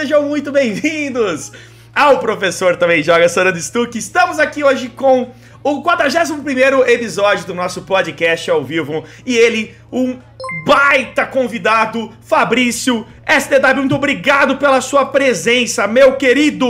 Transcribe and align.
sejam 0.00 0.22
muito 0.22 0.50
bem-vindos 0.50 1.52
ao 1.94 2.20
Professor 2.20 2.74
Também 2.74 3.02
Joga 3.02 3.28
Sorando 3.28 3.60
Stuck. 3.60 3.98
Estamos 3.98 4.38
aqui 4.38 4.64
hoje 4.64 4.88
com 4.88 5.30
o 5.62 5.82
41 5.82 6.86
episódio 6.86 7.44
do 7.44 7.54
nosso 7.54 7.82
podcast 7.82 8.50
ao 8.50 8.64
vivo 8.64 9.04
e 9.26 9.36
ele, 9.36 9.74
um 9.92 10.18
baita 10.64 11.26
convidado, 11.26 12.10
Fabrício 12.22 13.06
SDW. 13.26 13.76
Muito 13.80 13.94
obrigado 13.94 14.56
pela 14.56 14.80
sua 14.80 15.04
presença, 15.04 15.86
meu 15.86 16.16
querido! 16.16 16.66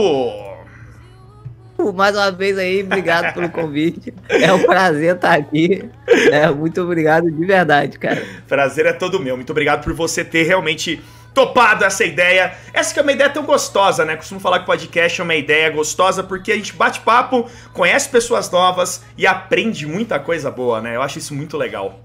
Mais 1.95 2.17
uma 2.17 2.33
vez 2.33 2.59
aí, 2.59 2.83
obrigado 2.83 3.33
pelo 3.33 3.49
convite. 3.55 4.13
É 4.29 4.53
um 4.53 4.65
prazer 4.65 5.15
estar 5.15 5.39
aqui. 5.39 5.89
É, 6.33 6.51
muito 6.51 6.83
obrigado 6.83 7.31
de 7.31 7.47
verdade, 7.47 7.97
cara. 7.97 8.25
Prazer 8.49 8.87
é 8.87 8.93
todo 8.93 9.21
meu. 9.21 9.37
Muito 9.37 9.51
obrigado 9.51 9.85
por 9.85 9.93
você 9.93 10.25
ter 10.25 10.43
realmente 10.43 11.01
topado 11.35 11.85
essa 11.85 12.05
ideia. 12.05 12.55
Essa 12.73 12.93
que 12.93 13.01
é 13.01 13.03
uma 13.03 13.13
ideia 13.13 13.31
tão 13.31 13.45
gostosa, 13.45 14.05
né? 14.05 14.17
Costumo 14.17 14.41
falar 14.41 14.59
que 14.59 14.65
o 14.65 14.67
podcast 14.67 15.21
é 15.21 15.25
uma 15.25 15.35
ideia 15.35 15.71
gostosa 15.71 16.23
porque 16.23 16.53
a 16.53 16.57
gente 16.57 16.73
bate 16.73 17.01
papo, 17.01 17.49
conhece 17.73 18.09
pessoas 18.09 18.51
novas 18.51 19.05
e 19.17 19.27
aprende 19.27 19.87
muita 19.87 20.19
coisa 20.19 20.51
boa, 20.51 20.81
né? 20.81 20.97
Eu 20.97 21.03
acho 21.03 21.19
isso 21.19 21.35
muito 21.35 21.57
legal. 21.57 22.01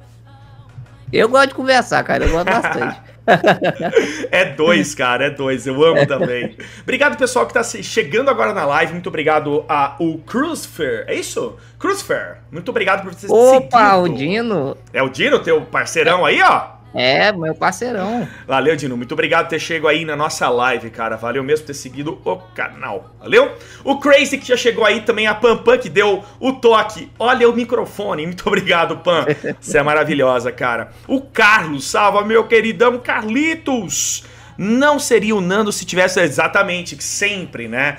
Eu 1.11 1.29
gosto 1.29 1.49
de 1.49 1.55
conversar, 1.55 2.03
cara. 2.03 2.25
Eu 2.25 2.31
gosto 2.31 2.45
bastante. 2.45 3.01
é 4.31 4.45
dois, 4.45 4.93
cara, 4.93 5.25
é 5.25 5.29
dois. 5.29 5.65
Eu 5.65 5.83
amo 5.83 6.05
também. 6.05 6.55
Obrigado, 6.83 7.17
pessoal, 7.17 7.47
que 7.47 7.53
tá 7.53 7.63
chegando 7.63 8.29
agora 8.29 8.53
na 8.53 8.65
live. 8.65 8.93
Muito 8.93 9.09
obrigado 9.09 9.65
ao 9.67 10.17
Crucifer. 10.25 11.05
É 11.07 11.15
isso? 11.15 11.57
Crucifer. 11.79 12.37
Muito 12.51 12.69
obrigado 12.69 13.03
por 13.03 13.13
vocês 13.13 13.31
Opa, 13.31 13.95
o 13.95 14.07
Dino. 14.09 14.77
É 14.93 15.01
o 15.01 15.09
Dino, 15.09 15.39
teu 15.39 15.61
parceirão 15.61 16.25
aí, 16.25 16.41
ó? 16.41 16.74
É, 16.95 17.31
meu 17.33 17.53
parceirão. 17.53 18.25
Valeu, 18.47 18.75
Dino. 18.75 18.95
Muito 18.95 19.11
obrigado 19.11 19.45
por 19.45 19.49
ter 19.49 19.59
chegado 19.59 19.89
aí 19.89 20.05
na 20.05 20.15
nossa 20.15 20.47
live, 20.47 20.89
cara. 20.89 21.17
Valeu 21.17 21.43
mesmo 21.43 21.65
ter 21.65 21.73
seguido 21.73 22.21
o 22.23 22.37
canal. 22.55 23.13
Valeu? 23.19 23.53
O 23.83 23.99
Crazy 23.99 24.37
que 24.37 24.47
já 24.47 24.55
chegou 24.55 24.85
aí 24.85 25.01
também, 25.01 25.27
a 25.27 25.35
Pam 25.35 25.57
Pam 25.57 25.77
que 25.77 25.89
deu 25.89 26.23
o 26.39 26.53
toque. 26.53 27.11
Olha 27.19 27.49
o 27.49 27.53
microfone. 27.53 28.25
Muito 28.25 28.47
obrigado, 28.47 28.97
Pam. 28.99 29.25
Você 29.59 29.77
é 29.77 29.83
maravilhosa, 29.83 30.53
cara. 30.53 30.91
O 31.05 31.19
Carlos, 31.19 31.85
salva 31.85 32.23
meu 32.23 32.47
queridão 32.47 32.97
Carlitos. 32.97 34.23
Não 34.57 34.97
seria 34.97 35.35
o 35.35 35.41
Nando 35.41 35.73
se 35.73 35.83
tivesse 35.83 36.21
exatamente, 36.21 36.95
sempre, 37.03 37.67
né? 37.67 37.97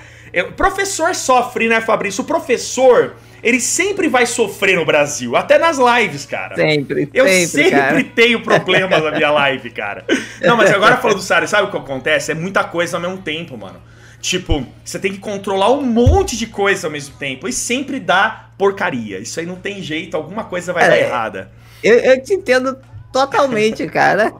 Professor 0.56 1.14
sofre, 1.14 1.68
né, 1.68 1.82
Fabrício? 1.82 2.24
O 2.24 2.26
professor 2.26 3.14
ele 3.42 3.60
sempre 3.60 4.08
vai 4.08 4.26
sofrer 4.26 4.76
no 4.76 4.84
Brasil, 4.84 5.36
até 5.36 5.58
nas 5.58 5.78
lives, 5.78 6.26
cara. 6.26 6.56
Sempre, 6.56 7.08
Eu 7.12 7.26
sempre, 7.26 7.46
sempre 7.46 7.70
cara. 7.70 8.04
tenho 8.14 8.40
problemas 8.40 9.02
na 9.02 9.10
minha 9.10 9.30
live, 9.32 9.70
cara. 9.70 10.04
Não, 10.40 10.56
mas 10.56 10.70
agora 10.70 10.96
falando 10.96 11.20
sério, 11.20 11.46
sabe 11.46 11.68
o 11.68 11.70
que 11.70 11.76
acontece? 11.76 12.32
É 12.32 12.34
muita 12.34 12.64
coisa 12.64 12.96
ao 12.96 13.00
mesmo 13.00 13.18
tempo, 13.18 13.56
mano. 13.56 13.80
Tipo, 14.20 14.66
você 14.84 14.98
tem 14.98 15.12
que 15.12 15.18
controlar 15.18 15.70
um 15.70 15.82
monte 15.82 16.36
de 16.36 16.46
coisa 16.46 16.86
ao 16.86 16.90
mesmo 16.90 17.16
tempo 17.16 17.46
e 17.46 17.52
sempre 17.52 18.00
dá 18.00 18.48
porcaria. 18.58 19.18
Isso 19.18 19.38
aí 19.38 19.46
não 19.46 19.56
tem 19.56 19.82
jeito, 19.82 20.16
alguma 20.16 20.44
coisa 20.44 20.72
vai 20.72 20.84
é, 20.84 20.88
dar 20.88 20.98
errada. 20.98 21.50
Eu, 21.82 21.94
eu 21.98 22.22
te 22.22 22.34
entendo 22.34 22.76
Totalmente, 23.16 23.86
cara. 23.86 24.32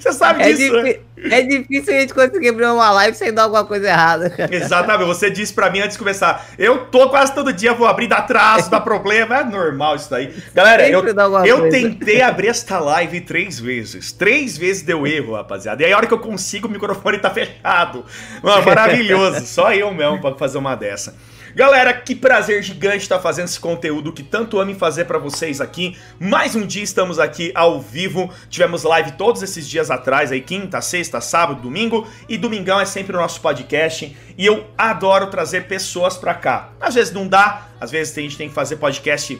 Você 0.00 0.12
sabe 0.12 0.42
é 0.42 0.52
disso, 0.52 0.82
né? 0.82 0.96
É 1.30 1.42
difícil 1.42 1.94
a 1.94 2.00
gente 2.00 2.14
conseguir 2.14 2.48
abrir 2.48 2.64
uma 2.66 2.90
live 2.90 3.16
sem 3.16 3.32
dar 3.32 3.44
alguma 3.44 3.64
coisa 3.64 3.86
errada. 3.88 4.34
Exatamente. 4.50 5.06
Você 5.06 5.30
disse 5.30 5.52
pra 5.52 5.70
mim 5.70 5.80
antes 5.80 5.92
de 5.92 5.98
começar, 5.98 6.46
eu 6.58 6.86
tô 6.86 7.08
quase 7.10 7.34
todo 7.34 7.52
dia, 7.52 7.74
vou 7.74 7.86
abrir, 7.86 8.08
dá 8.08 8.18
atraso, 8.18 8.70
dá 8.70 8.80
problema. 8.80 9.38
É 9.38 9.44
normal 9.44 9.96
isso 9.96 10.10
daí. 10.10 10.34
Galera, 10.54 10.88
eu, 10.88 11.04
eu 11.44 11.68
tentei 11.68 12.22
abrir 12.22 12.48
esta 12.48 12.78
live 12.78 13.20
três 13.20 13.60
vezes. 13.60 14.10
Três 14.10 14.56
vezes 14.56 14.82
deu 14.82 15.06
erro, 15.06 15.34
rapaziada. 15.34 15.82
E 15.82 15.86
aí 15.86 15.92
a 15.92 15.96
hora 15.96 16.06
que 16.06 16.14
eu 16.14 16.18
consigo, 16.18 16.66
o 16.66 16.70
microfone 16.70 17.18
tá 17.18 17.30
fechado. 17.30 18.04
Mano, 18.42 18.64
maravilhoso. 18.64 19.46
Só 19.46 19.72
eu 19.72 19.92
mesmo 19.92 20.20
pra 20.20 20.34
fazer 20.34 20.58
uma 20.58 20.74
dessa. 20.74 21.14
Galera, 21.54 21.92
que 21.92 22.14
prazer 22.14 22.62
gigante 22.62 23.02
estar 23.02 23.18
fazendo 23.18 23.44
esse 23.44 23.60
conteúdo 23.60 24.10
que 24.10 24.22
tanto 24.22 24.58
amo 24.58 24.74
fazer 24.74 25.04
para 25.04 25.18
vocês 25.18 25.60
aqui. 25.60 25.94
Mais 26.18 26.56
um 26.56 26.64
dia 26.64 26.82
estamos 26.82 27.18
aqui 27.18 27.52
ao 27.54 27.78
vivo. 27.78 28.32
Tivemos 28.48 28.84
live 28.84 29.12
todos 29.12 29.42
esses 29.42 29.68
dias 29.68 29.90
atrás, 29.90 30.32
aí 30.32 30.40
quinta, 30.40 30.80
sexta, 30.80 31.20
sábado, 31.20 31.60
domingo 31.60 32.08
e 32.26 32.38
domingão 32.38 32.80
é 32.80 32.86
sempre 32.86 33.14
o 33.14 33.20
nosso 33.20 33.38
podcast. 33.42 34.16
E 34.38 34.46
eu 34.46 34.66
adoro 34.78 35.26
trazer 35.26 35.68
pessoas 35.68 36.16
para 36.16 36.32
cá. 36.32 36.70
Às 36.80 36.94
vezes 36.94 37.12
não 37.12 37.28
dá, 37.28 37.68
às 37.78 37.90
vezes 37.90 38.16
a 38.16 38.22
gente 38.22 38.38
tem 38.38 38.48
que 38.48 38.54
fazer 38.54 38.76
podcast 38.76 39.38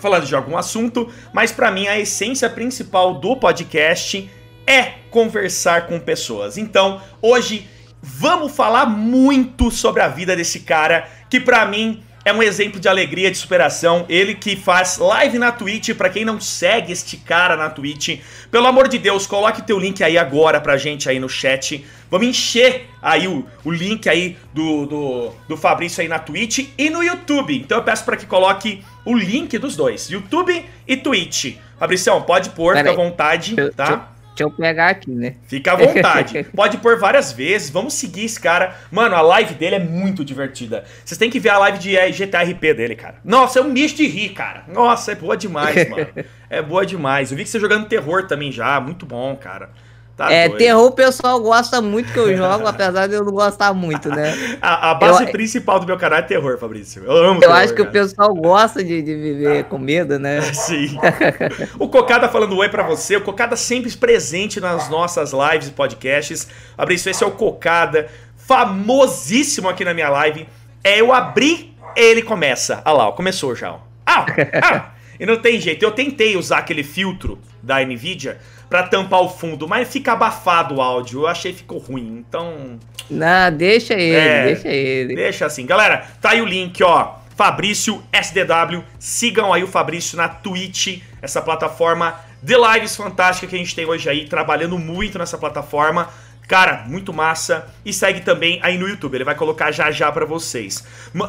falando 0.00 0.26
de 0.26 0.34
algum 0.34 0.58
assunto, 0.58 1.10
mas 1.32 1.50
para 1.50 1.70
mim 1.70 1.86
a 1.86 1.98
essência 1.98 2.50
principal 2.50 3.14
do 3.14 3.36
podcast 3.36 4.30
é 4.66 4.82
conversar 5.10 5.86
com 5.86 5.98
pessoas. 5.98 6.58
Então, 6.58 7.00
hoje 7.22 7.66
vamos 8.02 8.50
falar 8.52 8.84
muito 8.84 9.70
sobre 9.70 10.02
a 10.02 10.08
vida 10.08 10.34
desse 10.34 10.60
cara 10.60 11.08
que 11.32 11.40
para 11.40 11.64
mim 11.64 12.02
é 12.26 12.30
um 12.30 12.42
exemplo 12.42 12.78
de 12.78 12.86
alegria, 12.86 13.30
de 13.30 13.38
superação. 13.38 14.04
Ele 14.06 14.34
que 14.34 14.54
faz 14.54 14.98
live 14.98 15.38
na 15.38 15.50
Twitch, 15.50 15.94
para 15.96 16.10
quem 16.10 16.26
não 16.26 16.38
segue 16.38 16.92
este 16.92 17.16
cara 17.16 17.56
na 17.56 17.70
Twitch, 17.70 18.20
pelo 18.50 18.66
amor 18.66 18.86
de 18.86 18.98
Deus, 18.98 19.26
coloque 19.26 19.62
teu 19.62 19.78
link 19.78 20.04
aí 20.04 20.18
agora 20.18 20.60
pra 20.60 20.76
gente 20.76 21.08
aí 21.08 21.18
no 21.18 21.30
chat. 21.30 21.86
Vamos 22.10 22.26
encher 22.26 22.86
aí 23.00 23.26
o, 23.26 23.46
o 23.64 23.70
link 23.70 24.10
aí 24.10 24.36
do, 24.52 24.84
do, 24.84 25.32
do 25.48 25.56
Fabrício 25.56 26.02
aí 26.02 26.06
na 26.06 26.18
Twitch 26.18 26.68
e 26.76 26.90
no 26.90 27.02
YouTube. 27.02 27.56
Então 27.56 27.78
eu 27.78 27.82
peço 27.82 28.04
para 28.04 28.18
que 28.18 28.26
coloque 28.26 28.84
o 29.06 29.16
link 29.16 29.56
dos 29.56 29.74
dois, 29.74 30.10
YouTube 30.10 30.66
e 30.86 30.96
Twitch. 30.98 31.56
Fabricião, 31.78 32.20
pode 32.20 32.50
pôr, 32.50 32.76
fica 32.76 32.90
à 32.90 32.94
vontade, 32.94 33.56
tá? 33.74 34.11
Deixa 34.34 34.44
eu 34.44 34.50
pegar 34.50 34.88
aqui, 34.88 35.10
né? 35.10 35.34
Fica 35.46 35.72
à 35.72 35.76
vontade. 35.76 36.44
Pode 36.56 36.78
pôr 36.78 36.98
várias 36.98 37.32
vezes. 37.32 37.68
Vamos 37.68 37.94
seguir 37.94 38.24
esse 38.24 38.40
cara. 38.40 38.74
Mano, 38.90 39.14
a 39.14 39.20
live 39.20 39.54
dele 39.54 39.76
é 39.76 39.78
muito 39.78 40.24
divertida. 40.24 40.84
Vocês 41.04 41.18
têm 41.18 41.30
que 41.30 41.38
ver 41.38 41.50
a 41.50 41.58
live 41.58 41.78
de 41.78 42.12
GTRP 42.12 42.74
dele, 42.74 42.96
cara. 42.96 43.16
Nossa, 43.24 43.58
é 43.58 43.62
um 43.62 43.70
misto 43.70 43.98
de 43.98 44.06
rir, 44.06 44.30
cara. 44.30 44.64
Nossa, 44.68 45.12
é 45.12 45.14
boa 45.14 45.36
demais, 45.36 45.86
mano. 45.88 46.08
É 46.48 46.62
boa 46.62 46.86
demais. 46.86 47.30
Eu 47.30 47.36
vi 47.36 47.44
que 47.44 47.50
você 47.50 47.60
jogando 47.60 47.86
terror 47.86 48.26
também 48.26 48.50
já. 48.50 48.80
Muito 48.80 49.04
bom, 49.04 49.36
cara. 49.36 49.70
Tá 50.16 50.30
é, 50.30 50.46
doido. 50.46 50.58
terror 50.58 50.86
o 50.86 50.92
pessoal 50.92 51.40
gosta 51.40 51.80
muito 51.80 52.12
que 52.12 52.18
eu 52.18 52.36
jogo, 52.36 52.66
apesar 52.66 53.06
de 53.06 53.14
eu 53.14 53.24
não 53.24 53.32
gostar 53.32 53.72
muito, 53.72 54.08
né? 54.10 54.58
A, 54.60 54.90
a 54.90 54.94
base 54.94 55.24
eu, 55.24 55.30
principal 55.30 55.80
do 55.80 55.86
meu 55.86 55.96
canal 55.96 56.18
é 56.18 56.22
terror, 56.22 56.58
Fabrício. 56.58 57.02
Eu 57.04 57.16
amo 57.16 57.36
Eu 57.36 57.40
terror, 57.40 57.56
acho 57.56 57.74
que 57.74 57.78
cara. 57.78 57.88
o 57.88 57.92
pessoal 57.92 58.34
gosta 58.34 58.84
de, 58.84 59.00
de 59.00 59.14
viver 59.14 59.64
com 59.64 59.78
medo, 59.78 60.18
né? 60.18 60.42
Sim. 60.52 60.98
o 61.78 61.88
Cocada 61.88 62.28
falando 62.28 62.56
oi 62.56 62.68
para 62.68 62.82
você. 62.82 63.16
O 63.16 63.22
Cocada 63.22 63.56
sempre 63.56 63.90
presente 63.96 64.60
nas 64.60 64.88
nossas 64.90 65.32
lives 65.32 65.68
e 65.68 65.72
podcasts. 65.72 66.46
Fabrício, 66.76 67.10
esse 67.10 67.24
é 67.24 67.26
o 67.26 67.32
Cocada, 67.32 68.08
famosíssimo 68.36 69.68
aqui 69.68 69.84
na 69.84 69.94
minha 69.94 70.10
live. 70.10 70.46
É 70.84 71.00
eu 71.00 71.12
abrir, 71.12 71.74
ele 71.96 72.22
começa. 72.22 72.82
Ah 72.84 72.92
lá, 72.92 73.12
começou 73.12 73.54
já. 73.54 73.76
Ah, 74.04 74.26
ah. 74.62 74.90
E 75.18 75.24
não 75.24 75.36
tem 75.36 75.60
jeito. 75.60 75.82
Eu 75.82 75.92
tentei 75.92 76.36
usar 76.36 76.58
aquele 76.58 76.82
filtro 76.82 77.38
da 77.62 77.80
Nvidia 77.84 78.38
para 78.72 78.84
tampar 78.84 79.20
o 79.20 79.28
fundo, 79.28 79.68
mas 79.68 79.86
fica 79.92 80.12
abafado 80.12 80.76
o 80.76 80.80
áudio. 80.80 81.20
Eu 81.20 81.26
achei 81.26 81.52
que 81.52 81.58
ficou 81.58 81.76
ruim, 81.76 82.24
então. 82.26 82.78
Não, 83.10 83.54
deixa 83.54 83.92
ele, 83.92 84.16
é, 84.16 84.44
deixa 84.46 84.68
ele. 84.68 85.14
Deixa 85.14 85.44
assim. 85.44 85.66
Galera, 85.66 86.06
tá 86.22 86.30
aí 86.30 86.40
o 86.40 86.46
link, 86.46 86.82
ó. 86.82 87.16
Fabrício 87.36 88.02
SDW. 88.10 88.82
Sigam 88.98 89.52
aí 89.52 89.62
o 89.62 89.66
Fabrício 89.66 90.16
na 90.16 90.26
Twitch, 90.26 91.02
essa 91.20 91.42
plataforma 91.42 92.18
de 92.42 92.54
lives 92.56 92.96
fantástica 92.96 93.46
que 93.46 93.54
a 93.54 93.58
gente 93.58 93.74
tem 93.76 93.84
hoje 93.84 94.08
aí, 94.08 94.24
trabalhando 94.26 94.78
muito 94.78 95.18
nessa 95.18 95.36
plataforma. 95.36 96.08
Cara, 96.48 96.84
muito 96.86 97.12
massa. 97.12 97.66
E 97.84 97.92
segue 97.92 98.22
também 98.22 98.58
aí 98.62 98.78
no 98.78 98.88
YouTube. 98.88 99.16
Ele 99.16 99.24
vai 99.24 99.34
colocar 99.34 99.70
já 99.70 99.90
já 99.90 100.10
pra 100.10 100.24
vocês. 100.24 100.82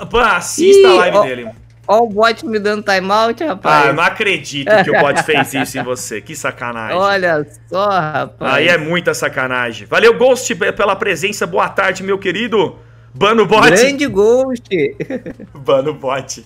Pã, 0.10 0.28
assista 0.28 0.88
Ih, 0.88 0.92
a 0.92 0.94
live 0.94 1.18
ó, 1.18 1.24
dele. 1.24 1.50
Ó 1.88 2.04
o 2.04 2.08
bot 2.08 2.46
me 2.46 2.60
dando 2.60 2.84
timeout, 2.84 3.44
rapaz. 3.44 3.88
Ah, 3.88 3.94
não 3.94 4.04
acredito 4.04 4.72
que 4.84 4.90
o 4.90 5.00
bot 5.02 5.22
fez 5.24 5.54
isso 5.54 5.78
em 5.78 5.84
você. 5.84 6.22
Que 6.22 6.36
sacanagem. 6.36 6.98
Olha 6.98 7.46
só, 7.68 7.90
rapaz. 7.90 8.54
Aí 8.54 8.70
é 8.70 8.78
muita 8.78 9.14
sacanagem. 9.14 9.86
Valeu, 9.88 10.18
Ghost, 10.18 10.56
pela 10.56 10.96
presença. 10.96 11.46
Boa 11.46 11.68
tarde, 11.68 12.02
meu 12.02 12.18
querido. 12.18 12.78
Bano 13.14 13.46
Bot. 13.46 13.70
Grande 13.70 14.08
Ghost. 14.08 14.70
Bano 15.54 15.94
Bot. 15.94 16.46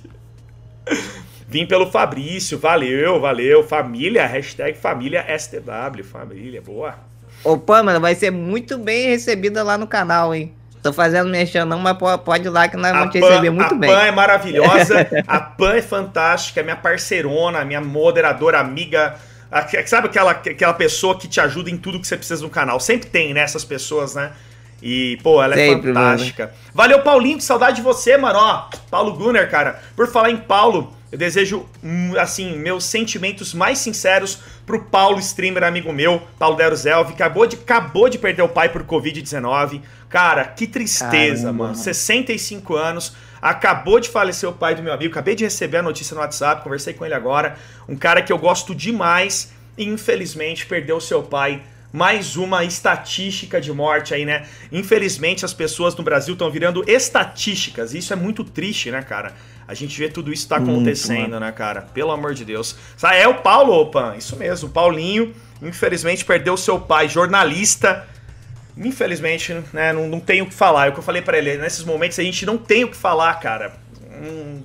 Vim 1.47 1.65
pelo 1.65 1.89
Fabrício. 1.89 2.57
Valeu, 2.57 3.21
valeu. 3.21 3.63
Família, 3.63 4.25
hashtag 4.25 4.77
família 4.77 5.23
STW. 5.37 6.03
Família, 6.03 6.61
boa. 6.61 6.95
Opa, 7.43 7.83
mano, 7.83 8.01
vai 8.01 8.15
ser 8.15 8.31
muito 8.31 8.77
bem 8.77 9.09
recebida 9.09 9.63
lá 9.63 9.77
no 9.77 9.87
canal, 9.87 10.33
hein? 10.33 10.56
Tô 10.81 10.93
fazendo 10.93 11.29
mexer 11.29 11.65
não, 11.65 11.79
mas 11.79 11.97
pode 12.23 12.45
ir 12.45 12.49
lá 12.49 12.67
que 12.67 12.77
nós 12.77 12.91
vamos 12.91 13.11
te 13.11 13.19
receber 13.19 13.49
muito 13.49 13.73
a 13.73 13.77
bem. 13.77 13.89
A 13.89 13.93
Pan 13.93 14.01
é 14.03 14.11
maravilhosa, 14.11 15.07
a 15.27 15.39
Pan 15.39 15.73
é 15.73 15.81
fantástica, 15.81 16.59
é 16.59 16.63
minha 16.63 16.75
parceirona, 16.75 17.65
minha 17.65 17.81
moderadora, 17.81 18.59
amiga. 18.59 19.15
Sabe 19.85 20.07
aquela, 20.07 20.31
aquela 20.31 20.73
pessoa 20.73 21.17
que 21.17 21.27
te 21.27 21.39
ajuda 21.39 21.69
em 21.69 21.77
tudo 21.77 21.99
que 21.99 22.07
você 22.07 22.17
precisa 22.17 22.41
no 22.41 22.49
canal? 22.49 22.79
Sempre 22.79 23.09
tem, 23.09 23.33
né, 23.33 23.41
essas 23.41 23.63
pessoas, 23.63 24.15
né? 24.15 24.31
E, 24.81 25.17
pô, 25.23 25.41
ela 25.41 25.55
é 25.55 25.57
Sempre, 25.57 25.93
fantástica. 25.93 26.43
Mano. 26.45 26.57
Valeu, 26.73 27.01
Paulinho, 27.01 27.37
que 27.37 27.43
saudade 27.43 27.77
de 27.77 27.81
você, 27.81 28.15
mano. 28.17 28.37
Ó, 28.39 28.69
Paulo 28.91 29.13
Gunner, 29.13 29.49
cara. 29.49 29.81
Por 29.95 30.07
falar 30.07 30.29
em 30.29 30.37
Paulo, 30.37 30.93
Eu 31.11 31.17
desejo, 31.17 31.65
hum, 31.81 32.13
assim, 32.17 32.57
meus 32.57 32.83
sentimentos 32.83 33.53
mais 33.53 33.79
sinceros 33.79 34.39
pro 34.65 34.83
Paulo, 34.83 35.19
streamer 35.19 35.63
amigo 35.63 35.93
meu, 35.93 36.21
Paulo 36.37 36.57
Deruzel, 36.57 37.05
que 37.05 37.13
acabou 37.13 37.47
de, 37.47 37.55
acabou 37.55 38.09
de 38.09 38.17
perder 38.17 38.41
o 38.41 38.49
pai 38.49 38.69
por 38.69 38.83
Covid-19. 38.83 39.81
Cara, 40.09 40.43
que 40.45 40.67
tristeza, 40.67 41.43
Caramba. 41.43 41.63
mano. 41.65 41.75
65 41.75 42.75
anos, 42.75 43.13
acabou 43.41 43.99
de 43.99 44.09
falecer 44.09 44.49
o 44.49 44.53
pai 44.53 44.75
do 44.75 44.83
meu 44.83 44.91
amigo. 44.91 45.11
Acabei 45.11 45.35
de 45.35 45.45
receber 45.45 45.77
a 45.77 45.81
notícia 45.81 46.13
no 46.13 46.19
WhatsApp, 46.19 46.61
conversei 46.61 46.93
com 46.93 47.05
ele 47.05 47.13
agora. 47.13 47.55
Um 47.87 47.95
cara 47.95 48.21
que 48.21 48.31
eu 48.31 48.37
gosto 48.37 48.75
demais 48.75 49.53
e 49.77 49.85
infelizmente 49.85 50.65
perdeu 50.65 50.99
seu 50.99 51.23
pai 51.23 51.61
mais 51.91 52.35
uma 52.35 52.63
estatística 52.65 53.61
de 53.61 53.71
morte 53.71 54.13
aí, 54.13 54.25
né? 54.25 54.45
Infelizmente 54.71 55.45
as 55.45 55.53
pessoas 55.53 55.95
no 55.95 56.03
Brasil 56.03 56.33
estão 56.33 56.51
virando 56.51 56.83
estatísticas. 56.87 57.93
E 57.93 57.99
isso 57.99 58.11
é 58.11 58.15
muito 58.15 58.43
triste, 58.43 58.91
né, 58.91 59.01
cara? 59.01 59.33
A 59.67 59.73
gente 59.73 59.99
vê 59.99 60.07
tudo 60.07 60.31
isso 60.31 60.47
tá 60.47 60.57
acontecendo, 60.57 61.19
muito, 61.21 61.39
né, 61.39 61.51
cara? 61.51 61.81
Pelo 61.81 62.11
amor 62.11 62.33
de 62.33 62.45
Deus. 62.45 62.75
É 63.13 63.27
o 63.27 63.35
Paulo, 63.35 63.73
opa, 63.73 64.15
isso 64.17 64.37
mesmo. 64.37 64.69
O 64.69 64.71
Paulinho, 64.71 65.35
infelizmente, 65.61 66.23
perdeu 66.23 66.55
seu 66.55 66.79
pai, 66.79 67.09
jornalista. 67.09 68.07
Infelizmente, 68.77 69.53
né, 69.73 69.91
não, 69.91 70.07
não 70.07 70.19
tenho 70.19 70.45
o 70.45 70.47
que 70.47 70.53
falar. 70.53 70.87
É 70.87 70.89
o 70.89 70.93
que 70.93 70.99
eu 70.99 71.03
falei 71.03 71.21
para 71.21 71.37
ele. 71.37 71.57
Nesses 71.57 71.83
momentos 71.83 72.17
a 72.17 72.23
gente 72.23 72.45
não 72.45 72.57
tem 72.57 72.85
o 72.85 72.89
que 72.89 72.95
falar, 72.95 73.33
cara. 73.41 73.73
Hum, 74.09 74.61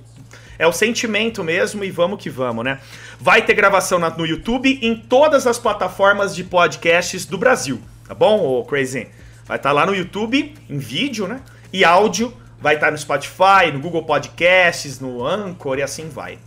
é 0.57 0.65
o 0.65 0.71
sentimento 0.71 1.43
mesmo 1.43 1.83
e 1.83 1.91
vamos 1.91 2.21
que 2.21 2.29
vamos, 2.29 2.63
né? 2.63 2.79
Vai 3.19 3.41
ter 3.41 3.53
gravação 3.53 3.99
no 3.99 4.25
YouTube 4.25 4.79
em 4.81 4.95
todas 4.95 5.45
as 5.45 5.59
plataformas 5.59 6.35
de 6.35 6.43
podcasts 6.43 7.25
do 7.25 7.37
Brasil, 7.37 7.81
tá 8.07 8.13
bom, 8.13 8.39
ô 8.39 8.63
Crazy? 8.63 9.07
Vai 9.45 9.57
estar 9.57 9.69
tá 9.69 9.73
lá 9.73 9.85
no 9.85 9.95
YouTube, 9.95 10.53
em 10.69 10.77
vídeo, 10.77 11.27
né? 11.27 11.41
E 11.71 11.83
áudio, 11.83 12.33
vai 12.63 12.75
estar 12.75 12.89
no 12.89 12.97
Spotify, 12.97 13.73
no 13.73 13.79
Google 13.81 14.03
Podcasts, 14.03 15.01
no 15.01 15.25
Anchor 15.27 15.79
e 15.79 15.83
assim 15.83 16.07
vai. 16.07 16.39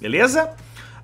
Beleza? 0.00 0.48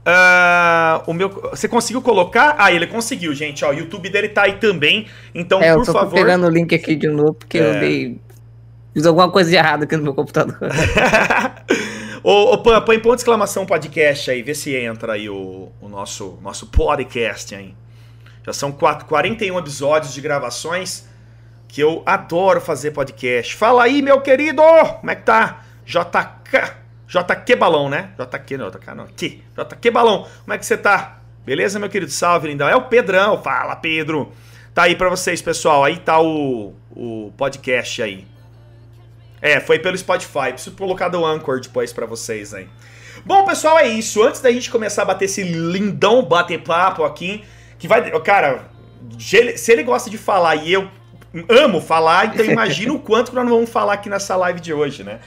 Uh, 0.07 1.03
o 1.11 1.13
meu, 1.13 1.29
você 1.51 1.67
conseguiu 1.67 2.01
colocar? 2.01 2.55
Ah, 2.57 2.71
ele 2.73 2.87
conseguiu, 2.87 3.35
gente. 3.35 3.65
Ó, 3.65 3.71
o 3.71 3.75
YouTube 3.75 4.09
dele 4.09 4.29
tá 4.29 4.45
aí 4.45 4.53
também. 4.53 5.09
Então, 5.35 5.61
é, 5.61 5.75
por 5.75 5.85
favor. 5.85 6.03
Eu 6.03 6.09
tô 6.11 6.15
pegando 6.15 6.47
o 6.47 6.49
link 6.49 6.73
aqui 6.73 6.95
de 6.95 7.09
novo 7.09 7.35
porque 7.35 7.59
é... 7.59 7.61
eu 7.61 7.81
dei. 7.81 8.21
Fiz 8.95 9.05
alguma 9.05 9.29
coisa 9.31 9.51
de 9.51 9.57
errado 9.57 9.83
aqui 9.83 9.97
no 9.97 10.05
meu 10.05 10.15
computador. 10.15 10.57
Ô, 12.23 12.53
ô 12.53 12.59
Pan, 12.59 12.81
põe 12.83 12.99
ponto 13.01 13.17
de 13.17 13.23
exclamação 13.23 13.67
podcast 13.67 14.31
aí, 14.31 14.43
vê 14.43 14.55
se 14.55 14.75
entra 14.75 15.15
aí 15.15 15.29
o, 15.29 15.71
o 15.81 15.89
nosso, 15.89 16.39
nosso 16.43 16.67
podcast 16.67 17.55
aí. 17.55 17.75
Já 18.45 18.53
são 18.53 18.73
4, 18.73 19.07
41 19.07 19.59
episódios 19.59 20.13
de 20.15 20.21
gravações 20.21 21.09
que 21.69 21.83
eu 21.83 22.03
adoro 22.07 22.61
fazer 22.61 22.91
podcast. 22.91 23.55
Fala 23.55 23.85
aí, 23.85 24.01
meu 24.01 24.21
querido! 24.23 24.63
Como 25.01 25.11
é 25.11 25.15
que 25.15 25.23
tá? 25.23 25.63
JK. 25.85 26.79
JQ 27.07 27.57
Balão, 27.57 27.89
né? 27.89 28.11
JQ 28.19 28.57
não, 28.57 28.71
JK 28.71 28.95
não. 28.95 29.05
Aqui. 29.05 29.43
JQ 29.57 29.91
Balão. 29.91 30.27
Como 30.43 30.53
é 30.53 30.59
que 30.59 30.67
você 30.67 30.77
tá? 30.77 31.19
Beleza, 31.45 31.79
meu 31.79 31.89
querido? 31.89 32.11
Salve, 32.11 32.49
lindão. 32.49 32.69
É 32.69 32.77
o 32.77 32.83
Pedrão. 32.83 33.43
Fala, 33.43 33.77
Pedro. 33.77 34.33
Tá 34.75 34.83
aí 34.83 34.95
pra 34.95 35.09
vocês, 35.09 35.41
pessoal. 35.41 35.85
Aí 35.85 35.99
tá 35.99 36.21
o, 36.21 36.75
o 36.91 37.33
podcast 37.37 38.03
aí. 38.03 38.27
É, 39.41 39.61
foi 39.61 39.79
pelo 39.79 39.97
Spotify. 39.97 40.53
Preciso 40.53 40.77
colocar 40.77 41.09
do 41.09 41.25
Anchor 41.25 41.61
depois 41.61 41.93
para 41.93 42.07
vocês 42.07 42.53
aí. 42.53 42.69
Bom, 43.25 43.45
pessoal, 43.45 43.79
é 43.79 43.89
isso. 43.89 44.23
Antes 44.23 44.41
da 44.41 44.51
gente 44.51 44.71
começar 44.71 45.03
a 45.03 45.07
bater 45.07 45.27
esse 45.27 45.43
lindão 45.43 46.23
bater-papo 46.23 47.05
aqui, 47.05 47.45
que 47.79 47.89
vai. 47.89 48.11
Cara, 48.21 48.69
se 49.19 49.73
ele 49.73 49.83
gosta 49.83 50.11
de 50.11 50.19
falar 50.19 50.57
e 50.57 50.73
eu 50.73 50.91
amo 51.49 51.81
falar, 51.81 52.27
então 52.27 52.45
imagina 52.45 52.93
o 52.93 52.99
quanto 52.99 53.31
que 53.31 53.37
nós 53.37 53.49
vamos 53.49 53.71
falar 53.71 53.95
aqui 53.95 54.09
nessa 54.09 54.35
live 54.37 54.61
de 54.61 54.73
hoje, 54.73 55.05
né? 55.05 55.21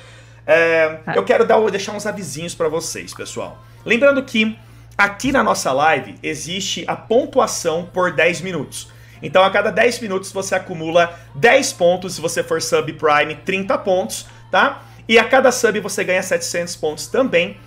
É, 0.46 1.00
ah. 1.06 1.14
eu 1.16 1.24
quero 1.24 1.46
dar, 1.46 1.60
deixar 1.70 1.94
uns 1.94 2.06
avisinhos 2.06 2.56
para 2.56 2.68
vocês, 2.68 3.14
pessoal. 3.14 3.64
Lembrando 3.86 4.24
que 4.24 4.58
aqui 4.98 5.32
na 5.32 5.44
nossa 5.44 5.72
live 5.72 6.16
existe 6.22 6.84
a 6.88 6.96
pontuação 6.96 7.90
por 7.92 8.12
10 8.12 8.42
minutos. 8.42 8.90
Então 9.22 9.44
a 9.44 9.50
cada 9.52 9.72
10 9.72 10.00
minutos 10.00 10.32
você 10.32 10.56
acumula 10.56 11.20
10 11.36 11.74
pontos, 11.74 12.16
se 12.16 12.22
você 12.22 12.44
for 12.44 12.62
sub 12.62 12.92
prime, 12.94 13.36
30 13.36 13.78
pontos, 13.80 14.26
tá? 14.50 14.84
E 15.08 15.20
a 15.20 15.24
cada 15.24 15.52
sub 15.52 15.80
você 15.80 16.04
ganha 16.04 16.24
700 16.24 16.76
pontos 16.76 17.08
também. 17.08 17.58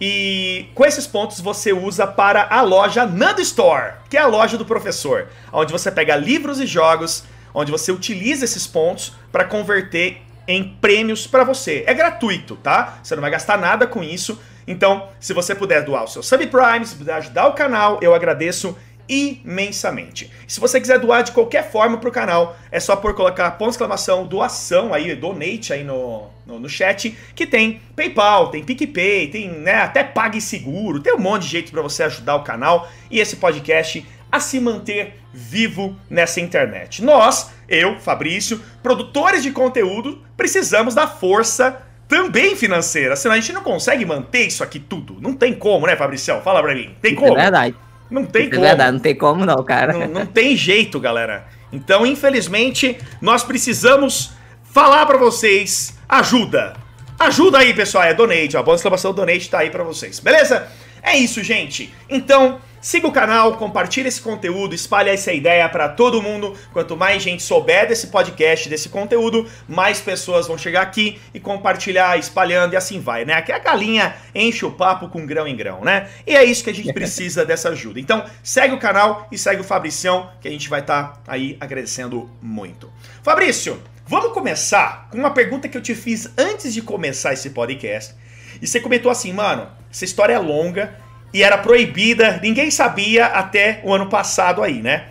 E 0.00 0.66
com 0.74 0.84
esses 0.84 1.06
pontos 1.06 1.40
você 1.40 1.72
usa 1.72 2.06
para 2.06 2.48
a 2.50 2.62
loja 2.62 3.06
Nando 3.06 3.40
Store, 3.42 3.94
que 4.10 4.16
é 4.16 4.20
a 4.20 4.26
loja 4.26 4.56
do 4.58 4.64
professor, 4.64 5.28
onde 5.52 5.70
você 5.70 5.92
pega 5.92 6.16
livros 6.16 6.58
e 6.58 6.66
jogos, 6.66 7.24
onde 7.54 7.70
você 7.70 7.92
utiliza 7.92 8.44
esses 8.44 8.66
pontos 8.66 9.14
para 9.30 9.44
converter 9.44 10.22
em 10.46 10.76
prêmios 10.80 11.26
para 11.26 11.44
você. 11.44 11.84
É 11.86 11.94
gratuito, 11.94 12.56
tá? 12.56 12.98
Você 13.02 13.14
não 13.14 13.20
vai 13.20 13.30
gastar 13.30 13.58
nada 13.58 13.86
com 13.86 14.02
isso. 14.02 14.40
Então, 14.66 15.08
se 15.20 15.32
você 15.32 15.54
puder 15.54 15.84
doar 15.84 16.04
o 16.04 16.08
seu 16.08 16.22
Subprime, 16.22 16.86
se 16.86 16.96
puder 16.96 17.14
ajudar 17.14 17.48
o 17.48 17.54
canal, 17.54 17.98
eu 18.00 18.14
agradeço 18.14 18.76
imensamente. 19.08 20.30
Se 20.46 20.60
você 20.60 20.80
quiser 20.80 20.98
doar 20.98 21.22
de 21.22 21.32
qualquer 21.32 21.70
forma 21.70 21.98
pro 21.98 22.10
canal, 22.10 22.56
é 22.70 22.78
só 22.78 22.96
por 22.96 23.14
colocar 23.14 23.50
ponto 23.52 23.72
exclamação 23.72 24.26
doação 24.26 24.94
aí, 24.94 25.14
donate 25.14 25.72
aí 25.72 25.84
no, 25.84 26.28
no, 26.46 26.60
no, 26.60 26.68
chat, 26.68 27.16
que 27.34 27.46
tem 27.46 27.80
PayPal, 27.96 28.48
tem 28.48 28.64
PicPay, 28.64 29.28
tem 29.28 29.50
né, 29.50 29.74
até 29.74 30.04
PagSeguro, 30.04 31.00
tem 31.00 31.14
um 31.14 31.18
monte 31.18 31.42
de 31.42 31.48
jeito 31.48 31.72
para 31.72 31.82
você 31.82 32.04
ajudar 32.04 32.36
o 32.36 32.44
canal 32.44 32.88
e 33.10 33.20
esse 33.20 33.36
podcast 33.36 34.06
a 34.32 34.40
se 34.40 34.58
manter 34.58 35.20
vivo 35.32 35.94
nessa 36.08 36.40
internet. 36.40 37.04
Nós, 37.04 37.52
eu, 37.68 38.00
Fabrício, 38.00 38.62
produtores 38.82 39.42
de 39.42 39.50
conteúdo, 39.50 40.22
precisamos 40.36 40.94
da 40.94 41.06
força 41.06 41.82
também 42.08 42.56
financeira, 42.56 43.14
senão 43.14 43.34
a 43.34 43.38
gente 43.38 43.52
não 43.52 43.62
consegue 43.62 44.04
manter 44.04 44.46
isso 44.46 44.64
aqui 44.64 44.78
tudo. 44.78 45.18
Não 45.20 45.34
tem 45.34 45.54
como, 45.54 45.86
né, 45.86 45.96
Fabricião? 45.96 46.40
Fala 46.40 46.62
pra 46.62 46.74
mim. 46.74 46.94
Tem 47.00 47.14
como? 47.14 47.38
É 47.38 47.42
verdade. 47.42 47.76
Não 48.10 48.24
tem 48.24 48.50
como. 48.50 48.64
É 48.64 48.68
verdade, 48.68 48.92
não 48.92 49.00
tem 49.00 49.14
como 49.14 49.46
não, 49.46 49.62
cara. 49.62 49.92
Não, 49.92 50.08
não 50.08 50.26
tem 50.26 50.56
jeito, 50.56 50.98
galera. 50.98 51.46
Então, 51.72 52.04
infelizmente, 52.06 52.98
nós 53.20 53.42
precisamos 53.42 54.32
falar 54.62 55.06
para 55.06 55.16
vocês 55.16 55.96
ajuda. 56.08 56.74
Ajuda 57.18 57.58
aí, 57.58 57.72
pessoal. 57.72 58.04
É 58.04 58.12
donate. 58.12 58.56
A 58.56 58.62
boa 58.62 58.74
exclamação 58.74 59.14
donate 59.14 59.48
tá 59.48 59.60
aí 59.60 59.70
para 59.70 59.82
vocês. 59.82 60.20
Beleza? 60.20 60.68
É 61.02 61.16
isso, 61.16 61.42
gente. 61.42 61.92
Então, 62.08 62.60
Siga 62.82 63.06
o 63.06 63.12
canal, 63.12 63.56
compartilhe 63.58 64.08
esse 64.08 64.20
conteúdo, 64.20 64.74
espalhe 64.74 65.08
essa 65.08 65.32
ideia 65.32 65.68
para 65.68 65.88
todo 65.88 66.20
mundo. 66.20 66.58
Quanto 66.72 66.96
mais 66.96 67.22
gente 67.22 67.40
souber 67.40 67.86
desse 67.86 68.08
podcast, 68.08 68.68
desse 68.68 68.88
conteúdo, 68.88 69.48
mais 69.68 70.00
pessoas 70.00 70.48
vão 70.48 70.58
chegar 70.58 70.82
aqui 70.82 71.20
e 71.32 71.38
compartilhar, 71.38 72.18
espalhando 72.18 72.72
e 72.72 72.76
assim 72.76 72.98
vai, 72.98 73.24
né? 73.24 73.34
Aqui 73.34 73.52
a 73.52 73.60
galinha 73.60 74.16
enche 74.34 74.66
o 74.66 74.72
papo 74.72 75.08
com 75.08 75.24
grão 75.24 75.46
em 75.46 75.54
grão, 75.54 75.82
né? 75.82 76.10
E 76.26 76.34
é 76.34 76.42
isso 76.42 76.64
que 76.64 76.70
a 76.70 76.74
gente 76.74 76.90
precisa 76.92 77.44
dessa 77.44 77.68
ajuda. 77.68 78.00
Então, 78.00 78.24
segue 78.42 78.74
o 78.74 78.80
canal 78.80 79.28
e 79.30 79.38
segue 79.38 79.60
o 79.60 79.64
Fabricião, 79.64 80.32
que 80.40 80.48
a 80.48 80.50
gente 80.50 80.68
vai 80.68 80.80
estar 80.80 81.22
tá 81.24 81.32
aí 81.34 81.56
agradecendo 81.60 82.28
muito. 82.42 82.92
Fabrício, 83.22 83.80
vamos 84.08 84.32
começar 84.32 85.06
com 85.08 85.18
uma 85.18 85.30
pergunta 85.30 85.68
que 85.68 85.78
eu 85.78 85.82
te 85.82 85.94
fiz 85.94 86.28
antes 86.36 86.74
de 86.74 86.82
começar 86.82 87.32
esse 87.32 87.50
podcast. 87.50 88.12
E 88.60 88.66
você 88.66 88.80
comentou 88.80 89.10
assim, 89.10 89.32
mano, 89.32 89.68
essa 89.88 90.04
história 90.04 90.34
é 90.34 90.38
longa, 90.38 90.98
e 91.32 91.42
era 91.42 91.56
proibida, 91.56 92.38
ninguém 92.42 92.70
sabia 92.70 93.26
até 93.26 93.80
o 93.84 93.92
ano 93.92 94.08
passado 94.08 94.62
aí, 94.62 94.82
né? 94.82 95.06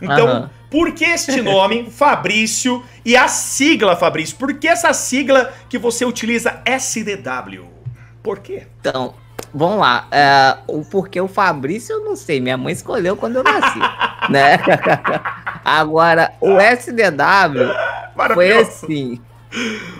Então, 0.00 0.42
uhum. 0.42 0.48
por 0.70 0.92
que 0.92 1.04
este 1.04 1.42
nome, 1.42 1.90
Fabrício, 1.92 2.82
e 3.04 3.16
a 3.16 3.28
sigla, 3.28 3.96
Fabrício? 3.96 4.36
Por 4.36 4.54
que 4.54 4.66
essa 4.66 4.92
sigla 4.92 5.52
que 5.68 5.76
você 5.76 6.04
utiliza 6.04 6.62
SDW? 6.64 7.66
Por 8.22 8.38
quê? 8.38 8.66
Então, 8.80 9.14
vamos 9.52 9.78
lá. 9.78 10.06
É, 10.10 10.56
o 10.66 10.84
porquê 10.84 11.20
o 11.20 11.28
Fabrício 11.28 11.94
eu 11.94 12.04
não 12.04 12.16
sei. 12.16 12.40
Minha 12.40 12.56
mãe 12.56 12.72
escolheu 12.72 13.16
quando 13.16 13.36
eu 13.36 13.44
nasci. 13.44 13.78
né? 14.30 14.58
Agora, 15.64 16.32
o 16.40 16.58
SDW 16.58 17.74
foi 18.34 18.52
assim. 18.52 19.20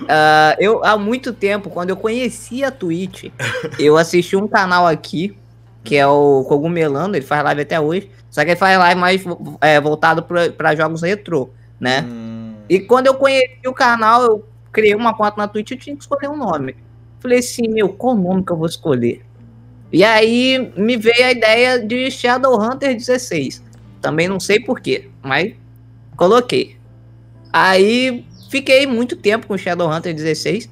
Uh, 0.03 0.55
eu, 0.59 0.85
há 0.85 0.97
muito 0.97 1.33
tempo, 1.33 1.71
quando 1.71 1.91
eu 1.91 1.97
conheci 1.97 2.63
a 2.63 2.71
Twitch, 2.71 3.31
eu 3.79 3.97
assisti 3.97 4.37
um 4.37 4.47
canal 4.47 4.87
aqui 4.87 5.37
que 5.85 5.97
é 5.97 6.07
o 6.07 6.45
Cogumelando, 6.45 7.17
ele 7.17 7.25
faz 7.25 7.43
live 7.45 7.63
até 7.63 7.81
hoje, 7.81 8.11
só 8.31 8.45
que 8.45 8.51
ele 8.51 8.57
faz 8.57 8.79
live 8.79 9.01
mais 9.01 9.25
é, 9.61 9.81
voltado 9.81 10.23
para 10.23 10.75
jogos 10.75 11.03
retrô, 11.03 11.51
né? 11.81 12.03
Hum. 12.03 12.55
E 12.69 12.81
quando 12.81 13.07
eu 13.07 13.15
conheci 13.15 13.67
o 13.67 13.73
canal, 13.73 14.23
eu 14.23 14.45
criei 14.71 14.95
uma 14.95 15.15
conta 15.15 15.35
na 15.39 15.49
Twitch, 15.49 15.71
eu 15.71 15.79
tinha 15.79 15.97
que 15.97 16.03
escolher 16.03 16.29
um 16.29 16.37
nome. 16.37 16.77
Falei 17.21 17.39
assim, 17.39 17.69
meu, 17.69 17.89
qual 17.89 18.15
nome 18.15 18.45
que 18.45 18.53
eu 18.53 18.57
vou 18.57 18.67
escolher? 18.67 19.23
E 19.91 20.05
aí 20.05 20.73
me 20.77 20.97
veio 20.97 21.25
a 21.25 21.33
ideia 21.33 21.79
de 21.79 22.11
Shadowhunter 22.11 22.95
16. 22.95 23.65
Também 24.01 24.29
não 24.29 24.39
sei 24.39 24.61
porquê, 24.61 25.09
mas 25.23 25.55
coloquei. 26.17 26.77
Aí 27.53 28.27
fiquei 28.51 28.87
muito 28.87 29.17
tempo 29.17 29.47
com 29.47 29.57
Shadowhunter 29.57 30.15
16. 30.15 30.69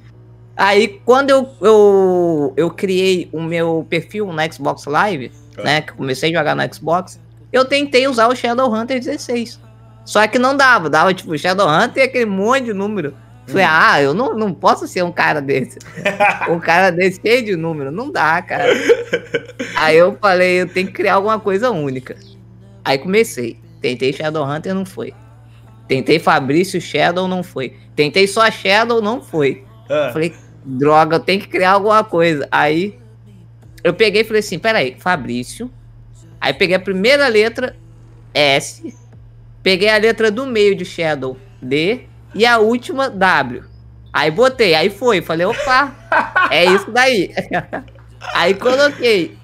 Aí, 0.56 1.00
quando 1.04 1.30
eu, 1.30 1.48
eu, 1.60 2.54
eu 2.56 2.70
criei 2.70 3.28
o 3.32 3.42
meu 3.42 3.86
perfil 3.88 4.26
no 4.32 4.52
Xbox 4.52 4.86
Live, 4.86 5.30
ah. 5.58 5.62
né? 5.62 5.80
Que 5.82 5.92
comecei 5.92 6.30
a 6.34 6.38
jogar 6.38 6.56
no 6.56 6.74
Xbox, 6.74 7.20
eu 7.52 7.64
tentei 7.64 8.08
usar 8.08 8.28
o 8.28 8.34
Shadowhunter 8.34 8.98
16. 8.98 9.60
Só 10.04 10.26
que 10.26 10.38
não 10.38 10.56
dava, 10.56 10.88
dava 10.88 11.12
tipo 11.12 11.36
Shadowhunter 11.36 12.02
e 12.02 12.06
aquele 12.06 12.26
monte 12.26 12.66
de 12.66 12.72
número. 12.72 13.14
Falei, 13.46 13.66
hum. 13.66 13.70
ah, 13.70 14.02
eu 14.02 14.14
não, 14.14 14.34
não 14.34 14.52
posso 14.52 14.88
ser 14.88 15.02
um 15.04 15.12
cara 15.12 15.40
desse. 15.40 15.78
um 16.48 16.58
cara 16.58 16.90
desse 16.90 17.20
cheio 17.20 17.44
de 17.44 17.56
número. 17.56 17.90
Não 17.90 18.10
dá, 18.10 18.40
cara. 18.42 18.72
Aí 19.76 19.96
eu 19.96 20.16
falei, 20.20 20.62
eu 20.62 20.68
tenho 20.68 20.86
que 20.86 20.92
criar 20.94 21.14
alguma 21.14 21.38
coisa 21.38 21.70
única. 21.70 22.16
Aí 22.84 22.98
comecei. 22.98 23.58
Tentei 23.80 24.12
Shadowhunter, 24.12 24.74
não 24.74 24.86
foi. 24.86 25.12
Tentei 25.86 26.18
Fabrício 26.18 26.80
Shadow, 26.80 27.28
não 27.28 27.42
foi. 27.42 27.76
Tentei 27.94 28.26
só 28.26 28.50
Shadow, 28.50 29.00
não 29.00 29.22
foi. 29.22 29.64
Ah. 29.88 30.10
Falei, 30.12 30.34
droga, 30.66 31.16
eu 31.16 31.20
tenho 31.20 31.40
que 31.40 31.48
criar 31.48 31.72
alguma 31.72 32.02
coisa. 32.02 32.48
Aí 32.50 32.98
eu 33.84 33.94
peguei 33.94 34.22
e 34.22 34.24
falei 34.24 34.40
assim: 34.40 34.58
peraí, 34.58 34.96
Fabrício. 34.98 35.70
Aí 36.40 36.52
peguei 36.52 36.76
a 36.76 36.80
primeira 36.80 37.28
letra, 37.28 37.76
S. 38.34 38.94
Peguei 39.62 39.88
a 39.88 39.96
letra 39.96 40.30
do 40.30 40.46
meio 40.46 40.76
de 40.76 40.84
Shadow, 40.84 41.36
D. 41.62 42.06
E 42.34 42.44
a 42.44 42.58
última, 42.58 43.08
W. 43.08 43.64
Aí 44.12 44.30
botei, 44.30 44.74
aí 44.74 44.90
foi. 44.90 45.22
Falei, 45.22 45.46
opa, 45.46 45.94
é 46.50 46.64
isso 46.64 46.90
daí. 46.90 47.34
aí 48.34 48.54
coloquei. 48.54 49.36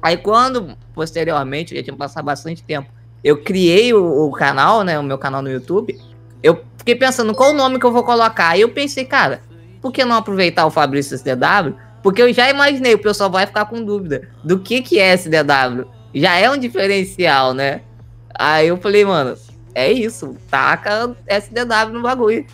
Aí 0.00 0.16
quando, 0.16 0.76
posteriormente, 0.94 1.74
já 1.74 1.82
tinha 1.82 1.96
passado 1.96 2.24
bastante 2.24 2.62
tempo, 2.62 2.90
eu 3.22 3.42
criei 3.42 3.94
o, 3.94 4.26
o, 4.26 4.32
canal, 4.32 4.82
né? 4.82 4.98
O 4.98 5.02
meu 5.02 5.18
canal 5.18 5.40
no 5.42 5.50
YouTube. 5.50 5.98
Eu 6.42 6.64
fiquei 6.76 6.96
pensando 6.96 7.34
qual 7.34 7.50
o 7.50 7.54
nome 7.54 7.78
que 7.78 7.86
eu 7.86 7.92
vou 7.92 8.02
colocar. 8.02 8.48
Aí 8.48 8.60
eu 8.60 8.70
pensei, 8.70 9.04
cara, 9.04 9.40
por 9.82 9.92
que 9.92 10.04
não 10.04 10.16
aproveitar 10.16 10.64
o 10.64 10.70
Fabrício 10.70 11.16
SDW? 11.16 11.74
Porque 12.02 12.22
eu 12.22 12.32
já 12.32 12.48
imaginei, 12.48 12.94
o 12.94 12.98
pessoal 12.98 13.28
vai 13.28 13.46
ficar 13.46 13.66
com 13.66 13.84
dúvida 13.84 14.28
do 14.42 14.60
que, 14.60 14.80
que 14.80 14.98
é 14.98 15.12
SDW. 15.12 15.86
Já 16.14 16.36
é 16.36 16.48
um 16.48 16.56
diferencial, 16.56 17.52
né? 17.52 17.82
Aí 18.34 18.68
eu 18.68 18.76
falei, 18.76 19.04
mano, 19.04 19.36
é 19.74 19.90
isso, 19.90 20.36
taca 20.48 21.14
SDW 21.26 21.92
no 21.92 22.02
bagulho. 22.02 22.46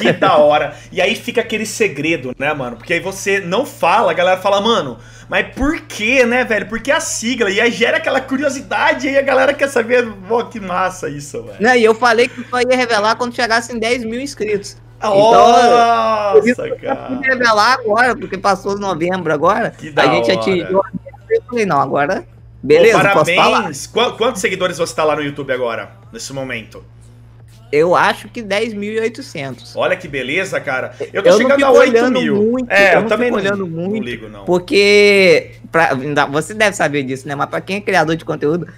Que 0.00 0.12
da 0.14 0.36
hora. 0.36 0.76
E 0.90 1.00
aí 1.00 1.14
fica 1.14 1.40
aquele 1.40 1.66
segredo, 1.66 2.34
né, 2.38 2.52
mano? 2.52 2.76
Porque 2.76 2.94
aí 2.94 3.00
você 3.00 3.40
não 3.40 3.66
fala, 3.66 4.10
a 4.10 4.14
galera 4.14 4.40
fala, 4.40 4.60
mano, 4.60 4.98
mas 5.28 5.54
por 5.54 5.80
que, 5.82 6.24
né, 6.24 6.44
velho? 6.44 6.66
Por 6.66 6.80
que 6.80 6.90
a 6.90 7.00
sigla? 7.00 7.50
E 7.50 7.60
aí 7.60 7.70
gera 7.70 7.96
aquela 7.98 8.20
curiosidade, 8.20 9.06
e 9.06 9.10
aí 9.10 9.18
a 9.18 9.22
galera 9.22 9.54
quer 9.54 9.68
saber, 9.68 10.06
pô, 10.28 10.44
que 10.44 10.60
massa 10.60 11.08
isso, 11.08 11.42
velho. 11.42 11.56
Não, 11.60 11.74
e 11.74 11.84
eu 11.84 11.94
falei 11.94 12.28
que 12.28 12.44
só 12.48 12.60
ia 12.60 12.76
revelar 12.76 13.16
quando 13.16 13.34
chegasse 13.34 13.72
em 13.72 13.78
10 13.78 14.04
mil 14.04 14.20
inscritos. 14.20 14.76
Então, 14.98 15.14
Nossa, 15.14 16.70
cara. 16.76 17.20
revelar 17.22 17.74
agora, 17.74 18.16
porque 18.16 18.38
passou 18.38 18.78
novembro 18.78 19.32
agora. 19.32 19.70
Que 19.70 19.90
da 19.90 20.02
a 20.02 20.06
gente 20.06 20.30
hora. 20.30 20.40
atingiu. 20.40 20.82
Eu 21.28 21.42
falei, 21.42 21.66
não, 21.66 21.80
agora. 21.80 22.26
Beleza, 22.62 22.98
Pô, 22.98 23.04
parabéns. 23.04 23.86
Quantos 23.86 24.40
seguidores 24.40 24.78
você 24.78 24.94
tá 24.94 25.04
lá 25.04 25.14
no 25.14 25.22
YouTube 25.22 25.52
agora, 25.52 25.92
nesse 26.12 26.32
momento? 26.32 26.82
Eu 27.70 27.96
acho 27.96 28.28
que 28.28 28.42
10.800. 28.42 29.72
Olha 29.74 29.96
que 29.96 30.06
beleza, 30.06 30.60
cara. 30.60 30.94
Eu 31.12 31.22
tô 31.22 31.30
eu 31.30 31.38
chegando 31.38 31.64
a 31.64 31.70
8 31.72 32.10
mil. 32.10 32.36
Muito, 32.36 32.70
é, 32.70 32.94
eu, 32.94 33.00
eu 33.00 33.06
também 33.06 33.30
não, 33.30 33.38
olhando 33.38 33.66
muito. 33.66 33.96
Não 33.96 34.02
ligo, 34.02 34.28
não. 34.28 34.44
Porque. 34.44 35.52
Pra, 35.70 35.90
você 36.30 36.54
deve 36.54 36.76
saber 36.76 37.02
disso, 37.02 37.26
né? 37.26 37.34
Mas 37.34 37.48
pra 37.48 37.60
quem 37.60 37.76
é 37.76 37.80
criador 37.80 38.14
de 38.14 38.24
conteúdo, 38.24 38.68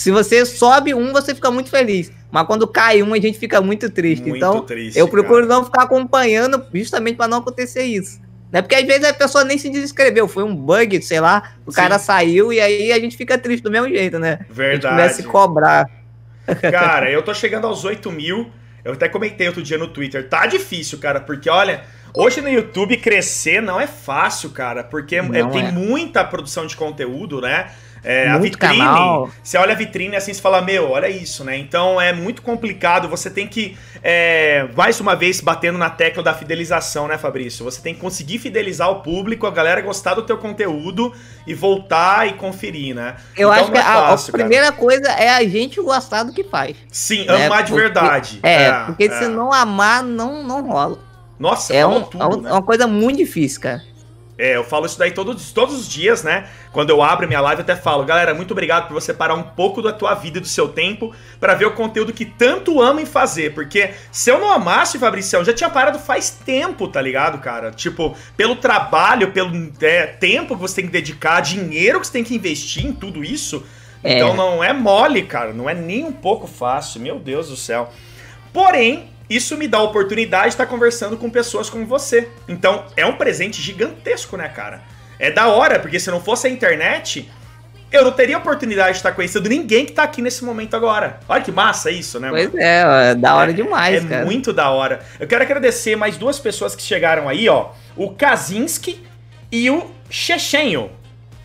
se 0.00 0.10
você 0.10 0.46
sobe 0.46 0.94
um, 0.94 1.12
você 1.12 1.34
fica 1.34 1.50
muito 1.50 1.68
feliz. 1.68 2.10
Mas 2.30 2.46
quando 2.46 2.66
cai 2.66 3.02
um, 3.02 3.12
a 3.12 3.20
gente 3.20 3.38
fica 3.38 3.60
muito 3.60 3.90
triste. 3.90 4.22
Muito 4.22 4.36
então, 4.38 4.62
triste, 4.62 4.98
eu 4.98 5.06
procuro 5.06 5.46
cara. 5.46 5.58
não 5.58 5.64
ficar 5.66 5.82
acompanhando 5.82 6.64
justamente 6.72 7.16
para 7.16 7.28
não 7.28 7.36
acontecer 7.36 7.82
isso. 7.82 8.18
Né? 8.50 8.62
Porque 8.62 8.76
às 8.76 8.86
vezes 8.86 9.04
a 9.04 9.12
pessoa 9.12 9.44
nem 9.44 9.58
se 9.58 9.68
desinscreveu, 9.68 10.26
foi 10.26 10.42
um 10.42 10.56
bug, 10.56 11.02
sei 11.02 11.20
lá, 11.20 11.52
o 11.66 11.70
Sim. 11.70 11.76
cara 11.76 11.98
saiu 11.98 12.50
e 12.50 12.58
aí 12.58 12.90
a 12.90 12.98
gente 12.98 13.14
fica 13.14 13.36
triste 13.36 13.62
do 13.62 13.70
mesmo 13.70 13.90
jeito, 13.90 14.18
né? 14.18 14.38
Verdade. 14.48 14.96
Começa 14.96 15.20
a 15.20 15.26
cobrar. 15.26 15.86
Cara, 16.72 17.10
eu 17.10 17.22
tô 17.22 17.34
chegando 17.34 17.66
aos 17.66 17.84
8 17.84 18.10
mil. 18.10 18.50
Eu 18.82 18.94
até 18.94 19.06
comentei 19.06 19.48
outro 19.48 19.62
dia 19.62 19.76
no 19.76 19.88
Twitter. 19.88 20.26
Tá 20.26 20.46
difícil, 20.46 20.98
cara, 20.98 21.20
porque 21.20 21.50
olha, 21.50 21.82
hoje 22.14 22.40
no 22.40 22.48
YouTube 22.48 22.96
crescer 22.96 23.60
não 23.60 23.78
é 23.78 23.86
fácil, 23.86 24.48
cara, 24.48 24.82
porque 24.82 25.16
é, 25.16 25.22
tem 25.22 25.66
é. 25.66 25.70
muita 25.70 26.24
produção 26.24 26.66
de 26.66 26.74
conteúdo, 26.74 27.42
né? 27.42 27.70
É, 28.02 28.28
a 28.28 28.38
vitrine, 28.38 28.78
canal. 28.78 29.30
você 29.42 29.58
olha 29.58 29.72
a 29.72 29.76
vitrine 29.76 30.16
assim, 30.16 30.32
você 30.32 30.40
fala, 30.40 30.62
meu, 30.62 30.90
olha 30.90 31.08
isso, 31.08 31.44
né? 31.44 31.56
Então 31.56 32.00
é 32.00 32.12
muito 32.12 32.42
complicado, 32.42 33.08
você 33.08 33.28
tem 33.28 33.46
que, 33.46 33.76
é, 34.02 34.66
mais 34.74 35.00
uma 35.00 35.14
vez, 35.14 35.40
batendo 35.40 35.78
na 35.78 35.90
tecla 35.90 36.22
da 36.22 36.32
fidelização, 36.32 37.06
né, 37.06 37.18
Fabrício? 37.18 37.64
Você 37.64 37.80
tem 37.82 37.94
que 37.94 38.00
conseguir 38.00 38.38
fidelizar 38.38 38.90
o 38.90 39.02
público, 39.02 39.46
a 39.46 39.50
galera 39.50 39.80
gostar 39.80 40.14
do 40.14 40.22
teu 40.22 40.38
conteúdo 40.38 41.12
e 41.46 41.52
voltar 41.52 42.26
e 42.26 42.34
conferir, 42.34 42.94
né? 42.94 43.16
Eu 43.36 43.52
então, 43.52 43.62
acho 43.62 43.72
que 43.72 43.78
é 43.78 43.82
fácil, 43.82 44.32
a, 44.32 44.36
a 44.36 44.38
primeira 44.38 44.72
coisa 44.72 45.10
é 45.10 45.28
a 45.30 45.42
gente 45.46 45.80
gostar 45.80 46.22
do 46.22 46.32
que 46.32 46.44
faz. 46.44 46.76
Sim, 46.90 47.26
né? 47.26 47.46
amar 47.46 47.64
de 47.64 47.72
verdade. 47.72 48.40
É, 48.42 48.64
é 48.64 48.84
porque 48.86 49.04
é. 49.04 49.18
se 49.18 49.28
não 49.28 49.52
amar, 49.52 50.02
não, 50.02 50.42
não 50.42 50.66
rola. 50.66 50.98
Nossa, 51.38 51.74
é 51.74 51.86
um, 51.86 52.02
tudo, 52.02 52.22
é 52.22 52.42
né? 52.42 52.52
uma 52.52 52.62
coisa 52.62 52.86
muito 52.86 53.16
difícil, 53.16 53.62
cara. 53.62 53.82
É, 54.40 54.56
eu 54.56 54.64
falo 54.64 54.86
isso 54.86 54.98
daí 54.98 55.10
todos, 55.10 55.52
todos 55.52 55.74
os 55.74 55.86
dias, 55.86 56.22
né? 56.22 56.48
Quando 56.72 56.88
eu 56.88 57.02
abro 57.02 57.28
minha 57.28 57.42
live, 57.42 57.60
eu 57.60 57.62
até 57.62 57.76
falo, 57.76 58.04
galera, 58.04 58.32
muito 58.32 58.52
obrigado 58.52 58.88
por 58.88 58.94
você 58.94 59.12
parar 59.12 59.34
um 59.34 59.42
pouco 59.42 59.82
da 59.82 59.92
tua 59.92 60.14
vida 60.14 60.38
e 60.38 60.40
do 60.40 60.46
seu 60.46 60.66
tempo 60.68 61.14
para 61.38 61.54
ver 61.54 61.66
o 61.66 61.72
conteúdo 61.72 62.10
que 62.10 62.24
tanto 62.24 62.80
ama 62.80 63.02
em 63.02 63.06
fazer. 63.06 63.52
Porque 63.52 63.90
se 64.10 64.30
eu 64.30 64.38
não 64.38 64.50
amasse, 64.50 64.98
Fabricião, 64.98 65.44
já 65.44 65.52
tinha 65.52 65.68
parado 65.68 65.98
faz 65.98 66.30
tempo, 66.30 66.88
tá 66.88 67.02
ligado, 67.02 67.38
cara? 67.38 67.70
Tipo, 67.70 68.16
pelo 68.34 68.56
trabalho, 68.56 69.30
pelo 69.30 69.70
é, 69.82 70.06
tempo 70.06 70.54
que 70.54 70.62
você 70.62 70.76
tem 70.76 70.86
que 70.86 70.92
dedicar, 70.92 71.42
dinheiro 71.42 72.00
que 72.00 72.06
você 72.06 72.12
tem 72.14 72.24
que 72.24 72.34
investir 72.34 72.86
em 72.86 72.94
tudo 72.94 73.22
isso. 73.22 73.62
É. 74.02 74.14
Então 74.14 74.34
não 74.34 74.64
é 74.64 74.72
mole, 74.72 75.22
cara. 75.24 75.52
Não 75.52 75.68
é 75.68 75.74
nem 75.74 76.02
um 76.02 76.12
pouco 76.12 76.46
fácil. 76.46 77.02
Meu 77.02 77.18
Deus 77.18 77.50
do 77.50 77.56
céu. 77.56 77.92
Porém, 78.54 79.10
isso 79.30 79.56
me 79.56 79.68
dá 79.68 79.78
a 79.78 79.82
oportunidade 79.84 80.46
de 80.46 80.54
estar 80.54 80.66
conversando 80.66 81.16
com 81.16 81.30
pessoas 81.30 81.70
como 81.70 81.86
você. 81.86 82.28
Então, 82.48 82.84
é 82.96 83.06
um 83.06 83.14
presente 83.14 83.62
gigantesco, 83.62 84.36
né, 84.36 84.48
cara? 84.48 84.82
É 85.20 85.30
da 85.30 85.46
hora, 85.46 85.78
porque 85.78 86.00
se 86.00 86.10
não 86.10 86.20
fosse 86.20 86.48
a 86.48 86.50
internet, 86.50 87.30
eu 87.92 88.04
não 88.04 88.10
teria 88.10 88.38
oportunidade 88.38 88.92
de 88.92 88.96
estar 88.96 89.12
conhecendo 89.12 89.48
ninguém 89.48 89.84
que 89.84 89.92
está 89.92 90.02
aqui 90.02 90.20
nesse 90.20 90.44
momento 90.44 90.74
agora. 90.74 91.20
Olha 91.28 91.42
que 91.42 91.52
massa 91.52 91.92
isso, 91.92 92.18
né? 92.18 92.28
Pois 92.28 92.46
mano? 92.46 92.60
é, 92.60 93.10
é 93.10 93.14
da 93.14 93.36
hora 93.36 93.52
é, 93.52 93.54
demais, 93.54 94.04
é 94.04 94.08
cara. 94.08 94.22
É 94.22 94.24
muito 94.24 94.52
da 94.52 94.68
hora. 94.70 95.00
Eu 95.20 95.28
quero 95.28 95.44
agradecer 95.44 95.94
mais 95.94 96.16
duas 96.16 96.40
pessoas 96.40 96.74
que 96.74 96.82
chegaram 96.82 97.28
aí, 97.28 97.48
ó. 97.48 97.70
O 97.96 98.10
Kazinski 98.10 99.04
e 99.52 99.70
o 99.70 99.90
Chechenho. 100.08 100.90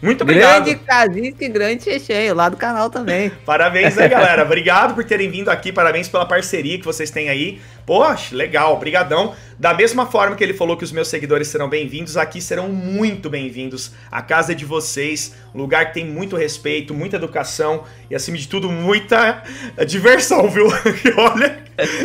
Muito 0.01 0.21
obrigado. 0.21 0.65
Grande 0.65 0.79
Kazinski, 0.79 1.49
grande 1.49 1.83
Chechenho, 1.83 2.35
lá 2.35 2.49
do 2.49 2.57
canal 2.57 2.89
também. 2.89 3.31
Parabéns 3.45 3.97
aí, 3.97 4.09
galera. 4.09 4.43
Obrigado 4.43 4.93
por 4.93 5.03
terem 5.03 5.29
vindo 5.29 5.49
aqui. 5.49 5.71
Parabéns 5.71 6.07
pela 6.07 6.25
parceria 6.25 6.77
que 6.77 6.85
vocês 6.85 7.09
têm 7.09 7.29
aí. 7.29 7.61
Poxa, 7.85 8.35
legal, 8.35 8.77
brigadão. 8.77 9.33
Da 9.57 9.73
mesma 9.73 10.05
forma 10.05 10.35
que 10.35 10.43
ele 10.43 10.53
falou 10.53 10.75
que 10.75 10.83
os 10.83 10.91
meus 10.91 11.07
seguidores 11.07 11.47
serão 11.47 11.69
bem-vindos, 11.69 12.17
aqui 12.17 12.41
serão 12.41 12.67
muito 12.67 13.29
bem-vindos. 13.29 13.93
A 14.11 14.21
casa 14.21 14.51
é 14.51 14.55
de 14.55 14.65
vocês, 14.65 15.33
um 15.53 15.59
lugar 15.59 15.87
que 15.87 15.93
tem 15.93 16.05
muito 16.05 16.35
respeito, 16.35 16.93
muita 16.93 17.15
educação 17.15 17.85
e, 18.09 18.15
acima 18.15 18.37
de 18.37 18.49
tudo, 18.49 18.69
muita 18.69 19.43
diversão, 19.87 20.49
viu? 20.49 20.67
Olha, 21.15 21.63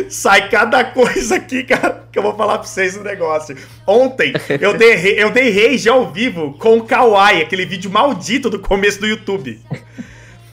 sai 0.09 0.49
cada 0.49 0.81
coisa 0.85 1.35
aqui, 1.35 1.63
cara, 1.63 2.05
que 2.09 2.17
eu 2.17 2.23
vou 2.23 2.35
falar 2.37 2.57
pra 2.59 2.67
vocês 2.67 2.95
um 2.95 3.03
negócio. 3.03 3.57
Ontem, 3.85 4.31
eu 4.61 4.77
dei, 4.77 5.21
eu 5.21 5.29
dei 5.29 5.51
rage 5.51 5.89
ao 5.89 6.09
vivo 6.09 6.53
com 6.57 6.77
o 6.77 6.85
Kawaii, 6.85 7.41
aquele 7.41 7.65
vídeo 7.65 7.91
maldito 7.91 8.49
do 8.49 8.59
começo 8.59 9.01
do 9.01 9.07
YouTube. 9.07 9.59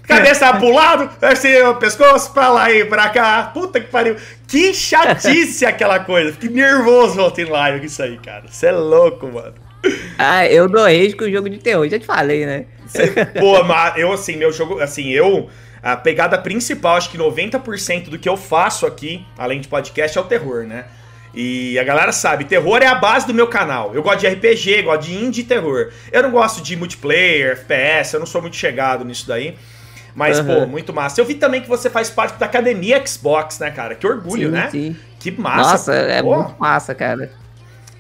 Cabeça 0.09 0.55
pro 0.55 0.73
lado, 0.73 1.11
assim, 1.21 1.55
o 1.63 1.75
pescoço 1.75 2.33
pra 2.33 2.49
lá 2.49 2.73
e 2.73 2.85
pra 2.87 3.11
cá. 3.11 3.51
Puta 3.53 3.79
que 3.79 3.89
pariu. 3.89 4.17
Que 4.47 4.73
chatice 4.73 5.65
aquela 5.67 6.01
coisa. 6.01 6.33
Fiquei 6.33 6.49
nervoso 6.49 7.21
ontem 7.21 7.45
live 7.45 7.81
com 7.81 7.85
isso 7.87 8.03
aí, 8.03 8.17
cara. 8.17 8.45
Você 8.49 8.69
é 8.69 8.73
louco, 8.73 9.27
mano. 9.27 9.55
Ah, 10.19 10.47
eu 10.47 10.69
dou 10.69 10.83
rage 10.83 11.13
com 11.15 11.25
o 11.25 11.31
jogo 11.31 11.49
de 11.51 11.59
terror, 11.59 11.87
já 11.89 11.99
te 11.99 12.07
falei, 12.07 12.47
né? 12.47 12.65
Cê, 12.87 13.07
pô, 13.39 13.63
mas 13.63 13.99
eu 13.99 14.13
assim, 14.13 14.37
meu 14.37 14.51
jogo, 14.51 14.81
assim, 14.81 15.11
eu. 15.11 15.51
A 15.81 15.97
pegada 15.97 16.37
principal, 16.39 16.97
acho 16.97 17.11
que 17.11 17.17
90% 17.17 18.09
do 18.09 18.19
que 18.19 18.29
eu 18.29 18.37
faço 18.37 18.85
aqui, 18.85 19.25
além 19.37 19.61
de 19.61 19.69
podcast, 19.69 20.19
é 20.19 20.21
o 20.21 20.25
terror, 20.25 20.65
né? 20.65 20.87
E 21.33 21.79
a 21.79 21.85
galera 21.85 22.11
sabe, 22.11 22.45
terror 22.47 22.83
é 22.83 22.87
a 22.87 22.97
base 22.97 23.27
do 23.27 23.35
meu 23.35 23.47
canal. 23.47 23.95
Eu 23.95 24.03
gosto 24.03 24.21
de 24.21 24.27
RPG, 24.27 24.83
gosto 24.83 25.03
de 25.03 25.15
indie 25.15 25.45
terror. 25.45 25.93
Eu 26.11 26.23
não 26.23 26.31
gosto 26.33 26.61
de 26.61 26.75
multiplayer, 26.77 27.53
FPS, 27.53 28.15
eu 28.15 28.21
não 28.21 28.27
sou 28.27 28.43
muito 28.43 28.57
chegado 28.57 29.05
nisso 29.05 29.29
daí. 29.29 29.55
Mas, 30.19 30.41
uhum. 30.41 30.47
pô, 30.47 30.67
muito 30.67 30.93
massa. 30.93 31.21
Eu 31.21 31.25
vi 31.25 31.37
também 31.37 31.61
que 31.61 31.69
você 31.69 31.89
faz 31.89 32.11
parte 32.11 32.41
da 32.41 32.47
academia 32.47 33.01
Xbox, 33.07 33.61
né, 33.61 33.71
cara? 33.71 33.95
Que 33.95 34.05
orgulho, 34.05 34.49
sim, 34.49 34.53
né? 34.53 34.69
Sim. 34.69 34.97
Que 35.21 35.31
massa. 35.31 35.71
Nossa, 35.71 35.95
é 35.95 36.21
pô. 36.21 36.35
muito 36.35 36.57
massa, 36.59 36.93
cara. 36.93 37.31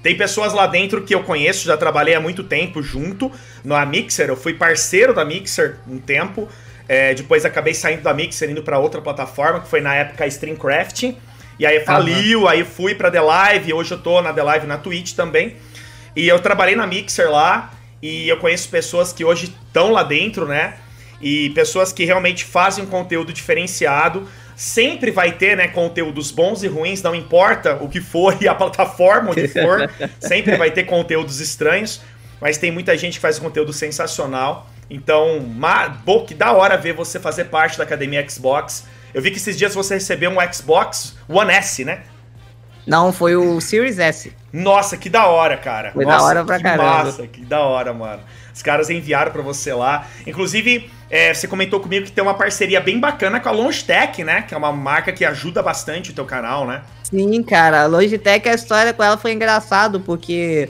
Tem 0.02 0.16
pessoas 0.16 0.52
lá 0.52 0.66
dentro 0.66 1.02
que 1.02 1.14
eu 1.14 1.22
conheço, 1.22 1.64
já 1.64 1.76
trabalhei 1.76 2.16
há 2.16 2.20
muito 2.20 2.42
tempo 2.42 2.82
junto 2.82 3.30
na 3.62 3.86
Mixer. 3.86 4.28
Eu 4.28 4.36
fui 4.36 4.52
parceiro 4.52 5.14
da 5.14 5.24
Mixer 5.24 5.76
um 5.86 5.98
tempo. 5.98 6.48
É, 6.88 7.14
depois 7.14 7.44
acabei 7.44 7.72
saindo 7.72 8.02
da 8.02 8.12
Mixer 8.12 8.50
indo 8.50 8.64
para 8.64 8.80
outra 8.80 9.00
plataforma, 9.00 9.60
que 9.60 9.68
foi 9.68 9.80
na 9.80 9.94
época 9.94 10.24
a 10.24 10.26
Streamcraft. 10.26 11.14
E 11.56 11.64
aí 11.64 11.84
faliu, 11.84 12.40
uhum. 12.40 12.48
aí 12.48 12.64
fui 12.64 12.96
pra 12.96 13.12
The 13.12 13.20
Live, 13.20 13.72
hoje 13.72 13.92
eu 13.92 13.98
tô 13.98 14.20
na 14.20 14.32
The 14.32 14.42
Live 14.42 14.66
na 14.66 14.76
Twitch 14.76 15.14
também. 15.14 15.54
E 16.16 16.26
eu 16.26 16.40
trabalhei 16.40 16.74
na 16.74 16.84
Mixer 16.84 17.30
lá, 17.30 17.70
e 18.02 18.28
eu 18.28 18.38
conheço 18.38 18.68
pessoas 18.68 19.12
que 19.12 19.24
hoje 19.24 19.54
estão 19.68 19.92
lá 19.92 20.02
dentro, 20.02 20.44
né? 20.44 20.74
E 21.20 21.50
pessoas 21.50 21.92
que 21.92 22.04
realmente 22.04 22.44
fazem 22.44 22.84
um 22.84 22.86
conteúdo 22.86 23.32
diferenciado. 23.32 24.28
sempre 24.56 25.12
vai 25.12 25.30
ter, 25.30 25.56
né, 25.56 25.68
conteúdos 25.68 26.32
bons 26.32 26.64
e 26.64 26.66
ruins, 26.66 27.00
não 27.00 27.14
importa 27.14 27.76
o 27.80 27.88
que 27.88 28.00
for 28.00 28.36
e 28.40 28.48
a 28.48 28.54
plataforma 28.54 29.30
onde 29.30 29.46
for, 29.46 29.88
sempre 30.18 30.56
vai 30.56 30.68
ter 30.72 30.82
conteúdos 30.82 31.38
estranhos, 31.38 32.00
mas 32.40 32.58
tem 32.58 32.72
muita 32.72 32.96
gente 32.98 33.14
que 33.14 33.20
faz 33.20 33.38
conteúdo 33.38 33.72
sensacional. 33.72 34.68
Então, 34.90 35.38
bom, 36.04 36.24
que 36.24 36.34
da 36.34 36.52
hora 36.52 36.76
ver 36.76 36.92
você 36.92 37.20
fazer 37.20 37.44
parte 37.44 37.78
da 37.78 37.84
academia 37.84 38.28
Xbox. 38.28 38.84
Eu 39.12 39.22
vi 39.22 39.30
que 39.30 39.36
esses 39.36 39.56
dias 39.56 39.74
você 39.74 39.94
recebeu 39.94 40.30
um 40.30 40.52
Xbox 40.52 41.16
One 41.28 41.52
S, 41.52 41.84
né? 41.84 42.02
Não, 42.86 43.12
foi 43.12 43.36
o 43.36 43.60
Series 43.60 43.98
S. 43.98 44.32
Nossa, 44.50 44.96
que 44.96 45.10
da 45.10 45.26
hora, 45.26 45.58
cara. 45.58 45.92
Foi 45.92 46.06
Nossa, 46.06 46.18
da 46.18 46.24
hora 46.24 46.44
pra 46.44 46.56
que 46.56 46.62
caramba. 46.62 47.04
Massa, 47.04 47.26
que 47.26 47.44
da 47.44 47.60
hora, 47.60 47.92
mano. 47.92 48.22
Os 48.54 48.62
caras 48.62 48.88
enviaram 48.88 49.30
para 49.30 49.42
você 49.42 49.74
lá. 49.74 50.06
Inclusive, 50.26 50.90
é, 51.10 51.32
você 51.32 51.48
comentou 51.48 51.80
comigo 51.80 52.04
que 52.04 52.12
tem 52.12 52.22
uma 52.22 52.34
parceria 52.34 52.80
bem 52.80 53.00
bacana 53.00 53.40
com 53.40 53.48
a 53.48 53.52
Longitech, 53.52 54.22
né? 54.22 54.42
Que 54.42 54.54
é 54.54 54.56
uma 54.56 54.72
marca 54.72 55.12
que 55.12 55.24
ajuda 55.24 55.62
bastante 55.62 56.10
o 56.10 56.14
teu 56.14 56.26
canal, 56.26 56.66
né? 56.66 56.82
Sim, 57.02 57.42
cara. 57.42 57.82
A 57.82 57.86
Longitech, 57.86 58.46
a 58.48 58.54
história 58.54 58.92
com 58.92 59.02
ela 59.02 59.16
foi 59.16 59.32
engraçado, 59.32 60.00
porque 60.00 60.68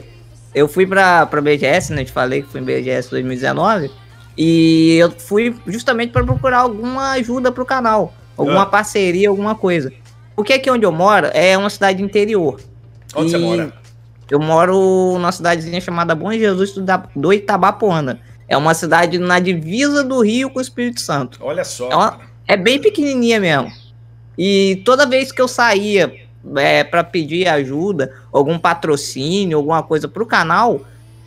eu 0.55 0.67
fui 0.67 0.87
pra, 0.87 1.25
pra 1.25 1.41
BGS, 1.41 1.93
né? 1.93 2.01
Eu 2.01 2.05
te 2.05 2.11
falei 2.13 2.41
que 2.41 2.49
fui 2.49 2.61
em 2.61 2.63
BGS 2.63 3.09
2019. 3.09 3.91
E 4.37 4.95
eu 4.97 5.11
fui 5.11 5.53
justamente 5.67 6.11
para 6.11 6.23
procurar 6.23 6.59
alguma 6.59 7.11
ajuda 7.11 7.51
pro 7.51 7.65
canal. 7.65 8.13
Alguma 8.37 8.61
ah. 8.61 8.65
parceria, 8.65 9.27
alguma 9.27 9.55
coisa. 9.55 9.91
Porque 10.37 10.53
aqui 10.53 10.71
onde 10.71 10.85
eu 10.85 10.91
moro 10.93 11.27
é 11.33 11.57
uma 11.57 11.69
cidade 11.69 12.01
interior. 12.01 12.61
Onde 13.13 13.31
você 13.31 13.37
mora? 13.37 13.73
Eu 14.29 14.39
moro 14.39 15.13
numa 15.15 15.33
cidadezinha 15.33 15.81
chamada 15.81 16.15
Bom 16.15 16.31
Jesus 16.31 16.73
do 17.13 17.33
Itabapoana. 17.33 18.21
É 18.49 18.57
uma 18.57 18.73
cidade 18.73 19.17
na 19.17 19.39
divisa 19.39 20.03
do 20.03 20.21
Rio 20.21 20.49
com 20.49 20.59
o 20.59 20.61
Espírito 20.61 20.99
Santo. 20.99 21.39
Olha 21.41 21.63
só. 21.63 21.89
É, 21.89 21.95
uma, 21.95 22.19
é 22.47 22.57
bem 22.57 22.81
pequenininha 22.81 23.39
mesmo. 23.39 23.71
E 24.37 24.81
toda 24.83 25.05
vez 25.05 25.31
que 25.31 25.41
eu 25.41 25.47
saía 25.47 26.11
é, 26.57 26.83
para 26.83 27.03
pedir 27.03 27.47
ajuda, 27.47 28.11
algum 28.33 28.57
patrocínio, 28.57 29.57
alguma 29.57 29.83
coisa 29.83 30.07
pro 30.07 30.25
canal, 30.25 30.81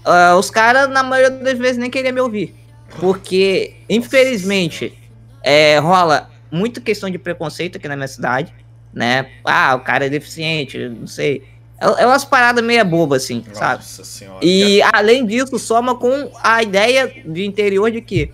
uh, 0.05 0.37
os 0.37 0.51
caras, 0.51 0.91
na 0.91 1.03
maioria 1.03 1.31
das 1.31 1.57
vezes, 1.57 1.79
nem 1.79 1.91
queriam 1.91 2.13
me 2.13 2.21
ouvir. 2.21 2.55
Porque, 2.99 3.77
infelizmente, 3.89 4.99
é, 5.43 5.79
rola 5.79 6.29
muita 6.51 6.81
questão 6.81 7.09
de 7.09 7.19
preconceito 7.19 7.77
aqui 7.77 7.87
na 7.87 7.97
minha 7.97 8.09
cidade 8.09 8.53
né? 8.93 9.31
Ah, 9.45 9.75
o 9.75 9.81
cara 9.81 10.07
é 10.07 10.09
deficiente, 10.09 10.79
não 10.89 11.07
sei. 11.07 11.43
É, 11.83 12.03
é 12.03 12.07
umas 12.07 12.25
paradas 12.25 12.65
meia 12.65 12.85
boba, 12.85 13.17
assim, 13.17 13.45
Nossa 13.49 13.59
sabe? 13.59 13.85
Senhora. 14.07 14.39
E 14.41 14.81
além 14.93 15.27
disso, 15.27 15.59
soma 15.59 15.97
com 15.97 16.31
a 16.43 16.63
ideia 16.63 17.13
de 17.27 17.45
interior 17.45 17.91
de 17.91 18.01
que 18.01 18.31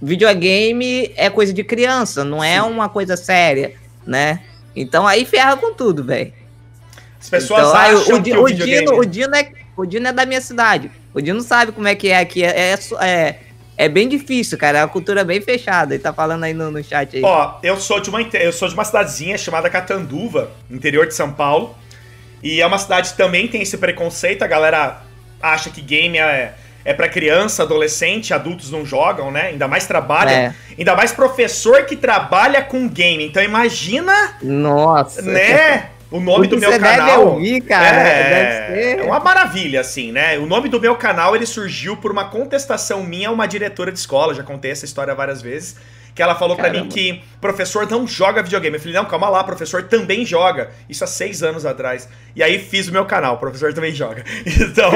videogame 0.00 1.10
é 1.16 1.30
coisa 1.30 1.52
de 1.52 1.64
criança, 1.64 2.24
não 2.24 2.44
é 2.44 2.60
uma 2.60 2.88
coisa 2.88 3.16
séria, 3.16 3.74
né? 4.06 4.42
Então 4.76 5.06
aí 5.06 5.24
ferra 5.24 5.56
com 5.56 5.72
tudo, 5.72 6.04
velho. 6.04 6.32
As 7.18 7.30
pessoas 7.30 7.60
então, 7.60 7.74
acham 7.74 8.18
o, 8.18 8.22
que 8.22 8.32
o, 8.32 8.42
o 8.44 8.52
Dino, 8.52 8.98
o 8.98 9.04
Dino 9.04 9.34
é 9.34 9.52
o 9.74 9.86
Dino 9.86 10.08
é 10.08 10.12
da 10.12 10.26
minha 10.26 10.40
cidade. 10.40 10.90
O 11.14 11.20
Dino 11.20 11.40
sabe 11.40 11.72
como 11.72 11.88
é 11.88 11.94
que 11.94 12.08
é 12.08 12.18
aqui. 12.18 12.42
É, 12.44 12.72
é, 12.72 12.78
é 13.00 13.38
é 13.76 13.88
bem 13.88 14.08
difícil, 14.08 14.58
cara. 14.58 14.78
É 14.78 14.82
uma 14.82 14.88
cultura 14.88 15.24
bem 15.24 15.40
fechada. 15.40 15.94
Ele 15.94 16.02
tá 16.02 16.12
falando 16.12 16.44
aí 16.44 16.52
no, 16.52 16.70
no 16.70 16.84
chat 16.84 17.16
aí. 17.16 17.22
Ó, 17.22 17.54
eu 17.62 17.76
sou 17.78 18.00
de 18.00 18.10
uma 18.10 18.20
eu 18.20 18.52
sou 18.52 18.68
de 18.68 18.74
uma 18.74 18.84
cidadezinha 18.84 19.38
chamada 19.38 19.70
Catanduva, 19.70 20.50
interior 20.70 21.06
de 21.06 21.14
São 21.14 21.32
Paulo. 21.32 21.74
E 22.42 22.60
é 22.60 22.66
uma 22.66 22.78
cidade 22.78 23.10
que 23.10 23.16
também 23.16 23.46
tem 23.46 23.62
esse 23.62 23.78
preconceito. 23.78 24.42
A 24.42 24.46
galera 24.46 25.02
acha 25.40 25.70
que 25.70 25.80
game 25.80 26.18
é, 26.18 26.54
é 26.84 26.92
para 26.92 27.08
criança, 27.08 27.62
adolescente, 27.62 28.34
adultos 28.34 28.70
não 28.70 28.84
jogam, 28.84 29.30
né? 29.30 29.48
Ainda 29.48 29.68
mais 29.68 29.86
trabalha. 29.86 30.30
É. 30.30 30.54
Ainda 30.76 30.96
mais 30.96 31.12
professor 31.12 31.84
que 31.84 31.96
trabalha 31.96 32.62
com 32.62 32.88
game. 32.88 33.24
Então 33.24 33.42
imagina. 33.42 34.36
Nossa. 34.42 35.22
Né? 35.22 35.90
O 36.10 36.20
nome 36.20 36.46
do 36.46 36.58
meu 36.58 36.78
canal. 36.78 37.06
Deve 37.06 37.18
ouvir, 37.18 37.60
cara. 37.62 38.08
É, 38.08 38.96
é 38.98 39.02
uma 39.02 39.18
maravilha, 39.18 39.80
assim, 39.80 40.12
né? 40.12 40.36
O 40.38 40.44
nome 40.44 40.68
do 40.68 40.78
meu 40.78 40.94
canal 40.96 41.34
ele 41.34 41.46
surgiu 41.46 41.96
por 41.96 42.10
uma 42.10 42.26
contestação 42.26 43.02
minha 43.02 43.28
a 43.28 43.32
uma 43.32 43.46
diretora 43.46 43.90
de 43.90 43.98
escola. 43.98 44.34
Já 44.34 44.42
contei 44.42 44.70
essa 44.70 44.84
história 44.84 45.14
várias 45.14 45.40
vezes 45.40 45.76
que 46.14 46.22
ela 46.22 46.34
falou 46.34 46.56
para 46.56 46.70
mim 46.70 46.88
que 46.88 47.22
professor 47.40 47.90
não 47.90 48.06
joga 48.06 48.42
videogame. 48.42 48.76
Eu 48.76 48.80
falei, 48.80 48.94
não, 48.94 49.04
calma 49.04 49.28
lá, 49.28 49.42
professor 49.42 49.84
também 49.84 50.24
joga. 50.24 50.70
Isso 50.88 51.02
há 51.02 51.06
seis 51.06 51.42
anos 51.42 51.64
atrás. 51.64 52.08
E 52.36 52.42
aí 52.42 52.58
fiz 52.58 52.88
o 52.88 52.92
meu 52.92 53.04
canal, 53.04 53.38
professor 53.38 53.72
também 53.72 53.94
joga. 53.94 54.24
Então, 54.72 54.90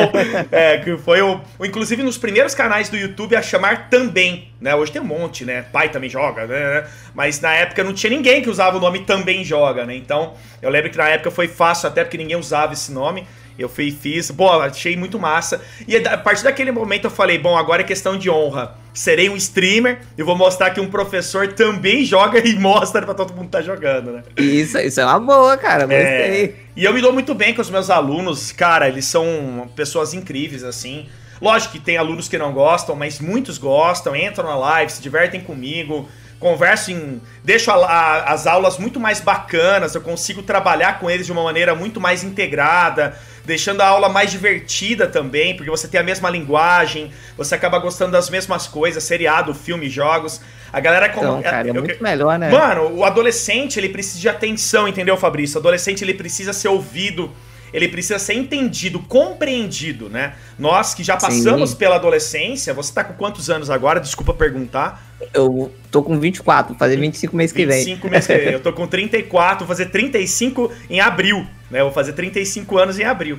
é, 0.51 0.79
que 0.79 0.97
foi 0.99 1.21
o, 1.21 1.41
o, 1.59 1.67
Inclusive 1.67 2.03
nos 2.03 2.17
primeiros 2.17 2.55
canais 2.55 2.89
do 2.89 2.97
YouTube 2.97 3.35
a 3.35 3.43
chamar 3.43 3.89
também, 3.91 4.51
né? 4.61 4.75
Hoje 4.75 4.93
tem 4.93 5.03
um 5.03 5.05
monte, 5.05 5.45
né? 5.45 5.63
Pai 5.73 5.89
também 5.89 6.09
joga, 6.09 6.47
né? 6.47 6.87
Mas 7.15 7.41
na 7.41 7.53
época 7.53 7.83
não 7.83 7.93
tinha 7.93 8.11
ninguém 8.11 8.43
que 8.43 8.49
usava 8.49 8.77
o 8.77 8.81
nome 8.81 9.01
também 9.01 9.45
joga, 9.45 9.85
né? 9.85 9.95
Então, 9.97 10.35
eu 10.63 10.71
lembro 10.71 10.91
que 10.91 10.97
na 10.97 11.09
época 11.09 11.31
foi 11.31 11.49
fácil 11.49 11.89
até 11.89 12.05
porque 12.05 12.17
ninguém 12.17 12.37
usava 12.37 12.73
esse 12.73 12.93
nome. 12.93 13.27
Eu 13.59 13.69
fui 13.69 13.91
fiz, 13.91 14.31
pô, 14.31 14.51
achei 14.51 14.97
muito 14.97 15.19
massa. 15.19 15.61
E 15.87 15.97
a 15.97 16.19
partir 16.19 16.45
daquele 16.45 16.71
momento 16.71 17.05
eu 17.05 17.11
falei, 17.11 17.39
bom, 17.39 17.57
agora 17.57 17.83
é 17.83 17.85
questão 17.85 18.19
de 18.19 18.29
honra. 18.29 18.77
Serei 18.93 19.29
um 19.29 19.37
streamer 19.37 20.01
e 20.17 20.23
vou 20.23 20.37
mostrar 20.37 20.71
que 20.71 20.81
um 20.81 20.89
professor 20.89 21.49
também 21.53 22.05
joga 22.05 22.39
e 22.47 22.55
mostra 22.55 23.03
para 23.03 23.15
todo 23.15 23.35
mundo 23.35 23.47
que 23.47 23.53
tá 23.53 23.63
jogando, 23.63 24.13
né? 24.13 24.23
Isso, 24.37 24.79
isso 24.79 25.01
é 25.01 25.05
uma 25.05 25.21
boa, 25.21 25.57
cara, 25.57 25.85
é, 25.85 25.87
gostei. 25.87 26.45
É, 26.45 26.55
e 26.77 26.85
eu 26.85 26.93
me 26.93 27.01
dou 27.01 27.13
muito 27.13 27.35
bem 27.35 27.55
com 27.55 27.61
os 27.61 27.71
meus 27.71 27.91
alunos, 27.91 28.53
cara, 28.53 28.89
eles 28.89 29.05
são 29.05 29.69
pessoas 29.75 30.15
incríveis, 30.15 30.65
assim. 30.65 31.07
Lógico 31.41 31.73
que 31.75 31.81
tem 31.81 31.99
alunos 31.99 32.29
que 32.29 32.39
não 32.39 32.53
gostam, 32.53 32.97
mas 32.97 33.21
muitos 33.21 33.59
gostam, 33.59 34.17
entram 34.17 34.47
na 34.47 34.57
live, 34.57 34.91
se 34.91 35.03
divertem 35.03 35.41
comigo 35.41 36.09
converso 36.39 36.91
em. 36.91 37.21
deixo 37.43 37.71
a, 37.71 37.75
a, 37.75 38.33
as 38.33 38.47
aulas 38.47 38.79
muito 38.79 39.01
mais 39.01 39.21
bacanas, 39.21 39.95
eu 39.95 40.01
consigo 40.01 40.43
trabalhar 40.43 40.99
com 40.99 41.11
eles 41.11 41.27
de 41.27 41.33
uma 41.33 41.43
maneira 41.43 41.75
muito 41.75 42.01
mais 42.01 42.23
integrada 42.23 43.17
deixando 43.47 43.81
a 43.81 43.87
aula 43.87 44.09
mais 44.09 44.31
divertida 44.31 45.07
também, 45.07 45.55
porque 45.57 45.71
você 45.71 45.87
tem 45.87 46.01
a 46.01 46.03
mesma 46.03 46.29
linguagem, 46.29 47.13
você 47.37 47.55
acaba 47.55 47.79
gostando 47.79 48.13
das 48.13 48.29
mesmas 48.29 48.67
coisas, 48.67 49.03
seriado, 49.05 49.55
filme, 49.55 49.89
jogos. 49.89 50.41
A 50.73 50.81
galera 50.81 51.09
como 51.09 51.39
então, 51.39 51.43
cara, 51.43 51.69
é, 51.69 51.73
muito 51.73 51.93
eu, 51.93 52.03
melhor, 52.03 52.39
né? 52.39 52.51
Mano, 52.51 52.93
o 52.93 53.05
adolescente, 53.05 53.79
ele 53.79 53.89
precisa 53.89 54.19
de 54.19 54.29
atenção, 54.29 54.89
entendeu, 54.89 55.17
Fabrício? 55.17 55.57
O 55.57 55.61
adolescente, 55.61 56.03
ele 56.03 56.13
precisa 56.13 56.53
ser 56.53 56.69
ouvido, 56.69 57.33
ele 57.73 57.89
precisa 57.89 58.19
ser 58.19 58.35
entendido, 58.35 58.99
compreendido, 59.01 60.09
né? 60.09 60.35
Nós 60.59 60.95
que 60.95 61.03
já 61.03 61.17
passamos 61.17 61.71
Sim. 61.71 61.77
pela 61.77 61.97
adolescência, 61.97 62.73
você 62.73 62.93
tá 62.93 63.05
com 63.05 63.15
quantos 63.15 63.51
anos 63.51 63.71
agora? 63.71 64.01
Desculpa 64.01 64.33
perguntar. 64.33 65.05
Eu 65.33 65.73
tô 65.91 66.03
com 66.03 66.19
24, 66.19 66.75
vou 66.75 66.79
fazer 66.79 66.97
25 66.97 67.37
meses 67.37 67.53
que 67.53 67.67
vem. 67.67 67.79
25 67.79 68.11
meses 68.11 68.27
que 68.27 68.37
vem. 68.37 68.53
Eu 68.53 68.61
tô 68.61 68.73
com 68.73 68.87
34, 68.87 69.67
vou 69.67 69.77
fazer 69.77 69.91
35 69.91 70.73
em 70.91 71.01
abril, 71.01 71.47
né? 71.71 71.81
Eu 71.81 71.87
vou 71.87 71.93
fazer 71.93 72.13
35 72.13 72.79
anos 72.79 72.99
em 72.99 73.05
abril. 73.05 73.39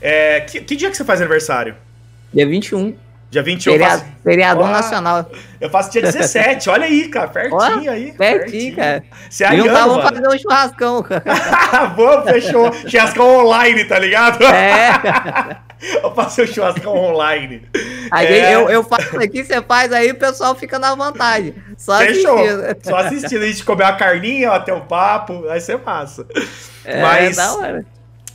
É, 0.00 0.40
que, 0.40 0.60
que 0.60 0.76
dia 0.76 0.90
que 0.90 0.96
você 0.96 1.04
faz 1.04 1.20
aniversário? 1.20 1.74
Dia 2.32 2.46
21. 2.46 2.94
Dia 3.28 3.42
21 3.42 3.72
Feriado, 3.72 3.98
faço... 3.98 4.12
Feriadão 4.22 4.68
nacional. 4.68 5.30
Eu 5.60 5.68
faço 5.68 5.90
dia 5.90 6.02
17, 6.02 6.70
olha 6.70 6.84
aí, 6.84 7.08
cara, 7.08 7.26
pertinho 7.28 7.90
aí. 7.90 8.12
Pertinho, 8.12 8.76
cara. 8.76 9.02
Você 9.28 9.42
é 9.42 9.48
ariano, 9.48 9.72
vamos 9.72 10.02
fazer 10.04 10.28
um 10.28 10.38
churrascão, 10.38 11.02
cara. 11.02 11.24
vamos, 11.96 12.30
fechou. 12.30 12.72
Churrascão 12.88 13.38
online, 13.40 13.84
tá 13.84 13.98
ligado? 13.98 14.44
É. 14.44 15.58
eu 16.02 16.14
faço 16.14 16.42
um 16.42 16.46
churrascão 16.46 16.94
online. 16.96 17.68
A 18.12 18.24
é... 18.24 18.54
eu, 18.54 18.70
eu 18.70 18.84
faço 18.84 19.18
aqui, 19.18 19.44
você 19.44 19.60
faz 19.60 19.92
aí, 19.92 20.12
o 20.12 20.16
pessoal 20.16 20.54
fica 20.54 20.78
na 20.78 20.94
vantagem. 20.94 21.54
Só 21.76 21.98
fechou. 21.98 22.38
assistindo. 22.38 22.76
Só 22.84 22.96
assistindo, 22.96 23.42
a 23.42 23.46
gente 23.46 23.64
comer 23.64 23.84
uma 23.84 23.96
carninha, 23.96 24.52
até 24.52 24.72
o 24.72 24.82
papo, 24.82 25.42
vai 25.42 25.58
ser 25.58 25.78
massa. 25.78 26.26
É, 26.84 27.02
Mas... 27.02 27.36
da 27.36 27.54
hora. 27.54 27.86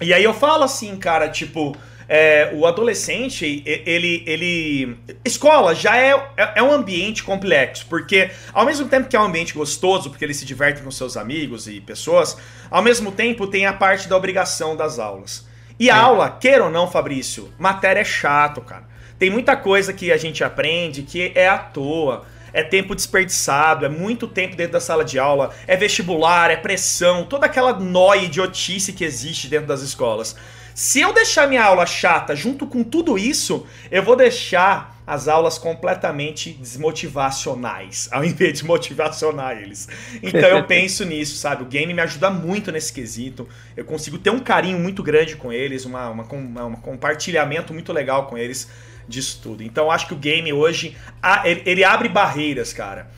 E 0.01 0.13
aí 0.13 0.23
eu 0.23 0.34
falo 0.34 0.63
assim, 0.63 0.95
cara, 0.97 1.30
tipo 1.30 1.77
é, 2.13 2.52
o 2.54 2.67
adolescente, 2.67 3.63
ele, 3.65 4.21
ele. 4.28 4.97
Escola 5.24 5.74
já 5.74 5.95
é, 5.95 6.10
é, 6.36 6.52
é 6.56 6.62
um 6.62 6.69
ambiente 6.69 7.24
complexo, 7.24 7.86
porque 7.88 8.30
ao 8.52 8.65
mesmo 8.65 8.89
tempo 8.89 9.08
que 9.08 9.15
é 9.15 9.19
um 9.19 9.24
ambiente 9.24 9.54
gostoso, 9.54 10.10
porque 10.10 10.26
ele 10.26 10.34
se 10.34 10.43
diverte 10.43 10.82
com 10.82 10.91
seus 10.91 11.15
amigos 11.15 11.69
e 11.69 11.80
pessoas, 11.80 12.36
ao 12.69 12.82
mesmo 12.82 13.13
tempo 13.13 13.47
tem 13.47 13.65
a 13.65 13.71
parte 13.71 14.10
da 14.10 14.17
obrigação 14.17 14.76
das 14.76 15.00
aulas. 15.00 15.47
E 15.80 15.89
a 15.89 15.95
é. 15.95 16.00
aula, 16.00 16.30
queira 16.30 16.65
ou 16.65 16.69
não, 16.69 16.86
Fabrício, 16.91 17.50
matéria 17.58 18.02
é 18.02 18.04
chato, 18.04 18.60
cara. 18.60 18.84
Tem 19.17 19.30
muita 19.30 19.56
coisa 19.56 19.93
que 19.93 20.12
a 20.12 20.17
gente 20.17 20.43
aprende 20.43 21.04
que 21.04 21.32
é 21.34 21.47
à 21.47 21.58
toa 21.58 22.26
é 22.54 22.62
tempo 22.62 22.93
desperdiçado, 22.93 23.86
é 23.86 23.89
muito 23.89 24.28
tempo 24.28 24.58
dentro 24.58 24.74
da 24.74 24.82
sala 24.82 25.06
de 25.06 25.17
aula, 25.17 25.52
é 25.65 25.78
vestibular, 25.78 26.52
é 26.52 26.58
pressão, 26.58 27.24
toda 27.24 27.45
aquela 27.45 27.71
nóia 27.80 28.24
idiotice 28.24 28.91
que 28.91 29.06
existe 29.06 29.47
dentro 29.47 29.67
das 29.67 29.82
escolas. 29.82 30.36
Se 30.73 31.01
eu 31.01 31.13
deixar 31.13 31.47
minha 31.47 31.63
aula 31.63 31.86
chata 31.86 32.36
junto 32.36 32.65
com 32.65 32.84
tudo 32.84 33.17
isso, 33.17 33.65
eu 33.89 34.03
vou 34.03 34.15
deixar 34.15 35.01
as 35.05 35.27
aulas 35.27 35.57
completamente 35.57 36.51
desmotivacionais, 36.51 38.07
ao 38.12 38.23
invés 38.23 38.60
de 38.60 38.65
motivacionar 38.65 39.57
eles. 39.57 39.89
Então 40.23 40.49
eu 40.49 40.63
penso 40.67 41.03
nisso, 41.03 41.36
sabe? 41.36 41.63
O 41.63 41.65
game 41.65 41.93
me 41.93 42.01
ajuda 42.01 42.29
muito 42.29 42.71
nesse 42.71 42.93
quesito. 42.93 43.47
Eu 43.75 43.84
consigo 43.84 44.17
ter 44.17 44.29
um 44.29 44.39
carinho 44.39 44.79
muito 44.79 45.03
grande 45.03 45.36
com 45.36 45.51
eles, 45.51 45.86
uma, 45.86 46.10
uma, 46.10 46.23
uma 46.23 46.65
um 46.65 46.75
compartilhamento 46.75 47.73
muito 47.73 47.91
legal 47.91 48.27
com 48.27 48.38
eles 48.38 48.69
disso 49.07 49.39
tudo. 49.43 49.63
Então 49.63 49.86
eu 49.86 49.91
acho 49.91 50.07
que 50.07 50.13
o 50.13 50.17
game 50.17 50.53
hoje 50.53 50.95
ele, 51.43 51.62
ele 51.65 51.84
abre 51.84 52.07
barreiras, 52.07 52.71
cara. 52.71 53.10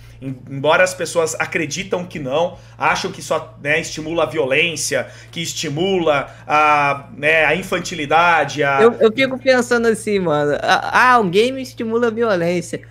Embora 0.49 0.83
as 0.83 0.93
pessoas 0.93 1.36
acreditam 1.36 2.05
que 2.05 2.19
não, 2.19 2.57
acham 2.77 3.12
que 3.12 3.21
só 3.21 3.57
né, 3.62 3.79
estimula 3.79 4.23
a 4.23 4.25
violência, 4.25 5.07
que 5.31 5.41
estimula 5.41 6.29
a, 6.47 7.07
né, 7.17 7.45
a 7.45 7.55
infantilidade. 7.55 8.63
A... 8.63 8.81
Eu, 8.81 8.93
eu 8.93 9.12
fico 9.12 9.38
pensando 9.38 9.88
assim, 9.88 10.19
mano. 10.19 10.57
Ah, 10.62 11.19
o 11.19 11.25
game 11.25 11.62
estimula 11.62 12.07
a 12.07 12.12
violência. 12.12 12.81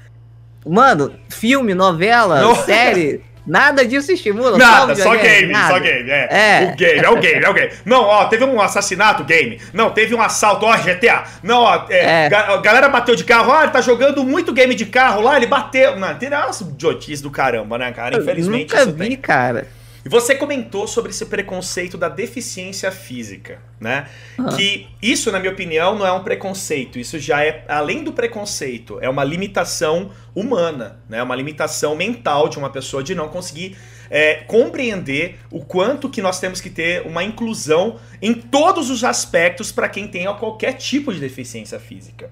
Mano, 0.67 1.15
filme, 1.29 1.75
novela, 1.75 2.41
não. 2.41 2.55
série. 2.55 3.23
Nada 3.47 3.85
disso 3.85 4.13
estimula. 4.13 4.57
Nada, 4.57 4.95
só 4.95 5.17
game, 5.17 5.53
nada. 5.53 5.75
só 5.75 5.81
game. 5.81 6.11
É. 6.11 6.29
é. 6.31 6.73
O 6.73 6.77
game, 6.77 6.99
é 6.99 7.11
o 7.11 7.17
game, 7.17 7.45
é 7.45 7.49
o 7.49 7.55
game. 7.55 7.73
Não, 7.85 8.03
ó, 8.03 8.25
teve 8.27 8.45
um 8.45 8.61
assassinato, 8.61 9.25
game. 9.25 9.61
Não, 9.73 9.91
teve 9.91 10.15
um 10.15 10.23
assalto, 10.23 10.65
ó, 10.65 10.77
GTA. 10.77 11.25
Não, 11.43 11.63
ó, 11.63 11.87
é, 11.91 12.27
é. 12.27 12.29
Ga 12.29 12.57
galera 12.59 12.89
bateu 12.89 13.17
de 13.17 13.25
carro, 13.25 13.51
ó, 13.51 13.63
ele 13.63 13.73
tá 13.73 13.81
jogando 13.81 14.23
muito 14.25 14.53
game 14.53 14.75
de 14.75 14.87
carro 14.87 15.21
lá, 15.23 15.37
ele 15.37 15.47
bateu. 15.47 15.99
Não, 15.99 16.15
tem 16.15 16.29
umas 16.29 16.61
idiotice 16.61 17.23
do 17.23 17.31
caramba, 17.31 17.79
né, 17.79 17.91
cara? 17.93 18.19
Infelizmente. 18.19 18.75
Eu 18.75 18.87
nunca 18.87 18.93
vi, 18.93 19.09
tem. 19.09 19.17
cara. 19.17 19.67
E 20.05 20.09
você 20.09 20.35
comentou 20.35 20.87
sobre 20.89 21.11
esse 21.11 21.27
preconceito 21.27 21.97
da 21.97 22.09
deficiência 22.09 22.91
física, 22.91 23.61
né? 23.79 24.09
Uhum. 24.39 24.49
Que 24.57 24.89
isso, 25.01 25.31
na 25.31 25.39
minha 25.39 25.53
opinião, 25.53 25.97
não 25.97 26.07
é 26.07 26.13
um 26.13 26.25
preconceito. 26.25 26.99
Isso 26.99 27.19
já 27.19 27.45
é, 27.45 27.65
além 27.69 28.03
do 28.03 28.13
preconceito, 28.13 28.99
é 29.01 29.09
uma 29.09 29.23
limitação 29.23 30.11
humana, 30.35 31.01
né? 31.09 31.23
Uma 31.23 31.37
limitação 31.37 31.95
mental 31.95 32.49
de 32.49 32.59
uma 32.59 32.71
pessoa 32.71 33.03
de 33.03 33.15
não 33.15 33.29
conseguir 33.29 33.77
é, 34.11 34.35
compreender 34.47 35.39
o 35.51 35.65
quanto 35.65 36.09
que 36.09 36.21
nós 36.21 36.41
temos 36.41 36.61
que 36.61 36.69
ter 36.69 37.07
uma 37.07 37.23
inclusão 37.23 37.99
em 38.21 38.35
todos 38.35 38.91
os 38.91 39.05
aspectos 39.05 39.71
para 39.71 39.89
quem 39.89 40.09
tenha 40.09 40.35
qualquer 40.35 40.75
tipo 40.75 41.15
de 41.15 41.21
deficiência 41.21 41.79
física. 41.79 42.31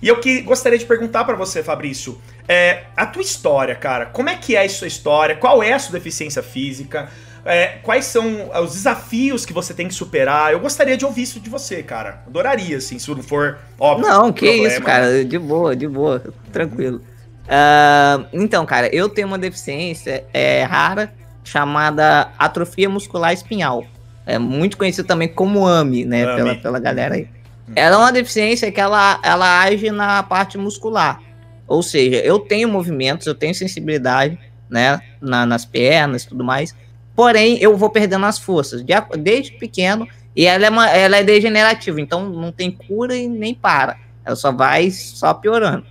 E 0.00 0.08
eu 0.08 0.20
que 0.20 0.42
gostaria 0.42 0.78
de 0.78 0.84
perguntar 0.84 1.24
para 1.24 1.36
você, 1.36 1.62
Fabrício, 1.62 2.20
é, 2.46 2.84
a 2.96 3.06
tua 3.06 3.22
história, 3.22 3.74
cara, 3.74 4.06
como 4.06 4.28
é 4.28 4.36
que 4.36 4.56
é 4.56 4.64
a 4.64 4.68
sua 4.68 4.86
história? 4.86 5.36
Qual 5.36 5.62
é 5.62 5.72
a 5.72 5.78
sua 5.78 5.92
deficiência 5.92 6.42
física? 6.42 7.08
É, 7.44 7.78
quais 7.82 8.04
são 8.04 8.50
os 8.62 8.72
desafios 8.72 9.46
que 9.46 9.52
você 9.52 9.72
tem 9.72 9.88
que 9.88 9.94
superar? 9.94 10.52
Eu 10.52 10.60
gostaria 10.60 10.96
de 10.96 11.04
ouvir 11.04 11.22
isso 11.22 11.40
de 11.40 11.48
você, 11.48 11.82
cara. 11.82 12.22
Adoraria, 12.26 12.76
assim, 12.76 12.98
se 12.98 13.08
não 13.08 13.22
for 13.22 13.58
óbvio. 13.78 14.06
Não, 14.06 14.32
que 14.32 14.46
problema. 14.46 14.68
isso, 14.68 14.82
cara. 14.82 15.24
De 15.24 15.38
boa, 15.38 15.74
de 15.74 15.88
boa. 15.88 16.22
Tranquilo. 16.52 17.00
Uh, 17.48 18.26
então, 18.32 18.66
cara, 18.66 18.94
eu 18.94 19.08
tenho 19.08 19.26
uma 19.26 19.38
deficiência 19.38 20.24
é, 20.34 20.62
rara 20.64 21.12
chamada 21.42 22.30
atrofia 22.38 22.88
muscular 22.88 23.32
espinhal. 23.32 23.84
É 24.26 24.38
muito 24.38 24.76
conhecido 24.76 25.06
também 25.06 25.28
como 25.28 25.66
AMI, 25.66 26.04
né? 26.04 26.24
AMI. 26.24 26.36
Pela, 26.36 26.54
pela 26.56 26.78
galera 26.78 27.14
aí. 27.14 27.28
Ela 27.74 27.96
é 27.96 27.98
uma 27.98 28.12
deficiência 28.12 28.70
que 28.72 28.80
ela, 28.80 29.20
ela 29.22 29.62
age 29.62 29.90
na 29.90 30.22
parte 30.22 30.56
muscular. 30.56 31.20
Ou 31.66 31.82
seja, 31.82 32.16
eu 32.16 32.38
tenho 32.38 32.68
movimentos, 32.68 33.26
eu 33.26 33.34
tenho 33.34 33.54
sensibilidade, 33.54 34.38
né, 34.70 35.00
na, 35.20 35.44
nas 35.44 35.64
pernas 35.64 36.22
e 36.22 36.28
tudo 36.28 36.42
mais. 36.42 36.74
Porém, 37.14 37.58
eu 37.60 37.76
vou 37.76 37.90
perdendo 37.90 38.26
as 38.26 38.38
forças 38.38 38.82
de, 38.82 38.92
desde 39.18 39.52
pequeno 39.52 40.06
e 40.34 40.46
ela 40.46 40.66
é, 40.66 40.70
uma, 40.70 40.88
ela 40.88 41.16
é 41.16 41.24
degenerativa, 41.24 42.00
então 42.00 42.28
não 42.28 42.52
tem 42.52 42.70
cura 42.70 43.16
e 43.16 43.26
nem 43.26 43.54
para. 43.54 43.96
Ela 44.24 44.36
só 44.36 44.52
vai 44.52 44.90
só 44.90 45.34
piorando. 45.34 45.84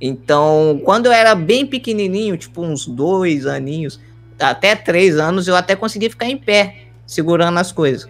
Então, 0.00 0.80
quando 0.84 1.06
eu 1.06 1.12
era 1.12 1.34
bem 1.34 1.64
pequenininho, 1.66 2.36
tipo 2.36 2.62
uns 2.62 2.86
dois 2.86 3.46
aninhos, 3.46 3.98
até 4.38 4.76
três 4.76 5.18
anos, 5.18 5.48
eu 5.48 5.56
até 5.56 5.74
conseguia 5.74 6.10
ficar 6.10 6.26
em 6.26 6.36
pé, 6.36 6.88
segurando 7.06 7.58
as 7.58 7.72
coisas. 7.72 8.08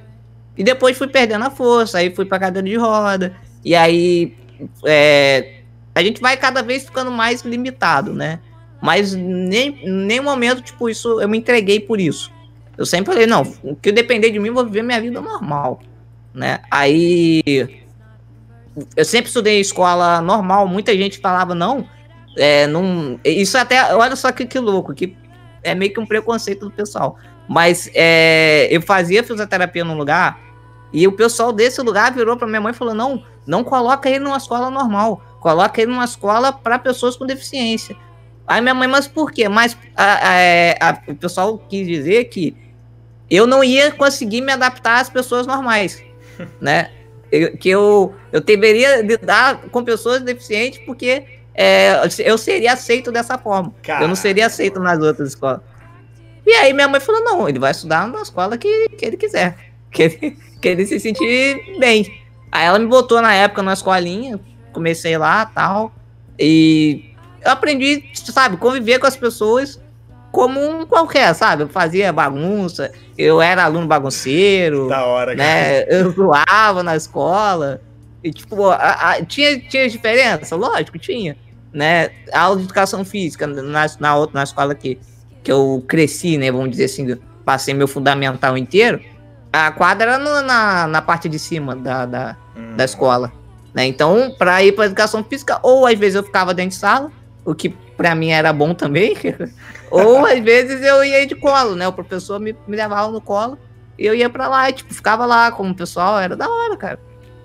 E 0.56 0.64
depois 0.64 0.96
fui 0.96 1.08
perdendo 1.08 1.44
a 1.44 1.50
força, 1.50 1.98
aí 1.98 2.14
fui 2.14 2.24
pra 2.24 2.38
cadeira 2.38 2.66
de 2.66 2.76
roda. 2.76 3.36
E 3.64 3.74
aí 3.74 4.34
é, 4.84 5.60
a 5.94 6.02
gente 6.02 6.20
vai 6.20 6.36
cada 6.36 6.62
vez 6.62 6.84
ficando 6.84 7.10
mais 7.10 7.42
limitado, 7.42 8.12
né? 8.12 8.40
Mas 8.80 9.14
nem 9.14 9.84
nenhum 9.84 10.24
momento, 10.24 10.62
tipo, 10.62 10.88
isso 10.88 11.20
eu 11.20 11.28
me 11.28 11.38
entreguei 11.38 11.80
por 11.80 12.00
isso. 12.00 12.32
Eu 12.76 12.86
sempre 12.86 13.12
falei, 13.12 13.26
não, 13.26 13.42
o 13.62 13.74
que 13.74 13.90
depender 13.90 14.30
de 14.30 14.38
mim, 14.38 14.50
vou 14.50 14.64
viver 14.64 14.82
minha 14.82 15.00
vida 15.00 15.20
normal, 15.20 15.80
né? 16.34 16.60
Aí 16.70 17.42
eu 18.94 19.04
sempre 19.04 19.28
estudei 19.28 19.60
escola 19.60 20.20
normal, 20.20 20.68
muita 20.68 20.94
gente 20.94 21.18
falava, 21.18 21.54
não, 21.54 21.88
é, 22.36 22.66
não. 22.66 23.18
Isso 23.24 23.56
até, 23.56 23.94
olha 23.94 24.14
só 24.14 24.30
que, 24.30 24.44
que 24.44 24.58
louco, 24.58 24.94
que 24.94 25.16
é 25.62 25.74
meio 25.74 25.92
que 25.92 26.00
um 26.00 26.06
preconceito 26.06 26.66
do 26.66 26.70
pessoal. 26.70 27.18
Mas 27.48 27.90
é, 27.94 28.68
eu 28.70 28.82
fazia 28.82 29.24
fisioterapia 29.24 29.84
num 29.84 29.96
lugar 29.96 30.45
e 30.96 31.06
o 31.06 31.12
pessoal 31.12 31.52
desse 31.52 31.82
lugar 31.82 32.10
virou 32.10 32.38
para 32.38 32.48
minha 32.48 32.58
mãe 32.58 32.72
e 32.72 32.74
falou: 32.74 32.94
não, 32.94 33.22
não 33.46 33.62
coloca 33.62 34.08
ele 34.08 34.20
numa 34.20 34.38
escola 34.38 34.70
normal, 34.70 35.20
coloca 35.40 35.78
ele 35.78 35.90
numa 35.90 36.06
escola 36.06 36.54
para 36.54 36.78
pessoas 36.78 37.14
com 37.14 37.26
deficiência. 37.26 37.94
Aí 38.46 38.62
minha 38.62 38.72
mãe, 38.72 38.88
mas 38.88 39.06
por 39.06 39.30
quê? 39.30 39.46
Mas 39.46 39.76
a, 39.94 40.04
a, 40.14 40.88
a, 40.88 41.02
o 41.08 41.14
pessoal 41.14 41.58
quis 41.68 41.86
dizer 41.86 42.24
que 42.30 42.56
eu 43.28 43.46
não 43.46 43.62
ia 43.62 43.92
conseguir 43.92 44.40
me 44.40 44.50
adaptar 44.52 45.02
às 45.02 45.10
pessoas 45.10 45.46
normais, 45.46 46.02
né? 46.58 46.90
Eu, 47.30 47.58
que 47.58 47.68
eu, 47.68 48.14
eu 48.32 48.40
deveria 48.40 49.02
lidar 49.02 49.68
com 49.70 49.84
pessoas 49.84 50.22
deficientes 50.22 50.80
porque 50.86 51.24
é, 51.54 52.00
eu 52.20 52.38
seria 52.38 52.72
aceito 52.72 53.12
dessa 53.12 53.36
forma. 53.36 53.74
Eu 54.00 54.08
não 54.08 54.14
seria 54.14 54.46
aceito 54.46 54.80
nas 54.80 54.98
outras 54.98 55.28
escolas. 55.28 55.60
E 56.46 56.52
aí 56.52 56.72
minha 56.72 56.88
mãe 56.88 57.00
falou: 57.00 57.22
não, 57.22 57.46
ele 57.46 57.58
vai 57.58 57.72
estudar 57.72 58.08
na 58.08 58.22
escola 58.22 58.56
que, 58.56 58.88
que 58.96 59.04
ele 59.04 59.18
quiser. 59.18 59.58
Que 59.88 60.02
ele, 60.02 60.36
ele 60.68 60.86
se 60.86 60.98
sentir 61.00 61.78
bem. 61.78 62.20
Aí 62.50 62.66
ela 62.66 62.78
me 62.78 62.86
botou 62.86 63.20
na 63.20 63.34
época 63.34 63.62
na 63.62 63.72
escolinha, 63.72 64.40
comecei 64.72 65.16
lá 65.18 65.46
tal. 65.46 65.92
E 66.38 67.14
eu 67.44 67.50
aprendi, 67.50 68.04
sabe, 68.14 68.56
conviver 68.56 68.98
com 68.98 69.06
as 69.06 69.16
pessoas 69.16 69.80
como 70.32 70.60
um 70.60 70.86
qualquer, 70.86 71.34
sabe? 71.34 71.62
Eu 71.62 71.68
fazia 71.68 72.12
bagunça, 72.12 72.92
eu 73.16 73.40
era 73.40 73.64
aluno 73.64 73.86
bagunceiro. 73.86 74.88
Da 74.88 75.04
hora, 75.04 75.34
né? 75.34 75.82
Cara. 75.82 75.94
Eu 75.94 76.10
zoava 76.10 76.82
na 76.82 76.96
escola. 76.96 77.80
E, 78.22 78.30
tipo, 78.32 78.68
a, 78.68 79.12
a, 79.12 79.24
tinha, 79.24 79.58
tinha 79.60 79.88
diferença? 79.88 80.56
Lógico, 80.56 80.98
tinha. 80.98 81.36
Né? 81.72 82.10
A 82.32 82.40
aula 82.40 82.56
de 82.58 82.64
educação 82.64 83.04
física 83.04 83.46
na, 83.46 83.86
na 84.00 84.16
outra 84.16 84.38
na 84.38 84.42
escola 84.42 84.74
que, 84.74 84.98
que 85.42 85.52
eu 85.52 85.84
cresci, 85.86 86.36
né? 86.36 86.50
Vamos 86.50 86.70
dizer 86.70 86.84
assim, 86.84 87.16
passei 87.44 87.72
meu 87.72 87.88
fundamental 87.88 88.56
inteiro 88.58 89.00
a 89.56 89.70
quadra 89.72 90.12
era 90.12 90.18
no, 90.18 90.42
na, 90.42 90.86
na 90.86 91.02
parte 91.02 91.28
de 91.28 91.38
cima 91.38 91.74
da, 91.74 92.04
da, 92.04 92.36
hum. 92.56 92.76
da 92.76 92.84
escola. 92.84 93.32
Né? 93.74 93.86
Então, 93.86 94.34
para 94.36 94.62
ir 94.62 94.72
para 94.72 94.86
educação 94.86 95.24
física, 95.24 95.58
ou 95.62 95.86
às 95.86 95.98
vezes 95.98 96.14
eu 96.16 96.22
ficava 96.22 96.52
dentro 96.52 96.70
de 96.70 96.76
sala, 96.76 97.10
o 97.44 97.54
que 97.54 97.70
para 97.96 98.14
mim 98.14 98.30
era 98.30 98.52
bom 98.52 98.74
também, 98.74 99.16
ou 99.90 100.26
às 100.26 100.40
vezes 100.40 100.82
eu 100.82 101.02
ia 101.04 101.26
de 101.26 101.34
colo, 101.34 101.74
né? 101.74 101.88
O 101.88 101.92
professor 101.92 102.38
me, 102.38 102.54
me 102.66 102.76
levava 102.76 103.10
no 103.10 103.20
colo 103.20 103.58
e 103.98 104.04
eu 104.04 104.14
ia 104.14 104.28
para 104.28 104.46
lá, 104.46 104.68
e, 104.68 104.74
tipo, 104.74 104.92
ficava 104.92 105.24
lá 105.24 105.50
como 105.50 105.70
o 105.70 105.74
pessoal, 105.74 106.18
era 106.18 106.36
da 106.36 106.48
hora, 106.48 106.76
cara. 106.76 107.00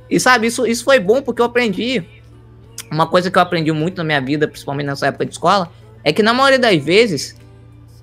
E 0.10 0.20
sabe, 0.20 0.48
isso, 0.48 0.68
isso 0.68 0.84
foi 0.84 1.00
bom 1.00 1.22
porque 1.22 1.42
eu 1.42 1.46
aprendi. 1.46 2.04
Uma 2.92 3.08
coisa 3.08 3.32
que 3.32 3.38
eu 3.38 3.42
aprendi 3.42 3.72
muito 3.72 3.98
na 3.98 4.04
minha 4.04 4.20
vida, 4.20 4.50
principalmente 4.50 4.88
nessa 4.88 5.08
época 5.08 5.26
de 5.26 5.32
escola, 5.32 5.72
é 6.04 6.12
que 6.12 6.22
na 6.22 6.34
maioria 6.34 6.60
das 6.60 6.84
vezes 6.84 7.38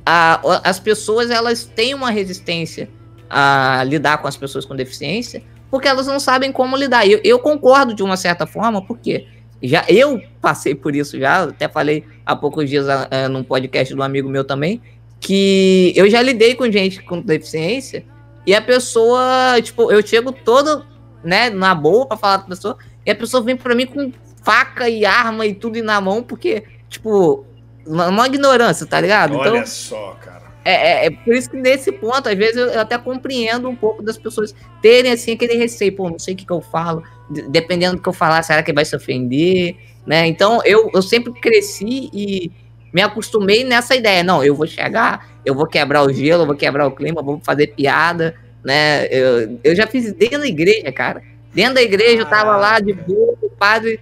a, 0.07 0.41
as 0.65 0.81
pessoas 0.81 1.31
elas 1.31 1.65
têm 1.65 1.93
uma 1.93 2.11
resistência 2.11 2.89
a 3.29 3.83
lidar 3.85 4.19
com 4.19 4.29
as 4.29 4.37
pessoas 4.37 4.65
com 4.65 4.75
deficiência, 4.75 5.43
porque 5.71 5.89
elas 5.89 6.07
não 6.07 6.19
sabem 6.19 6.51
como 6.53 6.77
lidar. 6.77 7.07
Eu, 7.07 7.21
eu 7.23 7.39
concordo 7.39 7.95
de 7.95 8.03
uma 8.03 8.17
certa 8.17 8.47
forma, 8.47 8.85
porque 8.85 9.27
já 9.63 9.85
eu 9.89 10.21
passei 10.41 10.75
por 10.75 10.95
isso 10.95 11.19
já, 11.19 11.45
até 11.45 11.69
falei 11.69 12.05
há 12.25 12.35
poucos 12.37 12.69
dias 12.69 12.87
uh, 12.87 13.29
num 13.29 13.43
podcast 13.43 13.95
do 13.95 14.03
amigo 14.03 14.29
meu 14.29 14.45
também, 14.45 14.81
que 15.21 15.93
eu 15.97 16.09
já 16.09 16.23
lidei 16.23 16.55
com 16.55 16.71
gente 16.71 17.03
com 17.03 17.21
deficiência 17.21 18.05
e 18.47 18.55
a 18.55 18.63
pessoa, 18.63 19.61
tipo, 19.61 19.93
eu 19.93 20.05
chego 20.07 20.33
todo, 20.33 20.87
né, 21.23 21.51
na 21.51 21.75
boa 21.75 22.07
para 22.07 22.17
falar 22.17 22.39
com 22.39 22.45
a 22.47 22.49
pessoa, 22.49 22.79
e 23.05 23.11
a 23.11 23.15
pessoa 23.15 23.43
vem 23.43 23.57
para 23.57 23.75
mim 23.75 23.87
com 23.87 24.13
faca 24.43 24.89
e 24.89 25.05
arma 25.05 25.45
e 25.45 25.55
tudo 25.55 25.83
na 25.83 26.01
mão, 26.01 26.23
porque, 26.23 26.65
tipo, 26.89 27.45
uma 27.87 28.27
ignorância, 28.27 28.87
tá 28.87 29.01
ligado? 29.01 29.37
Olha 29.37 29.49
então, 29.49 29.67
só, 29.67 30.17
cara. 30.21 30.28
É, 30.69 30.73
é, 30.73 31.07
é, 31.07 31.11
por 31.11 31.35
isso 31.35 31.49
que 31.49 31.57
nesse 31.57 31.91
ponto, 31.91 32.29
às 32.29 32.37
vezes, 32.37 32.57
eu 32.57 32.79
até 32.79 32.99
compreendo 32.99 33.71
um 33.71 33.75
pouco 33.75 34.03
das 34.03 34.19
pessoas 34.19 34.55
terem 34.83 35.11
assim 35.11 35.33
aquele 35.33 35.55
receio, 35.55 35.97
pô, 35.97 36.11
não 36.11 36.19
sei 36.19 36.35
o 36.35 36.37
que, 36.37 36.45
que 36.45 36.53
eu 36.53 36.61
falo, 36.61 37.03
dependendo 37.49 37.97
do 37.97 38.03
que 38.03 38.09
eu 38.09 38.13
falar, 38.13 38.43
será 38.43 38.63
que 38.63 38.71
vai 38.71 38.85
se 38.85 38.95
ofender? 38.95 39.77
Né? 40.07 40.27
Então 40.27 40.61
eu, 40.67 40.91
eu 40.93 41.01
sempre 41.01 41.33
cresci 41.33 42.11
e 42.13 42.53
me 42.93 43.01
acostumei 43.01 43.65
nessa 43.65 43.97
ideia. 43.97 44.23
Não, 44.23 44.45
eu 44.45 44.55
vou 44.55 44.67
chegar, 44.67 45.31
eu 45.43 45.55
vou 45.55 45.67
quebrar 45.67 46.03
o 46.03 46.13
gelo, 46.13 46.43
eu 46.43 46.47
vou 46.47 46.55
quebrar 46.55 46.87
o 46.87 46.91
clima, 46.91 47.23
vou 47.23 47.41
fazer 47.43 47.69
piada, 47.69 48.35
né? 48.63 49.07
Eu, 49.07 49.59
eu 49.65 49.75
já 49.75 49.87
fiz 49.87 50.13
dentro 50.13 50.41
da 50.41 50.47
igreja, 50.47 50.93
cara. 50.93 51.23
Dentro 51.55 51.77
da 51.77 51.83
igreja, 51.83 52.21
eu 52.21 52.27
tava 52.27 52.59
lá 52.59 52.79
de 52.79 52.93
boa, 52.93 53.39
o 53.41 53.49
padre 53.49 53.99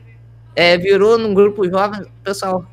é, 0.57 0.77
virou 0.77 1.17
num 1.17 1.33
grupo 1.33 1.69
jovem, 1.69 2.03
pessoal, 2.25 2.67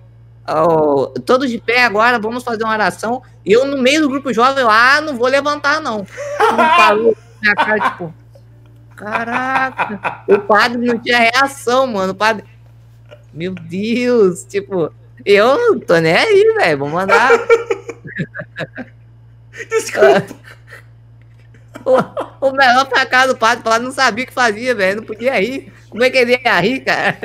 oh, 0.47 1.07
todos 1.25 1.49
de 1.49 1.59
pé 1.59 1.83
agora, 1.83 2.19
vamos 2.19 2.43
fazer 2.43 2.63
uma 2.63 2.73
oração. 2.73 3.21
E 3.45 3.51
eu, 3.51 3.65
no 3.65 3.77
meio 3.77 4.01
do 4.01 4.09
grupo 4.09 4.33
jovem, 4.33 4.63
eu, 4.63 4.69
ah, 4.69 5.01
não 5.01 5.15
vou 5.15 5.27
levantar, 5.27 5.81
não. 5.81 6.05
Parou, 6.37 7.15
minha 7.41 7.55
cara, 7.55 7.89
tipo, 7.91 8.13
caraca, 8.95 10.23
o 10.27 10.39
padre 10.39 10.77
não 10.77 10.99
tinha 10.99 11.17
reação, 11.19 11.87
mano. 11.87 12.13
O 12.13 12.15
padre, 12.15 12.45
meu 13.33 13.53
Deus, 13.53 14.43
tipo, 14.43 14.91
Eu 15.25 15.79
tô 15.79 15.97
nem 15.97 16.15
aí, 16.15 16.53
velho. 16.57 16.79
Vou 16.79 16.89
mandar. 16.89 17.31
Desculpa. 19.69 20.25
O, 21.85 22.47
o 22.47 22.51
melhor 22.53 22.85
pra 22.85 23.05
cá 23.05 23.27
do 23.27 23.35
padre 23.35 23.61
falar 23.61 23.77
não 23.77 23.91
sabia 23.91 24.23
o 24.23 24.27
que 24.27 24.33
fazia, 24.33 24.73
velho. 24.73 25.01
Não 25.01 25.03
podia 25.03 25.37
rir. 25.37 25.73
Como 25.89 26.01
é 26.01 26.09
que 26.09 26.17
ele 26.17 26.39
ia 26.41 26.59
rir, 26.61 26.79
cara? 26.79 27.17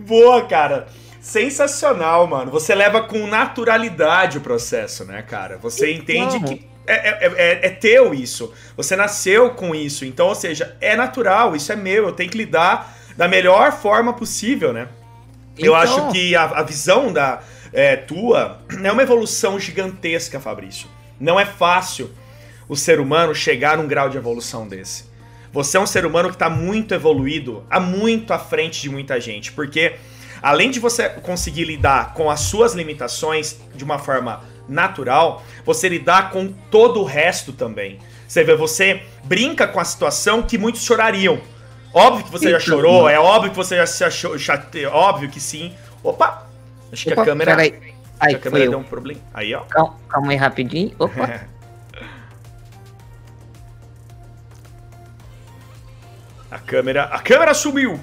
Boa, 0.00 0.44
cara. 0.48 0.88
Sensacional, 1.22 2.26
mano. 2.26 2.50
Você 2.50 2.74
leva 2.74 3.00
com 3.02 3.28
naturalidade 3.28 4.38
o 4.38 4.40
processo, 4.40 5.04
né, 5.04 5.22
cara? 5.22 5.56
Você 5.58 5.92
entende 5.92 6.40
que 6.40 6.66
é, 6.84 6.94
é, 6.94 7.32
é, 7.36 7.66
é, 7.66 7.70
teu 7.70 8.12
isso. 8.12 8.52
Você 8.76 8.96
nasceu 8.96 9.50
com 9.50 9.72
isso. 9.72 10.04
Então, 10.04 10.26
ou 10.26 10.34
seja, 10.34 10.76
é 10.80 10.96
natural, 10.96 11.54
isso 11.54 11.70
é 11.70 11.76
meu. 11.76 12.08
Eu 12.08 12.12
tenho 12.12 12.28
que 12.28 12.36
lidar 12.36 12.98
da 13.16 13.28
melhor 13.28 13.70
forma 13.70 14.12
possível, 14.12 14.72
né? 14.72 14.88
Então... 15.54 15.66
Eu 15.66 15.76
acho 15.76 16.10
que 16.10 16.34
a, 16.34 16.42
a 16.42 16.62
visão 16.64 17.12
da 17.12 17.40
é, 17.72 17.94
tua 17.94 18.60
é 18.82 18.90
uma 18.90 19.02
evolução 19.02 19.60
gigantesca, 19.60 20.40
Fabrício. 20.40 20.88
Não 21.20 21.38
é 21.38 21.46
fácil 21.46 22.10
o 22.68 22.74
ser 22.74 22.98
humano 22.98 23.32
chegar 23.32 23.76
num 23.76 23.86
grau 23.86 24.08
de 24.08 24.16
evolução 24.16 24.66
desse. 24.66 25.04
Você 25.52 25.76
é 25.76 25.80
um 25.80 25.86
ser 25.86 26.04
humano 26.04 26.30
que 26.30 26.34
está 26.34 26.50
muito 26.50 26.94
evoluído, 26.94 27.64
há 27.70 27.78
muito 27.78 28.32
à 28.32 28.40
frente 28.40 28.80
de 28.80 28.90
muita 28.90 29.20
gente, 29.20 29.52
porque 29.52 29.96
além 30.42 30.70
de 30.70 30.80
você 30.80 31.08
conseguir 31.08 31.64
lidar 31.64 32.14
com 32.14 32.28
as 32.28 32.40
suas 32.40 32.74
limitações 32.74 33.58
de 33.74 33.84
uma 33.84 33.98
forma 33.98 34.42
natural, 34.68 35.42
você 35.64 35.88
lidar 35.88 36.30
com 36.30 36.48
todo 36.70 37.00
o 37.00 37.04
resto 37.04 37.52
também. 37.52 37.98
Você 38.26 38.42
vê, 38.42 38.56
você 38.56 39.02
brinca 39.24 39.68
com 39.68 39.78
a 39.78 39.84
situação 39.84 40.42
que 40.42 40.58
muitos 40.58 40.82
chorariam. 40.82 41.40
Óbvio 41.94 42.24
que 42.24 42.30
você 42.30 42.50
já 42.50 42.58
chorou, 42.58 43.08
é 43.08 43.20
óbvio 43.20 43.50
que 43.50 43.56
você 43.56 43.76
já 43.76 43.86
se 43.86 44.02
achou 44.02 44.38
chate... 44.38 44.86
óbvio 44.86 45.28
que 45.28 45.38
sim. 45.38 45.74
Opa! 46.02 46.48
Acho 46.90 47.04
que 47.04 47.12
Opa, 47.12 47.22
a 47.22 47.24
câmera. 47.24 47.54
Aí. 47.60 47.94
Aí, 48.18 48.34
a 48.34 48.38
câmera 48.38 48.70
deu 48.70 48.78
um 48.78 48.84
problema. 48.84 49.20
Aí, 49.34 49.54
ó. 49.54 49.60
Calma, 49.62 49.94
calma 50.08 50.32
aí 50.32 50.38
rapidinho. 50.38 50.94
Opa! 50.98 51.42
a 56.50 56.58
câmera. 56.58 57.04
A 57.04 57.18
câmera 57.18 57.52
sumiu! 57.52 58.00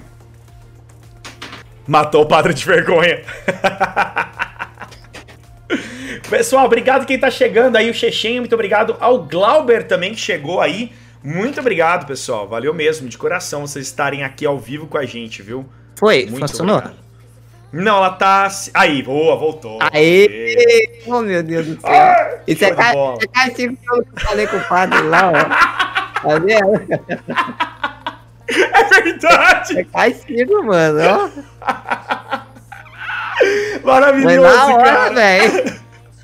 Matou 1.86 2.22
o 2.22 2.26
padre 2.26 2.54
de 2.54 2.64
vergonha. 2.64 3.22
Pessoal, 6.28 6.64
obrigado 6.64 7.06
quem 7.06 7.18
tá 7.18 7.30
chegando 7.30 7.76
aí, 7.76 7.90
o 7.90 7.94
Chechenho, 7.94 8.42
muito 8.42 8.54
obrigado 8.54 8.96
ao 9.00 9.24
Glauber 9.24 9.86
também 9.86 10.12
que 10.12 10.20
chegou 10.20 10.60
aí. 10.60 10.92
Muito 11.22 11.60
obrigado, 11.60 12.06
pessoal. 12.06 12.48
Valeu 12.48 12.72
mesmo, 12.72 13.08
de 13.08 13.18
coração, 13.18 13.66
vocês 13.66 13.86
estarem 13.86 14.22
aqui 14.24 14.46
ao 14.46 14.58
vivo 14.58 14.86
com 14.86 14.96
a 14.96 15.04
gente, 15.04 15.42
viu? 15.42 15.66
Foi, 15.96 16.26
muito 16.26 16.48
funcionou? 16.48 16.76
Obrigado. 16.76 17.00
Não, 17.72 17.98
ela 17.98 18.10
tá. 18.10 18.48
Aí, 18.74 19.02
boa, 19.02 19.36
voltou. 19.36 19.78
Aê! 19.92 21.02
Oh, 21.06 21.20
meu 21.20 21.42
Deus 21.42 21.66
do 21.66 21.80
céu. 21.80 21.90
Ah, 21.90 22.38
Isso 22.46 22.64
é, 22.64 22.68
é 22.68 23.26
castigo 23.32 23.76
que 23.76 23.90
eu 23.90 24.04
falei 24.16 24.46
com 24.46 24.56
o 24.56 24.64
padre 24.64 25.00
lá, 25.02 25.30
ó. 25.30 26.28
Tá 26.28 26.38
vendo? 26.38 27.69
É 28.72 29.02
verdade! 29.02 29.78
É 29.78 29.84
castigo, 29.84 30.62
mano. 30.64 30.98
Maravilhoso, 33.84 34.72
hora, 34.72 34.84
cara. 34.84 35.14
velho. 35.14 35.80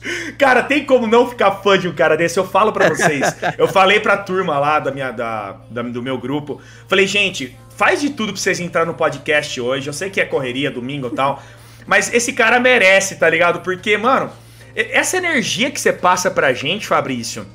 Cara, 0.38 0.62
tem 0.62 0.84
como 0.84 1.06
não 1.06 1.28
ficar 1.28 1.50
fã 1.50 1.76
de 1.78 1.88
um 1.88 1.92
cara 1.92 2.16
desse? 2.16 2.38
Eu 2.38 2.46
falo 2.46 2.72
para 2.72 2.88
vocês. 2.90 3.24
eu 3.58 3.66
falei 3.66 3.98
pra 3.98 4.16
turma 4.16 4.58
lá 4.58 4.78
da 4.78 4.92
minha, 4.92 5.10
da, 5.10 5.56
da, 5.70 5.82
do 5.82 6.02
meu 6.02 6.16
grupo. 6.16 6.60
Falei, 6.86 7.06
gente, 7.06 7.56
faz 7.76 8.00
de 8.00 8.10
tudo 8.10 8.32
pra 8.32 8.40
vocês 8.40 8.60
entrar 8.60 8.86
no 8.86 8.94
podcast 8.94 9.60
hoje. 9.60 9.88
Eu 9.88 9.92
sei 9.92 10.08
que 10.08 10.20
é 10.20 10.24
correria, 10.24 10.70
domingo 10.70 11.08
e 11.08 11.16
tal. 11.16 11.42
Mas 11.86 12.12
esse 12.12 12.32
cara 12.32 12.60
merece, 12.60 13.16
tá 13.16 13.28
ligado? 13.28 13.60
Porque, 13.60 13.96
mano, 13.96 14.30
essa 14.76 15.16
energia 15.16 15.70
que 15.70 15.80
você 15.80 15.92
passa 15.92 16.30
pra 16.30 16.52
gente, 16.52 16.86
Fabrício, 16.86 17.46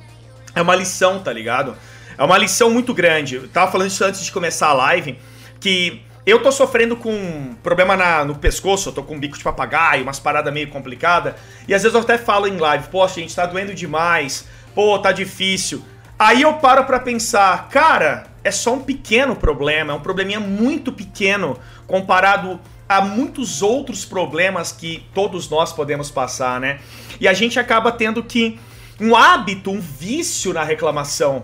é 0.56 0.62
uma 0.62 0.76
lição, 0.76 1.20
tá 1.20 1.32
ligado? 1.32 1.76
É 2.22 2.24
uma 2.24 2.38
lição 2.38 2.70
muito 2.70 2.94
grande. 2.94 3.38
Eu 3.38 3.48
tava 3.48 3.72
falando 3.72 3.88
isso 3.88 4.06
antes 4.06 4.24
de 4.24 4.32
começar 4.32 4.68
a 4.68 4.74
live, 4.74 5.18
que 5.60 6.04
eu 6.24 6.40
tô 6.44 6.52
sofrendo 6.52 6.96
com 6.96 7.56
problema 7.64 7.98
na, 7.98 8.24
no 8.24 8.36
pescoço, 8.36 8.90
eu 8.90 8.94
tô 8.94 9.02
com 9.02 9.16
um 9.16 9.20
bico 9.20 9.36
de 9.36 9.44
papagaio, 9.44 10.04
umas 10.04 10.20
paradas 10.20 10.54
meio 10.54 10.70
complicadas. 10.70 11.34
E 11.68 11.74
às 11.74 11.82
vezes 11.82 11.96
eu 11.96 12.02
até 12.02 12.20
falo 12.20 12.46
em 12.46 12.58
live, 12.58 12.90
poxa, 12.90 13.20
gente, 13.20 13.36
tá 13.36 13.48
doendo 13.48 13.74
demais, 13.74 14.48
pô, 14.76 15.00
tá 15.00 15.12
difícil. 15.12 15.84
Aí 16.20 16.44
eu 16.44 16.54
paro 16.54 16.84
para 16.84 17.00
pensar, 17.00 17.70
cara, 17.70 18.28
é 18.44 18.52
só 18.52 18.76
um 18.76 18.82
pequeno 18.84 19.36
problema, 19.36 19.92
é 19.92 19.96
um 19.96 20.00
probleminha 20.00 20.40
muito 20.40 20.92
pequeno 20.92 21.58
comparado 21.88 22.60
a 22.88 23.02
muitos 23.02 23.64
outros 23.64 24.06
problemas 24.06 24.72
que 24.72 25.08
todos 25.12 25.50
nós 25.50 25.74
podemos 25.74 26.12
passar, 26.12 26.60
né? 26.60 26.82
E 27.20 27.28
a 27.28 27.34
gente 27.34 27.60
acaba 27.60 27.92
tendo 27.92 28.22
que 28.22 28.60
um 29.00 29.16
hábito, 29.16 29.72
um 29.72 29.80
vício 29.80 30.54
na 30.54 30.64
reclamação. 30.64 31.44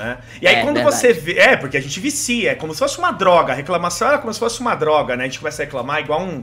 Né? 0.00 0.16
E 0.40 0.48
aí, 0.48 0.54
é, 0.56 0.62
quando 0.62 0.76
verdade. 0.76 0.96
você 0.96 1.12
vê. 1.12 1.38
É, 1.38 1.56
porque 1.56 1.76
a 1.76 1.80
gente 1.80 2.00
vicia, 2.00 2.52
é 2.52 2.54
como 2.54 2.72
se 2.72 2.78
fosse 2.78 2.98
uma 2.98 3.12
droga. 3.12 3.52
A 3.52 3.56
reclamação 3.56 4.08
era 4.08 4.18
como 4.18 4.32
se 4.32 4.40
fosse 4.40 4.58
uma 4.58 4.74
droga, 4.74 5.14
né? 5.14 5.24
A 5.24 5.26
gente 5.26 5.38
começa 5.38 5.62
a 5.62 5.64
reclamar 5.66 6.00
igual 6.00 6.22
um. 6.22 6.42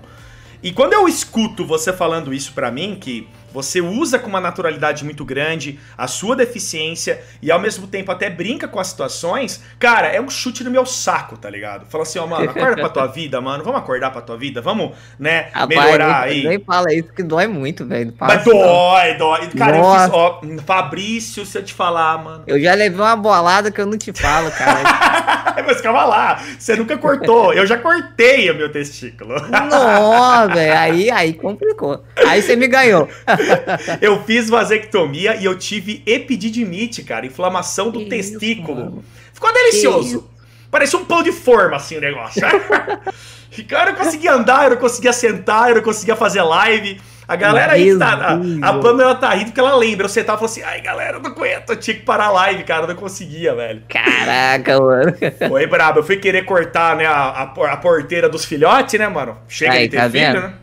E 0.61 0.71
quando 0.71 0.93
eu 0.93 1.07
escuto 1.07 1.65
você 1.65 1.91
falando 1.91 2.31
isso 2.31 2.53
para 2.53 2.69
mim, 2.69 2.95
que 3.01 3.27
você 3.51 3.81
usa 3.81 4.19
com 4.19 4.27
uma 4.27 4.41
naturalidade 4.41 5.03
muito 5.03 5.23
grande 5.23 5.79
a 5.97 6.07
sua 6.07 6.35
deficiência 6.35 7.21
e 7.41 7.51
ao 7.51 7.59
mesmo 7.59 7.87
tempo 7.87 8.11
até 8.11 8.29
brinca 8.29 8.67
com 8.67 8.79
as 8.79 8.87
situações, 8.87 9.63
cara, 9.79 10.07
é 10.07 10.21
um 10.21 10.29
chute 10.29 10.63
no 10.63 10.71
meu 10.71 10.85
saco, 10.85 11.37
tá 11.37 11.49
ligado? 11.49 11.85
Fala 11.87 12.03
assim, 12.03 12.19
ó, 12.19 12.25
oh, 12.25 12.27
mano, 12.27 12.49
acorda 12.51 12.75
pra 12.75 12.89
tua 12.89 13.07
vida, 13.07 13.39
mano, 13.41 13.63
vamos 13.63 13.79
acordar 13.79 14.11
pra 14.11 14.21
tua 14.21 14.37
vida, 14.37 14.61
vamos, 14.61 14.91
né, 15.19 15.49
Rapaz, 15.53 15.69
melhorar 15.69 16.27
nem, 16.27 16.39
aí. 16.39 16.47
Nem 16.47 16.59
fala 16.59 16.93
isso 16.93 17.13
que 17.13 17.23
dói 17.23 17.47
muito, 17.47 17.85
velho. 17.85 18.13
Mas 18.19 18.43
dói, 18.43 19.13
dói. 19.15 19.47
Cara, 19.57 19.77
Nossa. 19.77 20.05
eu 20.05 20.39
fiz, 20.41 20.59
ó, 20.59 20.63
Fabrício, 20.65 21.45
se 21.45 21.57
eu 21.57 21.63
te 21.63 21.73
falar, 21.73 22.23
mano. 22.23 22.43
Eu 22.47 22.59
já 22.59 22.73
levei 22.73 22.99
uma 22.99 23.15
bolada 23.15 23.71
que 23.71 23.79
eu 23.79 23.85
não 23.85 23.97
te 23.97 24.11
falo, 24.13 24.51
cara. 24.51 25.47
Mas 25.65 25.81
calma 25.81 26.05
lá, 26.05 26.41
você 26.57 26.75
nunca 26.75 26.97
cortou. 26.97 27.53
Eu 27.53 27.65
já 27.65 27.77
cortei 27.77 28.49
o 28.49 28.55
meu 28.55 28.71
testículo. 28.71 29.35
Nossa, 29.49 30.47
velho, 30.53 30.77
aí, 30.77 31.11
aí 31.11 31.33
complicou. 31.33 32.03
Aí 32.25 32.41
você 32.41 32.55
me 32.55 32.67
ganhou. 32.67 33.09
eu 34.01 34.23
fiz 34.23 34.49
vasectomia 34.49 35.35
e 35.35 35.45
eu 35.45 35.57
tive 35.57 36.01
epididimite, 36.05 37.03
cara, 37.03 37.25
inflamação 37.25 37.91
do 37.91 37.99
que 37.99 38.05
testículo. 38.05 38.99
Isso, 38.99 39.17
Ficou 39.33 39.53
delicioso. 39.53 40.29
Parecia 40.71 40.99
um 40.99 41.05
pão 41.05 41.23
de 41.23 41.31
forma, 41.31 41.75
assim, 41.75 41.97
o 41.97 42.01
negócio. 42.01 42.41
cara, 43.67 43.89
eu 43.89 43.93
não 43.93 44.03
conseguia 44.03 44.33
andar, 44.33 44.65
eu 44.65 44.71
não 44.71 44.77
conseguia 44.77 45.13
sentar, 45.13 45.69
eu 45.69 45.75
não 45.75 45.83
conseguia 45.83 46.15
fazer 46.15 46.41
live. 46.41 46.99
A 47.27 47.35
galera 47.35 47.73
aí 47.73 47.97
tá. 47.97 48.39
A, 48.63 48.69
a 48.69 48.79
Pamela 48.79 49.13
tá 49.15 49.29
rindo 49.31 49.47
porque 49.47 49.59
ela 49.59 49.75
lembra. 49.75 50.05
Eu 50.05 50.09
sentava 50.09 50.37
e 50.37 50.39
falou 50.39 50.51
assim: 50.51 50.61
ai, 50.63 50.81
galera, 50.81 51.17
eu 51.17 51.21
não 51.21 51.29
aguento. 51.29 51.71
Eu 51.71 51.75
tinha 51.75 51.97
que 51.97 52.03
parar 52.03 52.27
a 52.27 52.31
live, 52.31 52.63
cara. 52.63 52.83
Eu 52.83 52.87
não 52.87 52.95
conseguia, 52.95 53.53
velho. 53.53 53.83
Caraca, 53.89 54.79
mano. 54.79 55.13
Foi 55.49 55.67
brabo. 55.67 55.99
Eu 55.99 56.03
fui 56.03 56.17
querer 56.17 56.45
cortar, 56.45 56.95
né, 56.95 57.05
a, 57.05 57.11
a, 57.13 57.73
a 57.73 57.77
porteira 57.77 58.29
dos 58.29 58.45
filhotes, 58.45 58.97
né, 58.97 59.09
mano? 59.09 59.37
Chega 59.47 59.73
aí, 59.73 59.87
de 59.87 59.89
ter 59.89 59.97
tá 59.97 60.09
filho, 60.09 60.25
vendo? 60.25 60.41
né? 60.41 60.53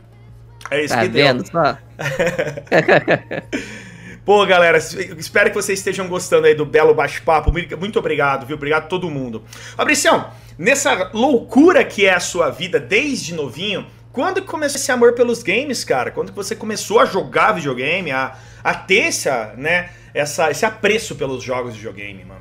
É 0.71 0.85
isso 0.85 0.95
tá 0.95 1.03
que 1.03 1.09
vendo 1.09 1.43
deu. 1.43 1.53
só? 1.53 1.77
Pô, 4.25 4.47
galera, 4.47 4.79
espero 4.79 5.51
que 5.51 5.55
vocês 5.55 5.79
estejam 5.79 6.09
gostando 6.09 6.47
aí 6.47 6.55
do 6.55 6.65
belo 6.65 6.95
bate-papo. 6.95 7.53
Muito 7.53 7.99
obrigado, 7.99 8.47
viu? 8.47 8.57
Obrigado 8.57 8.85
a 8.85 8.87
todo 8.87 9.11
mundo. 9.11 9.43
Fabricião, 9.77 10.31
nessa 10.57 11.11
loucura 11.13 11.85
que 11.85 12.07
é 12.07 12.15
a 12.15 12.21
sua 12.21 12.49
vida 12.49 12.81
desde 12.81 13.35
novinho, 13.35 13.87
quando 14.13 14.41
começou 14.43 14.81
esse 14.81 14.91
amor 14.91 15.13
pelos 15.13 15.43
games, 15.43 15.85
cara? 15.85 16.11
Quando 16.11 16.33
você 16.33 16.57
começou 16.57 17.01
a 17.01 17.05
jogar 17.05 17.53
videogame, 17.53 18.13
a, 18.13 18.35
a 18.63 18.75
ter 18.75 19.09
essa, 19.09 19.53
né, 19.59 19.91
essa, 20.15 20.51
esse 20.51 20.65
apreço 20.65 21.17
pelos 21.17 21.43
jogos 21.43 21.75
de 21.75 21.81
videogame, 21.81 22.25
mano? 22.25 22.41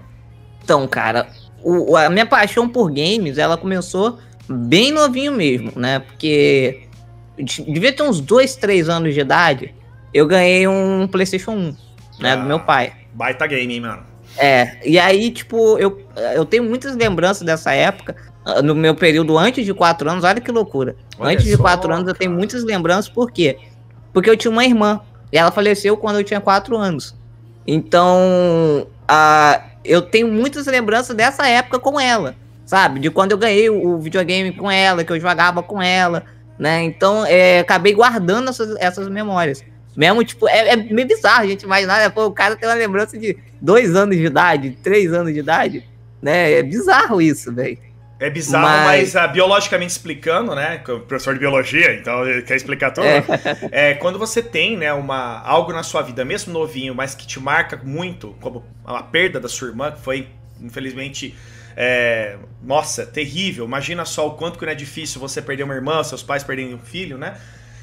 Então, 0.63 0.87
cara, 0.87 1.27
o, 1.61 1.97
a 1.97 2.09
minha 2.09 2.25
paixão 2.25 2.69
por 2.69 2.87
games, 2.87 3.37
ela 3.37 3.57
começou 3.57 4.19
bem 4.47 4.91
novinho 4.91 5.33
mesmo, 5.33 5.73
né? 5.75 5.99
Porque 5.99 6.83
devia 7.37 7.91
ter 7.93 8.03
uns 8.03 8.19
2, 8.19 8.55
3 8.55 8.89
anos 8.89 9.13
de 9.13 9.19
idade, 9.19 9.73
eu 10.13 10.27
ganhei 10.27 10.67
um 10.67 11.07
PlayStation 11.07 11.51
1, 11.51 11.75
né, 12.19 12.33
ah, 12.33 12.35
do 12.35 12.45
meu 12.45 12.59
pai. 12.59 12.93
Baita 13.13 13.47
game, 13.47 13.73
hein, 13.73 13.81
mano. 13.81 14.03
É, 14.37 14.77
e 14.85 14.97
aí, 14.99 15.31
tipo, 15.31 15.77
eu, 15.77 16.01
eu 16.35 16.45
tenho 16.45 16.63
muitas 16.63 16.95
lembranças 16.95 17.43
dessa 17.43 17.73
época, 17.73 18.15
ah, 18.45 18.61
no 18.61 18.75
meu 18.75 18.95
período 18.95 19.37
antes 19.37 19.65
de 19.65 19.73
4 19.73 20.09
anos, 20.09 20.23
olha 20.23 20.41
que 20.41 20.51
loucura. 20.51 20.95
Olha 21.17 21.33
antes 21.33 21.45
de 21.45 21.57
4 21.57 21.93
anos 21.93 22.07
eu 22.07 22.15
tenho 22.15 22.31
muitas 22.31 22.63
lembranças, 22.63 23.09
por 23.09 23.31
quê? 23.31 23.57
Porque 24.11 24.29
eu 24.29 24.37
tinha 24.37 24.51
uma 24.51 24.65
irmã, 24.65 25.01
e 25.31 25.37
ela 25.37 25.51
faleceu 25.51 25.97
quando 25.97 26.17
eu 26.17 26.23
tinha 26.23 26.39
4 26.39 26.77
anos. 26.77 27.15
Então, 27.65 28.87
a, 29.07 29.61
eu 29.83 30.01
tenho 30.01 30.27
muitas 30.27 30.67
lembranças 30.67 31.15
dessa 31.15 31.47
época 31.47 31.79
com 31.79 31.99
ela, 31.99 32.35
sabe? 32.65 32.99
De 32.99 33.09
quando 33.09 33.31
eu 33.31 33.37
ganhei 33.37 33.69
o, 33.69 33.95
o 33.95 33.99
videogame 33.99 34.51
com 34.51 34.69
ela, 34.69 35.03
que 35.03 35.11
eu 35.11 35.19
jogava 35.19 35.63
com 35.63 35.81
ela, 35.81 36.23
né? 36.57 36.83
Então, 36.83 37.25
é, 37.25 37.59
acabei 37.59 37.93
guardando 37.93 38.49
essas, 38.49 38.75
essas 38.77 39.09
memórias. 39.09 39.63
Mesmo, 39.95 40.23
tipo, 40.23 40.47
é, 40.47 40.69
é 40.69 40.75
meio 40.75 41.07
bizarro 41.07 41.43
a 41.43 41.47
gente 41.47 41.63
imaginar, 41.63 41.99
né? 41.99 42.09
Pô, 42.09 42.25
o 42.25 42.31
cara 42.31 42.55
tem 42.55 42.67
uma 42.67 42.75
lembrança 42.75 43.17
de 43.17 43.37
dois 43.61 43.95
anos 43.95 44.17
de 44.17 44.25
idade, 44.25 44.77
três 44.81 45.13
anos 45.13 45.33
de 45.33 45.39
idade, 45.39 45.87
né? 46.21 46.53
É 46.53 46.63
bizarro 46.63 47.21
isso, 47.21 47.53
velho. 47.53 47.77
É 48.19 48.29
bizarro, 48.29 48.63
mas, 48.63 49.13
mas 49.13 49.29
uh, 49.29 49.33
biologicamente 49.33 49.91
explicando, 49.91 50.55
né? 50.55 50.77
Professor 50.77 51.33
de 51.33 51.41
biologia, 51.41 51.93
então 51.93 52.25
ele 52.25 52.41
quer 52.41 52.55
explicar 52.55 52.91
tudo. 52.91 53.05
É. 53.05 53.23
é. 53.91 53.93
quando 53.95 54.17
você 54.17 54.41
tem, 54.41 54.77
né, 54.77 54.93
uma, 54.93 55.41
algo 55.41 55.73
na 55.73 55.83
sua 55.83 56.01
vida, 56.01 56.23
mesmo 56.23 56.53
novinho, 56.53 56.95
mas 56.95 57.13
que 57.13 57.27
te 57.27 57.39
marca 57.39 57.79
muito, 57.83 58.35
como 58.39 58.63
a 58.85 59.03
perda 59.03 59.39
da 59.41 59.49
sua 59.49 59.67
irmã, 59.67 59.91
que 59.91 60.01
foi, 60.01 60.29
infelizmente, 60.61 61.35
é, 61.75 62.37
nossa, 62.61 63.05
terrível. 63.05 63.65
Imagina 63.65 64.05
só 64.05 64.27
o 64.27 64.31
quanto 64.31 64.57
que 64.57 64.65
não 64.65 64.71
é 64.71 64.75
difícil 64.75 65.19
você 65.19 65.41
perder 65.41 65.63
uma 65.63 65.73
irmã, 65.73 66.03
seus 66.03 66.23
pais 66.23 66.43
perderem 66.43 66.73
um 66.73 66.79
filho, 66.79 67.17
né? 67.17 67.37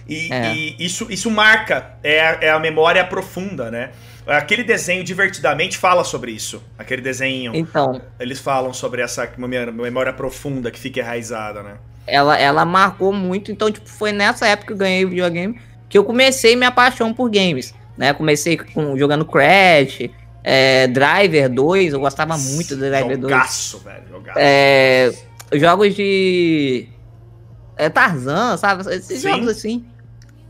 E, 0.08 0.32
é. 0.32 0.54
e 0.54 0.76
isso, 0.78 1.06
isso 1.10 1.30
marca, 1.30 1.94
é, 2.02 2.46
é 2.46 2.50
a 2.50 2.58
memória 2.58 3.04
profunda, 3.04 3.70
né? 3.70 3.90
Aquele 4.26 4.62
desenho 4.62 5.02
divertidamente 5.02 5.76
fala 5.76 6.04
sobre 6.04 6.32
isso. 6.32 6.62
Aquele 6.78 7.02
desenho. 7.02 7.52
Então. 7.54 8.00
Eles 8.18 8.38
falam 8.38 8.72
sobre 8.72 9.02
essa 9.02 9.28
memória 9.36 10.12
profunda 10.12 10.70
que 10.70 10.78
fica 10.78 11.00
enraizada, 11.00 11.62
né? 11.62 11.76
Ela, 12.06 12.38
ela 12.38 12.64
marcou 12.64 13.12
muito. 13.12 13.50
Então, 13.50 13.70
tipo, 13.70 13.88
foi 13.88 14.12
nessa 14.12 14.46
época 14.46 14.68
que 14.68 14.72
eu 14.72 14.76
ganhei 14.76 15.04
o 15.04 15.08
videogame 15.08 15.60
que 15.88 15.98
eu 15.98 16.04
comecei 16.04 16.54
minha 16.54 16.70
paixão 16.70 17.12
por 17.12 17.28
games. 17.28 17.74
Né? 17.98 18.14
Comecei 18.14 18.56
com, 18.56 18.96
jogando 18.96 19.24
Crash, 19.24 20.08
é, 20.42 20.86
Driver 20.86 21.48
2, 21.48 21.92
eu 21.92 22.00
gostava 22.00 22.36
muito 22.36 22.74
do 22.74 22.88
Driver 22.88 23.20
jogaço, 23.20 23.80
2. 23.82 23.84
velho, 23.84 24.08
jogaço. 24.08 24.38
É, 24.40 25.12
jogos 25.52 25.94
de. 25.94 26.88
É, 27.76 27.88
Tarzan, 27.88 28.56
sabe? 28.56 28.82
Esses 28.94 29.20
Sim. 29.20 29.30
jogos 29.30 29.48
assim. 29.48 29.84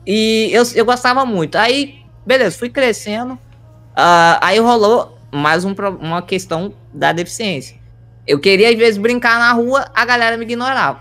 E 0.06 0.50
eu, 0.52 0.62
eu 0.74 0.84
gostava 0.84 1.24
muito. 1.24 1.56
Aí, 1.56 2.00
beleza, 2.24 2.58
fui 2.58 2.68
crescendo. 2.68 3.34
Uh, 3.34 4.38
aí 4.40 4.58
rolou 4.58 5.18
mais 5.32 5.64
um, 5.64 5.74
uma 6.00 6.22
questão 6.22 6.74
da 6.92 7.12
deficiência. 7.12 7.76
Eu 8.26 8.38
queria, 8.38 8.70
às 8.70 8.76
vezes, 8.76 8.98
brincar 8.98 9.38
na 9.38 9.52
rua, 9.52 9.90
a 9.94 10.04
galera 10.04 10.36
me 10.36 10.44
ignorava. 10.44 11.00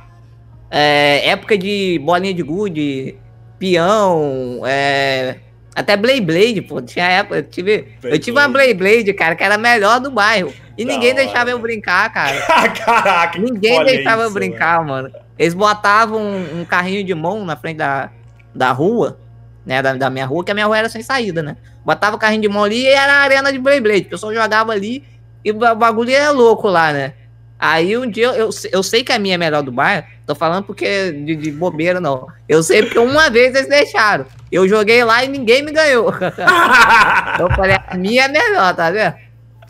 É, 0.72 1.30
época 1.30 1.58
de 1.58 2.00
bolinha 2.04 2.34
de 2.34 2.44
gude, 2.44 3.18
peão, 3.58 4.62
é, 4.66 5.38
até 5.80 5.96
Blade 5.96 6.22
Blade, 6.22 6.62
pô. 6.62 6.82
Tinha 6.82 7.06
época, 7.06 7.38
eu 7.38 7.44
tive, 7.44 7.88
eu 8.04 8.20
tive 8.20 8.38
uma 8.38 8.50
Blade 8.50 8.74
Blade, 8.74 9.14
cara, 9.14 9.34
que 9.34 9.44
era 9.44 9.56
a 9.56 9.58
melhor 9.58 10.02
do 10.02 10.12
bairro. 10.12 10.54
E 10.78 10.84
da 10.84 10.92
ninguém 10.92 11.14
hora. 11.14 11.24
deixava 11.24 11.50
eu 11.50 11.58
brincar, 11.58 12.12
cara. 12.12 12.42
Caraca, 12.76 13.40
Ninguém 13.40 13.84
deixava 13.86 14.24
isso, 14.24 14.30
eu 14.30 14.34
brincar, 14.34 14.84
mano. 14.86 15.10
mano. 15.10 15.26
Eles 15.38 15.54
botavam 15.54 16.22
um, 16.22 16.62
um, 16.62 16.66
carrinho 16.66 17.04
de 17.04 17.16
mão 17.16 17.46
na 17.46 17.56
frente 17.56 17.78
da, 17.78 18.10
da 18.54 18.74
rua, 18.74 19.20
né? 19.66 19.82
Da, 19.82 19.94
da 19.94 20.10
minha 20.10 20.26
rua, 20.26 20.44
que 20.44 20.52
a 20.52 20.54
minha 20.54 20.66
rua 20.66 20.78
era 20.78 20.90
sem 20.90 21.02
saída, 21.02 21.42
né? 21.42 21.56
Botava 21.86 22.18
o 22.18 22.20
carrinho 22.20 22.42
de 22.42 22.50
mão 22.50 22.66
ali 22.66 22.82
e 22.82 22.88
era 22.88 23.14
a 23.14 23.22
arena 23.22 23.50
de 23.52 23.58
Blade 23.58 23.80
Blade. 23.80 24.02
O 24.02 24.10
pessoal 24.10 24.34
jogava 24.34 24.74
ali 24.74 25.06
e 25.46 25.52
o 25.52 25.76
bagulho 25.76 26.12
era 26.12 26.32
louco 26.32 26.68
lá, 26.68 26.92
né? 26.92 27.14
Aí 27.60 27.98
um 27.98 28.10
dia 28.10 28.28
eu, 28.28 28.50
eu 28.72 28.82
sei 28.82 29.04
que 29.04 29.12
a 29.12 29.20
minha 29.20 29.36
é 29.36 29.38
melhor 29.38 29.62
do 29.62 29.72
bairro, 29.72 30.08
tô 30.26 30.34
falando 30.34 30.64
porque 30.64 31.12
de, 31.12 31.36
de 31.36 31.52
bobeira 31.52 32.00
não. 32.00 32.28
Eu 32.48 32.64
sei 32.64 32.84
porque 32.84 32.98
uma 32.98 33.30
vez 33.30 33.54
eles 33.54 33.68
deixaram. 33.68 34.26
Eu 34.50 34.66
joguei 34.66 35.04
lá 35.04 35.26
e 35.26 35.28
ninguém 35.28 35.62
me 35.62 35.74
ganhou. 35.74 36.10
eu 37.38 37.50
falei, 37.50 37.76
a 37.86 37.98
minha 37.98 38.24
é 38.24 38.28
melhor, 38.30 38.74
tá 38.74 38.90
vendo? 38.90 39.14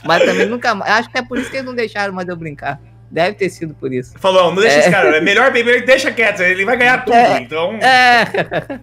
Mas 0.03 0.23
também 0.23 0.45
nunca 0.45 0.75
mais. 0.75 0.91
Acho 0.91 1.09
que 1.09 1.17
é 1.17 1.23
por 1.23 1.39
isso 1.39 1.49
que 1.49 1.57
eles 1.57 1.65
não 1.65 1.75
deixaram 1.75 2.13
mais 2.13 2.27
eu 2.27 2.35
brincar. 2.35 2.79
Deve 3.09 3.33
ter 3.33 3.49
sido 3.49 3.73
por 3.73 3.91
isso. 3.91 4.13
Falou, 4.19 4.53
não 4.53 4.61
deixa 4.61 4.77
é. 4.77 4.79
esse 4.81 4.91
cara, 4.91 5.17
é 5.17 5.21
melhor 5.21 5.51
beber, 5.51 5.83
deixa 5.83 6.11
quieto, 6.11 6.41
ele 6.41 6.63
vai 6.63 6.77
ganhar 6.77 7.03
tudo, 7.03 7.15
é. 7.15 7.41
então. 7.41 7.73
É. 7.73 8.79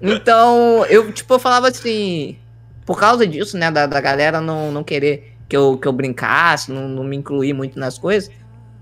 Então, 0.00 0.86
eu, 0.88 1.12
tipo, 1.12 1.34
eu 1.34 1.38
falava 1.38 1.68
assim, 1.68 2.38
por 2.86 2.98
causa 2.98 3.26
disso, 3.26 3.58
né, 3.58 3.70
da, 3.70 3.84
da 3.86 4.00
galera 4.00 4.40
não, 4.40 4.70
não 4.70 4.84
querer 4.84 5.36
que 5.48 5.56
eu, 5.56 5.78
que 5.78 5.88
eu 5.88 5.92
brincasse, 5.92 6.70
não, 6.70 6.88
não 6.88 7.02
me 7.02 7.16
incluir 7.16 7.52
muito 7.52 7.78
nas 7.78 7.98
coisas, 7.98 8.30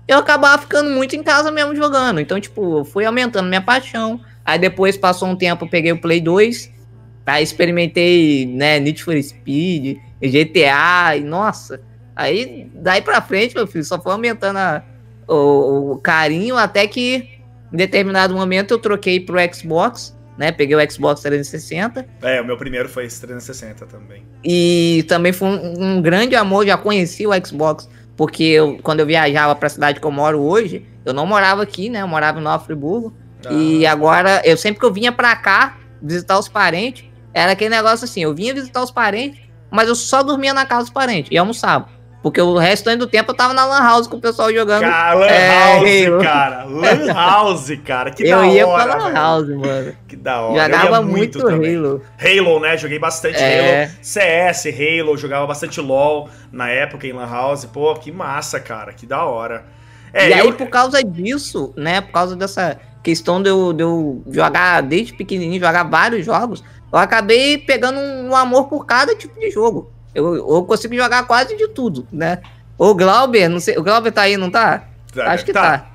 eu 0.07 0.17
acabava 0.17 0.61
ficando 0.61 0.89
muito 0.89 1.15
em 1.15 1.23
casa 1.23 1.51
mesmo 1.51 1.75
jogando. 1.75 2.19
Então, 2.19 2.39
tipo, 2.39 2.83
fui 2.85 3.05
aumentando 3.05 3.47
minha 3.47 3.61
paixão. 3.61 4.19
Aí 4.45 4.57
depois 4.57 4.95
passou 4.95 5.27
um 5.27 5.35
tempo, 5.35 5.69
peguei 5.69 5.91
o 5.91 5.99
Play 5.99 6.21
2, 6.21 6.71
aí 7.25 7.43
experimentei, 7.43 8.45
né, 8.45 8.79
Need 8.79 9.03
for 9.03 9.21
Speed, 9.21 9.97
GTA, 10.21 11.17
e 11.17 11.21
nossa. 11.21 11.81
Aí, 12.15 12.71
daí 12.73 13.01
pra 13.01 13.21
frente, 13.21 13.53
meu 13.53 13.67
filho, 13.67 13.83
só 13.83 14.01
foi 14.01 14.13
aumentando 14.13 14.57
a, 14.57 14.83
o, 15.27 15.91
o 15.91 15.97
carinho, 15.97 16.55
até 16.55 16.87
que 16.87 17.29
em 17.71 17.77
determinado 17.77 18.33
momento 18.33 18.71
eu 18.71 18.79
troquei 18.79 19.19
pro 19.19 19.37
Xbox 19.53 20.16
né? 20.37 20.51
Peguei 20.51 20.75
o 20.75 20.91
Xbox 20.91 21.21
360. 21.21 22.05
É, 22.21 22.39
o 22.41 22.45
meu 22.45 22.57
primeiro 22.57 22.87
foi 22.87 23.05
esse 23.05 23.19
360 23.21 23.85
também. 23.85 24.23
E 24.43 25.03
também 25.07 25.33
foi 25.33 25.47
um, 25.47 25.97
um 25.97 26.01
grande 26.01 26.35
amor, 26.35 26.65
já 26.65 26.77
conheci 26.77 27.25
o 27.25 27.31
Xbox, 27.45 27.89
porque 28.15 28.43
eu, 28.43 28.79
quando 28.83 28.99
eu 28.99 29.05
viajava 29.05 29.55
para 29.55 29.67
a 29.67 29.69
cidade 29.69 29.99
que 29.99 30.05
eu 30.05 30.11
moro 30.11 30.39
hoje, 30.39 30.85
eu 31.03 31.13
não 31.13 31.25
morava 31.25 31.63
aqui, 31.63 31.89
né? 31.89 32.01
Eu 32.01 32.07
morava 32.07 32.39
em 32.39 32.43
Nova 32.43 32.63
Friburgo. 32.63 33.13
Ah. 33.45 33.53
E 33.53 33.85
agora, 33.85 34.41
eu 34.45 34.57
sempre 34.57 34.79
que 34.79 34.85
eu 34.85 34.93
vinha 34.93 35.11
para 35.11 35.35
cá 35.35 35.77
visitar 36.01 36.37
os 36.37 36.47
parentes, 36.47 37.05
era 37.33 37.51
aquele 37.53 37.69
negócio 37.69 38.05
assim, 38.05 38.23
eu 38.23 38.33
vinha 38.33 38.53
visitar 38.53 38.83
os 38.83 38.91
parentes, 38.91 39.39
mas 39.71 39.87
eu 39.87 39.95
só 39.95 40.23
dormia 40.23 40.53
na 40.53 40.65
casa 40.65 40.83
dos 40.83 40.89
parentes 40.91 41.31
e 41.31 41.37
almoçava. 41.37 41.89
Porque 42.27 42.41
o 42.41 42.57
restante 42.57 42.99
do 42.99 43.07
tempo 43.07 43.31
eu 43.31 43.35
tava 43.35 43.53
na 43.53 43.65
Lan 43.65 43.79
House 43.79 44.05
com 44.05 44.17
o 44.17 44.21
pessoal 44.21 44.53
jogando. 44.53 44.81
Cara, 44.81 45.13
Lan 45.13 45.27
é, 45.27 45.47
House, 45.47 46.23
cara. 46.23 46.63
Lan 46.67 47.13
House, 47.13 47.79
cara. 47.85 48.11
Que 48.11 48.23
eu 48.23 48.29
da 48.29 48.37
hora. 48.39 48.47
Eu 48.47 48.53
ia 48.53 48.67
pra 48.67 48.83
Lan 48.83 49.13
House, 49.13 49.47
mano. 49.47 49.95
Que 50.07 50.15
da 50.17 50.41
hora. 50.41 50.63
Jogava 50.63 51.01
muito, 51.01 51.39
muito 51.39 51.65
Halo. 51.65 52.01
Halo, 52.19 52.59
né? 52.59 52.77
Joguei 52.77 52.99
bastante 52.99 53.37
é. 53.37 53.83
Halo. 53.85 53.91
CS, 54.01 54.65
Halo, 54.65 55.17
jogava 55.17 55.47
bastante 55.47 55.79
LOL 55.79 56.29
na 56.51 56.69
época 56.69 57.07
em 57.07 57.13
Lan 57.13 57.29
House. 57.29 57.63
Pô, 57.63 57.93
que 57.95 58.11
massa, 58.11 58.59
cara. 58.59 58.91
Que 58.91 59.05
da 59.05 59.23
hora. 59.23 59.65
É, 60.11 60.27
e 60.27 60.31
eu... 60.33 60.45
aí, 60.45 60.53
por 60.53 60.67
causa 60.67 61.01
disso, 61.01 61.73
né? 61.77 62.01
Por 62.01 62.11
causa 62.11 62.35
dessa 62.35 62.77
questão 63.01 63.41
de 63.41 63.49
eu, 63.49 63.71
de 63.71 63.83
eu 63.83 64.21
jogar 64.29 64.81
desde 64.81 65.13
pequenininho, 65.13 65.61
jogar 65.61 65.83
vários 65.83 66.25
jogos, 66.25 66.61
eu 66.91 66.99
acabei 66.99 67.57
pegando 67.57 67.97
um 67.97 68.35
amor 68.35 68.67
por 68.67 68.85
cada 68.85 69.15
tipo 69.15 69.39
de 69.39 69.49
jogo. 69.49 69.95
Eu, 70.17 70.35
eu 70.35 70.63
consigo 70.63 70.95
jogar 70.95 71.27
quase 71.27 71.55
de 71.55 71.67
tudo, 71.67 72.07
né? 72.11 72.39
O 72.75 72.95
Glauber, 72.95 73.47
não 73.47 73.59
sei, 73.59 73.77
o 73.77 73.83
Glauber 73.83 74.11
tá 74.11 74.23
aí, 74.23 74.35
não 74.35 74.49
tá? 74.49 74.83
tá 75.13 75.31
Acho 75.31 75.45
que 75.45 75.53
tá. 75.53 75.61
tá. 75.61 75.91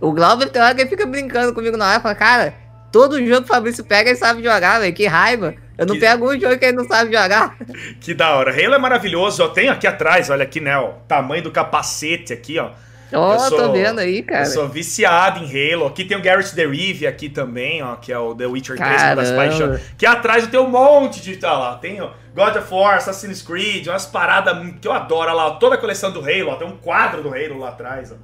O 0.00 0.10
Glauber 0.12 0.48
tem 0.48 0.60
hora 0.60 0.74
que 0.74 0.80
ele 0.80 0.90
fica 0.90 1.06
brincando 1.06 1.54
comigo 1.54 1.76
na 1.76 1.88
hora 1.88 1.98
e 2.00 2.02
fala, 2.02 2.14
cara, 2.16 2.54
todo 2.90 3.24
jogo 3.24 3.42
que 3.42 3.52
o 3.52 3.54
Fabrício 3.54 3.84
pega 3.84 4.10
ele 4.10 4.18
sabe 4.18 4.42
jogar, 4.42 4.80
velho, 4.80 4.92
que 4.92 5.06
raiva. 5.06 5.54
Eu 5.78 5.86
não 5.86 5.94
que... 5.94 6.00
pego 6.00 6.32
um 6.32 6.40
jogo 6.40 6.58
que 6.58 6.64
ele 6.64 6.76
não 6.76 6.88
sabe 6.88 7.12
jogar. 7.12 7.56
Que 8.00 8.12
da 8.12 8.34
hora. 8.34 8.50
Halo 8.50 8.74
é 8.74 8.78
maravilhoso, 8.78 9.48
tenho 9.50 9.70
aqui 9.70 9.86
atrás, 9.86 10.28
olha 10.28 10.42
aqui, 10.42 10.60
né, 10.60 10.72
tamanho 11.06 11.44
do 11.44 11.52
capacete 11.52 12.32
aqui, 12.32 12.58
ó. 12.58 12.72
Ó, 13.12 13.36
oh, 13.36 13.50
tô 13.50 13.72
vendo 13.72 13.98
aí, 13.98 14.22
cara. 14.22 14.44
Eu 14.44 14.50
sou 14.50 14.68
viciado 14.68 15.44
em 15.44 15.72
Halo. 15.72 15.86
Aqui 15.86 16.04
tem 16.04 16.16
o 16.16 16.22
Garrett 16.22 16.54
The 16.54 16.66
Reeve 16.66 17.06
aqui 17.06 17.28
também, 17.28 17.82
ó, 17.82 17.96
que 17.96 18.12
é 18.12 18.18
o 18.18 18.34
The 18.34 18.46
Witcher 18.46 18.76
3, 18.76 19.02
uma 19.02 19.14
das 19.14 19.30
paixões. 19.32 19.80
Que 19.96 20.06
atrás 20.06 20.44
eu 20.44 20.50
tenho 20.50 20.64
um 20.64 20.70
monte 20.70 21.20
de. 21.20 21.36
Tá 21.36 21.52
lá, 21.58 21.76
tem 21.76 21.96
God 21.96 22.56
of 22.56 22.72
War, 22.72 22.96
Assassin's 22.96 23.42
Creed, 23.42 23.86
umas 23.86 24.06
paradas 24.06 24.56
que 24.80 24.88
eu 24.88 24.92
adoro 24.92 25.34
lá, 25.34 25.50
toda 25.52 25.74
a 25.74 25.78
coleção 25.78 26.10
do 26.10 26.20
Halo, 26.20 26.48
ó, 26.48 26.56
tem 26.56 26.66
um 26.66 26.76
quadro 26.76 27.22
do 27.22 27.28
Halo 27.28 27.58
lá 27.58 27.68
atrás, 27.68 28.12
ó. 28.12 28.14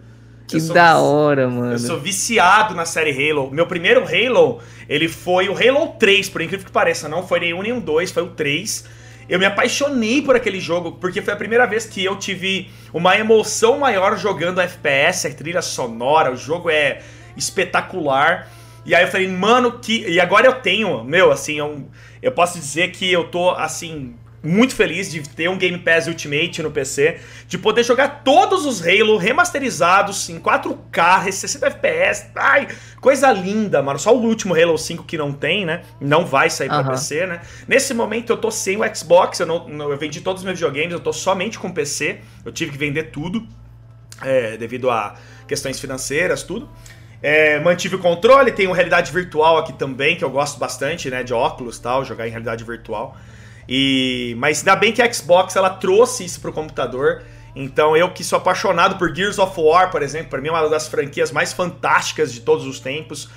Que 0.48 0.59
da 0.72 0.98
hora, 0.98 1.46
mano. 1.46 1.72
Eu 1.72 1.79
sou 1.79 2.01
viciado 2.01 2.74
na 2.74 2.87
série 2.87 3.11
Halo. 3.12 3.51
Meu 3.51 3.66
primeiro 3.66 4.03
Halo, 4.03 4.61
ele 4.88 5.07
foi 5.07 5.46
o 5.51 5.53
Halo 5.53 5.88
3, 5.98 6.31
por 6.31 6.40
incrível 6.40 6.64
que 6.64 6.72
pareça. 6.72 7.07
Não 7.07 7.27
foi 7.27 7.40
nenhum 7.40 7.61
nem 7.61 7.72
um 7.72 7.81
2, 7.81 8.11
foi 8.11 8.22
o 8.22 8.29
3. 8.29 8.87
Eu 9.28 9.38
me 9.38 9.44
apaixonei 9.44 10.22
por 10.22 10.34
aquele 10.34 10.58
jogo, 10.58 10.92
porque 10.92 11.20
foi 11.20 11.34
a 11.34 11.36
primeira 11.36 11.66
vez 11.66 11.84
que 11.84 12.02
eu 12.02 12.16
tive 12.16 12.70
uma 12.92 13.16
emoção 13.18 13.78
maior 13.78 14.16
jogando 14.16 14.60
FPS, 14.60 15.26
a 15.26 15.34
trilha 15.34 15.60
sonora, 15.60 16.32
o 16.32 16.36
jogo 16.36 16.70
é 16.70 17.02
espetacular. 17.36 18.48
E 18.86 18.94
aí 18.94 19.04
eu 19.04 19.08
falei, 19.08 19.28
mano, 19.28 19.78
que. 19.80 20.08
E 20.08 20.18
agora 20.18 20.46
eu 20.46 20.54
tenho, 20.54 21.04
meu, 21.04 21.30
assim, 21.30 21.58
eu, 21.58 21.86
eu 22.22 22.32
posso 22.32 22.58
dizer 22.58 22.90
que 22.90 23.12
eu 23.12 23.24
tô, 23.24 23.50
assim, 23.50 24.14
muito 24.42 24.74
feliz 24.74 25.11
de 25.11 25.20
ter 25.29 25.48
um 25.48 25.59
Game 25.59 25.79
Pass 25.79 26.07
Ultimate 26.07 26.62
no 26.62 26.70
PC, 26.70 27.20
de 27.46 27.59
poder 27.59 27.83
jogar 27.83 28.22
todos 28.22 28.64
os 28.64 28.81
Halo 28.87 29.16
remasterizados 29.16 30.29
em 30.29 30.38
4K, 30.38 31.31
60 31.31 31.66
FPS. 31.66 32.27
Ai, 32.37 32.68
coisa 33.01 33.31
linda, 33.33 33.83
mano. 33.83 33.98
Só 33.98 34.16
o 34.16 34.20
último 34.20 34.55
Halo 34.55 34.79
5 34.79 35.05
que 35.05 35.18
não 35.18 35.33
tem, 35.33 35.64
né? 35.64 35.83
Não 36.01 36.24
vai 36.24 36.48
sair 36.51 36.68
para 36.68 36.85
PC, 36.85 37.27
né? 37.27 37.40
Nesse 37.66 37.92
momento 37.92 38.31
eu 38.31 38.37
tô 38.37 38.51
sem 38.51 38.77
o 38.77 38.94
Xbox, 38.94 39.40
eu, 39.40 39.46
não, 39.46 39.90
eu 39.90 39.96
vendi 39.98 40.20
todos 40.20 40.42
os 40.42 40.44
meus 40.44 40.59
videogames, 40.59 40.92
eu 40.92 41.01
tô 41.01 41.12
somente 41.12 41.59
com 41.59 41.70
PC. 41.70 42.20
Eu 42.44 42.53
tive 42.53 42.72
que 42.72 42.79
vender 42.79 43.05
tudo, 43.05 43.46
é, 44.22 44.57
devido 44.57 44.90
a 44.90 45.14
questões 45.46 45.81
financeiras, 45.81 46.42
tudo. 46.42 46.68
É, 47.20 47.59
mantive 47.59 47.96
o 47.96 47.98
controle, 47.98 48.53
tenho 48.53 48.70
realidade 48.70 49.11
virtual 49.11 49.59
aqui 49.59 49.72
também, 49.72 50.16
que 50.16 50.24
eu 50.24 50.31
gosto 50.31 50.59
bastante, 50.59 51.11
né? 51.11 51.24
De 51.24 51.35
óculos 51.35 51.79
tal, 51.81 52.04
jogar 52.04 52.29
em 52.29 52.31
realidade 52.31 52.62
virtual. 52.62 53.17
E 53.69 54.35
mas 54.38 54.60
ainda 54.60 54.77
bem 54.77 54.92
que 54.92 55.02
a 55.02 55.12
Xbox 55.12 55.54
ela 55.54 55.71
trouxe 55.71 56.25
isso 56.25 56.40
pro 56.40 56.52
computador. 56.52 57.23
Então 57.54 57.96
eu 57.96 58.10
que 58.12 58.25
sou 58.25 58.38
apaixonado 58.38 58.96
por 58.96 59.14
Gears 59.14 59.38
of 59.38 59.60
War, 59.60 59.90
por 59.90 60.02
exemplo, 60.02 60.31
para 60.31 60.40
mim 60.40 60.48
é 60.48 60.52
uma 60.52 60.69
das 60.69 60.88
franquias 60.88 61.33
mais 61.33 61.52
fantásticas 61.52 62.33
de 62.33 62.40
todos 62.40 62.66
os 62.66 62.81
tempos. 62.81 63.29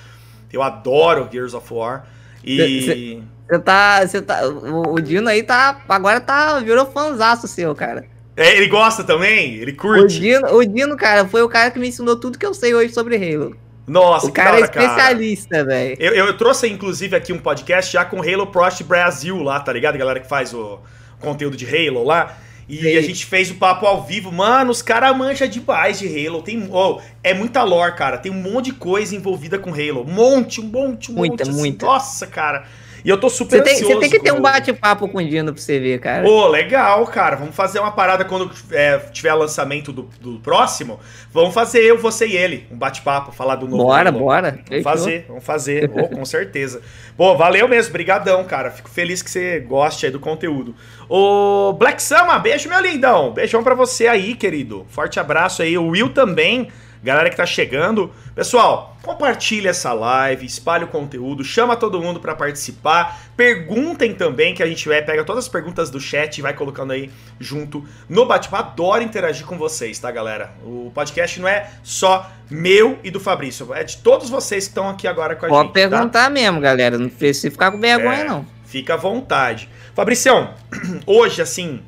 Eu 0.52 0.62
adoro 0.62 1.28
Gears 1.32 1.54
of 1.54 1.74
War. 1.74 2.06
E 2.44 3.22
você 3.48 3.60
tá, 3.60 4.06
você 4.06 4.22
tá, 4.22 4.42
o 4.48 5.00
Dino 5.00 5.28
aí 5.28 5.44
tá 5.44 5.82
agora 5.90 6.22
tá 6.22 6.60
virou 6.60 6.86
fanzaço 6.86 7.48
seu, 7.48 7.76
cara. 7.76 8.06
É, 8.36 8.58
ele 8.58 8.68
gosta 8.68 9.04
também? 9.04 9.56
Ele 9.56 9.74
curte? 9.74 10.18
O 10.18 10.20
Dino, 10.20 10.56
o 10.56 10.66
Dino, 10.66 10.96
cara, 10.96 11.28
foi 11.28 11.42
o 11.42 11.50
cara 11.50 11.70
que 11.70 11.78
me 11.78 11.90
ensinou 11.90 12.16
tudo 12.16 12.40
que 12.40 12.46
eu 12.46 12.54
sei 12.54 12.74
hoje 12.74 12.94
sobre 12.94 13.16
Halo. 13.16 13.56
Nossa, 13.88 14.28
o 14.28 14.32
cara 14.32 14.52
hora, 14.52 14.60
é 14.60 14.64
especialista, 14.64 15.66
velho. 15.66 15.98
Eu, 16.00 16.14
eu, 16.14 16.38
trouxe, 16.38 16.68
inclusive, 16.68 17.16
aqui 17.16 17.34
um 17.34 17.40
podcast 17.40 17.92
já 17.92 18.06
com 18.06 18.22
Halo 18.22 18.48
Prost 18.48 18.84
Brasil 18.84 19.42
lá, 19.42 19.60
tá 19.60 19.74
ligado? 19.74 19.96
A 19.96 19.98
galera 19.98 20.20
que 20.20 20.28
faz 20.28 20.54
o 20.54 20.80
conteúdo 21.20 21.58
de 21.58 21.66
Halo 21.66 22.04
lá. 22.04 22.38
E 22.70 22.78
Sim. 22.78 22.98
a 22.98 23.02
gente 23.02 23.26
fez 23.26 23.52
o 23.52 23.56
papo 23.56 23.86
ao 23.86 24.04
vivo. 24.04 24.32
Mano, 24.32 24.72
os 24.72 24.82
caras 24.82 25.16
mancham 25.18 25.48
demais 25.48 26.00
de 26.00 26.08
Halo. 26.08 26.42
Tem, 26.42 26.70
oh, 26.72 27.02
é 27.22 27.34
muita 27.34 27.64
lore, 27.64 27.96
cara. 27.96 28.18
Tem 28.18 28.32
um 28.32 28.36
monte 28.36 28.66
de 28.66 28.74
coisa 28.74 29.14
envolvida 29.16 29.60
com 29.60 29.72
Halo. 29.72 30.06
Um 30.08 30.14
monte, 30.14 30.62
um 30.62 30.66
monte, 30.66 31.12
um 31.12 31.16
muita, 31.16 31.32
monte. 31.32 31.50
Assim. 31.50 31.60
Muita, 31.60 31.86
Nossa, 31.86 32.28
cara. 32.28 32.66
E 33.04 33.10
eu 33.10 33.20
tô 33.20 33.30
super 33.30 33.58
você 33.58 33.64
tem, 33.64 33.74
ansioso. 33.74 33.94
Você 33.94 34.00
tem 34.00 34.10
que 34.10 34.20
ter 34.20 34.32
um 34.32 34.42
bate-papo 34.42 35.08
com 35.08 35.18
o 35.18 35.24
Dino 35.24 35.54
pra 35.54 35.62
você 35.62 35.80
ver, 35.80 36.00
cara. 36.00 36.28
Ô, 36.28 36.42
oh, 36.42 36.48
legal, 36.48 37.06
cara. 37.08 37.36
Vamos 37.36 37.56
fazer 37.56 37.80
uma 37.80 37.92
parada 37.92 38.24
quando 38.24 38.52
é, 38.72 38.98
tiver 39.12 39.34
lançamento 39.34 39.92
do, 39.92 40.10
do, 40.20 40.40
próximo. 40.40 41.00
Vamos 41.32 41.54
fazer 41.54 41.82
eu, 41.82 41.98
você 41.98 42.28
e 42.28 42.38
ele. 42.38 42.68
Um 42.72 42.78
bate-papo, 42.78 43.32
falar 43.32 43.56
do 43.56 43.68
novo. 43.68 43.84
Bora, 43.84 44.12
bora. 44.12 44.52
Vamos 44.52 44.68
Fechou. 44.68 44.84
fazer, 44.84 45.26
vamos 45.28 45.44
fazer. 45.44 45.92
oh, 45.96 46.08
com 46.16 46.26
certeza. 46.26 46.82
Pô, 47.18 47.36
valeu 47.36 47.68
mesmo. 47.68 47.92
Brigadão, 47.92 48.44
cara. 48.44 48.70
Fico 48.72 48.90
feliz 48.90 49.22
que 49.22 49.30
você 49.30 49.60
goste 49.60 50.06
aí 50.06 50.12
do 50.12 50.20
conteúdo. 50.20 50.76
Ô, 51.10 51.74
Black 51.74 52.02
Sama, 52.02 52.38
beijo, 52.40 52.70
meu 52.70 52.80
lindão. 52.80 53.32
Beijão 53.32 53.64
pra 53.64 53.74
você 53.74 54.08
aí, 54.08 54.36
querido. 54.36 54.86
Forte 54.90 55.20
abraço 55.20 55.62
aí. 55.62 55.78
O 55.78 55.88
Will 55.88 56.10
também 56.10 56.70
galera 57.04 57.30
que 57.30 57.36
tá 57.36 57.46
chegando. 57.46 58.12
Pessoal, 58.36 58.96
compartilha 59.02 59.70
essa 59.70 59.92
live, 59.94 60.46
espalhe 60.46 60.84
o 60.84 60.88
conteúdo, 60.88 61.44
chama 61.44 61.76
todo 61.76 62.02
mundo 62.02 62.20
para 62.20 62.36
participar. 62.36 63.20
Perguntem 63.36 64.14
também, 64.14 64.54
que 64.54 64.62
a 64.62 64.68
gente 64.68 64.88
vai, 64.88 65.02
pega 65.02 65.24
todas 65.24 65.46
as 65.46 65.50
perguntas 65.50 65.90
do 65.90 66.00
chat 66.00 66.38
e 66.38 66.42
vai 66.42 66.54
colocando 66.54 66.92
aí 66.92 67.10
junto 67.40 67.84
no 68.08 68.26
bate-papo. 68.26 68.72
Adoro 68.72 69.04
interagir 69.04 69.46
com 69.46 69.58
vocês, 69.58 69.98
tá, 69.98 70.12
galera? 70.12 70.52
O 70.64 70.92
podcast 70.94 71.40
não 71.40 71.48
é 71.48 71.72
só 71.84 72.30
meu 72.50 73.00
e 73.04 73.10
do 73.10 73.20
Fabrício, 73.20 73.74
é 73.74 73.84
de 73.84 73.98
todos 73.98 74.30
vocês 74.30 74.66
que 74.66 74.72
estão 74.72 74.90
aqui 74.90 75.08
agora 75.08 75.36
com 75.36 75.46
a 75.46 75.50
Pode 75.50 75.68
gente. 75.68 75.74
Pode 75.74 75.84
tá? 75.84 75.90
perguntar 75.90 76.24
tá? 76.26 76.30
mesmo, 76.30 76.62
galera. 76.62 76.98
Não 76.98 77.10
precisa 77.10 77.50
ficar 77.50 77.72
com 77.72 77.80
vergonha, 77.80 78.20
é, 78.20 78.24
não. 78.24 78.46
Fica 78.66 78.94
à 78.94 78.98
vontade. 78.98 79.68
Fabricião, 79.94 80.54
hoje, 81.06 81.42
assim, 81.42 81.82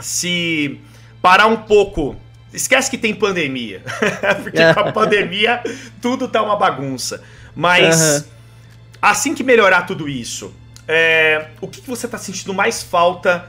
se 0.00 0.80
parar 1.20 1.46
um 1.46 1.56
pouco 1.56 2.16
Esquece 2.56 2.90
que 2.90 2.96
tem 2.96 3.14
pandemia. 3.14 3.82
Porque 4.42 4.72
com 4.72 4.80
a 4.80 4.90
pandemia 4.92 5.62
tudo 6.00 6.26
tá 6.26 6.42
uma 6.42 6.56
bagunça. 6.56 7.22
Mas 7.54 8.00
uhum. 8.00 8.24
assim 9.00 9.34
que 9.34 9.44
melhorar 9.44 9.82
tudo 9.82 10.08
isso, 10.08 10.54
é, 10.88 11.48
o 11.60 11.68
que, 11.68 11.82
que 11.82 11.88
você 11.88 12.08
tá 12.08 12.16
sentindo 12.16 12.54
mais 12.54 12.82
falta 12.82 13.48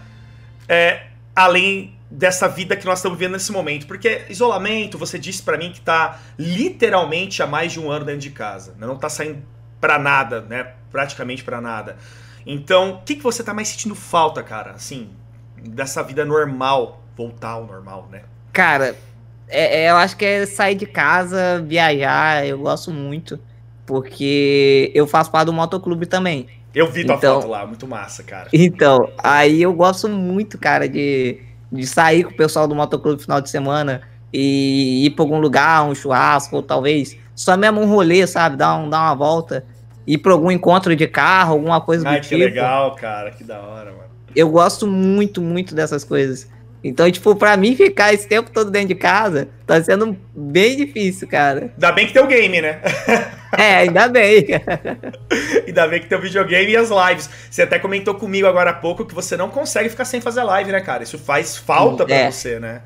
é, 0.68 1.08
além 1.34 1.96
dessa 2.10 2.48
vida 2.48 2.76
que 2.76 2.86
nós 2.86 3.00
estamos 3.00 3.18
vivendo 3.18 3.34
nesse 3.34 3.52
momento? 3.52 3.88
Porque 3.88 4.26
isolamento, 4.30 4.98
você 4.98 5.18
disse 5.18 5.42
para 5.42 5.58
mim 5.58 5.72
que 5.72 5.82
tá 5.82 6.20
literalmente 6.38 7.42
há 7.42 7.48
mais 7.48 7.72
de 7.72 7.80
um 7.80 7.90
ano 7.90 8.06
dentro 8.06 8.22
de 8.22 8.32
casa. 8.32 8.76
Né? 8.78 8.86
Não 8.86 8.98
tá 8.98 9.10
saindo 9.10 9.42
para 9.80 9.98
nada, 9.98 10.42
né? 10.42 10.74
Praticamente 10.92 11.44
para 11.44 11.62
nada. 11.62 11.98
Então, 12.46 12.92
o 12.92 13.02
que, 13.04 13.16
que 13.16 13.24
você 13.24 13.44
tá 13.44 13.54
mais 13.54 13.68
sentindo 13.68 13.96
falta, 13.96 14.42
cara? 14.42 14.72
Assim, 14.72 15.10
dessa 15.58 16.02
vida 16.02 16.26
normal, 16.26 17.04
voltar 17.16 17.52
ao 17.52 17.66
normal, 17.66 18.08
né? 18.12 18.24
Cara, 18.58 18.96
é, 19.48 19.84
é, 19.84 19.92
eu 19.92 19.98
acho 19.98 20.18
que 20.18 20.26
é 20.26 20.44
sair 20.48 20.74
de 20.74 20.88
casa, 20.88 21.62
viajar, 21.62 22.44
eu 22.44 22.58
gosto 22.58 22.90
muito. 22.90 23.40
Porque 23.86 24.92
eu 24.96 25.06
faço 25.06 25.30
parte 25.30 25.46
do 25.46 25.54
motoclube 25.54 26.08
também. 26.08 26.48
Eu 26.74 26.92
vi 26.92 27.06
tua 27.06 27.18
então, 27.18 27.40
foto 27.40 27.52
lá, 27.52 27.68
muito 27.68 27.88
massa, 27.88 28.24
cara. 28.24 28.50
Então, 28.52 29.12
aí 29.20 29.62
eu 29.62 29.72
gosto 29.74 30.10
muito, 30.10 30.58
cara, 30.58 30.90
de, 30.90 31.40
de 31.72 31.86
sair 31.86 32.24
com 32.24 32.32
o 32.32 32.36
pessoal 32.36 32.68
do 32.68 32.74
motoclube 32.74 33.18
no 33.18 33.22
final 33.22 33.40
de 33.40 33.52
semana 33.52 34.02
e 34.34 35.06
ir 35.06 35.12
pra 35.12 35.24
algum 35.24 35.38
lugar, 35.38 35.86
um 35.86 35.94
churrasco, 35.94 36.56
ou 36.56 36.64
talvez 36.64 37.16
só 37.36 37.56
mesmo 37.56 37.80
um 37.80 37.86
rolê, 37.86 38.26
sabe? 38.26 38.58
Dar, 38.58 38.76
um, 38.76 38.90
dar 38.90 39.02
uma 39.02 39.14
volta. 39.14 39.64
Ir 40.08 40.18
pra 40.18 40.32
algum 40.32 40.50
encontro 40.50 40.96
de 40.96 41.08
carro, 41.08 41.54
alguma 41.54 41.80
coisa 41.80 42.10
Ai, 42.10 42.20
do 42.20 42.24
tipo. 42.24 42.34
Ai, 42.34 42.40
que 42.40 42.46
legal, 42.46 42.96
cara, 42.96 43.30
que 43.30 43.44
da 43.44 43.60
hora, 43.60 43.92
mano. 43.92 44.10
Eu 44.36 44.50
gosto 44.50 44.88
muito, 44.88 45.44
muito 45.44 45.76
dessas 45.76 46.04
coisas. 46.04 46.50
Então, 46.88 47.12
tipo, 47.12 47.36
pra 47.36 47.58
mim 47.58 47.76
ficar 47.76 48.14
esse 48.14 48.28
tempo 48.28 48.50
todo 48.50 48.72
dentro 48.72 48.90
de 48.90 48.96
casa 48.96 49.50
tá 49.66 49.84
sendo 49.84 50.16
bem 50.34 50.78
difícil, 50.78 51.28
cara. 51.28 51.72
Ainda 51.74 51.92
bem 51.92 52.08
que 52.08 52.14
tem 52.14 52.24
o 52.24 52.28
game, 52.28 52.62
né? 52.62 52.80
é, 53.58 53.76
ainda 53.76 54.08
bem. 54.08 54.46
ainda 55.68 55.88
bem 55.88 56.00
que 56.00 56.08
tem 56.08 56.18
o 56.18 56.22
videogame 56.22 56.72
e 56.72 56.78
as 56.78 56.90
lives. 56.90 57.30
Você 57.52 57.64
até 57.64 57.78
comentou 57.78 58.16
comigo 58.16 58.48
agora 58.48 58.70
há 58.70 58.74
pouco 58.74 59.06
que 59.06 59.14
você 59.14 59.36
não 59.36 59.50
consegue 59.50 59.90
ficar 59.90 60.06
sem 60.06 60.22
fazer 60.22 60.44
live, 60.44 60.72
né, 60.72 60.80
cara? 60.80 61.04
Isso 61.04 61.18
faz 61.18 61.58
falta 61.58 62.06
pra 62.06 62.16
é. 62.16 62.32
você, 62.32 62.58
né? 62.58 62.82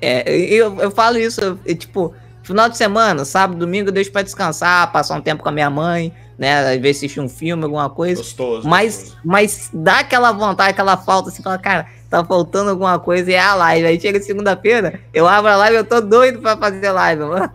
É, 0.00 0.30
eu, 0.30 0.80
eu 0.80 0.90
falo 0.90 1.18
isso, 1.18 1.58
eu, 1.64 1.74
tipo, 1.74 2.14
final 2.46 2.68
de 2.68 2.76
semana, 2.76 3.24
sábado, 3.24 3.58
domingo, 3.58 3.88
eu 3.88 3.92
deixo 3.92 4.10
pra 4.12 4.22
descansar, 4.22 4.90
passar 4.92 5.14
um 5.16 5.20
tempo 5.20 5.42
com 5.42 5.48
a 5.48 5.52
minha 5.52 5.68
mãe, 5.68 6.12
né? 6.38 6.74
Às 6.74 6.80
vezes 6.80 6.98
assistir 6.98 7.20
um 7.20 7.28
filme, 7.28 7.64
alguma 7.64 7.90
coisa. 7.90 8.22
Gostoso. 8.22 8.68
Mas, 8.68 8.96
gostoso. 8.96 9.18
mas 9.24 9.70
dá 9.72 10.00
aquela 10.00 10.32
vontade, 10.32 10.70
aquela 10.70 10.96
falta, 10.96 11.28
assim, 11.28 11.42
fala, 11.42 11.58
cara 11.58 11.86
tá 12.08 12.24
faltando 12.24 12.70
alguma 12.70 12.98
coisa 12.98 13.30
e 13.30 13.34
é 13.34 13.40
a 13.40 13.54
live. 13.54 13.86
Aí 13.86 14.00
chega 14.00 14.20
segunda-feira, 14.20 15.00
eu 15.12 15.26
abro 15.26 15.50
a 15.50 15.56
live, 15.56 15.76
eu 15.76 15.84
tô 15.84 16.00
doido 16.00 16.40
pra 16.40 16.56
fazer 16.56 16.90
live, 16.90 17.24
mano. 17.24 17.50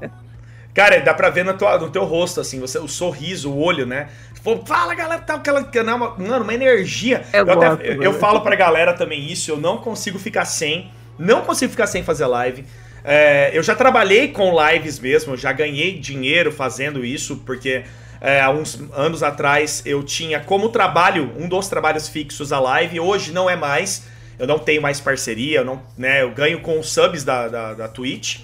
Cara, 0.73 1.01
dá 1.01 1.13
pra 1.13 1.29
ver 1.29 1.43
no 1.43 1.53
teu, 1.53 1.79
no 1.79 1.89
teu 1.89 2.05
rosto, 2.05 2.39
assim, 2.39 2.59
você, 2.59 2.79
o 2.79 2.87
sorriso, 2.87 3.51
o 3.51 3.59
olho, 3.59 3.85
né? 3.85 4.07
Tipo, 4.33 4.65
fala, 4.65 4.95
galera, 4.95 5.21
tá 5.21 5.35
aquela. 5.35 5.69
Mano, 6.17 6.43
uma 6.43 6.53
energia. 6.53 7.23
Eu, 7.33 7.45
eu, 7.45 7.55
gosto, 7.55 7.73
até, 7.73 7.97
eu 7.99 8.13
falo 8.13 8.39
pra 8.39 8.55
galera 8.55 8.93
também 8.93 9.29
isso, 9.29 9.51
eu 9.51 9.57
não 9.57 9.77
consigo 9.77 10.17
ficar 10.17 10.45
sem. 10.45 10.89
Não 11.19 11.41
consigo 11.41 11.71
ficar 11.71 11.87
sem 11.87 12.03
fazer 12.03 12.25
live. 12.25 12.65
É, 13.03 13.51
eu 13.53 13.63
já 13.63 13.75
trabalhei 13.75 14.27
com 14.27 14.53
lives 14.67 14.99
mesmo, 14.99 15.35
já 15.35 15.51
ganhei 15.51 15.97
dinheiro 15.97 16.51
fazendo 16.51 17.03
isso, 17.03 17.37
porque 17.45 17.83
é, 18.19 18.39
há 18.41 18.49
uns 18.49 18.79
anos 18.93 19.23
atrás 19.23 19.81
eu 19.85 20.03
tinha 20.03 20.39
como 20.39 20.69
trabalho, 20.69 21.31
um 21.37 21.47
dos 21.47 21.67
trabalhos 21.67 22.07
fixos 22.07 22.51
a 22.51 22.59
live, 22.59 22.99
hoje 22.99 23.31
não 23.31 23.49
é 23.49 23.55
mais 23.55 24.09
eu 24.41 24.47
não 24.47 24.57
tenho 24.57 24.81
mais 24.81 24.99
parceria, 24.99 25.59
eu, 25.59 25.65
não, 25.65 25.79
né, 25.95 26.23
eu 26.23 26.31
ganho 26.31 26.61
com 26.61 26.79
os 26.79 26.91
subs 26.91 27.23
da, 27.23 27.47
da, 27.47 27.73
da 27.75 27.87
Twitch 27.87 28.39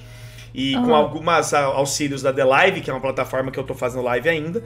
e 0.54 0.76
uhum. 0.76 0.86
com 0.86 0.96
algumas 0.96 1.56
auxílios 1.56 2.22
da 2.22 2.32
The 2.32 2.44
Live, 2.44 2.82
que 2.82 2.90
é 2.92 2.94
uma 2.94 3.02
plataforma 3.02 3.50
que 3.50 3.60
eu 3.60 3.64
tô 3.64 3.74
fazendo 3.74 4.04
live 4.04 4.30
ainda. 4.30 4.64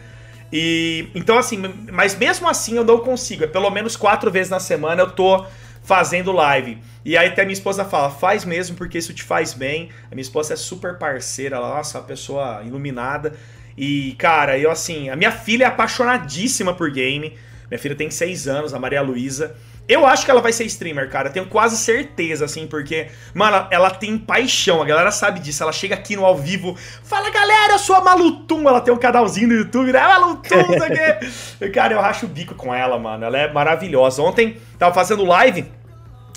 E 0.52 1.08
então 1.16 1.38
assim, 1.38 1.58
mas 1.89 2.18
mesmo 2.18 2.50
assim 2.50 2.76
eu 2.76 2.84
não 2.84 3.00
consigo. 3.00 3.46
É 3.46 3.48
pelo 3.48 3.70
menos 3.70 3.96
quatro 3.96 4.30
vezes 4.30 4.50
na 4.50 4.60
semana 4.60 5.04
eu 5.04 5.10
tô 5.10 5.46
fazendo 5.82 6.32
live. 6.32 6.78
E 7.04 7.18
aí 7.18 7.28
até 7.28 7.44
minha 7.44 7.54
esposa 7.54 7.84
fala, 7.84 8.10
faz 8.10 8.46
mesmo 8.46 8.76
porque 8.76 8.98
isso 8.98 9.14
te 9.14 9.24
faz 9.24 9.54
bem. 9.54 9.90
A 10.12 10.16
minha 10.16 10.22
esposa 10.22 10.54
é 10.54 10.58
super 10.58 10.98
parceira, 10.98 11.56
ela, 11.58 11.76
nossa, 11.76 12.00
uma 12.00 12.06
pessoa 12.06 12.62
iluminada. 12.64 13.34
E 13.78 14.16
cara, 14.18 14.58
eu 14.58 14.70
assim, 14.70 15.10
a 15.10 15.16
minha 15.16 15.32
filha 15.32 15.66
é 15.66 15.68
apaixonadíssima 15.68 16.74
por 16.74 16.92
game. 16.92 17.38
Minha 17.70 17.80
filha 17.80 17.96
tem 17.96 18.10
seis 18.12 18.48
anos, 18.48 18.74
a 18.74 18.80
Maria 18.80 19.02
Luísa. 19.02 19.56
Eu 19.92 20.06
acho 20.06 20.24
que 20.24 20.32
ela 20.32 20.39
vai 20.39 20.54
ser 20.54 20.64
streamer, 20.68 21.10
cara. 21.10 21.30
Tenho 21.30 21.48
quase 21.48 21.76
certeza, 21.76 22.46
assim, 22.46 22.66
porque, 22.66 23.10
mano, 23.34 23.68
ela 23.70 23.89
tem 23.89 24.18
paixão. 24.18 24.82
A 24.82 24.86
galera 24.86 25.12
sabe 25.12 25.42
disso. 25.42 25.62
Ela 25.64 25.74
chega 25.74 25.96
aqui 25.96 26.16
no 26.16 26.24
ao 26.24 26.38
vivo, 26.38 26.78
fala, 27.04 27.30
galera, 27.30 27.74
eu 27.74 27.78
sou 27.78 27.98
a 27.98 28.00
Malutum. 28.00 28.70
Ela 28.70 28.80
tem 28.80 28.94
um 28.94 28.98
canalzinho 28.98 29.50
no 29.50 29.54
YouTube, 29.54 29.92
né? 29.92 30.00
Malutum, 30.00 30.62
isso 30.62 30.84
aqui. 30.86 31.68
cara, 31.76 31.94
eu 31.94 32.00
racho 32.00 32.26
o 32.26 32.30
bico 32.30 32.56
com 32.56 32.74
ela, 32.74 32.98
mano. 32.98 33.26
Ela 33.26 33.38
é 33.38 33.52
maravilhosa. 33.52 34.22
Ontem, 34.22 34.62
tava 34.80 34.96
fazendo 34.96 35.26
live, 35.26 35.70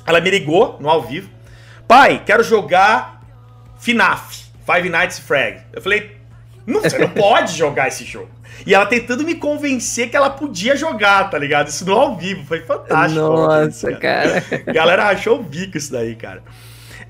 ela 0.04 0.20
me 0.20 0.30
ligou 0.30 0.76
no 0.80 0.88
ao 0.88 1.02
vivo. 1.02 1.30
Pai, 1.86 2.24
quero 2.26 2.42
jogar 2.42 3.22
FNAF, 3.78 4.46
Five 4.66 4.88
Nights 4.88 5.20
Frag. 5.20 5.60
Eu 5.72 5.80
falei, 5.80 6.16
não, 6.66 6.80
você 6.80 6.98
não 6.98 7.10
pode 7.14 7.56
jogar 7.56 7.86
esse 7.86 8.04
jogo. 8.04 8.30
E 8.66 8.74
ela 8.74 8.86
tentando 8.86 9.24
me 9.24 9.34
convencer 9.34 10.10
que 10.10 10.16
ela 10.16 10.30
podia 10.30 10.76
jogar, 10.76 11.30
tá 11.30 11.38
ligado? 11.38 11.68
Isso 11.68 11.84
no 11.84 11.92
ao 11.92 12.16
vivo, 12.16 12.44
foi 12.44 12.60
fantástico. 12.60 13.20
Nossa, 13.20 13.92
cara. 13.92 14.42
A 14.66 14.72
galera 14.72 15.04
achou 15.06 15.40
o 15.40 15.42
bico 15.42 15.76
isso 15.76 15.92
daí, 15.92 16.14
cara. 16.14 16.42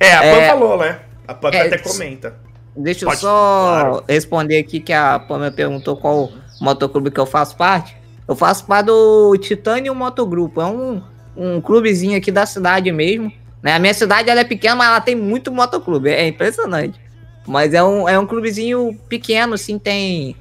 É, 0.01 0.14
a 0.14 0.20
Pam 0.20 0.40
é, 0.40 0.49
falou, 0.49 0.78
né? 0.78 0.99
A 1.26 1.34
Pam 1.34 1.51
é, 1.51 1.66
até 1.66 1.78
comenta. 1.78 2.34
Deixa 2.76 3.07
Pode, 3.07 3.18
eu 3.18 3.20
só 3.20 3.82
claro. 3.82 4.05
responder 4.09 4.59
aqui 4.59 4.80
que 4.80 4.92
a 4.92 5.18
Pam 5.18 5.38
me 5.38 5.51
perguntou 5.51 5.97
qual 5.97 6.32
motoclube 6.61 7.11
que 7.11 7.20
eu 7.20 7.26
faço 7.26 7.57
parte. 7.57 7.97
Eu 8.26 8.34
faço 8.34 8.64
parte 8.66 8.86
do 8.86 9.36
Titânio 9.38 9.95
Motogrupo. 9.95 10.61
É 10.61 10.66
um, 10.66 11.03
um 11.36 11.61
clubezinho 11.61 12.16
aqui 12.16 12.32
da 12.32 12.47
cidade 12.47 12.90
mesmo. 12.90 13.32
Né? 13.62 13.74
A 13.74 13.78
minha 13.78 13.95
cidade 13.95 14.28
ela 14.28 14.40
é 14.40 14.45
pequena, 14.45 14.74
mas 14.74 14.88
ela 14.88 15.01
tem 15.01 15.14
muito 15.14 15.53
motoclube. 15.53 16.11
É 16.11 16.26
impressionante. 16.26 17.01
Mas 17.47 17.74
é 17.74 17.82
um, 17.82 18.09
é 18.09 18.18
um 18.18 18.26
clubezinho 18.26 18.99
pequeno, 19.09 19.55
assim, 19.55 19.78
tem 19.78 20.34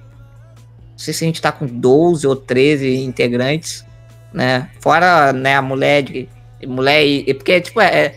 não 0.94 1.00
sei 1.00 1.14
se 1.14 1.24
a 1.24 1.28
gente 1.28 1.42
tá 1.42 1.52
com 1.52 1.66
12 1.66 2.26
ou 2.26 2.36
13 2.36 2.98
integrantes, 2.98 3.86
né? 4.32 4.70
Fora, 4.80 5.34
né, 5.34 5.56
a 5.56 5.62
mulher 5.62 6.04
de. 6.04 6.30
Mulher 6.66 7.04
e. 7.04 7.34
Porque, 7.34 7.60
tipo, 7.60 7.82
é. 7.82 8.16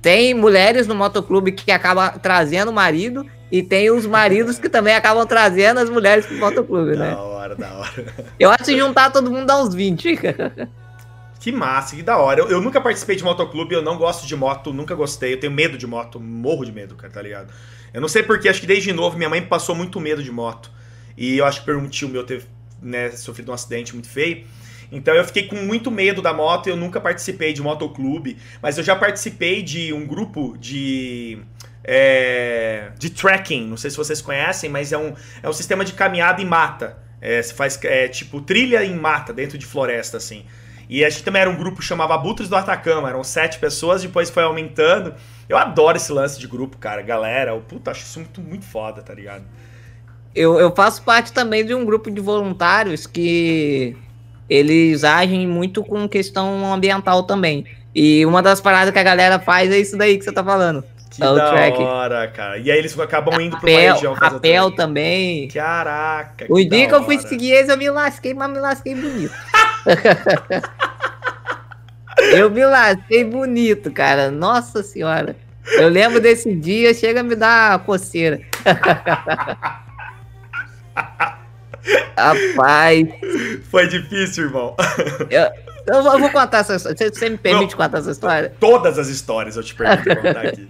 Tem 0.00 0.32
mulheres 0.32 0.86
no 0.86 0.94
motoclube 0.94 1.52
que 1.52 1.70
acabam 1.70 2.18
trazendo 2.22 2.70
o 2.70 2.72
marido 2.72 3.26
e 3.52 3.62
tem 3.62 3.90
os 3.90 4.06
maridos 4.06 4.58
que 4.58 4.66
também 4.66 4.94
acabam 4.94 5.26
trazendo 5.26 5.78
as 5.78 5.90
mulheres 5.90 6.24
pro 6.24 6.38
motoclube, 6.38 6.96
né? 6.96 7.10
Da 7.10 7.20
hora, 7.20 7.54
da 7.54 7.70
hora. 7.74 8.06
Eu 8.38 8.50
acho 8.50 8.64
que 8.64 8.78
juntar 8.78 9.10
todo 9.10 9.30
mundo 9.30 9.44
dá 9.44 9.62
uns 9.62 9.74
20. 9.74 10.18
Que 11.40 11.50
massa, 11.50 11.96
que 11.96 12.02
da 12.02 12.18
hora. 12.18 12.38
Eu, 12.38 12.50
eu, 12.50 12.60
nunca 12.60 12.82
participei 12.82 13.16
de 13.16 13.24
motoclube, 13.24 13.74
eu 13.74 13.80
não 13.80 13.96
gosto 13.96 14.26
de 14.26 14.36
moto, 14.36 14.74
nunca 14.74 14.94
gostei. 14.94 15.32
Eu 15.32 15.40
tenho 15.40 15.50
medo 15.50 15.78
de 15.78 15.86
moto, 15.86 16.20
morro 16.20 16.66
de 16.66 16.70
medo, 16.70 16.94
cara, 16.94 17.10
tá 17.10 17.22
ligado? 17.22 17.50
Eu 17.94 18.00
não 18.02 18.08
sei 18.08 18.22
porquê, 18.22 18.50
acho 18.50 18.60
que 18.60 18.66
desde 18.66 18.92
novo 18.92 19.16
minha 19.16 19.30
mãe 19.30 19.40
passou 19.40 19.74
muito 19.74 19.98
medo 19.98 20.22
de 20.22 20.30
moto. 20.30 20.70
E 21.20 21.36
eu 21.36 21.44
acho 21.44 21.60
que 21.60 21.66
por 21.66 21.76
um 21.76 21.86
tio 21.86 22.08
meu 22.08 22.24
ter 22.24 22.42
né, 22.80 23.10
sofrido 23.10 23.50
um 23.50 23.54
acidente 23.54 23.92
muito 23.92 24.08
feio. 24.08 24.46
Então 24.90 25.14
eu 25.14 25.22
fiquei 25.22 25.46
com 25.46 25.56
muito 25.56 25.90
medo 25.90 26.22
da 26.22 26.32
moto, 26.32 26.66
eu 26.66 26.76
nunca 26.76 26.98
participei 26.98 27.52
de 27.52 27.60
motoclube, 27.60 28.38
mas 28.62 28.78
eu 28.78 28.82
já 28.82 28.96
participei 28.96 29.62
de 29.62 29.92
um 29.92 30.06
grupo 30.06 30.56
de. 30.58 31.38
É, 31.84 32.90
de 32.98 33.10
trekking, 33.10 33.66
não 33.66 33.76
sei 33.76 33.90
se 33.90 33.96
vocês 33.96 34.20
conhecem, 34.20 34.68
mas 34.70 34.92
é 34.92 34.98
um, 34.98 35.14
é 35.42 35.48
um 35.48 35.52
sistema 35.52 35.84
de 35.84 35.92
caminhada 35.92 36.40
em 36.40 36.46
mata. 36.46 36.98
É, 37.20 37.42
você 37.42 37.52
faz 37.52 37.78
é, 37.84 38.08
tipo 38.08 38.40
trilha 38.40 38.82
em 38.82 38.94
mata, 38.94 39.32
dentro 39.32 39.58
de 39.58 39.66
floresta, 39.66 40.16
assim. 40.16 40.46
E 40.88 41.04
a 41.04 41.10
gente 41.10 41.22
também 41.22 41.42
era 41.42 41.50
um 41.50 41.56
grupo 41.56 41.80
que 41.80 41.84
chamava 41.84 42.14
Abutres 42.14 42.48
do 42.48 42.56
Atacama, 42.56 43.10
eram 43.10 43.22
sete 43.22 43.58
pessoas, 43.58 44.02
depois 44.02 44.30
foi 44.30 44.42
aumentando. 44.42 45.14
Eu 45.48 45.58
adoro 45.58 45.98
esse 45.98 46.10
lance 46.10 46.40
de 46.40 46.48
grupo, 46.48 46.78
cara, 46.78 47.02
galera. 47.02 47.52
Eu, 47.52 47.60
puta, 47.60 47.90
acho 47.90 48.02
isso 48.02 48.18
muito, 48.20 48.40
muito 48.40 48.64
foda, 48.64 49.02
tá 49.02 49.14
ligado? 49.14 49.44
Eu, 50.34 50.58
eu 50.58 50.74
faço 50.74 51.02
parte 51.02 51.32
também 51.32 51.64
de 51.64 51.74
um 51.74 51.84
grupo 51.84 52.10
de 52.10 52.20
voluntários 52.20 53.06
que 53.06 53.96
eles 54.48 55.04
agem 55.04 55.46
muito 55.46 55.84
com 55.84 56.08
questão 56.08 56.72
ambiental 56.72 57.24
também. 57.24 57.66
E 57.94 58.24
uma 58.24 58.42
das 58.42 58.60
paradas 58.60 58.92
que 58.92 58.98
a 58.98 59.02
galera 59.02 59.38
faz 59.38 59.70
é 59.70 59.78
isso 59.78 59.96
daí 59.96 60.18
que 60.18 60.24
você 60.24 60.32
tá 60.32 60.44
falando. 60.44 60.84
Que 61.10 61.20
da 61.20 61.50
track. 61.50 61.82
hora, 61.82 62.28
cara. 62.28 62.58
E 62.58 62.70
aí 62.70 62.78
eles 62.78 62.96
acabam 62.98 63.40
indo 63.40 63.56
rapel, 63.56 63.74
pra 63.74 63.82
uma 63.82 63.94
região 63.94 64.14
Rapel 64.14 64.70
também. 64.70 65.48
Caraca. 65.48 66.46
O 66.48 66.64
dia 66.64 66.86
que 66.86 66.94
eu 66.94 67.04
fui 67.04 67.18
seguir 67.18 67.50
eles, 67.50 67.68
eu 67.68 67.76
me 67.76 67.90
lasquei, 67.90 68.32
mas 68.32 68.50
me 68.50 68.60
lasquei 68.60 68.94
bonito. 68.94 69.34
eu 72.32 72.48
me 72.48 72.64
lasquei 72.64 73.24
bonito, 73.24 73.90
cara. 73.90 74.30
Nossa 74.30 74.84
senhora. 74.84 75.34
Eu 75.72 75.88
lembro 75.88 76.20
desse 76.20 76.54
dia, 76.54 76.94
chega 76.94 77.20
a 77.20 77.24
me 77.24 77.34
dar 77.34 77.80
coceira. 77.80 78.40
Rapaz. 82.16 83.08
Foi 83.70 83.86
difícil, 83.88 84.44
irmão. 84.44 84.76
Eu, 85.30 85.50
eu 85.86 86.18
vou 86.18 86.30
contar 86.30 86.58
essa 86.58 86.76
história. 86.76 87.10
Você 87.12 87.30
me 87.30 87.38
permite 87.38 87.72
não, 87.72 87.84
contar 87.84 87.98
essa 87.98 88.10
história? 88.10 88.52
Todas 88.60 88.98
as 88.98 89.08
histórias 89.08 89.56
eu 89.56 89.62
te 89.62 89.74
permito 89.74 90.04
contar 90.22 90.46
aqui. 90.46 90.68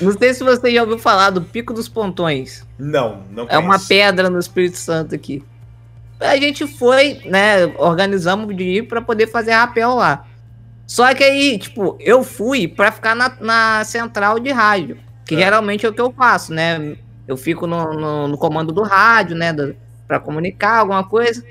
Não 0.00 0.12
sei 0.12 0.34
se 0.34 0.42
você 0.42 0.72
já 0.72 0.82
ouviu 0.82 0.98
falar 0.98 1.30
do 1.30 1.42
Pico 1.42 1.72
dos 1.72 1.88
Pontões. 1.88 2.66
Não, 2.78 3.22
não 3.30 3.46
conheço. 3.46 3.54
É 3.54 3.58
uma 3.58 3.78
pedra 3.78 4.30
no 4.30 4.38
Espírito 4.38 4.78
Santo 4.78 5.14
aqui. 5.14 5.42
A 6.20 6.36
gente 6.36 6.66
foi, 6.66 7.20
né, 7.26 7.66
organizamos 7.76 8.56
de 8.56 8.64
ir 8.64 8.82
para 8.88 9.02
poder 9.02 9.26
fazer 9.26 9.52
rapel 9.52 9.94
lá. 9.94 10.24
Só 10.86 11.12
que 11.14 11.24
aí, 11.24 11.58
tipo, 11.58 11.96
eu 12.00 12.22
fui 12.22 12.68
para 12.68 12.92
ficar 12.92 13.14
na, 13.14 13.36
na, 13.40 13.84
central 13.84 14.38
de 14.38 14.50
rádio, 14.50 14.98
que 15.26 15.34
é. 15.34 15.38
geralmente 15.38 15.84
é 15.84 15.88
o 15.88 15.92
que 15.92 16.00
eu 16.00 16.12
faço, 16.12 16.52
né? 16.52 16.96
Eu 17.26 17.36
fico 17.36 17.66
no, 17.66 17.94
no, 17.94 18.28
no 18.28 18.38
comando 18.38 18.70
do 18.70 18.82
rádio, 18.82 19.34
né, 19.34 19.52
para 20.06 20.20
comunicar 20.20 20.78
alguma 20.78 21.04
coisa. 21.04 21.44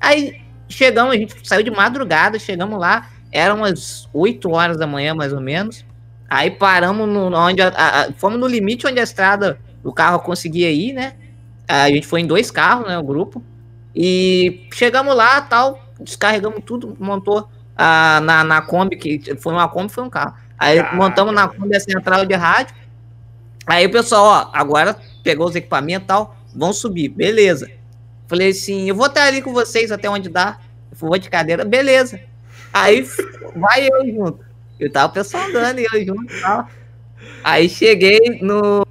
Aí 0.00 0.42
chegamos, 0.68 1.14
a 1.14 1.18
gente 1.18 1.34
saiu 1.46 1.62
de 1.62 1.70
madrugada, 1.70 2.38
chegamos 2.38 2.78
lá, 2.78 3.10
eram 3.30 3.56
umas 3.56 4.08
8 4.12 4.50
horas 4.50 4.76
da 4.76 4.86
manhã, 4.86 5.14
mais 5.14 5.32
ou 5.32 5.40
menos. 5.40 5.84
Aí 6.28 6.50
paramos 6.50 7.08
no, 7.08 7.34
onde 7.36 7.62
a, 7.62 7.68
a, 7.68 8.12
fomos 8.14 8.38
no 8.38 8.46
limite 8.46 8.86
onde 8.86 8.98
a 8.98 9.02
estrada 9.02 9.58
o 9.82 9.92
carro 9.92 10.18
conseguia 10.20 10.70
ir, 10.70 10.92
né? 10.92 11.14
A 11.68 11.88
gente 11.88 12.06
foi 12.06 12.20
em 12.20 12.26
dois 12.26 12.50
carros, 12.50 12.86
né, 12.86 12.98
o 12.98 13.02
grupo. 13.02 13.42
E 13.94 14.66
chegamos 14.72 15.14
lá, 15.14 15.40
tal, 15.40 15.80
descarregamos 16.00 16.60
tudo, 16.64 16.96
montou 16.98 17.48
a, 17.76 18.20
na, 18.20 18.44
na 18.44 18.62
Kombi, 18.62 18.96
que 18.96 19.36
foi 19.36 19.52
uma 19.52 19.68
Kombi, 19.68 19.92
foi 19.92 20.04
um 20.04 20.10
carro. 20.10 20.34
Aí 20.58 20.82
montamos 20.94 21.34
na 21.34 21.48
Kombi 21.48 21.76
a 21.76 21.80
central 21.80 22.24
de 22.24 22.34
rádio. 22.34 22.74
Aí 23.66 23.86
o 23.86 23.90
pessoal, 23.90 24.24
ó, 24.24 24.50
agora 24.52 24.96
pegou 25.22 25.46
os 25.46 25.54
equipamentos 25.54 26.04
e 26.04 26.08
tal, 26.08 26.36
vão 26.54 26.72
subir, 26.72 27.08
beleza. 27.08 27.70
Falei 28.26 28.50
assim, 28.50 28.88
eu 28.88 28.94
vou 28.94 29.06
estar 29.06 29.24
ali 29.24 29.42
com 29.42 29.52
vocês 29.52 29.92
até 29.92 30.08
onde 30.08 30.28
dá. 30.28 30.58
Eu 30.90 30.96
vou 30.96 31.18
de 31.18 31.28
cadeira, 31.28 31.64
beleza. 31.64 32.20
Aí 32.72 33.06
vai 33.54 33.88
eu 33.88 34.06
junto. 34.12 34.40
Eu 34.80 34.90
tava 34.90 35.10
o 35.10 35.14
pessoal 35.14 35.44
andando 35.44 35.78
e 35.78 35.84
eu 35.84 36.04
junto 36.04 36.32
e 36.32 36.40
tal. 36.40 36.68
Aí 37.42 37.68
cheguei 37.68 38.40
no, 38.42 38.84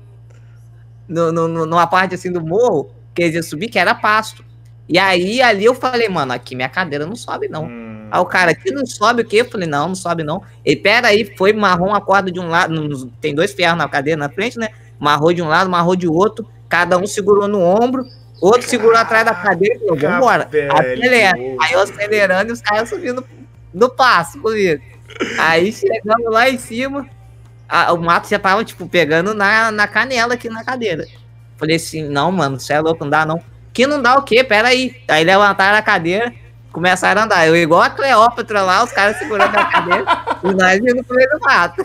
no, 1.07 1.31
no, 1.31 1.65
numa 1.65 1.87
parte 1.87 2.15
assim 2.15 2.31
do 2.31 2.41
morro, 2.41 2.91
que 3.13 3.23
eles 3.23 3.35
iam 3.35 3.43
subir, 3.43 3.69
que 3.69 3.79
era 3.79 3.95
pasto. 3.95 4.43
E 4.87 4.97
aí 4.97 5.41
ali 5.41 5.65
eu 5.65 5.73
falei, 5.73 6.09
mano, 6.09 6.33
aqui 6.33 6.55
minha 6.55 6.69
cadeira 6.69 7.05
não 7.05 7.15
sobe, 7.15 7.47
não. 7.47 7.65
Hum. 7.65 8.07
Aí 8.11 8.19
o 8.19 8.25
cara, 8.25 8.51
aqui 8.51 8.71
não 8.71 8.85
sobe 8.85 9.23
o 9.23 9.25
quê? 9.25 9.37
Eu 9.37 9.49
falei, 9.49 9.67
não, 9.67 9.87
não 9.87 9.95
sobe, 9.95 10.23
não. 10.23 10.43
E 10.63 10.75
pera 10.75 11.07
aí, 11.07 11.35
foi, 11.35 11.51
marrom 11.51 11.93
a 11.93 12.01
corda 12.01 12.31
de 12.31 12.39
um 12.39 12.47
lado, 12.47 13.11
tem 13.19 13.33
dois 13.33 13.53
ferros 13.53 13.77
na 13.77 13.89
cadeira 13.89 14.19
na 14.19 14.29
frente, 14.29 14.59
né? 14.59 14.69
Marrou 14.99 15.33
de 15.33 15.41
um 15.41 15.47
lado, 15.47 15.69
marrou 15.69 15.95
de 15.95 16.07
outro, 16.07 16.47
cada 16.69 16.97
um 16.97 17.07
segurou 17.07 17.47
no 17.47 17.59
ombro, 17.59 18.05
outro 18.41 18.67
segurou 18.67 18.97
atrás 18.97 19.25
da 19.25 19.33
cadeira 19.33 19.75
e 19.75 19.79
falou, 19.79 19.97
vambora. 19.97 20.49
Acelera. 20.71 21.37
Aí 21.61 21.73
eu 21.73 21.79
acelerando 21.79 22.49
e 22.49 22.53
os 22.53 22.61
caras 22.61 22.89
subindo 22.89 23.25
no 23.73 23.89
passo 23.89 24.39
comigo. 24.39 24.81
Aí 25.39 25.71
chegamos 25.71 26.31
lá 26.31 26.49
em 26.49 26.57
cima, 26.57 27.07
a, 27.67 27.93
o 27.93 27.97
mato 27.97 28.29
já 28.29 28.39
tava, 28.39 28.63
tipo, 28.63 28.87
pegando 28.87 29.33
na, 29.33 29.71
na 29.71 29.87
canela 29.87 30.33
aqui 30.33 30.49
na 30.49 30.63
cadeira. 30.63 31.05
Falei 31.57 31.75
assim, 31.75 32.03
não, 32.03 32.31
mano, 32.31 32.59
você 32.59 32.73
é 32.73 32.79
louco, 32.79 33.03
não 33.03 33.09
dá 33.09 33.25
não. 33.25 33.41
Que 33.71 33.87
não 33.87 34.01
dá 34.01 34.15
o 34.15 34.23
quê? 34.23 34.43
Pera 34.43 34.67
aí. 34.69 34.95
Aí 35.07 35.23
levantaram 35.23 35.77
a 35.77 35.81
cadeira, 35.81 36.33
começaram 36.71 37.21
a 37.21 37.25
andar. 37.25 37.47
Eu 37.47 37.55
igual 37.55 37.81
a 37.81 37.89
Cleópatra 37.89 38.61
lá, 38.61 38.83
os 38.83 38.91
caras 38.91 39.17
segurando 39.17 39.55
a 39.55 39.65
cadeira 39.65 40.05
e 40.43 40.53
nós 40.53 40.77
indo 40.79 41.03
pro 41.03 41.15
meio 41.15 41.29
do 41.29 41.39
mato. 41.39 41.83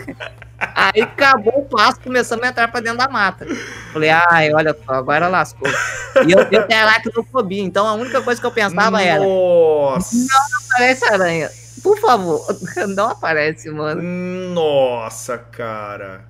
Aí 0.58 1.02
acabou 1.02 1.60
o 1.60 1.64
passo, 1.64 2.00
começamos 2.00 2.44
a 2.44 2.48
entrar 2.48 2.68
pra 2.68 2.80
dentro 2.80 2.98
da 2.98 3.08
mata. 3.08 3.46
Falei, 3.92 4.10
ai, 4.10 4.52
olha 4.52 4.76
só, 4.84 4.94
agora 4.94 5.28
lascou. 5.28 5.68
E 6.26 6.32
eu, 6.32 6.44
tenho 6.46 6.64
aracnofobia, 6.70 7.62
então 7.62 7.86
a 7.86 7.94
única 7.94 8.20
coisa 8.22 8.40
que 8.40 8.46
eu 8.46 8.50
pensava 8.50 8.90
Nossa. 8.90 9.04
era: 9.04 9.20
Não 9.20 10.66
aparece 10.70 11.04
aranha. 11.04 11.50
Por 11.82 11.96
favor, 12.00 12.44
não 12.88 13.10
aparece, 13.10 13.70
mano. 13.70 14.02
Nossa, 14.02 15.38
cara. 15.38 16.24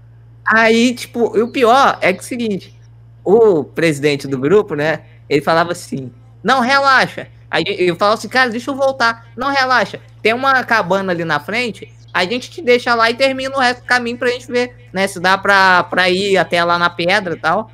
Aí, 0.47 0.95
tipo, 0.95 1.37
e 1.37 1.41
o 1.41 1.49
pior 1.49 1.99
é 2.03 2.13
que 2.13 2.19
é 2.19 2.23
o 2.23 2.25
seguinte: 2.25 2.79
o 3.25 3.65
presidente 3.65 4.29
do 4.29 4.39
grupo, 4.39 4.75
né? 4.75 5.05
Ele 5.27 5.41
falava 5.41 5.73
assim: 5.73 6.13
Não, 6.43 6.61
relaxa. 6.61 7.29
Aí 7.51 7.65
eu 7.67 7.97
falava 7.97 8.19
assim, 8.19 8.29
cara, 8.29 8.51
deixa 8.51 8.71
eu 8.71 8.75
voltar. 8.75 9.27
Não, 9.37 9.51
relaxa. 9.51 10.01
Tem 10.21 10.35
uma 10.35 10.63
cabana 10.65 11.13
ali 11.13 11.25
na 11.25 11.41
frente. 11.41 11.91
A 12.13 12.25
gente 12.25 12.51
te 12.51 12.63
deixa 12.63 12.95
lá 12.95 13.11
e 13.11 13.15
termina 13.15 13.57
o 13.57 13.61
resto 13.61 13.81
do 13.81 13.87
caminho 13.87 14.17
pra 14.17 14.29
gente 14.29 14.47
ver, 14.47 14.89
né? 14.93 15.07
Se 15.07 15.21
dá 15.21 15.37
pra, 15.37 15.85
pra 15.85 16.09
ir 16.09 16.37
até 16.37 16.63
lá 16.65 16.79
na 16.79 16.91
pedra 16.91 17.35
e 17.35 17.39
tal. 17.39 17.71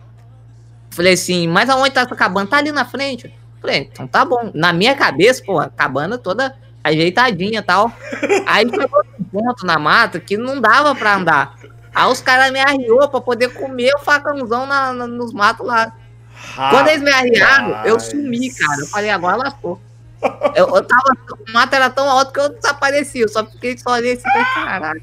Falei 0.90 1.14
assim, 1.14 1.48
mas 1.48 1.68
aonde 1.70 1.90
tá 1.90 2.02
essa 2.02 2.14
cabana? 2.14 2.48
Tá 2.48 2.58
ali 2.58 2.70
na 2.70 2.84
frente. 2.84 3.34
Falei, 3.60 3.88
então 3.92 4.06
tá 4.06 4.24
bom. 4.24 4.50
Na 4.54 4.72
minha 4.72 4.94
cabeça, 4.94 5.42
pô, 5.44 5.58
a 5.58 5.68
cabana 5.68 6.18
toda 6.18 6.54
ajeitadinha 6.82 7.60
e 7.60 7.62
tal. 7.62 7.90
Aí 8.46 8.68
chegou 8.68 9.02
um 9.18 9.24
ponto 9.24 9.64
na 9.64 9.78
mata 9.78 10.20
que 10.20 10.36
não 10.36 10.60
dava 10.60 10.94
pra 10.94 11.16
andar. 11.16 11.54
Aí 11.94 12.10
os 12.10 12.20
caras 12.20 12.50
me 12.50 12.60
arriou 12.60 13.08
pra 13.08 13.20
poder 13.20 13.48
comer 13.54 13.92
o 13.94 14.00
facãozão 14.00 14.66
na, 14.66 14.92
na, 14.92 15.06
nos 15.06 15.32
matos 15.32 15.66
lá. 15.66 15.92
Rapaz. 16.34 16.70
Quando 16.70 16.88
eles 16.88 17.02
me 17.02 17.10
arriaram, 17.10 17.86
eu 17.86 17.98
sumi, 17.98 18.52
cara. 18.52 18.80
Eu 18.80 18.86
falei, 18.88 19.10
agora 19.10 19.36
lascou. 19.36 19.80
Eu, 20.54 20.74
eu 20.74 20.84
tava. 20.84 21.16
O 21.30 21.52
mato 21.52 21.74
era 21.74 21.90
tão 21.90 22.08
alto 22.08 22.32
que 22.32 22.40
eu 22.40 22.48
desapareci. 22.48 23.20
Eu 23.20 23.28
só 23.28 23.44
fiquei 23.44 23.76
só 23.76 23.90
ali 23.90 24.12
assim, 24.12 24.22
caralho. 24.54 25.02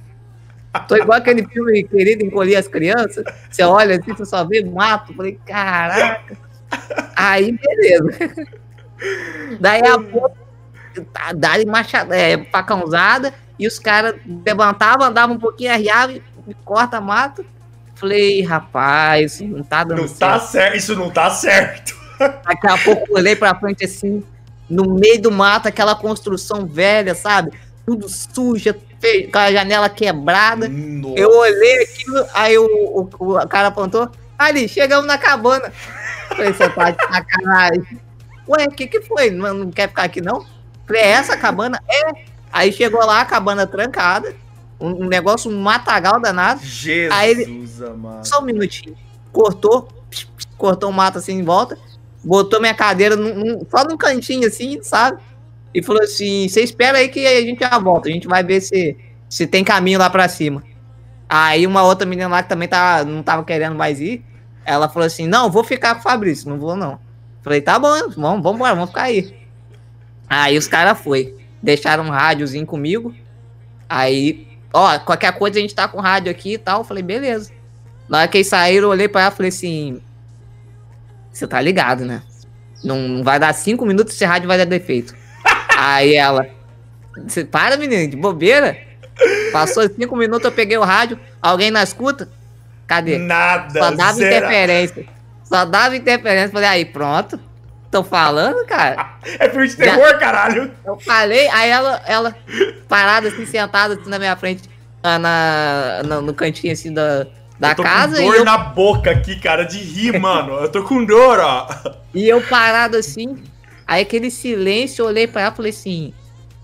Tô 0.88 0.96
igual 0.96 1.18
aquele 1.18 1.46
filme 1.46 1.84
querido 1.84 2.24
encolher 2.24 2.56
as 2.56 2.68
crianças. 2.68 3.24
Você 3.50 3.64
olha 3.64 4.00
assim, 4.00 4.14
você 4.14 4.26
só 4.26 4.44
vê 4.46 4.64
mato. 4.64 5.14
Falei, 5.14 5.40
caraca. 5.46 6.38
Aí, 7.16 7.52
beleza. 7.52 8.48
Daí 9.60 9.82
a 9.86 10.00
pouco, 10.00 10.38
tá, 11.12 11.34
dali 11.34 11.66
machada, 11.66 12.16
é, 12.16 12.46
facãozada, 12.46 13.34
e 13.58 13.68
os 13.68 13.80
caras 13.80 14.16
levantavam, 14.46 15.08
andavam 15.08 15.36
um 15.36 15.40
pouquinho, 15.40 15.72
arriavam, 15.72 16.22
corta 16.64 17.02
mato. 17.02 17.46
Falei, 17.96 18.42
rapaz, 18.42 19.42
não 19.42 19.64
tá 19.64 19.84
dando 19.84 20.02
não 20.02 20.08
certo. 20.08 20.20
Tá 20.20 20.40
certo. 20.40 20.78
Isso 20.78 20.96
não 20.96 21.10
tá 21.10 21.30
certo. 21.30 21.96
Daqui 22.18 22.68
a 22.68 22.78
pouco 22.78 23.06
eu 23.10 23.16
olhei 23.16 23.36
pra 23.36 23.54
frente 23.56 23.86
assim, 23.86 24.24
no 24.72 24.94
meio 24.94 25.22
do 25.22 25.32
mato, 25.32 25.68
aquela 25.68 25.96
construção 25.96 26.66
velha, 26.66 27.14
sabe? 27.14 27.52
Tudo 27.86 28.08
suja, 28.08 28.74
com 29.32 29.38
a 29.38 29.52
janela 29.52 29.90
quebrada. 29.90 30.68
Nossa. 30.68 31.20
Eu 31.20 31.30
olhei 31.38 31.84
aquilo, 31.84 32.26
aí 32.34 32.58
o, 32.58 32.66
o, 32.66 33.10
o, 33.20 33.48
cara 33.48 33.68
apontou, 33.68 34.10
ali, 34.38 34.68
chegamos 34.68 35.06
na 35.06 35.18
cabana. 35.18 35.72
Falei, 36.30 36.54
você 36.54 36.70
tá 36.70 36.92
de 36.92 37.04
sacanagem. 37.04 38.00
Ué, 38.48 38.66
o 38.66 38.72
que 38.72 38.88
que 38.88 39.02
foi? 39.02 39.30
Não, 39.30 39.54
não 39.54 39.72
quer 39.72 39.90
ficar 39.90 40.04
aqui 40.04 40.22
não? 40.22 40.46
Falei, 40.88 41.02
é 41.02 41.08
essa 41.08 41.38
cabana? 41.38 41.82
É. 41.90 42.12
Aí 42.52 42.72
chegou 42.72 43.06
lá, 43.06 43.22
a 43.22 43.26
cabana 43.26 43.68
trancada 43.68 44.34
um, 44.82 45.08
negócio, 45.08 45.52
um 45.52 45.62
matagal 45.62 46.20
danado. 46.20 46.66
Jesus, 46.66 47.12
Aí 47.12 47.32
ele, 47.32 47.70
amado. 47.86 48.28
Só 48.28 48.40
um 48.40 48.46
minutinho. 48.46 48.98
Cortou, 49.32 49.88
cortou 50.58 50.90
o 50.90 50.94
mato 50.94 51.20
assim 51.20 51.34
em 51.34 51.44
volta, 51.44 51.78
botou 52.24 52.60
minha 52.62 52.74
cadeira 52.74 53.16
num, 53.16 53.34
num, 53.34 53.66
só 53.70 53.84
num 53.84 53.98
cantinho 53.98 54.48
assim, 54.48 54.82
sabe? 54.82 55.22
e 55.74 55.82
falou 55.82 56.04
assim: 56.04 56.48
você 56.48 56.62
espera 56.62 57.00
aí 57.00 57.10
que 57.10 57.26
a 57.26 57.42
gente 57.42 57.60
já 57.60 57.78
volta, 57.80 58.10
a 58.10 58.12
gente 58.12 58.28
vai 58.28 58.44
ver 58.44 58.62
se, 58.62 58.98
se 59.30 59.48
tem 59.48 59.64
caminho 59.64 60.00
lá 60.00 60.10
pra 60.10 60.28
cima. 60.28 60.64
Aí 61.28 61.66
uma 61.66 61.84
outra 61.84 62.06
menina 62.06 62.28
lá 62.28 62.44
que 62.44 62.50
também 62.50 62.68
tá, 62.68 63.04
não 63.06 63.24
tava 63.24 63.44
querendo 63.44 63.76
mais 63.76 64.00
ir, 64.00 64.24
ela 64.66 64.90
falou 64.90 65.06
assim: 65.06 65.28
não, 65.28 65.50
vou 65.50 65.64
ficar 65.64 65.96
com 65.96 66.02
o 66.02 66.04
Fabrício, 66.04 66.50
não 66.50 66.60
vou 66.60 66.76
não. 66.76 67.00
Falei, 67.42 67.62
tá 67.62 67.80
bom, 67.80 67.90
vamos, 68.16 68.44
vamos 68.44 68.56
embora, 68.56 68.76
vamos 68.76 68.90
ficar 68.90 69.04
aí. 69.04 69.36
Aí 70.30 70.58
os 70.58 70.68
caras 70.68 71.00
foi, 71.00 71.36
deixaram 71.62 72.04
um 72.04 72.10
rádiozinho 72.10 72.66
comigo. 72.66 73.14
Aí, 73.90 74.48
ó, 74.72 75.00
qualquer 75.00 75.34
coisa 75.38 75.58
a 75.58 75.62
gente 75.62 75.74
tá 75.74 75.88
com 75.88 76.00
rádio 76.00 76.32
aqui 76.32 76.54
e 76.54 76.58
tal. 76.58 76.84
Falei, 76.84 77.04
beleza. 77.04 77.52
Na 78.08 78.20
hora 78.20 78.28
que 78.28 78.38
eles 78.38 78.48
saíram, 78.48 78.88
eu 78.88 78.92
olhei 78.92 79.08
pra 79.08 79.22
ela 79.22 79.32
e 79.32 79.36
falei 79.36 79.50
assim: 79.50 80.02
Você 81.32 81.48
tá 81.48 81.60
ligado, 81.62 82.06
né? 82.06 82.22
Não, 82.84 82.98
não 82.98 83.24
vai 83.24 83.40
dar 83.40 83.54
cinco 83.54 83.86
minutos 83.86 84.14
esse 84.14 84.26
rádio 84.26 84.48
vai 84.48 84.58
dar 84.58 84.66
defeito. 84.66 85.16
Aí 85.78 86.16
ela, 86.16 86.48
você 87.28 87.44
para, 87.44 87.78
menino, 87.78 88.10
de 88.10 88.18
bobeira. 88.18 88.78
Passou 89.52 89.88
cinco 89.88 90.16
minutos, 90.16 90.46
eu 90.46 90.52
peguei 90.52 90.78
o 90.78 90.84
rádio, 90.84 91.20
alguém 91.42 91.70
na 91.70 91.84
escuta? 91.84 92.28
Cadê? 92.88 93.18
Nada. 93.18 93.80
Só 93.80 93.92
dava 93.92 94.20
interferência. 94.20 95.06
Só 95.44 95.66
dava 95.66 95.96
interferência. 95.96 96.50
Falei, 96.50 96.70
aí, 96.70 96.86
pronto. 96.86 97.40
Tô 97.92 98.04
falando, 98.04 98.66
cara. 98.66 99.18
É 99.38 99.50
filme 99.50 99.68
de 99.68 99.76
terror, 99.76 100.08
Já, 100.08 100.18
caralho. 100.18 100.72
Eu 100.86 100.98
falei, 101.00 101.50
aí 101.50 101.70
ela, 101.70 102.02
ela 102.06 102.36
parada 102.88 103.28
assim, 103.28 103.46
sentada 103.46 103.96
assim, 103.96 104.10
na 104.10 104.18
minha 104.18 104.36
frente, 104.38 104.70
na, 105.04 105.20
na, 106.04 106.22
no 106.22 106.34
cantinho 106.34 106.72
assim 106.72 106.94
da, 106.94 107.28
da 107.62 107.70
eu 107.70 107.76
tô 107.76 107.84
casa. 107.84 108.18
Com 108.18 108.24
dor 108.24 108.36
eu... 108.38 108.44
na 108.44 108.58
boca 108.58 109.12
aqui, 109.12 109.40
cara, 109.40 109.64
de 109.64 109.78
rir, 109.78 110.20
mano. 110.20 110.54
Eu 110.54 110.70
tô 110.70 110.84
com 110.84 111.06
dor, 111.06 111.40
ó. 111.40 111.68
E 112.12 112.28
eu 112.28 112.42
parado 112.42 112.98
assim, 112.98 113.38
aí 113.86 114.02
aquele 114.02 114.32
silêncio, 114.32 115.04
eu 115.04 115.08
olhei 115.08 115.28
pra 115.28 115.44
ela 115.44 115.54
e 115.54 115.56
falei 115.56 115.70
assim: 115.70 116.12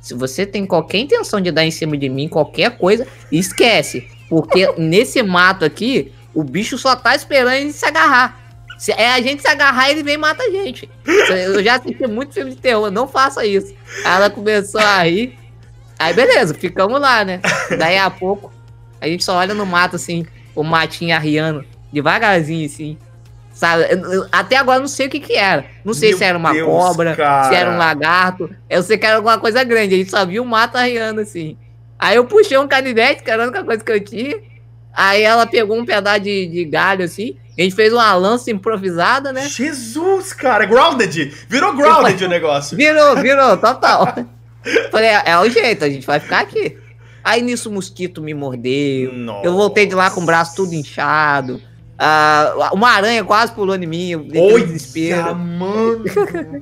se 0.02 0.16
você 0.16 0.44
tem 0.44 0.66
qualquer 0.66 0.98
intenção 0.98 1.40
de 1.40 1.52
dar 1.52 1.64
em 1.64 1.70
cima 1.70 1.96
de 1.96 2.10
mim, 2.10 2.28
qualquer 2.28 2.80
coisa, 2.80 3.06
esquece. 3.32 4.08
Porque 4.28 4.74
nesse 4.76 5.22
mato 5.22 5.64
aqui, 5.64 6.12
o 6.34 6.44
bicho 6.44 6.80
só 6.80 6.96
tá 6.96 7.16
esperando 7.16 7.54
ele 7.54 7.72
se 7.72 7.86
agarrar. 7.86 8.48
Se 8.80 8.92
é 8.92 9.12
a 9.12 9.22
gente 9.22 9.44
se 9.44 9.48
agarrar, 9.48 9.92
ele 9.92 10.02
vem 10.02 10.16
e 10.16 10.18
mata 10.18 10.44
a 10.44 10.50
gente. 10.50 10.90
Eu 11.06 11.64
já 11.64 11.76
assisti 11.76 12.08
muito 12.08 12.34
filme 12.34 12.52
de 12.52 12.58
terror, 12.58 12.90
não 12.90 13.08
faça 13.08 13.46
isso. 13.46 13.72
Ela 14.04 14.32
começou 14.32 14.82
a 14.82 15.04
rir. 15.04 15.38
Aí 16.00 16.14
beleza, 16.14 16.56
ficamos 16.56 17.00
lá, 17.00 17.24
né? 17.24 17.40
Daí 17.78 17.98
a 18.00 18.10
pouco, 18.10 18.52
a 19.00 19.08
gente 19.08 19.24
só 19.24 19.36
olha 19.36 19.54
no 19.54 19.66
mato 19.66 19.96
assim, 19.96 20.26
o 20.58 20.64
matinho 20.64 21.16
arriando, 21.16 21.64
devagarzinho 21.94 22.66
assim. 22.66 22.98
Sabe? 23.54 23.86
Até 24.32 24.56
agora 24.58 24.80
não 24.80 24.88
sei 24.88 25.08
o 25.08 25.10
que 25.10 25.20
que 25.20 25.34
era. 25.34 25.66
Não 25.84 25.94
sei 25.94 26.10
Meu 26.10 26.18
se 26.18 26.24
era 26.24 26.38
uma 26.38 26.54
Deus, 26.54 26.68
cobra, 26.68 27.16
cara. 27.16 27.50
se 27.50 27.56
era 27.56 27.72
um 27.72 27.78
lagarto. 27.78 28.50
Eu 28.70 28.84
sei 28.84 28.98
que 28.98 29.06
era 29.06 29.16
alguma 29.16 29.40
coisa 29.40 29.64
grande. 29.64 29.96
A 29.96 29.98
gente 29.98 30.12
só 30.12 30.26
viu 30.26 30.44
o 30.44 30.46
mato 30.46 30.76
arriando 30.76 31.22
assim. 31.22 31.58
Aí 31.98 32.16
eu 32.18 32.26
puxei 32.26 32.58
um 32.58 32.68
canivete, 32.68 33.24
que 33.24 33.32
era 33.32 33.44
a 33.44 33.48
única 33.48 33.64
coisa 33.64 33.84
que 33.84 33.92
eu 33.92 34.00
tinha. 34.00 34.38
Aí 34.94 35.24
ela 35.24 35.48
pegou 35.48 35.78
um 35.78 35.86
pedaço 35.86 36.20
de, 36.20 36.46
de 36.48 36.66
galho 36.66 37.04
assim. 37.04 37.36
A 37.58 37.62
gente 37.64 37.76
fez 37.76 37.92
uma 37.92 38.14
lança 38.14 38.52
improvisada, 38.52 39.34
né? 39.34 39.48
Jesus, 39.48 40.34
cara, 40.34 40.66
grounded! 40.66 41.34
Virou 41.50 41.76
grounded 41.76 42.24
o 42.24 42.30
negócio. 42.30 42.78
Virou, 42.78 43.16
virou, 43.16 43.58
total. 43.58 44.14
Falei, 44.92 45.10
é, 45.10 45.24
é, 45.26 45.40
o 45.40 45.50
jeito, 45.50 45.84
a 45.84 45.90
gente 45.90 46.06
vai 46.06 46.20
ficar 46.20 46.42
aqui. 46.42 46.78
Aí 47.28 47.42
nisso 47.42 47.70
o 47.70 47.74
mosquito 47.74 48.22
me 48.22 48.34
mordeu. 48.34 49.12
Nossa. 49.12 49.46
Eu 49.46 49.54
voltei 49.54 49.86
de 49.86 49.94
lá 49.94 50.10
com 50.10 50.22
o 50.22 50.26
braço 50.26 50.56
tudo 50.56 50.74
inchado. 50.74 51.62
Uh, 52.00 52.74
uma 52.74 52.90
aranha 52.92 53.22
quase 53.26 53.52
pulou 53.52 53.76
em 53.76 53.86
mim. 53.86 54.12
Eu 54.12 54.22
entrei 54.22 54.42
Olha, 54.42 54.64
em 54.64 54.68
desespero. 54.68 55.36
mano! 55.36 56.06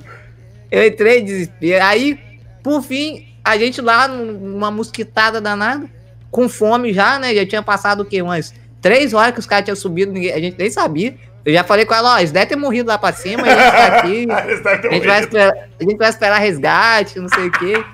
eu 0.68 0.84
entrei 0.84 1.20
em 1.20 1.24
desespero. 1.24 1.84
Aí, 1.84 2.18
por 2.64 2.82
fim, 2.82 3.28
a 3.44 3.56
gente 3.56 3.80
lá 3.80 4.08
numa 4.08 4.72
mosquitada 4.72 5.40
danada, 5.40 5.88
com 6.32 6.48
fome 6.48 6.92
já, 6.92 7.16
né? 7.16 7.32
Já 7.32 7.46
tinha 7.46 7.62
passado 7.62 8.00
o 8.00 8.04
quê? 8.04 8.20
Umas 8.20 8.52
Três 8.80 9.14
horas 9.14 9.32
que 9.32 9.40
os 9.40 9.46
caras 9.46 9.64
tinham 9.64 9.76
subido, 9.76 10.12
ninguém, 10.12 10.32
a 10.32 10.40
gente 10.40 10.58
nem 10.58 10.70
sabia. 10.70 11.16
Eu 11.44 11.52
já 11.52 11.62
falei 11.62 11.86
com 11.86 11.94
ela, 11.94 12.14
ó, 12.14 12.18
eles 12.18 12.32
devem 12.32 12.48
ter 12.48 12.56
morrido 12.56 12.88
lá 12.88 12.98
pra 12.98 13.12
cima, 13.12 13.44
a 13.44 13.48
gente 13.48 13.70
tá 13.70 13.86
aqui. 13.98 14.26
a, 14.30 14.92
gente 14.92 15.06
vai 15.06 15.20
esperar, 15.20 15.52
a 15.80 15.84
gente 15.84 15.96
vai 15.96 16.08
esperar 16.10 16.38
resgate, 16.38 17.20
não 17.20 17.28
sei 17.28 17.46
o 17.46 17.52
quê. 17.52 17.84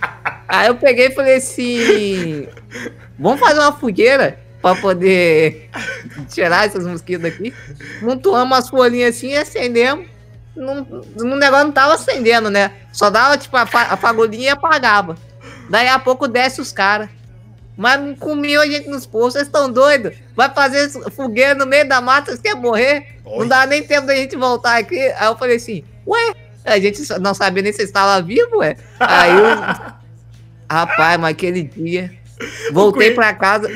Aí 0.53 0.69
eu 0.69 0.75
peguei 0.75 1.07
e 1.07 1.15
falei 1.15 1.37
assim: 1.37 2.47
vamos 3.19 3.41
fazer 3.41 3.59
uma 3.59 3.73
fogueira 3.73 4.39
pra 4.61 4.75
poder 4.75 5.71
tirar 6.29 6.67
esses 6.67 6.87
mosquitos 6.87 7.23
daqui. 7.23 7.55
Montuamos 8.03 8.59
as 8.59 8.69
folhinhas 8.69 9.17
assim 9.17 9.29
e 9.29 9.37
acendemos. 9.39 10.07
O 10.55 11.25
negócio 11.25 11.65
não 11.65 11.73
tava 11.73 11.95
acendendo, 11.95 12.51
né? 12.51 12.71
Só 12.93 13.09
dava 13.09 13.39
tipo 13.39 13.57
a, 13.57 13.63
a 13.63 14.37
e 14.37 14.49
apagava. 14.51 15.17
Daí 15.71 15.89
a 15.89 15.99
pouco 15.99 16.29
desce 16.29 16.61
os 16.61 16.71
caras. 16.71 17.09
Mas 17.75 17.99
não 17.99 18.15
comiam 18.15 18.63
a 18.63 18.67
gente 18.67 18.91
nos 18.91 19.07
postos, 19.07 19.33
vocês 19.33 19.47
estão 19.47 19.73
doidos? 19.73 20.15
Vai 20.37 20.51
fazer 20.51 20.91
fogueira 21.13 21.55
no 21.55 21.65
meio 21.65 21.89
da 21.89 22.03
mata, 22.03 22.27
vocês 22.27 22.43
querem 22.43 22.61
morrer? 22.61 23.17
Oi. 23.25 23.39
Não 23.39 23.49
dá 23.49 23.65
nem 23.65 23.83
tempo 23.83 24.07
da 24.07 24.15
gente 24.15 24.37
voltar 24.37 24.77
aqui. 24.77 25.01
Aí 25.01 25.27
eu 25.27 25.39
falei 25.39 25.57
assim, 25.57 25.83
ué, 26.07 26.35
a 26.67 26.79
gente 26.79 27.01
não 27.19 27.33
sabia 27.33 27.63
nem 27.63 27.73
se 27.73 27.83
estava 27.83 28.21
vivo, 28.21 28.59
ué. 28.59 28.77
Aí 29.01 29.31
eu. 29.31 30.02
Rapaz, 30.73 31.21
mas 31.21 31.33
aquele 31.33 31.63
dia. 31.63 32.13
Voltei 32.73 33.11
pra 33.11 33.35
casa. 33.35 33.71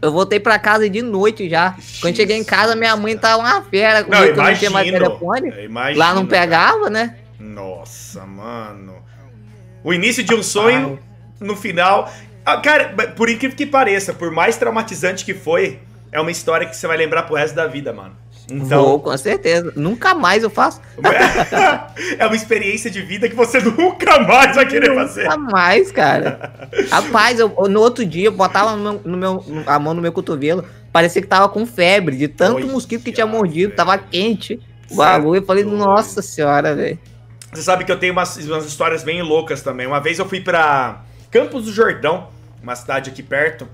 Eu 0.00 0.12
voltei 0.12 0.38
pra 0.38 0.58
casa 0.58 0.88
de 0.88 1.02
noite 1.02 1.48
já. 1.48 1.76
Quando 2.00 2.16
cheguei 2.16 2.36
em 2.36 2.44
casa, 2.44 2.76
minha 2.76 2.96
mãe 2.96 3.16
tava 3.16 3.38
uma 3.38 3.62
fera 3.62 4.04
comigo, 4.04 4.22
não, 4.22 4.28
imagino, 4.28 4.50
não 4.50 4.58
tinha 4.58 4.70
mais 4.70 4.90
telefone. 4.90 5.52
Lá 5.96 6.14
não 6.14 6.26
pegava, 6.26 6.90
né? 6.90 7.16
Nossa, 7.38 8.24
mano. 8.24 8.96
O 9.82 9.92
início 9.92 10.22
de 10.22 10.34
um 10.34 10.42
sonho, 10.42 10.98
no 11.40 11.56
final. 11.56 12.12
Ah, 12.44 12.58
cara, 12.58 12.94
por 13.16 13.28
incrível 13.28 13.56
que 13.56 13.66
pareça, 13.66 14.12
por 14.12 14.30
mais 14.30 14.56
traumatizante 14.56 15.24
que 15.24 15.34
foi, 15.34 15.80
é 16.12 16.20
uma 16.20 16.30
história 16.30 16.66
que 16.66 16.76
você 16.76 16.86
vai 16.86 16.96
lembrar 16.96 17.24
pro 17.24 17.34
resto 17.34 17.54
da 17.54 17.66
vida, 17.66 17.92
mano. 17.92 18.16
Então, 18.50 18.84
Vou, 18.84 19.00
com 19.00 19.16
certeza. 19.16 19.72
Nunca 19.74 20.14
mais 20.14 20.42
eu 20.42 20.50
faço. 20.50 20.80
é 22.18 22.26
uma 22.26 22.36
experiência 22.36 22.90
de 22.90 23.02
vida 23.02 23.28
que 23.28 23.34
você 23.34 23.58
nunca 23.60 24.20
mais 24.20 24.54
vai 24.54 24.66
querer 24.66 24.90
nunca 24.90 25.06
fazer. 25.06 25.24
Nunca 25.24 25.38
mais, 25.38 25.90
cara. 25.90 26.68
Rapaz, 26.88 27.40
eu, 27.40 27.48
no 27.68 27.80
outro 27.80 28.06
dia 28.06 28.26
eu 28.26 28.32
botava 28.32 28.76
no 28.76 28.82
meu, 28.82 29.00
no 29.04 29.16
meu, 29.16 29.64
a 29.66 29.78
mão 29.78 29.94
no 29.94 30.00
meu 30.00 30.12
cotovelo, 30.12 30.64
parecia 30.92 31.20
que 31.20 31.28
tava 31.28 31.48
com 31.48 31.66
febre, 31.66 32.16
de 32.16 32.28
tanto 32.28 32.58
Oi, 32.58 32.72
mosquito 32.72 33.02
que 33.02 33.12
tinha 33.12 33.26
mordido, 33.26 33.68
véio. 33.68 33.76
tava 33.76 33.98
quente. 33.98 34.60
O 34.90 34.94
bagulho, 34.94 35.40
eu 35.40 35.44
falei, 35.44 35.64
nossa 35.64 36.22
senhora, 36.22 36.74
velho. 36.74 36.98
Você 37.52 37.62
sabe 37.62 37.84
que 37.84 37.90
eu 37.90 37.98
tenho 37.98 38.12
umas, 38.12 38.36
umas 38.36 38.64
histórias 38.66 39.02
bem 39.02 39.22
loucas 39.22 39.62
também. 39.62 39.86
Uma 39.86 40.00
vez 40.00 40.18
eu 40.18 40.28
fui 40.28 40.40
pra 40.40 41.02
Campos 41.30 41.64
do 41.64 41.72
Jordão, 41.72 42.28
uma 42.62 42.76
cidade 42.76 43.10
aqui 43.10 43.22
perto, 43.22 43.66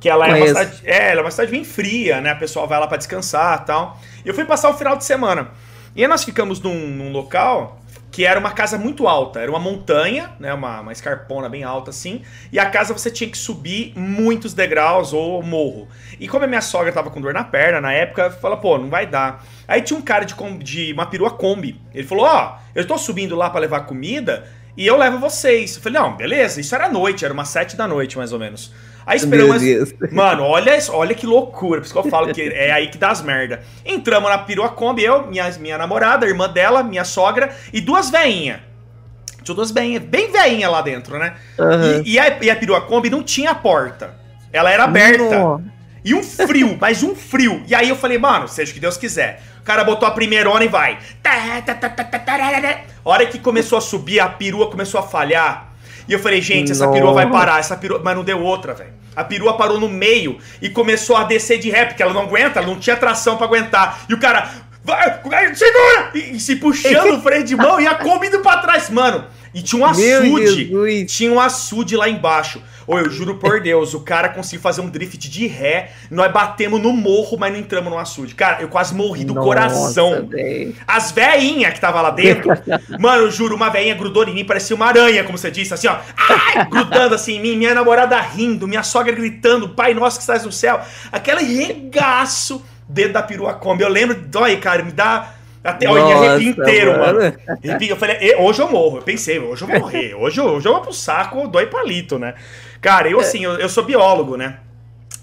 que 0.00 0.08
ela 0.08 0.28
é 0.28 0.34
uma 0.34 0.46
cidade, 0.46 0.80
é, 0.84 1.10
ela 1.10 1.20
é 1.20 1.24
uma 1.24 1.30
cidade 1.30 1.50
bem 1.50 1.64
fria, 1.64 2.20
né? 2.20 2.34
O 2.34 2.38
pessoal 2.38 2.66
vai 2.66 2.78
lá 2.78 2.86
para 2.86 2.98
descansar 2.98 3.64
tal. 3.64 3.98
E 4.24 4.28
eu 4.28 4.34
fui 4.34 4.44
passar 4.44 4.68
o 4.70 4.74
final 4.74 4.96
de 4.96 5.04
semana. 5.04 5.50
E 5.94 6.02
aí 6.02 6.08
nós 6.08 6.24
ficamos 6.24 6.60
num, 6.60 6.88
num, 6.88 7.10
local 7.10 7.80
que 8.12 8.24
era 8.24 8.38
uma 8.38 8.50
casa 8.50 8.78
muito 8.78 9.08
alta, 9.08 9.40
era 9.40 9.50
uma 9.50 9.58
montanha, 9.58 10.30
né? 10.38 10.52
Uma, 10.52 10.80
uma 10.80 10.92
escarpona 10.92 11.48
bem 11.48 11.64
alta 11.64 11.90
assim. 11.90 12.22
E 12.52 12.58
a 12.58 12.68
casa 12.68 12.92
você 12.92 13.10
tinha 13.10 13.28
que 13.28 13.36
subir 13.36 13.92
muitos 13.96 14.54
degraus 14.54 15.12
ou 15.12 15.42
morro. 15.42 15.88
E 16.20 16.28
como 16.28 16.44
a 16.44 16.48
minha 16.48 16.60
sogra 16.60 16.92
tava 16.92 17.10
com 17.10 17.20
dor 17.20 17.34
na 17.34 17.44
perna 17.44 17.80
na 17.80 17.92
época, 17.92 18.30
falou, 18.30 18.58
pô, 18.58 18.78
não 18.78 18.88
vai 18.88 19.06
dar. 19.06 19.44
Aí 19.66 19.82
tinha 19.82 19.98
um 19.98 20.02
cara 20.02 20.24
de, 20.24 20.34
de 20.58 20.92
uma 20.92 21.06
perua 21.06 21.30
Kombi. 21.30 21.80
Ele 21.94 22.06
falou: 22.06 22.26
Ó, 22.26 22.54
oh, 22.54 22.58
eu 22.74 22.86
tô 22.86 22.96
subindo 22.96 23.34
lá 23.34 23.50
para 23.50 23.60
levar 23.60 23.80
comida 23.80 24.46
e 24.76 24.86
eu 24.86 24.96
levo 24.96 25.18
vocês. 25.18 25.76
Eu 25.76 25.82
falei, 25.82 25.98
não, 25.98 26.16
beleza, 26.16 26.60
isso 26.60 26.74
era 26.74 26.88
noite, 26.88 27.24
era 27.24 27.32
umas 27.32 27.48
sete 27.48 27.76
da 27.76 27.88
noite, 27.88 28.18
mais 28.18 28.32
ou 28.32 28.38
menos. 28.38 28.72
Aí 29.06 29.18
esperamos. 29.18 29.62
Mano, 30.10 30.42
olha, 30.42 30.76
olha 30.90 31.14
que 31.14 31.24
loucura. 31.24 31.80
Por 31.80 31.84
isso 31.84 31.92
que 31.94 31.98
eu 31.98 32.10
falo 32.10 32.34
que 32.34 32.42
é 32.42 32.72
aí 32.72 32.88
que 32.88 32.98
dá 32.98 33.10
as 33.10 33.22
merda. 33.22 33.62
Entramos 33.84 34.28
na 34.28 34.38
perua 34.38 34.68
Kombi, 34.70 35.04
eu, 35.04 35.28
minha, 35.28 35.48
minha 35.60 35.78
namorada, 35.78 36.26
irmã 36.26 36.48
dela, 36.48 36.82
minha 36.82 37.04
sogra 37.04 37.54
e 37.72 37.80
duas 37.80 38.10
veinhas. 38.10 38.58
Tinha 39.44 39.54
duas 39.54 39.70
veinhas, 39.70 40.02
bem 40.02 40.32
veinha 40.32 40.68
lá 40.68 40.82
dentro, 40.82 41.16
né? 41.20 41.34
Uhum. 41.56 42.02
E, 42.04 42.14
e, 42.14 42.18
a, 42.18 42.38
e 42.42 42.50
a 42.50 42.56
perua 42.56 42.80
Kombi 42.80 43.08
não 43.08 43.22
tinha 43.22 43.54
porta. 43.54 44.12
Ela 44.52 44.72
era 44.72 44.82
aberta. 44.84 45.60
E 46.04 46.12
um 46.12 46.22
frio, 46.22 46.76
mas 46.80 47.04
um 47.04 47.14
frio. 47.14 47.62
E 47.68 47.76
aí 47.76 47.88
eu 47.88 47.94
falei, 47.94 48.18
mano, 48.18 48.48
seja 48.48 48.72
o 48.72 48.74
que 48.74 48.80
Deus 48.80 48.96
quiser. 48.96 49.40
O 49.60 49.62
cara 49.62 49.84
botou 49.84 50.08
a 50.08 50.10
primeirona 50.10 50.64
e 50.64 50.68
vai. 50.68 50.98
A 53.04 53.08
hora 53.08 53.24
que 53.26 53.38
começou 53.38 53.78
a 53.78 53.80
subir, 53.80 54.18
a 54.18 54.28
perua 54.28 54.68
começou 54.68 54.98
a 54.98 55.02
falhar. 55.04 55.75
E 56.08 56.12
eu 56.12 56.18
falei, 56.18 56.40
gente, 56.40 56.72
essa 56.72 56.88
perua 56.88 57.12
vai 57.12 57.30
parar, 57.30 57.58
essa 57.58 57.76
perua. 57.76 58.00
Mas 58.02 58.16
não 58.16 58.24
deu 58.24 58.40
outra, 58.40 58.74
velho. 58.74 58.92
A 59.14 59.24
perua 59.24 59.56
parou 59.56 59.80
no 59.80 59.88
meio 59.88 60.38
e 60.60 60.68
começou 60.68 61.16
a 61.16 61.24
descer 61.24 61.58
de 61.58 61.70
ré, 61.70 61.86
porque 61.86 62.02
ela 62.02 62.12
não 62.12 62.22
aguenta, 62.22 62.60
ela 62.60 62.68
não 62.68 62.78
tinha 62.78 62.96
tração 62.96 63.36
para 63.36 63.46
aguentar. 63.46 64.00
E 64.08 64.14
o 64.14 64.20
cara, 64.20 64.50
vai, 64.86 65.54
segura! 65.54 66.10
E, 66.14 66.36
e 66.36 66.40
se 66.40 66.56
puxando 66.56 67.18
o 67.18 67.22
freio 67.22 67.44
de 67.44 67.54
mão 67.56 67.80
e 67.80 67.86
a 67.86 67.94
Kombi 67.96 68.28
indo 68.28 68.40
pra 68.40 68.58
trás, 68.58 68.88
mano. 68.90 69.24
E 69.56 69.62
tinha 69.62 69.80
um 69.80 69.86
açude. 69.86 71.06
Tinha 71.06 71.32
um 71.32 71.40
açude 71.40 71.96
lá 71.96 72.06
embaixo. 72.08 72.62
Ô, 72.86 72.98
eu 72.98 73.10
juro 73.10 73.36
por 73.36 73.58
Deus, 73.62 73.94
o 73.94 74.00
cara 74.00 74.28
conseguiu 74.28 74.60
fazer 74.60 74.82
um 74.82 74.88
drift 74.90 75.30
de 75.30 75.46
ré. 75.46 75.92
Nós 76.10 76.30
batemos 76.30 76.80
no 76.80 76.92
morro, 76.92 77.38
mas 77.38 77.52
não 77.52 77.58
entramos 77.58 77.90
no 77.90 77.98
açude. 77.98 78.34
Cara, 78.34 78.60
eu 78.60 78.68
quase 78.68 78.94
morri 78.94 79.24
do 79.24 79.32
Nossa, 79.32 79.46
coração. 79.46 80.28
Véi. 80.28 80.74
As 80.86 81.10
veinhas 81.10 81.72
que 81.72 81.80
tava 81.80 82.02
lá 82.02 82.10
dentro. 82.10 82.50
mano, 83.00 83.24
eu 83.24 83.30
juro, 83.30 83.56
uma 83.56 83.70
veinha 83.70 83.94
grudou 83.94 84.24
em 84.24 84.34
mim, 84.34 84.44
parecia 84.44 84.76
uma 84.76 84.86
aranha, 84.86 85.24
como 85.24 85.38
você 85.38 85.50
disse, 85.50 85.72
assim, 85.72 85.88
ó. 85.88 85.96
Ai, 86.16 86.66
grudando 86.68 87.14
assim 87.14 87.36
em 87.36 87.40
mim, 87.40 87.56
minha 87.56 87.74
namorada 87.74 88.20
rindo, 88.20 88.68
minha 88.68 88.82
sogra 88.82 89.14
gritando, 89.14 89.70
pai 89.70 89.94
nosso 89.94 90.18
que 90.18 90.22
estás 90.22 90.44
no 90.44 90.52
céu. 90.52 90.80
Aquele 91.10 91.42
regaço 91.42 92.62
dentro 92.88 93.14
da 93.14 93.22
perua 93.22 93.54
Kombi. 93.54 93.82
Eu 93.82 93.88
lembro, 93.88 94.14
dói, 94.14 94.56
cara, 94.56 94.82
me 94.82 94.92
dá 94.92 95.34
até 95.62 95.86
Nossa, 95.86 96.00
o 96.00 96.22
arrepio 96.22 96.50
inteiro, 96.50 96.98
mano. 96.98 97.18
mano. 97.18 97.36
Eu 97.80 97.96
falei, 97.96 98.36
hoje 98.36 98.62
eu 98.62 98.70
morro. 98.70 98.98
Eu 98.98 99.02
pensei, 99.02 99.38
hoje 99.38 99.62
eu 99.62 99.68
vou 99.68 99.80
morrer. 99.80 100.14
Hoje, 100.14 100.40
hoje 100.40 100.66
eu 100.68 100.72
vou 100.72 100.82
pro 100.82 100.92
saco, 100.92 101.48
dói 101.48 101.66
palito, 101.66 102.18
né? 102.18 102.34
Cara, 102.80 103.08
eu 103.08 103.18
assim, 103.18 103.44
eu, 103.44 103.52
eu 103.58 103.68
sou 103.68 103.84
biólogo, 103.84 104.36
né? 104.36 104.58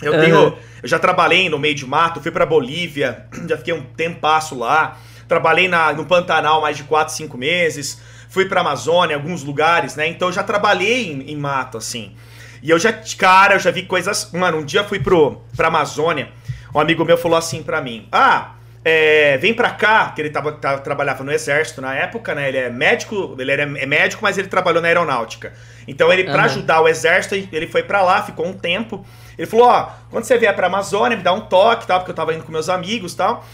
Eu 0.01 0.19
tenho. 0.19 0.47
Uhum. 0.47 0.55
Eu 0.81 0.89
já 0.89 0.99
trabalhei 0.99 1.49
no 1.49 1.57
meio 1.57 1.75
de 1.75 1.85
mato, 1.85 2.19
fui 2.19 2.31
pra 2.31 2.45
Bolívia, 2.45 3.25
já 3.47 3.57
fiquei 3.57 3.73
um 3.73 3.81
tempasso 3.81 4.57
lá. 4.57 4.97
Trabalhei 5.27 5.69
na, 5.69 5.93
no 5.93 6.05
Pantanal 6.05 6.61
mais 6.61 6.75
de 6.75 6.83
4, 6.83 7.13
5 7.13 7.37
meses. 7.37 8.01
Fui 8.27 8.45
pra 8.45 8.61
Amazônia, 8.61 9.15
alguns 9.15 9.43
lugares, 9.43 9.95
né? 9.95 10.07
Então 10.07 10.27
eu 10.27 10.33
já 10.33 10.43
trabalhei 10.43 11.11
em, 11.11 11.31
em 11.31 11.37
mato, 11.37 11.77
assim. 11.77 12.13
E 12.61 12.69
eu 12.69 12.79
já, 12.79 12.91
cara, 13.17 13.55
eu 13.55 13.59
já 13.59 13.71
vi 13.71 13.83
coisas. 13.83 14.31
Mano, 14.33 14.57
um 14.57 14.65
dia 14.65 14.83
fui 14.83 14.99
pro, 14.99 15.41
pra 15.55 15.67
Amazônia. 15.67 16.29
Um 16.73 16.79
amigo 16.79 17.05
meu 17.05 17.17
falou 17.17 17.37
assim 17.37 17.61
pra 17.61 17.81
mim: 17.81 18.07
Ah, 18.11 18.53
é, 18.85 19.37
vem 19.37 19.53
pra 19.53 19.69
cá, 19.69 20.11
que 20.11 20.21
ele 20.21 20.29
tava, 20.29 20.51
tava, 20.53 20.81
trabalhava 20.81 21.23
no 21.23 21.31
exército 21.31 21.79
na 21.79 21.95
época, 21.95 22.35
né? 22.35 22.49
Ele 22.49 22.57
é 22.57 22.69
médico, 22.69 23.35
ele 23.39 23.51
era, 23.51 23.63
é 23.63 23.85
médico, 23.85 24.21
mas 24.21 24.37
ele 24.37 24.49
trabalhou 24.49 24.81
na 24.81 24.89
aeronáutica. 24.89 25.53
Então 25.87 26.11
ele, 26.11 26.25
para 26.25 26.43
ajudar 26.43 26.81
o 26.81 26.87
exército, 26.87 27.35
ele 27.35 27.67
foi 27.67 27.83
para 27.83 28.01
lá, 28.01 28.23
ficou 28.23 28.45
um 28.45 28.53
tempo. 28.53 29.05
Ele 29.37 29.47
falou, 29.47 29.67
ó, 29.67 29.89
quando 30.09 30.25
você 30.25 30.37
vier 30.37 30.53
pra 30.53 30.67
Amazônia, 30.67 31.15
me 31.15 31.23
dá 31.23 31.31
um 31.33 31.41
toque, 31.41 31.87
tal, 31.87 31.99
porque 31.99 32.11
eu 32.11 32.15
tava 32.15 32.33
indo 32.33 32.43
com 32.43 32.51
meus 32.51 32.67
amigos 32.67 33.15
tal. 33.15 33.45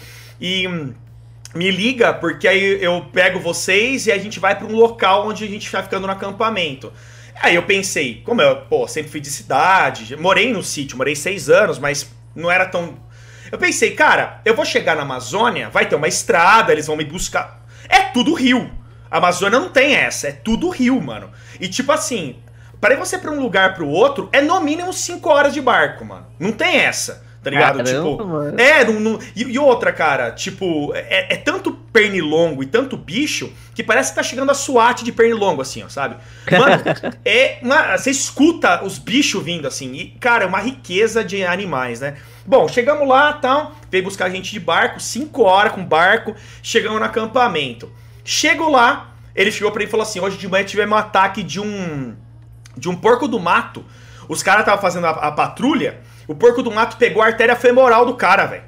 E 0.41 0.67
hum, 0.67 0.93
me 1.53 1.69
liga, 1.69 2.11
porque 2.11 2.47
aí 2.47 2.83
eu 2.83 3.05
pego 3.13 3.39
vocês 3.39 4.07
e 4.07 4.11
a 4.11 4.17
gente 4.17 4.39
vai 4.39 4.55
para 4.55 4.65
um 4.65 4.75
local 4.75 5.27
onde 5.27 5.43
a 5.43 5.47
gente 5.47 5.69
vai 5.71 5.83
ficando 5.83 6.07
no 6.07 6.13
acampamento. 6.13 6.91
Aí 7.41 7.55
eu 7.55 7.63
pensei, 7.63 8.21
como 8.25 8.41
eu, 8.41 8.55
pô, 8.63 8.87
sempre 8.87 9.11
fui 9.11 9.19
de 9.19 9.29
cidade, 9.29 10.15
morei 10.17 10.51
no 10.51 10.63
sítio, 10.63 10.97
morei 10.97 11.15
seis 11.15 11.49
anos, 11.49 11.79
mas 11.79 12.11
não 12.35 12.51
era 12.51 12.65
tão 12.65 12.97
eu 13.51 13.57
pensei, 13.57 13.91
cara, 13.91 14.41
eu 14.45 14.55
vou 14.55 14.65
chegar 14.65 14.95
na 14.95 15.03
Amazônia, 15.03 15.69
vai 15.69 15.87
ter 15.87 15.95
uma 15.95 16.07
estrada, 16.07 16.71
eles 16.71 16.87
vão 16.87 16.95
me 16.95 17.05
buscar. 17.05 17.65
É 17.87 18.01
tudo 18.01 18.33
rio. 18.33 18.69
A 19.09 19.17
Amazônia 19.17 19.59
não 19.59 19.69
tem 19.69 19.95
essa, 19.95 20.27
é 20.27 20.31
tudo 20.31 20.69
rio, 20.69 21.01
mano. 21.01 21.31
E 21.59 21.67
tipo 21.67 21.91
assim, 21.91 22.37
para 22.79 22.95
você 22.95 23.17
para 23.17 23.31
um 23.31 23.41
lugar 23.41 23.73
para 23.73 23.83
o 23.83 23.89
outro, 23.89 24.29
é 24.31 24.41
no 24.41 24.59
mínimo 24.61 24.93
5 24.93 25.29
horas 25.29 25.53
de 25.53 25.61
barco, 25.61 26.05
mano. 26.05 26.27
Não 26.39 26.51
tem 26.51 26.77
essa. 26.77 27.25
Tá 27.41 27.49
ligado? 27.49 27.83
Caramba, 27.83 28.15
tipo. 28.15 28.25
Mano. 28.25 28.59
É, 28.59 28.83
não, 28.83 28.99
não, 28.99 29.19
e, 29.35 29.43
e, 29.43 29.59
outra, 29.59 29.93
cara, 29.93 30.31
tipo, 30.31 30.93
é, 30.93 31.33
é, 31.33 31.37
tanto 31.37 31.71
pernilongo 31.71 32.61
e 32.61 32.65
tanto 32.65 32.97
bicho 32.97 33.51
que 33.73 33.81
parece 33.81 34.09
que 34.09 34.15
tá 34.15 34.23
chegando 34.23 34.51
a 34.51 34.53
SWAT 34.53 35.03
de 35.03 35.11
pernilongo, 35.11 35.61
assim, 35.61 35.81
ó, 35.83 35.87
sabe? 35.87 36.17
Mano, 36.51 36.83
é 37.23 37.59
uma, 37.61 37.97
você 37.97 38.11
escuta 38.11 38.83
os 38.83 38.97
bichos 38.97 39.41
vindo, 39.41 39.67
assim, 39.67 39.93
e, 39.93 40.07
cara, 40.19 40.43
é 40.43 40.47
uma 40.47 40.59
riqueza 40.59 41.23
de 41.23 41.43
animais, 41.45 42.01
né? 42.01 42.17
Bom, 42.45 42.67
chegamos 42.67 43.07
lá 43.07 43.31
tal, 43.33 43.73
veio 43.89 44.03
buscar 44.03 44.25
a 44.25 44.29
gente 44.29 44.51
de 44.51 44.59
barco, 44.59 44.99
5 44.99 45.41
horas 45.41 45.71
com 45.71 45.85
barco, 45.85 46.35
chegamos 46.61 46.99
no 46.99 47.05
acampamento. 47.05 47.89
Chego 48.25 48.69
lá, 48.69 49.13
ele 49.33 49.51
chegou 49.51 49.71
pra 49.71 49.79
mim 49.79 49.87
e 49.87 49.89
falou 49.89 50.03
assim: 50.03 50.19
hoje 50.19 50.37
de 50.37 50.47
manhã 50.47 50.65
tivemos 50.65 50.93
um 50.93 50.99
ataque 50.99 51.41
de 51.41 51.59
um. 51.59 52.15
de 52.75 52.89
um 52.89 52.95
porco 52.95 53.27
do 53.27 53.39
mato. 53.39 53.85
Os 54.27 54.43
caras 54.43 54.61
estavam 54.61 54.81
fazendo 54.81 55.07
a, 55.07 55.11
a 55.11 55.31
patrulha. 55.31 56.01
O 56.29 56.35
porco 56.35 56.61
do 56.61 56.69
mato 56.69 56.95
pegou 56.97 57.23
a 57.23 57.25
artéria 57.25 57.55
femoral 57.55 58.05
do 58.05 58.13
cara, 58.13 58.45
velho. 58.45 58.61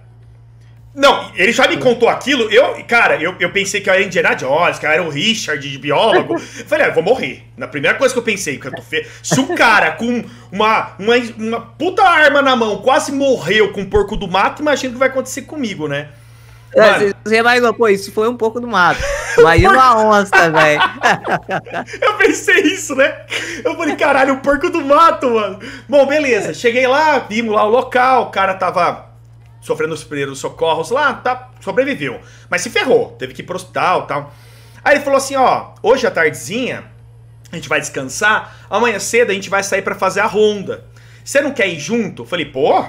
Não, 0.95 1.31
ele 1.35 1.51
já 1.51 1.67
me 1.67 1.77
contou 1.77 2.09
aquilo. 2.09 2.51
Eu, 2.51 2.83
cara, 2.85 3.21
eu, 3.21 3.35
eu 3.39 3.51
pensei 3.51 3.79
que 3.79 3.87
eu 3.87 3.93
era 3.93 4.01
Indiana 4.01 4.33
Jones, 4.33 4.79
que 4.79 4.85
eu 4.87 4.89
era 4.89 5.03
o 5.03 5.09
Richard 5.09 5.69
de 5.69 5.77
biólogo. 5.77 6.39
falei, 6.65 6.87
ah, 6.87 6.89
eu 6.89 6.93
vou 6.95 7.03
morrer. 7.03 7.43
Na 7.55 7.67
primeira 7.67 7.95
coisa 7.99 8.15
que 8.15 8.19
eu 8.19 8.23
pensei, 8.23 8.57
que 8.57 8.65
eu 8.65 8.75
tô 8.75 8.81
fe... 8.81 9.05
se 9.21 9.39
o 9.39 9.53
cara 9.53 9.91
com 9.91 10.25
uma, 10.51 10.93
uma, 10.97 11.15
uma 11.37 11.61
puta 11.61 12.01
arma 12.01 12.41
na 12.41 12.55
mão 12.55 12.81
quase 12.81 13.11
morreu 13.11 13.71
com 13.71 13.83
o 13.83 13.85
porco 13.85 14.17
do 14.17 14.27
mato, 14.27 14.63
imagina 14.63 14.89
o 14.89 14.93
que 14.93 14.99
vai 14.99 15.09
acontecer 15.09 15.43
comigo, 15.43 15.87
né? 15.87 16.09
É, 16.73 17.13
você 17.23 17.37
imaginou, 17.37 17.73
pô, 17.73 17.87
isso 17.89 18.11
foi 18.11 18.29
um 18.29 18.37
pouco 18.37 18.59
do 18.59 18.67
mato. 18.67 19.01
Imagina 19.37 19.73
uma 19.73 19.97
onça, 20.19 20.49
velho. 20.49 20.81
eu 22.01 22.17
pensei 22.17 22.61
isso, 22.61 22.95
né? 22.95 23.25
Eu 23.63 23.75
falei, 23.75 23.95
caralho, 23.95 24.35
o 24.35 24.39
porco 24.39 24.69
do 24.69 24.81
mato, 24.81 25.29
mano. 25.29 25.59
Bom, 25.87 26.05
beleza. 26.05 26.53
Cheguei 26.53 26.87
lá, 26.87 27.19
vimos 27.19 27.53
lá 27.53 27.65
o 27.65 27.69
local, 27.69 28.23
o 28.23 28.29
cara 28.31 28.53
tava 28.53 29.11
sofrendo 29.59 29.93
os 29.93 30.03
primeiros 30.03 30.39
socorros 30.39 30.89
lá, 30.89 31.13
tá, 31.13 31.51
sobreviveu. 31.59 32.19
Mas 32.49 32.61
se 32.61 32.69
ferrou, 32.69 33.11
teve 33.19 33.33
que 33.33 33.41
ir 33.41 33.45
pro 33.45 33.55
hospital 33.55 34.03
e 34.03 34.07
tal. 34.07 34.33
Aí 34.83 34.95
ele 34.95 35.03
falou 35.03 35.17
assim, 35.17 35.35
ó, 35.35 35.73
hoje 35.83 36.07
à 36.07 36.11
tardezinha, 36.11 36.85
a 37.51 37.55
gente 37.55 37.69
vai 37.69 37.79
descansar, 37.79 38.65
amanhã 38.69 38.97
cedo 38.97 39.29
a 39.29 39.33
gente 39.33 39.49
vai 39.49 39.61
sair 39.61 39.81
para 39.81 39.93
fazer 39.93 40.21
a 40.21 40.25
ronda. 40.25 40.85
Você 41.23 41.41
não 41.41 41.51
quer 41.51 41.67
ir 41.67 41.79
junto? 41.79 42.23
Eu 42.23 42.25
falei, 42.25 42.45
pô, 42.45 42.83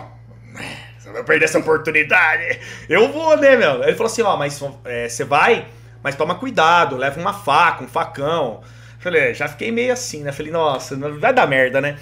vai 1.12 1.22
perder 1.22 1.44
essa 1.44 1.58
oportunidade. 1.58 2.58
Eu 2.88 3.12
vou, 3.12 3.36
né, 3.36 3.56
meu? 3.56 3.82
Ele 3.82 3.94
falou 3.94 4.10
assim, 4.10 4.22
ó, 4.22 4.36
mas 4.36 4.60
é, 4.84 5.08
você 5.08 5.24
vai, 5.24 5.66
mas 6.02 6.16
toma 6.16 6.34
cuidado, 6.34 6.96
leva 6.96 7.20
uma 7.20 7.32
faca, 7.32 7.84
um 7.84 7.88
facão. 7.88 8.62
Falei, 8.98 9.30
é, 9.30 9.34
já 9.34 9.48
fiquei 9.48 9.70
meio 9.70 9.92
assim, 9.92 10.22
né? 10.22 10.32
Falei, 10.32 10.52
nossa, 10.52 10.96
vai 10.96 11.32
dar 11.32 11.46
merda, 11.46 11.80
né? 11.80 11.98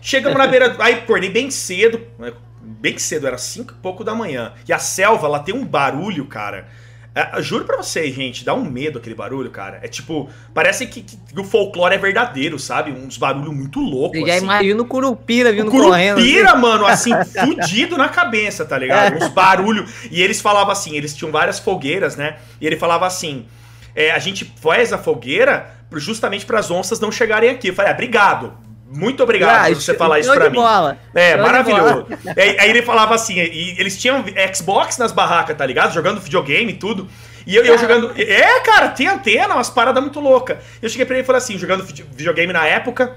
Chegamos 0.00 0.38
na 0.38 0.46
beira, 0.46 0.76
aí 0.78 0.94
acordei 0.94 1.30
bem 1.30 1.50
cedo, 1.50 2.00
né? 2.18 2.32
bem 2.60 2.98
cedo, 2.98 3.26
era 3.26 3.38
cinco 3.38 3.72
e 3.72 3.76
pouco 3.76 4.04
da 4.04 4.14
manhã. 4.14 4.52
E 4.68 4.72
a 4.72 4.78
selva, 4.78 5.26
ela 5.26 5.38
tem 5.38 5.54
um 5.54 5.64
barulho, 5.64 6.26
cara 6.26 6.66
é, 7.14 7.40
juro 7.40 7.64
pra 7.64 7.76
vocês, 7.76 8.12
gente, 8.12 8.44
dá 8.44 8.52
um 8.54 8.64
medo 8.64 8.98
aquele 8.98 9.14
barulho, 9.14 9.48
cara. 9.48 9.78
É 9.82 9.86
tipo, 9.86 10.28
parece 10.52 10.84
que, 10.86 11.02
que 11.02 11.16
o 11.38 11.44
folclore 11.44 11.94
é 11.94 11.98
verdadeiro, 11.98 12.58
sabe? 12.58 12.90
Uns 12.90 13.16
barulhos 13.16 13.54
muito 13.54 13.78
loucos. 13.78 14.18
E 14.18 14.24
aí 14.24 14.30
assim. 14.32 14.44
imagina 14.44 14.82
Curupira 14.84 15.52
vindo 15.52 15.68
o 15.68 15.70
Curupira, 15.70 15.92
correndo. 15.92 16.18
Assim. 16.18 16.28
mano, 16.60 16.86
assim, 16.86 17.12
fudido 17.38 17.96
na 17.96 18.08
cabeça, 18.08 18.64
tá 18.64 18.76
ligado? 18.76 19.16
Uns 19.16 19.28
barulhos. 19.28 20.08
E 20.10 20.20
eles 20.20 20.40
falavam 20.40 20.72
assim, 20.72 20.96
eles 20.96 21.14
tinham 21.14 21.30
várias 21.30 21.60
fogueiras, 21.60 22.16
né? 22.16 22.38
E 22.60 22.66
ele 22.66 22.76
falava 22.76 23.06
assim: 23.06 23.46
é, 23.94 24.10
a 24.10 24.18
gente 24.18 24.52
faz 24.60 24.92
a 24.92 24.98
fogueira 24.98 25.72
justamente 25.92 26.44
para 26.44 26.58
as 26.58 26.70
onças 26.70 26.98
não 26.98 27.12
chegarem 27.12 27.50
aqui. 27.50 27.68
Eu 27.68 27.74
falei, 27.74 27.92
é, 27.92 27.94
obrigado. 27.94 28.63
Muito 28.86 29.22
obrigado 29.22 29.66
ah, 29.66 29.68
por 29.68 29.82
você 29.82 29.94
falar 29.94 30.20
isso 30.20 30.32
pra 30.32 30.50
mim. 30.50 30.56
Bola. 30.56 30.98
É, 31.14 31.32
show 31.32 31.42
maravilhoso. 31.42 32.06
Aí, 32.36 32.56
aí, 32.60 32.70
ele 32.70 32.82
falava 32.82 33.14
assim, 33.14 33.38
eles 33.38 34.00
tinham 34.00 34.24
Xbox 34.54 34.98
nas 34.98 35.10
barracas, 35.10 35.56
tá 35.56 35.64
ligado? 35.64 35.92
Jogando 35.92 36.20
videogame 36.20 36.72
e 36.72 36.76
tudo. 36.76 37.08
E 37.46 37.56
eu, 37.56 37.64
eu 37.64 37.78
jogando. 37.78 38.12
É, 38.16 38.60
cara, 38.60 38.88
tem 38.88 39.06
antena, 39.06 39.54
umas 39.54 39.70
paradas 39.70 40.02
muito 40.02 40.20
loucas. 40.20 40.58
Eu 40.80 40.88
cheguei 40.88 41.04
pra 41.04 41.16
ele 41.16 41.24
e 41.24 41.26
falei 41.26 41.38
assim, 41.38 41.58
jogando 41.58 41.84
videogame 41.84 42.52
na 42.52 42.66
época. 42.66 43.16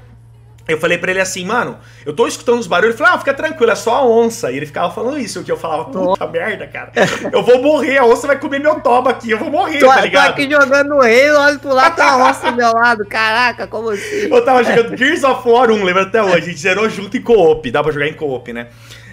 Eu 0.68 0.78
falei 0.78 0.98
pra 0.98 1.12
ele 1.12 1.22
assim, 1.22 1.46
mano, 1.46 1.80
eu 2.06 2.14
tô 2.14 2.28
escutando 2.28 2.60
os 2.60 2.68
barulhos. 2.68 2.96
Ele 2.96 2.98
falou, 2.98 3.14
ah, 3.14 3.20
fica 3.20 3.34
tranquilo, 3.34 3.72
é 3.72 3.76
só 3.76 3.96
a 3.96 4.06
onça. 4.06 4.52
E 4.52 4.58
ele 4.58 4.66
ficava 4.66 4.94
falando 4.94 5.18
isso, 5.18 5.44
que 5.44 5.52
eu 5.52 5.58
falava, 5.58 5.86
puta 5.86 6.26
oh. 6.26 6.30
merda, 6.30 6.68
cara. 6.68 6.92
Eu 7.32 7.42
vou 7.42 7.62
morrer, 7.62 7.98
a 7.98 8.06
onça 8.06 8.28
vai 8.28 8.38
comer 8.38 8.60
meu 8.60 8.82
toba 8.82 9.12
aqui, 9.12 9.32
eu 9.32 9.38
vou 9.38 9.50
morrer, 9.50 9.80
tô, 9.80 9.88
tá 9.88 10.02
ligado? 10.02 10.26
Tô 10.26 10.32
aqui 10.34 10.52
jogando 10.52 10.90
no 10.90 11.00
rei, 11.00 11.32
olho 11.32 11.60
pro 11.60 11.74
lado, 11.74 11.96
tá 11.96 12.12
a 12.12 12.30
onça 12.30 12.52
do 12.52 12.58
meu 12.58 12.72
lado. 12.74 13.06
Caraca, 13.06 13.66
como 13.66 13.92
assim? 13.92 14.28
Eu 14.30 14.44
tava 14.44 14.64
jogando 14.64 14.98
Gears 14.98 15.24
of 15.24 15.48
War 15.48 15.72
1, 15.72 15.84
lembra 15.84 16.04
até 16.04 16.22
hoje. 16.22 16.36
A 16.36 16.42
gente 16.42 16.60
zerou 16.60 16.90
junto 16.90 17.16
em 17.16 17.22
co-op, 17.22 17.72
dá 17.72 17.82
pra 17.82 17.92
jogar 17.94 18.08
em 18.08 18.14
co-op, 18.14 18.52
né? 18.52 18.68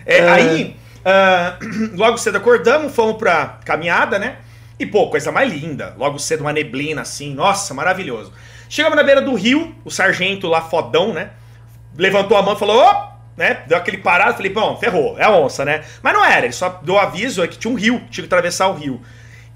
É, 0.05 0.19
é. 0.19 0.29
Aí, 0.29 0.77
uh, 1.05 1.95
logo 1.97 2.19
cedo 2.19 2.37
acordamos, 2.37 2.93
fomos 2.93 3.17
pra 3.17 3.61
caminhada, 3.65 4.19
né? 4.19 4.39
E, 4.79 4.85
pô, 4.85 5.09
coisa 5.09 5.31
mais 5.31 5.53
linda. 5.53 5.95
Logo 5.97 6.19
cedo, 6.19 6.41
uma 6.41 6.53
neblina 6.53 7.03
assim, 7.03 7.33
nossa, 7.33 7.73
maravilhoso. 7.73 8.33
Chegamos 8.69 8.97
na 8.97 9.05
beira 9.05 9.23
do 9.23 9.35
rio, 9.35 9.73
o 9.85 9.91
sargento 9.91 10.49
lá 10.49 10.61
fodão, 10.61 11.13
né? 11.13 11.31
Levantou 11.97 12.37
a 12.37 12.43
mão 12.43 12.55
e 12.55 12.59
falou, 12.59 12.83
oh! 12.83 13.15
né? 13.37 13.63
Deu 13.67 13.77
aquele 13.77 13.99
parado, 13.99 14.37
falei, 14.37 14.53
bom, 14.53 14.77
ferrou, 14.77 15.19
é 15.19 15.25
a 15.25 15.31
onça, 15.31 15.65
né? 15.65 15.85
Mas 16.03 16.13
não 16.13 16.25
era, 16.25 16.47
ele 16.47 16.53
só 16.53 16.81
deu 16.83 16.99
aviso 16.99 17.43
é 17.43 17.49
que 17.49 17.59
tinha 17.59 17.73
um 17.73 17.77
rio, 17.77 17.99
tinha 18.11 18.23
que 18.23 18.35
atravessar 18.35 18.69
o 18.69 18.75
rio. 18.75 19.01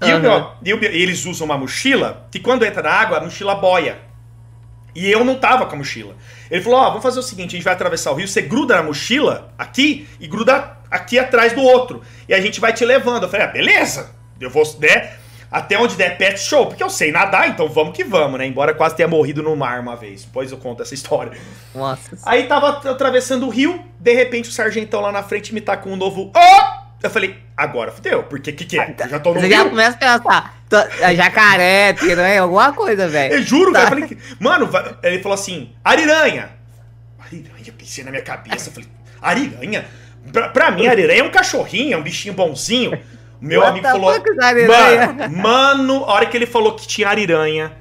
E, 0.01 0.11
uhum. 0.11 0.37
o 0.37 0.53
e, 0.63 0.73
o, 0.73 0.83
e 0.83 1.01
eles 1.01 1.25
usam 1.25 1.45
uma 1.45 1.57
mochila 1.57 2.27
que 2.31 2.39
quando 2.39 2.65
entra 2.65 2.81
na 2.81 2.91
água, 2.91 3.17
a 3.17 3.21
mochila 3.21 3.55
boia. 3.55 3.99
E 4.95 5.09
eu 5.09 5.23
não 5.23 5.35
tava 5.35 5.65
com 5.65 5.75
a 5.75 5.77
mochila. 5.77 6.15
Ele 6.49 6.61
falou: 6.61 6.79
Ó, 6.79 6.83
oh, 6.83 6.87
vamos 6.87 7.03
fazer 7.03 7.19
o 7.19 7.23
seguinte: 7.23 7.49
a 7.49 7.57
gente 7.57 7.63
vai 7.63 7.73
atravessar 7.73 8.11
o 8.11 8.15
rio, 8.15 8.27
você 8.27 8.41
gruda 8.41 8.75
na 8.75 8.83
mochila 8.83 9.53
aqui 9.57 10.07
e 10.19 10.27
gruda 10.27 10.77
aqui 10.89 11.19
atrás 11.19 11.53
do 11.53 11.61
outro. 11.61 12.01
E 12.27 12.33
a 12.33 12.41
gente 12.41 12.59
vai 12.59 12.73
te 12.73 12.83
levando. 12.83 13.23
Eu 13.23 13.29
falei: 13.29 13.45
ah, 13.45 13.49
beleza, 13.49 14.11
eu 14.39 14.49
vou, 14.49 14.63
né? 14.79 15.11
Até 15.51 15.79
onde 15.79 15.95
der 15.95 16.17
pet 16.17 16.39
show, 16.39 16.67
porque 16.67 16.83
eu 16.83 16.89
sei 16.89 17.11
nadar, 17.11 17.49
então 17.49 17.67
vamos 17.67 17.95
que 17.95 18.03
vamos, 18.03 18.37
né? 18.37 18.45
Embora 18.45 18.73
quase 18.73 18.95
tenha 18.95 19.07
morrido 19.07 19.41
no 19.41 19.55
mar 19.55 19.79
uma 19.79 19.95
vez. 19.95 20.23
Depois 20.23 20.51
eu 20.51 20.57
conto 20.57 20.83
essa 20.83 20.93
história. 20.93 21.31
Nossa. 21.73 22.17
Aí 22.25 22.43
tava 22.43 22.89
atravessando 22.89 23.47
o 23.47 23.49
rio, 23.49 23.83
de 23.99 24.13
repente 24.13 24.49
o 24.49 24.51
sargentão 24.51 25.01
lá 25.01 25.11
na 25.11 25.23
frente 25.23 25.53
me 25.53 25.61
tá 25.61 25.75
com 25.75 25.91
um 25.91 25.95
novo. 25.95 26.31
Oh! 26.35 26.79
Eu 27.01 27.09
falei, 27.09 27.37
agora 27.55 27.91
fudeu, 27.91 28.23
porque 28.23 28.51
o 28.51 28.55
que, 28.55 28.65
que 28.65 28.79
é? 28.79 28.93
Eu 28.99 29.09
já 29.09 29.19
tô 29.19 29.33
no 29.33 29.39
Você 29.39 29.49
já 29.49 29.63
começa 29.63 29.95
a 29.95 30.17
pensar, 30.17 30.59
é 30.99 31.15
jacaré, 31.15 31.93
piranha, 31.93 32.41
alguma 32.41 32.73
coisa, 32.73 33.07
velho. 33.07 33.35
Eu 33.35 33.41
juro, 33.41 33.71
tá. 33.71 33.85
velho. 33.89 34.17
Mano, 34.37 34.69
ele 35.01 35.19
falou 35.19 35.35
assim, 35.35 35.71
ariranha. 35.83 36.49
Ariranha, 37.17 37.73
pensei 37.77 38.03
na 38.03 38.11
minha 38.11 38.21
cabeça, 38.21 38.69
eu 38.69 38.73
falei, 38.73 38.89
ariranha? 39.21 39.85
Pra, 40.31 40.49
pra 40.49 40.71
mim, 40.71 40.85
ariranha 40.87 41.21
é 41.21 41.23
um 41.23 41.31
cachorrinho, 41.31 41.93
é 41.93 41.97
um 41.97 42.03
bichinho 42.03 42.33
bonzinho. 42.33 42.99
Meu 43.41 43.61
What 43.61 43.71
amigo 43.71 43.87
falou, 43.87 44.13
mano, 44.67 45.37
mano, 45.37 46.03
a 46.05 46.13
hora 46.13 46.25
que 46.25 46.35
ele 46.35 46.45
falou 46.45 46.75
que 46.75 46.85
tinha 46.87 47.07
ariranha, 47.07 47.71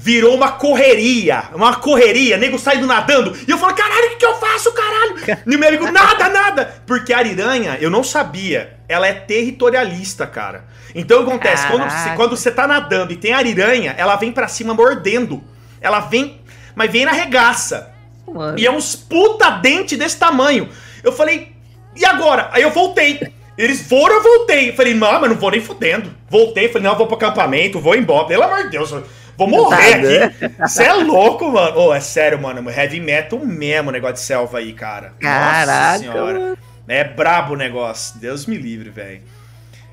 virou 0.00 0.34
uma 0.34 0.52
correria, 0.52 1.44
uma 1.52 1.74
correria, 1.74 2.36
nego 2.36 2.56
saindo 2.56 2.86
nadando, 2.86 3.36
e 3.46 3.50
eu 3.50 3.58
falo, 3.58 3.74
caralho, 3.74 4.06
o 4.06 4.10
que, 4.10 4.16
que 4.16 4.26
eu 4.26 4.36
faço, 4.36 4.72
caralho? 4.72 5.16
E 5.44 5.56
o 5.56 5.58
meu 5.58 5.68
amigo, 5.68 5.90
nada, 5.90 6.28
nada, 6.28 6.82
porque 6.86 7.12
a 7.12 7.18
ariranha, 7.18 7.76
eu 7.80 7.90
não 7.90 8.04
sabia, 8.04 8.78
ela 8.88 9.08
é 9.08 9.12
territorialista, 9.12 10.24
cara. 10.26 10.64
Então 10.94 11.20
o 11.20 11.24
que 11.24 11.30
acontece, 11.30 11.66
quando 11.66 11.90
você, 11.90 12.10
quando 12.14 12.36
você 12.36 12.50
tá 12.50 12.66
nadando 12.66 13.12
e 13.12 13.16
tem 13.16 13.32
ariranha, 13.32 13.94
ela 13.98 14.14
vem 14.14 14.30
para 14.30 14.46
cima 14.46 14.72
mordendo, 14.72 15.42
ela 15.80 16.00
vem, 16.00 16.40
mas 16.74 16.90
vem 16.90 17.04
na 17.04 17.12
regaça, 17.12 17.92
Mano. 18.26 18.58
e 18.58 18.64
é 18.64 18.70
uns 18.70 18.94
puta 18.94 19.50
dente 19.50 19.96
desse 19.96 20.16
tamanho. 20.16 20.68
Eu 21.02 21.12
falei, 21.12 21.52
e 21.96 22.04
agora? 22.04 22.48
Aí 22.52 22.62
eu 22.62 22.70
voltei. 22.70 23.20
Eles 23.58 23.82
foram, 23.82 24.14
eu 24.14 24.22
voltei. 24.22 24.72
Falei, 24.72 24.94
não, 24.94 25.20
mas 25.20 25.28
não 25.28 25.36
vou 25.36 25.50
nem 25.50 25.60
fudendo. 25.60 26.10
Voltei, 26.30 26.68
falei, 26.68 26.88
não, 26.88 26.96
vou 26.96 27.08
pro 27.08 27.16
acampamento, 27.16 27.80
vou 27.80 27.96
embora. 27.96 28.26
Pelo 28.26 28.44
amor 28.44 28.62
de 28.62 28.70
Deus, 28.70 28.94
Vou 29.38 29.46
morrer 29.46 29.94
aqui. 29.94 30.50
Você 30.58 30.82
é 30.82 30.92
louco, 30.92 31.48
mano. 31.52 31.78
Ô, 31.78 31.88
oh, 31.88 31.94
é 31.94 32.00
sério, 32.00 32.42
mano. 32.42 32.68
Heavy 32.68 32.98
metal 32.98 33.38
mesmo 33.38 33.88
o 33.88 33.92
negócio 33.92 34.14
de 34.14 34.20
selva 34.20 34.58
aí, 34.58 34.72
cara. 34.72 35.12
Caraca. 35.20 35.66
Nossa 35.66 35.98
senhora. 35.98 36.58
É 36.88 37.04
brabo 37.04 37.52
o 37.52 37.56
negócio. 37.56 38.18
Deus 38.18 38.46
me 38.46 38.56
livre, 38.56 38.90
velho. 38.90 39.20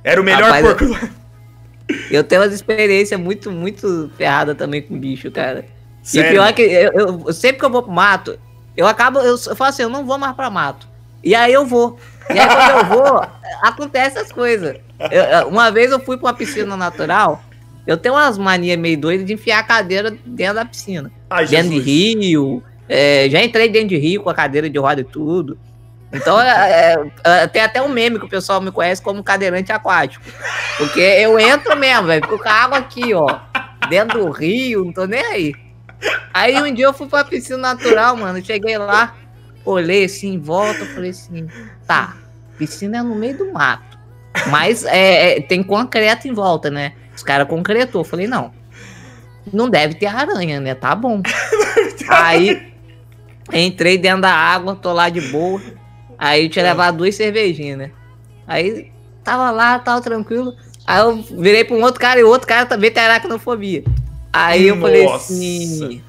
Era 0.03 0.19
o 0.19 0.23
melhor 0.23 0.51
Rapaz, 0.51 0.65
porco. 0.65 1.09
Eu 2.09 2.23
tenho 2.23 2.41
umas 2.41 2.53
experiências 2.53 3.19
muito, 3.19 3.51
muito 3.51 4.11
ferrada 4.17 4.55
também 4.55 4.81
com 4.81 4.97
bicho, 4.97 5.29
cara. 5.29 5.65
Sério? 6.01 6.29
E 6.29 6.33
pior 6.33 6.53
que 6.53 6.63
eu, 6.63 6.91
eu, 7.27 7.33
sempre 7.33 7.59
que 7.59 7.65
eu 7.65 7.69
vou 7.69 7.83
pro 7.83 7.91
mato, 7.91 8.39
eu 8.75 8.87
acabo. 8.87 9.19
Eu, 9.19 9.35
eu 9.35 9.55
falo 9.55 9.69
assim, 9.69 9.83
eu 9.83 9.89
não 9.89 10.03
vou 10.03 10.17
mais 10.17 10.35
pra 10.35 10.49
mato. 10.49 10.87
E 11.23 11.35
aí 11.35 11.53
eu 11.53 11.65
vou. 11.67 11.99
E 12.33 12.39
aí 12.39 12.47
quando 12.47 12.77
eu 12.77 12.85
vou, 12.85 13.27
acontece 13.61 14.17
as 14.17 14.31
coisas. 14.31 14.77
Eu, 15.11 15.47
uma 15.47 15.71
vez 15.71 15.91
eu 15.91 15.99
fui 15.99 16.17
pra 16.17 16.27
uma 16.27 16.33
piscina 16.33 16.75
natural. 16.75 17.43
Eu 17.85 17.97
tenho 17.97 18.15
umas 18.15 18.37
manias 18.37 18.77
meio 18.79 18.97
doidas 18.97 19.25
de 19.25 19.33
enfiar 19.33 19.59
a 19.59 19.63
cadeira 19.63 20.15
dentro 20.25 20.55
da 20.55 20.65
piscina. 20.65 21.11
Ai, 21.29 21.45
dentro 21.45 21.69
de 21.69 21.79
rio. 21.79 22.63
É, 22.89 23.27
já 23.29 23.43
entrei 23.43 23.69
dentro 23.69 23.89
de 23.89 23.97
rio 23.97 24.23
com 24.23 24.29
a 24.29 24.33
cadeira 24.33 24.69
de 24.69 24.77
roda 24.77 25.01
e 25.01 25.03
tudo. 25.03 25.57
Então, 26.11 26.39
é, 26.39 26.93
é, 26.93 27.41
é 27.43 27.47
tem 27.47 27.61
até 27.61 27.81
um 27.81 27.89
meme 27.89 28.17
que 28.17 28.25
o 28.25 28.29
pessoal 28.29 28.61
me 28.61 28.71
conhece 28.71 29.01
como 29.01 29.23
cadeirante 29.23 29.71
aquático. 29.71 30.23
Porque 30.77 30.99
eu 30.99 31.37
entro 31.39 31.75
mesmo, 31.75 32.07
velho. 32.07 32.23
Fico 32.23 32.39
com 32.39 32.49
a 32.49 32.53
água 32.53 32.77
aqui, 32.77 33.13
ó. 33.13 33.39
Dentro 33.89 34.19
do 34.19 34.31
rio, 34.31 34.85
não 34.85 34.93
tô 34.93 35.05
nem 35.05 35.23
aí. 35.25 35.53
Aí 36.33 36.61
um 36.61 36.73
dia 36.73 36.85
eu 36.85 36.93
fui 36.93 37.07
pra 37.07 37.23
piscina 37.23 37.57
natural, 37.57 38.15
mano. 38.17 38.43
Cheguei 38.43 38.77
lá, 38.77 39.15
olhei 39.65 40.05
assim 40.05 40.33
em 40.33 40.39
volta, 40.39 40.85
falei 40.85 41.09
assim: 41.09 41.47
tá, 41.87 42.15
piscina 42.57 42.99
é 42.99 43.01
no 43.01 43.15
meio 43.15 43.37
do 43.37 43.51
mato. 43.51 43.97
Mas 44.49 44.85
é, 44.85 45.37
é 45.37 45.41
tem 45.41 45.63
concreto 45.63 46.27
em 46.27 46.33
volta, 46.33 46.69
né? 46.69 46.93
Os 47.15 47.23
caras 47.23 47.47
concretou. 47.47 48.03
Falei, 48.03 48.27
não. 48.27 48.51
Não 49.51 49.69
deve 49.69 49.95
ter 49.95 50.07
aranha, 50.07 50.59
né? 50.59 50.75
Tá 50.75 50.93
bom. 50.95 51.21
Aí 52.09 52.73
entrei 53.53 53.97
dentro 53.97 54.21
da 54.21 54.33
água, 54.33 54.75
tô 54.75 54.91
lá 54.91 55.09
de 55.09 55.21
boa. 55.21 55.61
Aí 56.17 56.45
eu 56.45 56.49
tinha 56.49 56.65
é. 56.65 56.69
levado 56.69 56.97
duas 56.97 57.15
cervejinhas, 57.15 57.77
né? 57.77 57.91
Aí 58.47 58.91
tava 59.23 59.51
lá, 59.51 59.79
tava 59.79 60.01
tranquilo. 60.01 60.53
Aí 60.85 61.01
eu 61.01 61.21
virei 61.21 61.63
pra 61.63 61.75
um 61.75 61.81
outro 61.81 61.99
cara 61.99 62.19
e 62.19 62.23
o 62.23 62.29
outro 62.29 62.47
cara 62.47 62.65
também 62.65 62.91
tem 62.91 63.03
aracnofobia. 63.03 63.83
Aí 64.31 64.67
eu 64.67 64.75
Nossa. 64.75 64.87
falei 64.87 65.07
assim: 65.07 66.03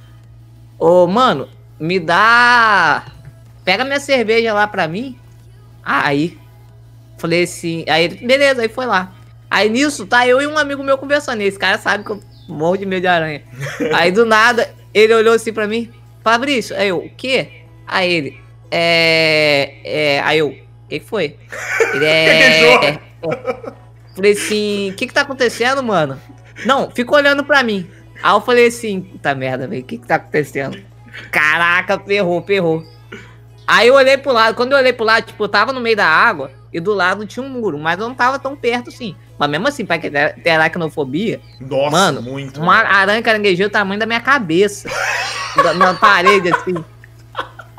Ô, 0.78 1.06
mano, 1.06 1.48
me 1.78 1.98
dá. 1.98 3.04
Pega 3.66 3.84
minha 3.84 3.98
cerveja 3.98 4.54
lá 4.54 4.64
pra 4.68 4.86
mim. 4.86 5.18
Aí. 5.84 6.38
Falei 7.18 7.42
assim. 7.42 7.84
Aí, 7.88 8.06
beleza, 8.06 8.62
aí 8.62 8.68
foi 8.68 8.86
lá. 8.86 9.12
Aí 9.50 9.68
nisso, 9.68 10.06
tá 10.06 10.26
eu 10.26 10.40
e 10.40 10.46
um 10.46 10.56
amigo 10.56 10.84
meu 10.84 10.96
conversando. 10.96 11.40
Esse 11.40 11.58
cara 11.58 11.76
sabe 11.76 12.04
que 12.04 12.10
eu 12.10 12.22
morro 12.48 12.76
de 12.76 12.86
medo 12.86 13.00
de 13.00 13.08
aranha. 13.08 13.42
aí 13.92 14.12
do 14.12 14.24
nada, 14.24 14.72
ele 14.94 15.12
olhou 15.12 15.34
assim 15.34 15.52
pra 15.52 15.66
mim: 15.66 15.90
Fabrício, 16.22 16.76
aí 16.76 16.88
eu, 16.88 16.98
o 16.98 17.10
quê? 17.10 17.64
Aí 17.88 18.12
ele, 18.12 18.40
é. 18.70 19.74
é 19.84 20.20
aí 20.20 20.38
eu, 20.38 20.48
o 20.48 21.00
foi? 21.00 21.36
Ele 21.92 22.04
é. 22.06 22.86
é 22.86 23.00
falei 24.14 24.32
assim: 24.32 24.90
o 24.90 24.94
que 24.94 25.08
que 25.08 25.12
tá 25.12 25.22
acontecendo, 25.22 25.82
mano? 25.82 26.20
Não, 26.64 26.88
fica 26.92 27.16
olhando 27.16 27.44
pra 27.44 27.64
mim. 27.64 27.90
Aí 28.22 28.32
eu 28.32 28.40
falei 28.40 28.68
assim: 28.68 29.00
puta 29.00 29.34
merda, 29.34 29.66
velho, 29.66 29.82
o 29.82 29.84
que 29.84 29.98
que 29.98 30.06
tá 30.06 30.14
acontecendo? 30.14 30.80
Caraca, 31.32 31.98
ferrou, 31.98 32.42
ferrou. 32.42 32.95
Aí 33.66 33.88
eu 33.88 33.94
olhei 33.94 34.16
pro 34.16 34.32
lado, 34.32 34.54
quando 34.54 34.72
eu 34.72 34.78
olhei 34.78 34.92
pro 34.92 35.04
lado, 35.04 35.26
tipo, 35.26 35.42
eu 35.42 35.48
tava 35.48 35.72
no 35.72 35.80
meio 35.80 35.96
da 35.96 36.06
água 36.06 36.50
e 36.72 36.78
do 36.78 36.94
lado 36.94 37.26
tinha 37.26 37.44
um 37.44 37.48
muro, 37.48 37.78
mas 37.78 37.98
eu 37.98 38.08
não 38.08 38.14
tava 38.14 38.38
tão 38.38 38.54
perto 38.54 38.90
assim. 38.90 39.16
Mas 39.38 39.50
mesmo 39.50 39.66
assim, 39.66 39.84
pra 39.84 39.98
ter 39.98 40.50
aracnofobia, 40.50 41.40
Nossa, 41.60 41.90
mano, 41.90 42.22
muito, 42.22 42.60
uma 42.60 42.76
mano. 42.76 42.88
aranha 42.88 43.22
caranguejeira 43.22 43.68
o 43.68 43.72
tamanho 43.72 43.98
da 43.98 44.06
minha 44.06 44.20
cabeça. 44.20 44.88
na 45.76 45.94
parede, 45.94 46.52
assim. 46.52 46.74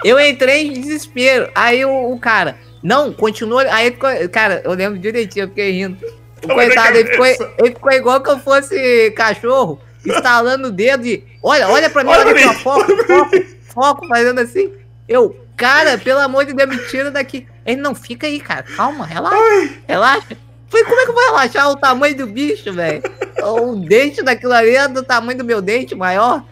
Eu 0.03 0.19
entrei 0.19 0.67
em 0.67 0.73
desespero. 0.73 1.49
Aí 1.55 1.83
o, 1.85 2.11
o 2.11 2.19
cara, 2.19 2.57
não, 2.81 3.11
continua. 3.11 3.63
Aí 3.71 3.91
cara, 4.31 4.61
eu 4.63 4.73
lembro 4.73 4.99
direitinho, 4.99 5.45
eu 5.45 5.49
fiquei 5.49 5.71
rindo. 5.71 5.97
O 6.43 6.47
coitado, 6.47 6.97
ele 6.97 7.09
ficou, 7.09 7.25
ele 7.25 7.73
ficou 7.73 7.91
igual 7.91 8.21
que 8.21 8.29
eu 8.29 8.39
fosse 8.39 9.11
cachorro, 9.11 9.79
instalando 10.05 10.67
o 10.67 10.71
dedo 10.71 11.05
e. 11.05 11.23
Olha, 11.41 11.67
olha 11.67 11.89
pra 11.89 12.03
mim, 12.03 12.09
olha, 12.09 12.21
olha 12.27 12.31
aqui, 12.31 12.45
ó, 12.45 12.53
foco, 12.53 13.05
foco, 13.05 13.45
foco, 13.73 14.07
fazendo 14.07 14.39
assim. 14.39 14.71
Eu, 15.07 15.35
cara, 15.57 15.97
pelo 15.97 16.19
amor 16.19 16.45
de 16.45 16.53
Deus, 16.53 16.69
me 16.69 16.77
tira 16.87 17.11
daqui. 17.11 17.47
Ele 17.65 17.81
não 17.81 17.93
fica 17.93 18.27
aí, 18.27 18.39
cara. 18.39 18.63
Calma, 18.63 19.05
relaxa. 19.05 19.35
Ai. 19.35 19.81
Relaxa. 19.87 20.37
Falei, 20.69 20.85
como 20.85 20.99
é 20.99 21.03
que 21.05 21.09
eu 21.09 21.15
vou 21.15 21.25
relaxar 21.25 21.69
o 21.69 21.75
tamanho 21.75 22.15
do 22.15 22.27
bicho, 22.27 22.71
velho? 22.71 23.01
O 23.43 23.75
dente 23.75 24.21
daquilo 24.21 24.53
ali 24.53 24.75
é 24.75 24.87
do 24.87 25.03
tamanho 25.03 25.37
do 25.37 25.43
meu 25.43 25.61
dente 25.61 25.95
maior. 25.95 26.43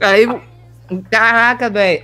Aí, 0.00 0.26
caraca, 1.10 1.68
velho. 1.68 2.02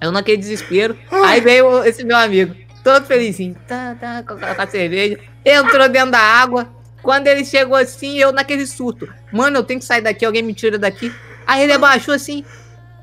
Eu 0.00 0.10
naquele 0.10 0.38
desespero. 0.38 0.96
Aí 1.10 1.40
veio 1.40 1.84
esse 1.84 2.02
meu 2.04 2.16
amigo, 2.16 2.56
todo 2.82 3.04
felizinho, 3.06 3.54
tá, 3.68 3.94
tá, 4.00 4.22
com 4.22 4.34
a 4.34 4.66
cerveja. 4.66 5.18
Entrou 5.44 5.88
dentro 5.88 6.12
da 6.12 6.20
água. 6.20 6.68
Quando 7.02 7.26
ele 7.26 7.44
chegou 7.44 7.76
assim, 7.76 8.18
eu 8.18 8.32
naquele 8.32 8.66
surto. 8.66 9.08
Mano, 9.32 9.58
eu 9.58 9.64
tenho 9.64 9.80
que 9.80 9.86
sair 9.86 10.02
daqui, 10.02 10.24
alguém 10.24 10.42
me 10.42 10.54
tira 10.54 10.78
daqui. 10.78 11.12
Aí 11.46 11.62
ele 11.62 11.72
abaixou 11.72 12.14
assim. 12.14 12.40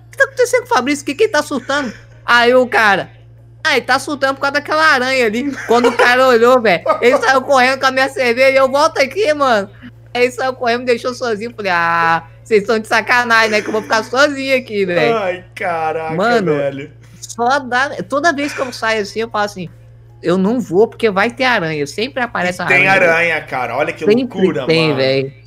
O 0.07 0.11
que 0.11 0.17
tá 0.17 0.23
acontecendo 0.23 0.61
com 0.61 0.65
o 0.65 0.75
Fabrício? 0.75 1.03
O 1.03 1.05
que, 1.05 1.15
que 1.15 1.23
ele 1.23 1.31
tá 1.31 1.41
surtando? 1.41 1.93
Aí 2.27 2.53
o 2.53 2.67
cara, 2.67 3.09
ah, 3.63 3.77
ele 3.77 3.85
tá 3.85 3.97
surtando 3.97 4.35
por 4.35 4.41
causa 4.41 4.55
daquela 4.55 4.83
aranha 4.85 5.25
ali. 5.25 5.49
Quando 5.65 5.87
o 5.87 5.93
cara 5.95 6.27
olhou, 6.27 6.61
velho, 6.61 6.83
ele 7.01 7.17
saiu 7.17 7.41
correndo 7.41 7.79
com 7.79 7.85
a 7.85 7.91
minha 7.91 8.09
cerveja. 8.09 8.49
e 8.51 8.55
Eu 8.57 8.69
volto 8.69 8.99
aqui, 8.99 9.33
mano. 9.33 9.69
Aí 10.13 10.23
ele 10.23 10.31
saiu 10.31 10.53
correndo, 10.53 10.79
me 10.79 10.85
deixou 10.87 11.13
sozinho. 11.13 11.53
Falei, 11.55 11.71
ah, 11.73 12.23
vocês 12.43 12.61
estão 12.61 12.77
de 12.77 12.87
sacanagem, 12.87 13.49
né? 13.49 13.61
Que 13.61 13.69
eu 13.69 13.71
vou 13.71 13.81
ficar 13.81 14.03
sozinho 14.03 14.57
aqui, 14.57 14.85
velho. 14.85 15.15
Ai, 15.15 15.45
caraca, 15.55 16.15
mano, 16.15 16.55
velho. 16.55 16.91
Só 17.21 17.59
dá. 17.59 17.91
Toda 18.09 18.33
vez 18.33 18.53
que 18.53 18.59
eu 18.59 18.73
saio 18.73 19.01
assim, 19.01 19.21
eu 19.21 19.29
falo 19.29 19.45
assim. 19.45 19.69
Eu 20.21 20.37
não 20.37 20.59
vou 20.59 20.87
porque 20.87 21.09
vai 21.09 21.29
ter 21.29 21.45
aranha. 21.45 21.85
Sempre 21.87 22.23
aparece 22.23 22.61
aranha. 22.61 22.79
Tem 22.79 22.87
aranha, 22.87 23.41
cara. 23.41 23.77
Olha 23.77 23.93
que 23.93 23.99
Sempre 23.99 24.15
loucura, 24.15 24.65
tem, 24.65 24.89
mano. 24.89 24.99
Tem, 24.99 25.23
velho. 25.23 25.46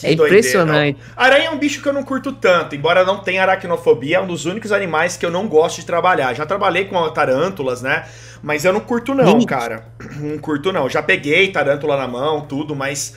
Que 0.00 0.06
é 0.06 0.12
impressionante. 0.12 0.98
Aranha 1.16 1.46
é 1.46 1.50
um 1.50 1.58
bicho 1.58 1.82
que 1.82 1.88
eu 1.88 1.92
não 1.92 2.04
curto 2.04 2.32
tanto, 2.32 2.76
embora 2.76 3.04
não 3.04 3.18
tenha 3.18 3.42
aracnofobia, 3.42 4.18
é 4.18 4.20
um 4.20 4.26
dos 4.26 4.46
únicos 4.46 4.70
animais 4.70 5.16
que 5.16 5.26
eu 5.26 5.30
não 5.30 5.48
gosto 5.48 5.80
de 5.80 5.86
trabalhar. 5.86 6.34
Já 6.34 6.46
trabalhei 6.46 6.84
com 6.84 7.08
tarântulas, 7.10 7.82
né? 7.82 8.06
Mas 8.40 8.64
eu 8.64 8.72
não 8.72 8.80
curto 8.80 9.12
não, 9.12 9.44
cara. 9.44 9.86
Não 10.16 10.38
curto 10.38 10.72
não. 10.72 10.88
Já 10.88 11.02
peguei 11.02 11.48
tarântula 11.48 11.96
na 11.96 12.06
mão, 12.06 12.42
tudo, 12.42 12.76
mas 12.76 13.16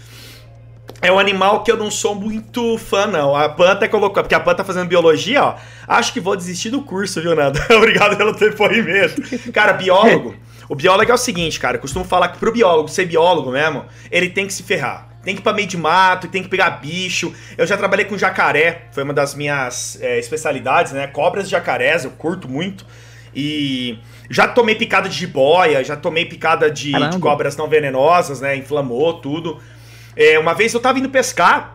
é 1.02 1.12
um 1.12 1.20
animal 1.20 1.64
que 1.64 1.72
eu 1.72 1.78
não 1.78 1.92
sou 1.92 2.16
muito 2.16 2.80
fã, 2.80 3.06
não. 3.06 3.36
A 3.36 3.48
Pan 3.48 3.72
até 3.72 3.88
colocou, 3.88 4.24
porque 4.24 4.34
a 4.34 4.40
Pan 4.40 4.56
tá 4.56 4.64
fazendo 4.64 4.88
biologia, 4.88 5.44
ó. 5.44 5.56
Acho 5.88 6.12
que 6.12 6.20
vou 6.20 6.36
desistir 6.36 6.72
do 6.72 6.82
curso, 6.82 7.22
viu, 7.22 7.36
Nada? 7.36 7.60
Obrigado 7.78 8.18
pelo 8.18 8.34
depoimento. 8.34 9.22
Cara, 9.52 9.74
biólogo. 9.74 10.34
O 10.68 10.76
biólogo 10.76 11.12
é 11.12 11.14
o 11.14 11.18
seguinte, 11.18 11.60
cara. 11.60 11.78
Eu 11.78 11.82
costumo 11.82 12.06
falar 12.06 12.30
que 12.30 12.40
pro 12.40 12.52
biólogo 12.52 12.88
ser 12.88 13.06
biólogo 13.06 13.52
mesmo, 13.52 13.86
ele 14.10 14.30
tem 14.30 14.48
que 14.48 14.54
se 14.54 14.64
ferrar 14.64 15.11
tem 15.24 15.36
que 15.36 15.42
ir 15.42 15.44
pra 15.44 15.54
meio 15.54 15.68
de 15.68 15.78
mato, 15.78 16.28
tem 16.28 16.42
que 16.42 16.50
pegar 16.50 16.70
bicho. 16.72 17.34
Eu 17.58 17.68
já 17.68 17.78
trabalhei 17.78 18.06
com 18.06 18.18
jacaré, 18.18 18.84
foi 18.92 19.04
uma 19.04 19.14
das 19.14 19.36
minhas 19.36 19.98
é, 20.02 20.18
especialidades, 20.18 20.92
né? 20.92 21.08
Cobras 21.08 21.48
e 21.48 21.50
jacarés, 21.50 22.04
eu 22.06 22.12
curto 22.12 22.50
muito. 22.50 22.86
E 23.34 24.00
já 24.30 24.48
tomei 24.48 24.76
picada 24.76 25.08
de 25.08 25.16
jiboia, 25.16 25.84
já 25.84 25.96
tomei 25.96 26.26
picada 26.26 26.70
de, 26.70 26.92
de 26.92 27.20
cobras 27.20 27.56
não 27.56 27.68
venenosas, 27.68 28.42
né? 28.42 28.56
Inflamou 28.56 29.22
tudo. 29.22 29.60
É, 30.16 30.38
uma 30.38 30.54
vez 30.54 30.74
eu 30.74 30.80
tava 30.80 31.00
indo 31.00 31.10
pescar 31.10 31.74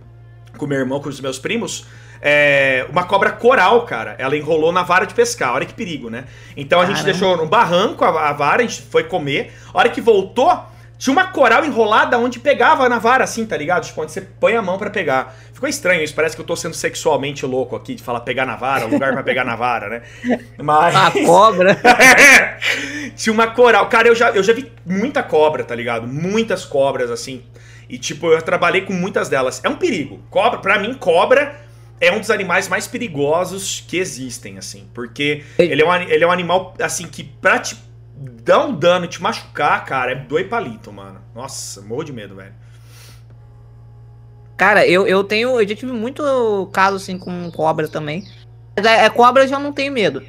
com 0.56 0.66
meu 0.66 0.78
irmão, 0.78 0.98
com 0.98 1.08
os 1.08 1.20
meus 1.20 1.38
primos. 1.38 1.86
é, 2.20 2.86
uma 2.90 3.04
cobra 3.04 3.30
coral, 3.30 3.84
cara. 3.84 4.16
Ela 4.18 4.36
enrolou 4.36 4.72
na 4.72 4.82
vara 4.82 5.06
de 5.06 5.14
pescar. 5.14 5.54
Olha 5.54 5.66
que 5.66 5.74
perigo, 5.74 6.10
né? 6.10 6.24
Então 6.56 6.80
a 6.80 6.82
Caramba. 6.82 6.96
gente 6.98 7.04
deixou 7.04 7.36
no 7.36 7.46
barranco 7.46 8.04
a, 8.04 8.30
a 8.30 8.32
vara, 8.32 8.62
a 8.62 8.66
gente 8.66 8.82
foi 8.82 9.04
comer. 9.04 9.52
A 9.72 9.78
hora 9.78 9.88
que 9.88 10.00
voltou, 10.00 10.50
tinha 10.98 11.12
uma 11.12 11.26
coral 11.26 11.64
enrolada 11.64 12.18
onde 12.18 12.38
pegava 12.38 12.88
na 12.88 12.98
vara, 12.98 13.24
assim, 13.24 13.44
tá 13.44 13.56
ligado? 13.56 13.84
Tipo, 13.84 14.02
onde 14.02 14.12
você 14.12 14.20
põe 14.20 14.54
a 14.56 14.62
mão 14.62 14.78
para 14.78 14.88
pegar. 14.88 15.34
Ficou 15.52 15.68
estranho 15.68 16.02
isso, 16.02 16.14
parece 16.14 16.34
que 16.34 16.40
eu 16.40 16.46
tô 16.46 16.56
sendo 16.56 16.74
sexualmente 16.74 17.44
louco 17.44 17.76
aqui, 17.76 17.94
de 17.94 18.02
falar 18.02 18.20
pegar 18.20 18.46
na 18.46 18.56
vara, 18.56 18.86
lugar 18.86 19.12
pra 19.12 19.22
pegar 19.22 19.44
na 19.44 19.56
vara, 19.56 19.88
né? 19.88 20.02
Mas... 20.62 20.94
A 20.94 21.10
cobra. 21.10 21.78
Tinha 23.14 23.32
uma 23.32 23.48
coral. 23.48 23.88
Cara, 23.88 24.08
eu 24.08 24.14
já, 24.14 24.30
eu 24.30 24.42
já 24.42 24.52
vi 24.52 24.72
muita 24.84 25.22
cobra, 25.22 25.64
tá 25.64 25.74
ligado? 25.74 26.06
Muitas 26.06 26.64
cobras, 26.64 27.10
assim. 27.10 27.42
E, 27.88 27.98
tipo, 27.98 28.26
eu 28.28 28.42
trabalhei 28.42 28.82
com 28.82 28.92
muitas 28.92 29.28
delas. 29.28 29.60
É 29.62 29.68
um 29.68 29.76
perigo. 29.76 30.20
Cobra, 30.30 30.58
pra 30.58 30.78
mim, 30.78 30.94
cobra 30.94 31.66
é 32.00 32.12
um 32.12 32.20
dos 32.20 32.30
animais 32.30 32.68
mais 32.68 32.86
perigosos 32.86 33.84
que 33.86 33.96
existem, 33.96 34.58
assim. 34.58 34.88
Porque 34.92 35.42
ele 35.58 35.82
é, 35.82 35.86
um, 35.86 35.94
ele 35.94 36.24
é 36.24 36.26
um 36.26 36.32
animal, 36.32 36.74
assim, 36.80 37.06
que 37.06 37.24
pra 37.24 37.58
te 37.58 37.76
dar 38.16 38.64
um 38.64 38.74
dano 38.74 39.04
e 39.04 39.08
te 39.08 39.22
machucar, 39.22 39.84
cara, 39.84 40.12
é 40.12 40.14
dois 40.14 40.46
palitos, 40.48 40.92
mano. 40.92 41.20
Nossa, 41.34 41.82
morro 41.82 42.04
de 42.04 42.12
medo, 42.12 42.34
velho. 42.34 42.54
Cara, 44.56 44.86
eu, 44.86 45.06
eu 45.06 45.22
tenho. 45.22 45.60
Eu 45.60 45.68
já 45.68 45.74
tive 45.74 45.92
muito 45.92 46.68
caso 46.72 46.96
assim 46.96 47.18
com 47.18 47.50
cobra 47.50 47.86
também. 47.88 48.26
É, 48.74 49.04
é 49.04 49.10
cobra 49.10 49.44
eu 49.44 49.48
já 49.48 49.58
não 49.58 49.72
tenho 49.72 49.92
medo. 49.92 50.22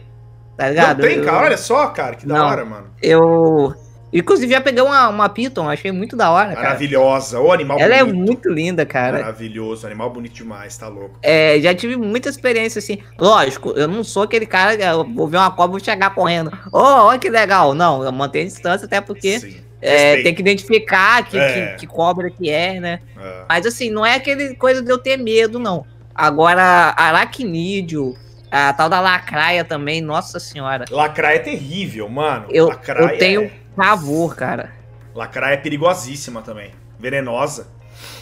Tá 0.58 0.70
ligado? 0.70 1.02
Não 1.02 1.08
tem, 1.08 1.24
cara, 1.24 1.46
olha 1.46 1.58
só, 1.58 1.88
cara, 1.88 2.16
que 2.16 2.26
da 2.26 2.36
não, 2.36 2.46
hora, 2.48 2.66
mano. 2.66 2.88
Eu. 3.02 3.76
Inclusive 4.20 4.52
já 4.52 4.62
peguei 4.62 4.82
uma, 4.82 5.10
uma 5.10 5.30
Python, 5.30 5.70
achei 5.70 5.92
muito 5.92 6.16
da 6.16 6.32
hora, 6.32 6.54
cara. 6.54 6.68
Maravilhosa, 6.68 7.40
o 7.40 7.52
animal 7.52 7.80
Ela 7.80 7.96
é 7.96 8.04
bonito. 8.04 8.16
é 8.16 8.26
muito 8.26 8.50
linda, 8.50 8.86
cara. 8.86 9.20
Maravilhoso, 9.20 9.86
animal 9.86 10.10
bonito 10.10 10.34
demais, 10.34 10.78
tá 10.78 10.88
louco. 10.88 11.20
É, 11.22 11.60
já 11.60 11.74
tive 11.74 11.96
muita 11.96 12.30
experiência 12.30 12.80
assim. 12.80 13.00
Lógico, 13.20 13.72
eu 13.72 13.88
não 13.88 14.04
sou 14.04 14.24
aquele 14.24 14.46
cara 14.46 14.76
que 14.76 14.84
eu 14.84 15.04
vou 15.04 15.28
ver 15.28 15.38
uma 15.38 15.52
cobra 15.52 15.78
e 15.78 15.80
vou 15.80 15.80
chegar 15.80 16.14
correndo. 16.14 16.48
Ô, 16.72 16.80
oh, 16.80 17.06
olha 17.08 17.20
que 17.20 17.30
legal. 17.30 17.74
Não, 17.74 18.04
eu 18.04 18.12
mantenho 18.12 18.46
a 18.46 18.48
distância 18.48 18.86
até 18.86 19.00
porque 19.02 19.64
é, 19.82 20.22
tem 20.24 20.34
que 20.34 20.42
identificar 20.42 21.24
que, 21.24 21.38
é. 21.38 21.68
que, 21.72 21.82
que, 21.82 21.88
cobra 21.88 22.30
que 22.30 22.50
é, 22.50 22.80
né? 22.80 23.00
É. 23.18 23.44
Mas 23.48 23.66
assim, 23.66 23.90
não 23.90 24.06
é 24.06 24.16
aquele 24.16 24.56
coisa 24.56 24.82
de 24.82 24.92
eu 24.92 24.98
ter 24.98 25.18
medo, 25.18 25.60
não. 25.60 25.86
Agora, 26.14 26.94
aracnídeo, 26.98 28.16
a 28.50 28.74
tal 28.74 28.90
da 28.90 29.00
lacraia 29.00 29.64
também, 29.64 30.02
nossa 30.02 30.40
senhora. 30.40 30.86
Lacraia 30.90 31.36
é 31.36 31.40
terrível, 31.40 32.10
mano. 32.10 32.48
Eu, 32.50 32.70
lacraia 32.70 33.14
eu 33.14 33.18
tenho 33.20 33.42
é 33.44 33.52
pavor, 33.78 34.36
cara. 34.36 34.74
Lacraia 35.14 35.54
é 35.54 35.58
perigosíssima 35.58 36.42
também. 36.42 36.72
Venenosa. 37.00 37.68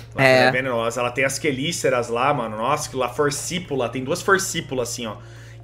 Lacraia 0.10 0.45
é. 0.45 0.47
é 0.47 0.51
venenosa. 0.51 0.99
Ela 0.99 1.12
tem 1.12 1.24
as 1.24 1.39
quelíceras 1.39 2.10
lá, 2.10 2.34
mano. 2.34 2.58
Nossa, 2.58 2.89
que 2.89 2.95
lá, 2.97 3.08
forcípula. 3.08 3.88
Tem 3.88 4.03
duas 4.03 4.22
forcípulas 4.22 4.89
assim, 4.89 5.08
ó. 5.08 5.16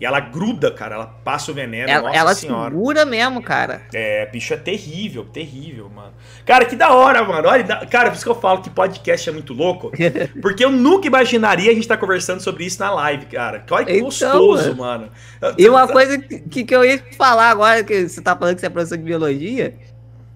E 0.01 0.05
ela 0.05 0.19
gruda, 0.19 0.71
cara. 0.71 0.95
Ela 0.95 1.05
passa 1.05 1.51
o 1.51 1.53
veneno. 1.53 1.87
Ela, 1.87 2.07
nossa 2.07 2.17
ela 2.17 2.33
senhora. 2.33 2.71
segura 2.71 3.05
mesmo, 3.05 3.39
cara. 3.39 3.83
É, 3.93 4.25
bicho 4.25 4.51
é 4.51 4.57
terrível, 4.57 5.25
terrível, 5.25 5.91
mano. 5.93 6.11
Cara, 6.43 6.65
que 6.65 6.75
da 6.75 6.91
hora, 6.91 7.23
mano. 7.23 7.47
Olha, 7.47 7.63
cara, 7.85 8.09
por 8.09 8.15
isso 8.15 8.25
que 8.25 8.31
eu 8.31 8.41
falo 8.41 8.63
que 8.63 8.69
podcast 8.71 9.29
é 9.29 9.31
muito 9.31 9.53
louco. 9.53 9.91
porque 10.41 10.65
eu 10.65 10.71
nunca 10.71 11.05
imaginaria 11.05 11.69
a 11.69 11.73
gente 11.75 11.83
estar 11.83 11.97
tá 11.97 12.01
conversando 12.01 12.41
sobre 12.41 12.65
isso 12.65 12.79
na 12.79 12.89
live, 12.89 13.27
cara. 13.27 13.63
Olha 13.69 13.85
que 13.85 13.91
então, 13.91 14.05
gostoso, 14.05 14.75
mano. 14.75 15.11
mano. 15.39 15.55
E 15.55 15.69
uma 15.69 15.87
coisa 15.87 16.17
que, 16.17 16.63
que 16.63 16.75
eu 16.75 16.83
ia 16.83 16.99
falar 17.15 17.51
agora, 17.51 17.83
que 17.83 18.09
você 18.09 18.19
tá 18.21 18.35
falando 18.35 18.55
que 18.55 18.61
você 18.61 18.65
é 18.65 18.69
professor 18.71 18.97
de 18.97 19.03
biologia, 19.03 19.75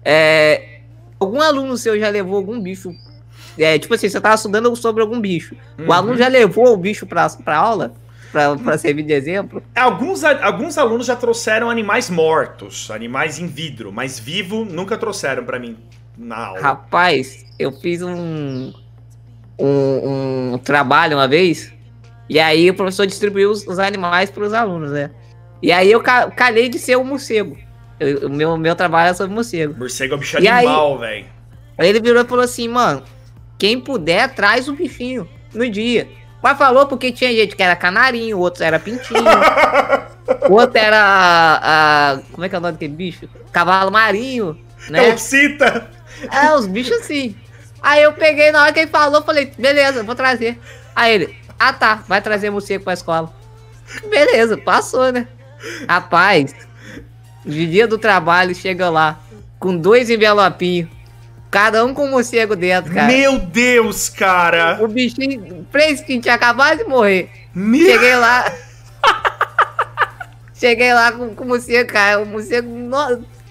é. 0.04 0.74
Algum 1.18 1.40
aluno 1.40 1.76
seu 1.76 1.98
já 1.98 2.08
levou 2.08 2.36
algum 2.36 2.60
bicho 2.60 2.94
é, 3.58 3.78
tipo 3.78 3.94
assim, 3.94 4.08
você 4.08 4.20
tava 4.20 4.34
estudando 4.34 4.76
sobre 4.76 5.02
algum 5.02 5.18
bicho. 5.18 5.56
Uhum. 5.78 5.88
O 5.88 5.92
aluno 5.92 6.16
já 6.16 6.28
levou 6.28 6.72
o 6.72 6.76
bicho 6.76 7.06
pra, 7.06 7.28
pra 7.30 7.56
aula? 7.56 7.94
Para 8.32 8.78
servir 8.78 9.02
de 9.02 9.12
exemplo? 9.12 9.62
Alguns, 9.74 10.24
alguns 10.24 10.78
alunos 10.78 11.06
já 11.06 11.16
trouxeram 11.16 11.70
animais 11.70 12.10
mortos, 12.10 12.90
animais 12.90 13.38
em 13.38 13.46
vidro, 13.46 13.92
mas 13.92 14.18
vivo 14.18 14.64
nunca 14.64 14.96
trouxeram 14.96 15.44
para 15.44 15.58
mim 15.58 15.76
na 16.16 16.46
aula. 16.46 16.60
Rapaz, 16.60 17.44
eu 17.58 17.72
fiz 17.72 18.02
um, 18.02 18.72
um, 19.58 20.52
um, 20.54 20.58
trabalho 20.58 21.16
uma 21.16 21.28
vez, 21.28 21.72
e 22.28 22.38
aí 22.38 22.70
o 22.70 22.74
professor 22.74 23.06
distribuiu 23.06 23.50
os, 23.50 23.66
os 23.66 23.78
animais 23.78 24.30
para 24.30 24.44
os 24.44 24.52
alunos, 24.52 24.90
né? 24.90 25.10
E 25.62 25.72
aí 25.72 25.90
eu 25.90 26.02
calhei 26.02 26.68
de 26.68 26.78
ser 26.78 26.96
um 26.96 27.04
morcego. 27.04 27.56
O 28.22 28.28
meu, 28.28 28.56
meu 28.58 28.76
trabalho 28.76 29.10
é 29.10 29.14
sobre 29.14 29.34
morcego. 29.34 29.74
Morcego 29.78 30.14
é 30.14 30.16
um 30.16 30.20
bicho 30.20 30.36
animal, 30.36 30.98
velho. 30.98 31.26
Aí 31.78 31.88
ele 31.88 32.00
virou 32.00 32.22
e 32.22 32.26
falou 32.26 32.44
assim, 32.44 32.68
mano, 32.68 33.02
quem 33.58 33.80
puder, 33.80 34.34
traz 34.34 34.68
o 34.68 34.74
bichinho 34.74 35.28
no 35.54 35.68
dia. 35.68 36.08
Mas 36.46 36.58
falou 36.58 36.86
porque 36.86 37.10
tinha 37.10 37.32
gente 37.32 37.56
que 37.56 37.62
era 37.64 37.74
canarinho, 37.74 38.38
outros 38.38 38.60
era 38.60 38.78
pintinho. 38.78 39.18
outro 40.48 40.78
era. 40.78 40.96
A, 40.96 42.12
a, 42.12 42.18
como 42.30 42.44
é 42.44 42.48
que 42.48 42.54
é 42.54 42.58
o 42.58 42.60
nome 42.60 42.74
daquele 42.74 42.94
bicho? 42.94 43.28
Cavalo 43.50 43.90
marinho, 43.90 44.56
né? 44.88 45.08
Calcita! 45.08 45.90
É, 46.30 46.54
os 46.54 46.68
bichos 46.68 46.98
assim. 46.98 47.34
Aí 47.82 48.04
eu 48.04 48.12
peguei, 48.12 48.52
na 48.52 48.62
hora 48.62 48.72
que 48.72 48.78
ele 48.78 48.90
falou, 48.92 49.24
falei, 49.24 49.52
beleza, 49.58 50.04
vou 50.04 50.14
trazer. 50.14 50.56
Aí 50.94 51.14
ele, 51.14 51.36
ah 51.58 51.72
tá, 51.72 52.04
vai 52.06 52.22
trazer 52.22 52.48
morcego 52.48 52.84
pra 52.84 52.92
escola. 52.92 53.34
Beleza, 54.08 54.56
passou, 54.56 55.10
né? 55.10 55.26
Rapaz, 55.88 56.54
de 57.44 57.66
dia 57.66 57.88
do 57.88 57.98
trabalho, 57.98 58.54
chega 58.54 58.88
lá, 58.88 59.18
com 59.58 59.76
dois 59.76 60.08
envelopinhos 60.10 60.88
Cada 61.56 61.82
um 61.86 61.94
com 61.94 62.04
um 62.04 62.10
morcego 62.10 62.54
dentro, 62.54 62.92
cara. 62.92 63.06
Meu 63.06 63.38
Deus, 63.38 64.10
cara! 64.10 64.76
O 64.78 64.86
bichinho 64.86 65.66
fresquinho 65.70 66.20
tinha 66.20 66.34
acabado 66.34 66.76
de 66.76 66.84
morrer. 66.84 67.30
Meu... 67.54 67.92
Cheguei 67.92 68.14
lá. 68.14 68.52
Cheguei 70.52 70.92
lá 70.92 71.12
com, 71.12 71.34
com 71.34 71.44
o 71.44 71.48
morcego, 71.48 71.90
cara. 71.90 72.20
O 72.20 72.26
morcego. 72.26 72.68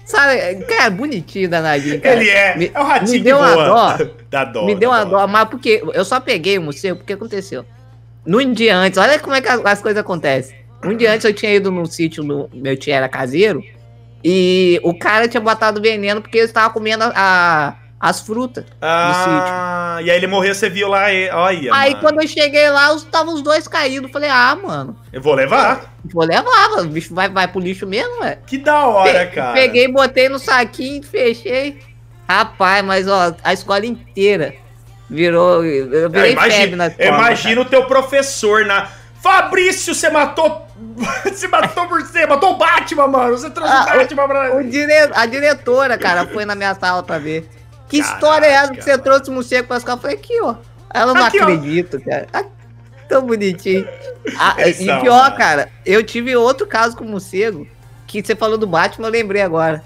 Sabe, 0.04 0.64
cara, 0.66 0.88
bonitinho 0.88 1.50
danadinho, 1.50 2.00
cara. 2.00 2.14
Ele 2.14 2.30
é. 2.30 2.56
Me, 2.56 2.70
é 2.72 2.80
o 2.80 2.84
ratinho 2.84 3.10
me 3.10 3.24
deu 3.24 3.38
uma 3.38 3.54
dó. 3.56 3.98
da 4.30 4.44
dó. 4.44 4.66
Me 4.66 4.76
deu 4.76 4.90
uma 4.90 5.04
dó. 5.04 5.18
dó, 5.18 5.26
mas 5.26 5.48
porque 5.48 5.82
eu 5.92 6.04
só 6.04 6.20
peguei 6.20 6.58
o 6.58 6.62
morcego, 6.62 6.98
porque 6.98 7.14
aconteceu. 7.14 7.66
No 8.24 8.54
dia 8.54 8.76
antes, 8.76 9.00
olha 9.00 9.18
como 9.18 9.34
é 9.34 9.40
que 9.40 9.48
as, 9.48 9.60
as 9.64 9.82
coisas 9.82 10.00
acontecem. 10.00 10.56
Um 10.84 10.96
dia 10.96 11.12
antes 11.12 11.24
eu 11.24 11.34
tinha 11.34 11.52
ido 11.52 11.72
no 11.72 11.84
sítio, 11.86 12.22
no, 12.22 12.48
meu 12.54 12.76
tio 12.76 12.94
era 12.94 13.08
caseiro, 13.08 13.64
e 14.22 14.80
o 14.84 14.96
cara 14.96 15.26
tinha 15.26 15.40
botado 15.40 15.82
veneno 15.82 16.22
porque 16.22 16.38
ele 16.38 16.46
estava 16.46 16.72
comendo 16.72 17.02
a 17.12 17.76
as 17.98 18.20
frutas 18.20 18.64
ah, 18.80 19.98
E 20.02 20.10
aí 20.10 20.16
ele 20.16 20.26
morreu, 20.26 20.54
você 20.54 20.68
viu 20.68 20.88
lá, 20.88 21.12
e... 21.12 21.30
olha. 21.30 21.74
Aí 21.74 21.90
mano. 21.92 22.02
quando 22.02 22.22
eu 22.22 22.28
cheguei 22.28 22.68
lá, 22.70 22.94
estavam 22.94 23.34
os 23.34 23.42
dois 23.42 23.66
caídos. 23.66 24.10
Falei, 24.10 24.28
ah, 24.28 24.56
mano. 24.62 24.96
Eu 25.12 25.20
vou 25.20 25.34
levar. 25.34 25.94
Vou 26.04 26.24
levar, 26.24 26.70
mano. 26.70 26.82
O 26.82 26.92
bicho 26.92 27.14
vai, 27.14 27.28
vai 27.28 27.48
pro 27.48 27.60
lixo 27.60 27.86
mesmo, 27.86 28.20
velho. 28.20 28.38
Que 28.46 28.58
da 28.58 28.86
hora, 28.86 29.26
Pe 29.26 29.34
cara. 29.34 29.54
Peguei, 29.54 29.88
botei 29.88 30.28
no 30.28 30.38
saquinho, 30.38 31.02
fechei. 31.02 31.80
Rapaz, 32.28 32.84
mas 32.84 33.08
ó, 33.08 33.34
a 33.42 33.52
escola 33.52 33.86
inteira 33.86 34.54
virou. 35.08 35.64
Eu 35.64 36.10
virei 36.10 36.34
é, 36.34 36.50
febre 36.50 36.76
na 36.76 36.88
escola. 36.88 37.08
Imagina 37.08 37.60
o 37.60 37.64
teu 37.64 37.86
professor 37.86 38.66
na. 38.66 38.88
Fabrício, 39.22 39.94
você 39.94 40.10
matou. 40.10 40.66
Você 41.24 41.48
matou 41.48 41.86
por 41.86 42.02
você, 42.02 42.26
matou 42.26 42.52
o 42.52 42.56
Batman, 42.58 43.06
mano. 43.06 43.36
Você 43.36 43.50
trouxe 43.50 43.72
ah, 43.72 43.94
o 43.94 43.98
Batman 43.98 44.28
pra. 44.28 44.56
O 44.56 44.62
dire... 44.62 44.92
A 45.14 45.26
diretora, 45.26 45.96
cara, 45.98 46.26
foi 46.26 46.44
na 46.44 46.54
minha 46.54 46.74
sala 46.74 47.02
pra 47.02 47.18
ver. 47.18 47.48
Que 47.88 48.00
Caraca, 48.00 48.14
história 48.14 48.46
é 48.46 48.50
essa 48.50 48.72
que 48.72 48.82
você 48.82 48.98
trouxe 48.98 49.30
o 49.30 49.32
morcego 49.32 49.68
pra 49.68 49.76
escola? 49.76 49.96
Eu 49.96 50.02
falei, 50.02 50.16
aqui, 50.16 50.40
ó. 50.42 50.56
Ela 50.92 51.14
não 51.14 51.24
aqui, 51.24 51.38
acredita, 51.38 51.98
ó. 51.98 52.10
cara. 52.10 52.26
Ah, 52.32 52.44
tão 53.08 53.22
bonitinho. 53.22 53.86
Ah, 54.38 54.56
e 54.68 55.00
pior, 55.00 55.36
cara, 55.36 55.68
eu 55.84 56.02
tive 56.02 56.34
outro 56.36 56.66
caso 56.66 56.96
com 56.96 57.04
o 57.04 57.08
morcego, 57.08 57.66
que 58.06 58.22
você 58.22 58.34
falou 58.34 58.58
do 58.58 58.66
Batman, 58.66 59.06
eu 59.06 59.12
lembrei 59.12 59.42
agora. 59.42 59.84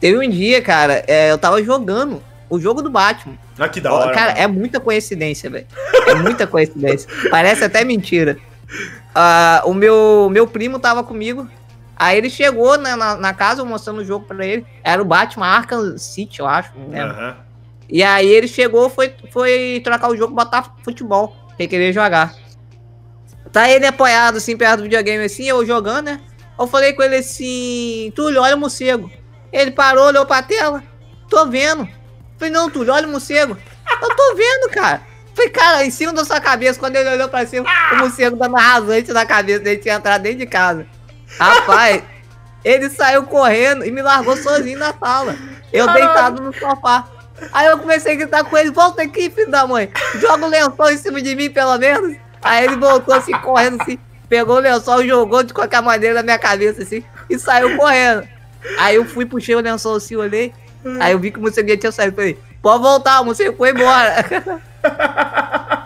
Teve 0.00 0.18
um 0.18 0.30
dia, 0.30 0.60
cara, 0.62 1.02
é, 1.06 1.30
eu 1.30 1.38
tava 1.38 1.62
jogando 1.62 2.22
o 2.48 2.60
jogo 2.60 2.82
do 2.82 2.90
Batman. 2.90 3.36
Ah, 3.58 3.68
que 3.68 3.80
da 3.80 3.92
hora. 3.92 4.12
Cara, 4.12 4.32
mano. 4.32 4.38
é 4.42 4.46
muita 4.46 4.80
coincidência, 4.80 5.48
velho. 5.48 5.66
É 6.06 6.14
muita 6.14 6.46
coincidência. 6.46 7.08
Parece 7.30 7.64
até 7.64 7.84
mentira. 7.84 8.36
Uh, 9.14 9.70
o 9.70 9.74
meu, 9.74 10.28
meu 10.30 10.46
primo 10.46 10.78
tava 10.78 11.02
comigo. 11.02 11.48
Aí 11.96 12.18
ele 12.18 12.28
chegou 12.28 12.76
né, 12.76 12.96
na, 12.96 13.16
na, 13.16 13.32
casa 13.32 13.64
mostrando 13.64 14.00
o 14.00 14.04
jogo 14.04 14.26
pra 14.26 14.44
ele. 14.44 14.66
Era 14.82 15.00
o 15.00 15.04
Batman 15.04 15.46
Arkham 15.46 15.96
City, 15.96 16.40
eu 16.40 16.46
acho. 16.46 16.72
Uhum. 16.76 17.34
E 17.88 18.02
aí 18.02 18.26
ele 18.26 18.48
chegou, 18.48 18.90
foi, 18.90 19.14
foi 19.30 19.80
trocar 19.84 20.10
o 20.10 20.16
jogo, 20.16 20.34
botar 20.34 20.74
futebol. 20.82 21.36
Sem 21.56 21.68
querer 21.68 21.92
jogar. 21.92 22.34
Tá 23.52 23.70
ele 23.70 23.86
apoiado 23.86 24.38
assim, 24.38 24.56
perto 24.56 24.78
do 24.78 24.82
videogame 24.84 25.24
assim, 25.24 25.44
eu 25.44 25.64
jogando, 25.64 26.06
né? 26.06 26.20
Eu 26.58 26.66
falei 26.66 26.92
com 26.92 27.02
ele 27.02 27.16
assim, 27.16 28.12
Túlio, 28.14 28.42
olha 28.42 28.56
o 28.56 28.58
morcego. 28.58 29.10
Ele 29.52 29.70
parou, 29.70 30.06
olhou 30.06 30.26
pra 30.26 30.42
tela. 30.42 30.82
Tô 31.28 31.46
vendo. 31.46 31.88
Falei, 32.36 32.52
não, 32.52 32.68
Túlio, 32.68 32.92
olha 32.92 33.06
o 33.06 33.10
morcego. 33.10 33.56
Eu 34.02 34.16
tô 34.16 34.34
vendo, 34.34 34.70
cara. 34.72 35.02
Falei, 35.34 35.50
cara, 35.50 35.84
em 35.84 35.90
cima 35.90 36.12
da 36.12 36.24
sua 36.24 36.40
cabeça, 36.40 36.78
quando 36.78 36.96
ele 36.96 37.10
olhou 37.10 37.28
pra 37.28 37.46
cima, 37.46 37.68
o 37.92 37.96
morcego 37.96 38.36
dando 38.36 38.56
rasante 38.56 39.12
na 39.12 39.26
cabeça 39.26 39.60
dele, 39.60 39.80
tinha 39.80 39.94
entrado 39.94 40.22
dentro 40.22 40.38
de 40.38 40.46
casa. 40.46 40.86
Rapaz, 41.38 42.02
ele 42.64 42.88
saiu 42.88 43.24
correndo 43.24 43.84
e 43.84 43.90
me 43.90 44.00
largou 44.02 44.36
sozinho 44.36 44.78
na 44.78 44.94
sala. 44.94 45.36
Eu 45.72 45.86
Caramba. 45.86 46.06
deitado 46.06 46.42
no 46.42 46.52
sofá. 46.54 47.04
Aí 47.52 47.66
eu 47.66 47.78
comecei 47.78 48.12
a 48.12 48.16
gritar 48.16 48.44
com 48.44 48.56
ele, 48.56 48.70
volta 48.70 49.02
aqui, 49.02 49.28
filho 49.28 49.50
da 49.50 49.66
mãe. 49.66 49.90
Joga 50.20 50.46
o 50.46 50.48
lençol 50.48 50.90
em 50.90 50.96
cima 50.96 51.20
de 51.20 51.34
mim, 51.34 51.50
pelo 51.50 51.76
menos. 51.78 52.16
Aí 52.40 52.64
ele 52.64 52.76
voltou 52.76 53.14
assim, 53.14 53.32
correndo 53.40 53.82
assim, 53.82 53.98
pegou 54.28 54.56
o 54.56 54.60
lençol, 54.60 55.04
jogou 55.04 55.42
de 55.42 55.52
qualquer 55.52 55.82
maneira 55.82 56.16
na 56.16 56.22
minha 56.22 56.38
cabeça 56.38 56.82
assim, 56.82 57.02
e 57.28 57.38
saiu 57.38 57.76
correndo. 57.76 58.26
Aí 58.78 58.96
eu 58.96 59.04
fui, 59.04 59.26
puxei 59.26 59.54
o 59.54 59.60
lençol 59.60 59.96
assim, 59.96 60.16
olhei. 60.16 60.52
Aí 61.00 61.12
eu 61.12 61.18
vi 61.18 61.30
que 61.30 61.38
o 61.38 61.42
morceguinho 61.42 61.78
tinha 61.78 61.92
saído. 61.92 62.14
Falei, 62.14 62.38
pode 62.62 62.82
voltar, 62.82 63.20
o 63.20 63.24
morcego 63.24 63.56
foi 63.56 63.70
embora. 63.70 64.24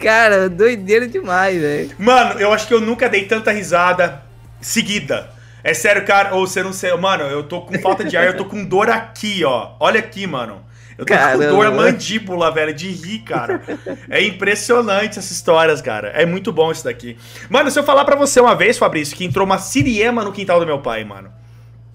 Cara, 0.00 0.48
doideira 0.48 1.06
demais, 1.06 1.60
velho. 1.60 1.90
Mano, 1.98 2.40
eu 2.40 2.52
acho 2.52 2.66
que 2.66 2.72
eu 2.72 2.80
nunca 2.80 3.08
dei 3.08 3.26
tanta 3.26 3.52
risada 3.52 4.22
seguida. 4.60 5.30
É 5.62 5.74
sério, 5.74 6.04
cara, 6.06 6.34
ou 6.34 6.46
você 6.46 6.62
não 6.62 6.72
sei. 6.72 6.96
Mano, 6.96 7.24
eu 7.24 7.42
tô 7.42 7.60
com 7.60 7.78
falta 7.80 8.02
de 8.02 8.16
ar, 8.16 8.26
eu 8.26 8.36
tô 8.36 8.46
com 8.46 8.64
dor 8.64 8.88
aqui, 8.88 9.44
ó. 9.44 9.72
Olha 9.78 10.00
aqui, 10.00 10.26
mano. 10.26 10.64
Eu 10.96 11.04
tô 11.04 11.14
Caramba. 11.14 11.44
com 11.44 11.50
dor 11.50 11.70
mandíbula, 11.72 12.50
velho, 12.50 12.74
de 12.74 12.90
rir, 12.90 13.20
cara. 13.20 13.62
É 14.08 14.22
impressionante 14.22 15.18
essas 15.18 15.30
histórias, 15.30 15.80
cara. 15.80 16.08
É 16.08 16.26
muito 16.26 16.52
bom 16.52 16.70
isso 16.70 16.84
daqui. 16.84 17.16
Mano, 17.48 17.70
se 17.70 17.78
eu 17.78 17.84
falar 17.84 18.04
para 18.04 18.16
você 18.16 18.40
uma 18.40 18.54
vez, 18.54 18.78
Fabrício, 18.78 19.16
que 19.16 19.24
entrou 19.24 19.46
uma 19.46 19.58
siriema 19.58 20.24
no 20.24 20.32
quintal 20.32 20.60
do 20.60 20.66
meu 20.66 20.78
pai, 20.80 21.04
mano. 21.04 21.30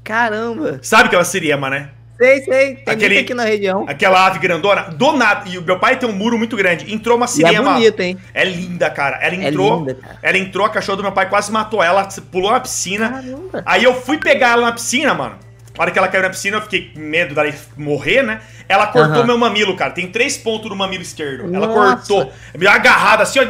Caramba. 0.04 0.80
Sabe 0.82 1.10
que 1.10 1.16
é 1.16 1.18
uma 1.18 1.26
siriema, 1.26 1.70
né? 1.70 1.90
Sei, 2.18 2.42
sei. 2.44 2.76
Tem 2.76 2.94
Aquele, 2.94 3.20
aqui 3.20 3.34
na 3.34 3.44
região. 3.44 3.86
Aquela 3.88 4.26
ave 4.26 4.40
grandona, 4.40 4.84
do 4.84 5.12
nada. 5.14 5.50
E 5.50 5.58
o 5.58 5.62
meu 5.62 5.78
pai 5.78 5.98
tem 5.98 6.08
um 6.08 6.14
muro 6.14 6.38
muito 6.38 6.56
grande. 6.56 6.94
Entrou 6.94 7.18
uma 7.18 7.28
siriema. 7.28 7.72
é 7.72 7.74
bonita, 7.74 8.04
hein? 8.04 8.18
É 8.34 8.46
linda, 8.46 8.90
cara. 8.90 9.18
Ela 9.22 9.36
é 9.36 9.48
entrou. 9.48 9.74
É 9.74 9.78
linda, 9.80 9.96
cara. 9.96 10.20
Ela 10.22 10.38
entrou, 10.38 10.66
a 10.66 10.70
cachorra 10.70 10.98
do 10.98 11.04
meu 11.04 11.12
pai 11.12 11.30
quase 11.30 11.52
matou 11.52 11.84
ela, 11.84 12.08
pulou 12.32 12.52
na 12.52 12.60
piscina. 12.60 13.10
Caramba. 13.10 13.64
Aí 13.66 13.84
eu 13.84 13.94
fui 13.94 14.18
pegar 14.18 14.52
ela 14.52 14.62
na 14.62 14.72
piscina, 14.72 15.14
mano. 15.14 15.38
Na 15.78 15.84
hora 15.84 15.92
que 15.92 16.00
ela 16.00 16.08
caiu 16.08 16.24
na 16.24 16.30
piscina, 16.30 16.58
eu 16.58 16.62
fiquei 16.62 16.90
com 16.94 17.00
medo 17.02 17.36
dela 17.36 17.54
morrer, 17.76 18.24
né? 18.24 18.40
Ela 18.68 18.88
cortou 18.88 19.20
uhum. 19.20 19.28
meu 19.28 19.38
mamilo, 19.38 19.76
cara. 19.76 19.92
Tem 19.92 20.08
três 20.08 20.38
pontos 20.38 20.70
no 20.70 20.76
mamilo 20.76 21.04
esquerdo. 21.04 21.54
Ela 21.54 21.68
Nossa. 21.68 21.98
cortou. 21.98 22.32
Me 22.58 22.66
agarrada 22.66 23.24
assim, 23.24 23.40
ó. 23.40 23.46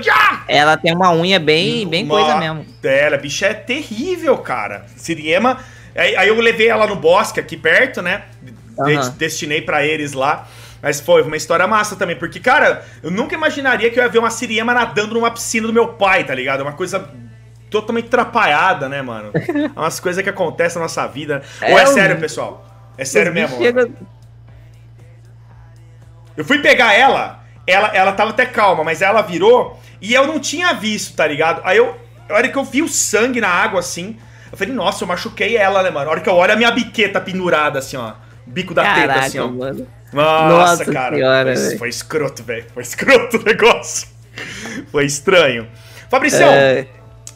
Ela 0.47 0.76
tem 0.76 0.93
uma 0.93 1.13
unha 1.13 1.39
bem, 1.39 1.88
bem 1.88 2.03
uma... 2.03 2.16
coisa 2.16 2.38
mesmo. 2.38 2.66
É, 2.84 3.05
ela, 3.05 3.18
bicha 3.18 3.45
é 3.45 3.53
terrível, 3.53 4.38
cara. 4.39 4.86
Siriema. 4.97 5.59
Aí, 5.95 6.16
aí 6.16 6.28
eu 6.28 6.39
levei 6.41 6.68
ela 6.68 6.86
no 6.88 6.95
bosque 6.95 7.39
aqui 7.39 7.55
perto, 7.55 8.01
né? 8.01 8.24
Uhum. 8.78 9.09
Destinei 9.17 9.61
para 9.61 9.86
eles 9.86 10.13
lá. 10.13 10.47
Mas 10.86 10.99
foi 10.99 11.23
uma 11.23 11.36
história 11.36 11.65
massa 11.65 11.95
também, 11.95 12.15
porque, 12.15 12.39
cara, 12.39 12.86
eu 13.01 13.09
nunca 13.09 13.34
imaginaria 13.34 13.89
que 13.89 13.99
eu 13.99 14.03
ia 14.03 14.09
ver 14.09 14.19
uma 14.19 14.30
siriema 14.30 14.71
nadando 14.71 15.15
numa 15.15 15.32
piscina 15.32 15.65
do 15.65 15.73
meu 15.73 15.88
pai, 15.88 16.23
tá 16.23 16.36
ligado? 16.36 16.61
Uma 16.61 16.73
coisa 16.73 17.09
totalmente 17.71 18.05
atrapalhada, 18.05 18.88
né, 18.88 19.01
mano? 19.01 19.32
Umas 19.76 19.99
coisas 19.99 20.23
que 20.23 20.30
acontecem 20.30 20.78
na 20.78 20.84
nossa 20.84 21.07
vida. 21.07 21.41
É, 21.59 21.71
Ou 21.71 21.80
é 21.80 21.88
sério, 21.88 22.19
pessoal? 22.19 22.63
É 22.97 23.03
sério 23.03 23.34
mesmo? 23.34 23.57
Chega... 23.57 23.89
Eu 26.38 26.45
fui 26.45 26.59
pegar 26.59 26.93
ela, 26.93 27.43
ela, 27.65 27.88
ela 27.95 28.11
tava 28.11 28.30
até 28.30 28.45
calma, 28.45 28.84
mas 28.84 29.01
ela 29.01 29.23
virou 29.23 29.80
e 29.99 30.13
eu 30.13 30.28
não 30.28 30.39
tinha 30.39 30.73
visto, 30.73 31.15
tá 31.15 31.26
ligado? 31.26 31.61
Aí 31.63 31.78
eu, 31.78 31.97
a 32.30 32.34
hora 32.34 32.47
que 32.47 32.57
eu 32.57 32.63
vi 32.63 32.84
o 32.84 32.88
sangue 32.88 33.41
na 33.41 33.49
água 33.49 33.80
assim, 33.80 34.19
eu 34.51 34.57
falei, 34.57 34.71
nossa, 34.71 35.03
eu 35.03 35.07
machuquei 35.07 35.57
ela, 35.57 35.82
né, 35.82 35.89
mano? 35.89 36.09
A 36.09 36.11
hora 36.11 36.21
que 36.21 36.30
eu 36.30 36.36
olho 36.36 36.53
a 36.53 36.55
minha 36.55 36.69
biqueta 36.69 37.19
pendurada 37.19 37.80
assim, 37.80 37.97
ó 37.97 38.13
bico 38.46 38.74
da 38.74 38.84
Caraca, 38.84 39.14
teta, 39.14 39.26
assim, 39.26 39.39
ó. 39.39 39.48
Mano. 39.48 39.88
Nossa, 40.14 40.50
Nossa 40.50 40.91
cara. 40.91 41.16
Senhora, 41.16 41.56
foi, 41.56 41.78
foi, 41.78 41.89
escroto, 41.89 42.43
velho. 42.43 42.66
Foi 42.74 42.84
escroto 42.84 43.38
o 43.41 43.43
negócio. 43.43 44.08
foi 44.91 45.06
estranho. 45.06 45.68
Fabricião, 46.10 46.50
é... 46.50 46.88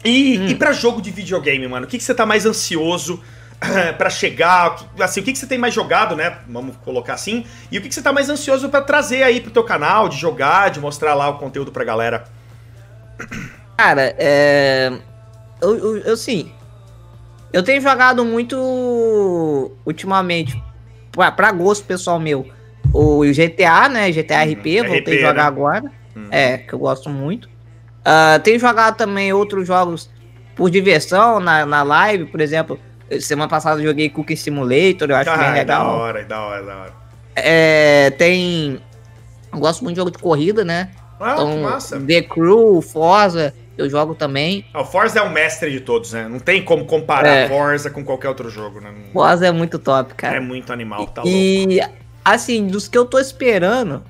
e, 0.04 0.38
hum. 0.38 0.46
e 0.48 0.54
pra 0.54 0.72
jogo 0.72 1.02
de 1.02 1.10
videogame, 1.10 1.66
mano? 1.68 1.86
O 1.86 1.88
que, 1.88 1.98
que 1.98 2.04
você 2.04 2.14
tá 2.14 2.24
mais 2.24 2.46
ansioso 2.46 3.22
para 3.98 4.08
chegar? 4.08 4.76
Assim, 4.98 5.20
o 5.20 5.22
que, 5.22 5.32
que 5.32 5.38
você 5.38 5.46
tem 5.46 5.58
mais 5.58 5.74
jogado, 5.74 6.16
né? 6.16 6.38
Vamos 6.48 6.76
colocar 6.76 7.14
assim. 7.14 7.44
E 7.70 7.78
o 7.78 7.82
que, 7.82 7.88
que 7.88 7.94
você 7.94 8.02
tá 8.02 8.12
mais 8.12 8.30
ansioso 8.30 8.68
para 8.68 8.80
trazer 8.80 9.22
aí 9.22 9.40
pro 9.40 9.50
teu 9.50 9.64
canal, 9.64 10.08
de 10.08 10.16
jogar, 10.16 10.70
de 10.70 10.80
mostrar 10.80 11.14
lá 11.14 11.28
o 11.28 11.38
conteúdo 11.38 11.72
pra 11.72 11.84
galera? 11.84 12.24
Cara, 13.76 14.14
é. 14.18 14.92
Eu, 15.60 15.76
eu, 15.76 15.96
eu 15.98 16.16
sim. 16.16 16.50
Eu 17.52 17.62
tenho 17.62 17.82
jogado 17.82 18.24
muito 18.24 18.56
ultimamente 19.84 20.62
pra, 21.12 21.30
pra 21.30 21.52
gosto 21.52 21.84
pessoal 21.84 22.18
meu, 22.18 22.46
o 22.92 23.22
GTA, 23.24 23.88
né? 23.88 24.10
GTA 24.10 24.44
RP, 24.44 24.80
uhum. 24.80 24.88
voltei 24.88 25.18
a 25.18 25.28
jogar 25.28 25.34
né? 25.34 25.48
agora. 25.48 25.92
Uhum. 26.14 26.28
É, 26.30 26.58
que 26.58 26.72
eu 26.72 26.78
gosto 26.78 27.08
muito. 27.08 27.48
Uh, 28.00 28.40
tenho 28.42 28.58
jogado 28.58 28.96
também 28.96 29.32
outros 29.32 29.66
jogos 29.66 30.10
por 30.56 30.70
diversão 30.70 31.40
na, 31.40 31.64
na 31.64 31.82
live, 31.82 32.26
por 32.26 32.40
exemplo. 32.40 32.78
Semana 33.20 33.48
passada 33.48 33.80
eu 33.80 33.86
joguei 33.86 34.08
Cookie 34.08 34.36
Simulator, 34.36 35.10
eu 35.10 35.16
acho 35.16 35.30
ah, 35.30 35.36
bem 35.36 35.52
legal. 35.52 35.84
Da 35.84 35.92
hora, 35.92 36.24
da 36.24 36.40
hora, 36.42 36.62
da 36.62 36.76
hora. 36.76 36.92
É, 37.34 38.10
tem. 38.10 38.80
Eu 39.52 39.58
gosto 39.58 39.82
muito 39.82 39.96
de 39.96 40.00
jogo 40.00 40.10
de 40.10 40.18
corrida, 40.18 40.64
né? 40.64 40.90
Ah, 41.18 41.32
então, 41.34 41.50
que 41.50 41.58
massa. 41.58 42.00
The 42.00 42.22
Crew, 42.22 42.80
Forza, 42.80 43.52
eu 43.80 43.90
jogo 43.90 44.14
também. 44.14 44.64
O 44.74 44.84
Forza 44.84 45.18
é 45.18 45.22
o 45.22 45.30
mestre 45.30 45.70
de 45.70 45.80
todos, 45.80 46.12
né? 46.12 46.28
Não 46.28 46.38
tem 46.38 46.62
como 46.64 46.84
comparar 46.84 47.28
é. 47.28 47.48
Forza 47.48 47.90
com 47.90 48.04
qualquer 48.04 48.28
outro 48.28 48.50
jogo, 48.50 48.80
né? 48.80 48.92
Forza 49.12 49.46
é 49.46 49.52
muito 49.52 49.78
top, 49.78 50.14
cara. 50.14 50.36
É 50.36 50.40
muito 50.40 50.72
animal, 50.72 51.06
tá 51.08 51.22
e, 51.24 51.64
louco. 51.66 51.72
E, 51.72 51.80
assim, 52.24 52.66
dos 52.66 52.88
que 52.88 52.96
eu 52.96 53.04
tô 53.04 53.18
esperando, 53.18 54.04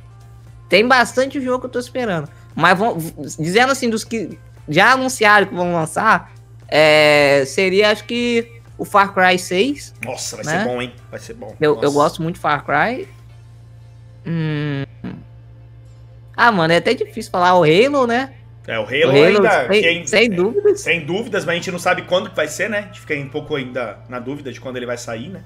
tem 0.68 0.86
bastante 0.86 1.40
jogo 1.40 1.60
que 1.60 1.66
eu 1.66 1.70
tô 1.70 1.78
esperando. 1.78 2.28
Mas 2.54 2.78
vão, 2.78 2.96
dizendo 3.38 3.72
assim, 3.72 3.88
dos 3.88 4.04
que 4.04 4.38
já 4.68 4.92
anunciaram 4.92 5.46
que 5.46 5.54
vão 5.54 5.72
lançar, 5.72 6.32
é, 6.68 7.44
seria 7.46 7.90
acho 7.90 8.04
que 8.04 8.60
o 8.76 8.84
Far 8.84 9.12
Cry 9.12 9.38
6. 9.38 9.94
Nossa, 10.04 10.36
vai 10.36 10.44
né? 10.44 10.58
ser 10.58 10.64
bom, 10.64 10.82
hein? 10.82 10.94
Vai 11.10 11.20
ser 11.20 11.34
bom. 11.34 11.54
Eu, 11.60 11.80
eu 11.82 11.92
gosto 11.92 12.22
muito 12.22 12.36
de 12.36 12.40
Far 12.40 12.64
Cry. 12.64 13.08
Hum... 14.26 14.84
Ah, 16.36 16.50
mano, 16.50 16.72
é 16.72 16.78
até 16.78 16.94
difícil 16.94 17.30
falar 17.30 17.58
o 17.58 17.64
Halo, 17.64 18.06
né? 18.06 18.32
É, 18.66 18.78
o 18.78 18.82
Halo, 18.82 19.06
o 19.06 19.08
Halo 19.08 19.24
ainda. 19.24 19.66
Sem, 19.68 19.82
quem, 19.82 20.06
sem 20.06 20.30
dúvidas. 20.30 20.80
Sem 20.80 21.00
dúvidas, 21.04 21.44
mas 21.44 21.52
a 21.52 21.56
gente 21.56 21.70
não 21.72 21.78
sabe 21.78 22.02
quando 22.02 22.30
que 22.30 22.36
vai 22.36 22.48
ser, 22.48 22.68
né? 22.68 22.78
A 22.78 22.82
gente 22.82 23.00
fica 23.00 23.14
um 23.14 23.28
pouco 23.28 23.56
ainda 23.56 23.98
na 24.08 24.18
dúvida 24.18 24.52
de 24.52 24.60
quando 24.60 24.76
ele 24.76 24.86
vai 24.86 24.98
sair, 24.98 25.28
né? 25.28 25.42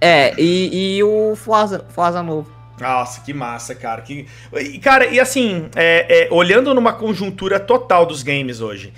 É, 0.00 0.34
e, 0.36 0.96
e 0.96 1.02
o 1.04 1.36
Forza, 1.36 1.84
Forza 1.88 2.22
novo. 2.22 2.50
Nossa, 2.80 3.20
que 3.20 3.32
massa, 3.32 3.74
cara. 3.74 4.02
Que... 4.02 4.26
E, 4.54 4.78
cara, 4.78 5.06
e 5.06 5.20
assim, 5.20 5.68
é, 5.76 6.24
é, 6.24 6.28
olhando 6.32 6.74
numa 6.74 6.92
conjuntura 6.92 7.60
total 7.60 8.04
dos 8.04 8.24
games 8.24 8.60
hoje, 8.60 8.92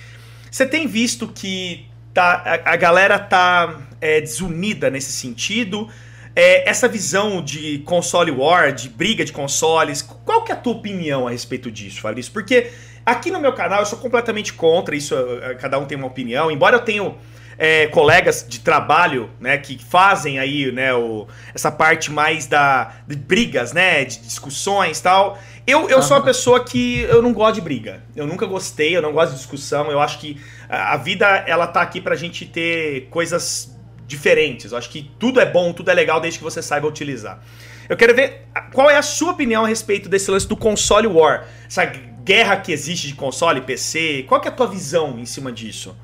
você 0.51 0.67
tem 0.67 0.87
visto 0.87 1.29
que 1.29 1.87
tá, 2.15 2.61
a, 2.65 2.73
a 2.73 2.77
galera 2.77 3.19
tá 3.19 3.83
é, 4.01 4.21
desunida 4.21 4.89
nesse 4.89 5.13
sentido? 5.13 5.89
É, 6.35 6.69
essa 6.69 6.89
visão 6.89 7.45
de 7.45 7.79
console 7.81 8.31
war, 8.31 8.73
de 8.73 8.89
briga 8.89 9.25
de 9.25 9.33
consoles, 9.33 10.01
qual 10.01 10.43
que 10.43 10.51
é 10.51 10.55
a 10.55 10.59
tua 10.59 10.73
opinião 10.73 11.29
a 11.29 11.31
respeito 11.31 11.71
disso, 11.71 12.01
Fabrício? 12.01 12.33
Porque 12.33 12.71
Aqui 13.05 13.31
no 13.31 13.41
meu 13.41 13.53
canal 13.53 13.81
eu 13.81 13.87
sou 13.87 13.99
completamente 13.99 14.53
contra 14.53 14.97
isso, 14.97 15.15
cada 15.61 15.79
um 15.79 15.85
tem 15.85 15.97
uma 15.97 16.07
opinião. 16.07 16.51
Embora 16.51 16.77
eu 16.77 16.81
tenha 16.81 17.15
é, 17.59 17.87
colegas 17.89 18.45
de 18.49 18.61
trabalho, 18.61 19.31
né, 19.41 19.59
que 19.59 19.79
fazem 19.79 20.39
aí, 20.39 20.71
né, 20.73 20.95
o, 20.95 21.27
essa 21.55 21.71
parte 21.71 22.11
mais 22.11 22.47
da 22.47 22.93
de 23.07 23.17
brigas, 23.17 23.73
né, 23.73 24.05
de 24.05 24.19
discussões 24.19 25.01
tal. 25.01 25.39
Eu, 25.67 25.89
eu 25.89 25.99
uhum. 25.99 26.03
sou 26.03 26.17
uma 26.17 26.23
pessoa 26.25 26.63
que 26.65 27.01
eu 27.01 27.23
não 27.23 27.33
gosto 27.33 27.55
de 27.55 27.61
briga. 27.61 28.03
Eu 28.15 28.27
nunca 28.27 28.47
gostei, 28.47 28.97
eu 28.97 29.01
não 29.01 29.13
gosto 29.13 29.33
de 29.33 29.39
discussão. 29.39 29.91
Eu 29.91 30.01
acho 30.01 30.19
que 30.19 30.41
a, 30.69 30.95
a 30.95 30.97
vida 30.97 31.27
ela 31.47 31.67
tá 31.67 31.81
aqui 31.81 32.01
pra 32.01 32.15
gente 32.17 32.45
ter 32.45 33.09
coisas 33.11 33.75
diferentes. 34.07 34.73
Eu 34.73 34.79
acho 34.79 34.91
que 34.91 35.11
tudo 35.19 35.41
é 35.41 35.47
bom, 35.47 35.73
tudo 35.73 35.91
é 35.91 35.95
legal 35.95 36.21
desde 36.21 36.39
que 36.39 36.45
você 36.45 36.61
saiba 36.61 36.87
utilizar. 36.87 37.41
Eu 37.89 37.97
quero 37.97 38.15
ver 38.15 38.47
qual 38.73 38.91
é 38.91 38.97
a 38.97 39.03
sua 39.03 39.33
opinião 39.33 39.65
a 39.65 39.69
respeito 39.69 40.09
desse 40.09 40.31
lance 40.31 40.49
do 40.49 40.57
console 40.57 41.07
war. 41.07 41.47
Essa 41.67 41.91
guerra 42.25 42.57
que 42.57 42.73
existe 42.73 43.09
de 43.09 43.15
console, 43.15 43.61
PC? 43.61 44.25
Qual 44.29 44.41
que 44.41 44.49
é 44.49 44.51
a 44.51 44.55
tua 44.55 44.67
visão 44.67 45.19
em 45.19 45.27
cima 45.27 45.53
disso? 45.53 45.95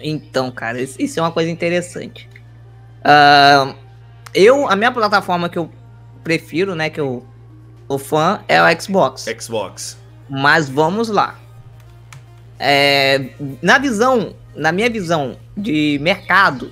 Então, 0.00 0.50
cara, 0.50 0.80
isso 0.80 1.18
é 1.18 1.22
uma 1.22 1.32
coisa 1.32 1.50
interessante. 1.50 2.28
Uh, 3.00 3.74
eu, 4.34 4.68
a 4.68 4.76
minha 4.76 4.92
plataforma 4.92 5.48
que 5.48 5.58
eu 5.58 5.70
prefiro, 6.22 6.74
né, 6.74 6.90
que 6.90 7.00
eu 7.00 7.26
o 7.88 7.96
fã 7.96 8.40
é 8.46 8.62
o 8.62 8.80
Xbox. 8.80 9.24
Xbox. 9.40 9.96
Mas 10.28 10.68
vamos 10.68 11.08
lá. 11.08 11.38
É, 12.58 13.30
na 13.62 13.78
visão, 13.78 14.34
na 14.54 14.70
minha 14.70 14.90
visão 14.90 15.38
de 15.56 15.98
mercado, 16.02 16.70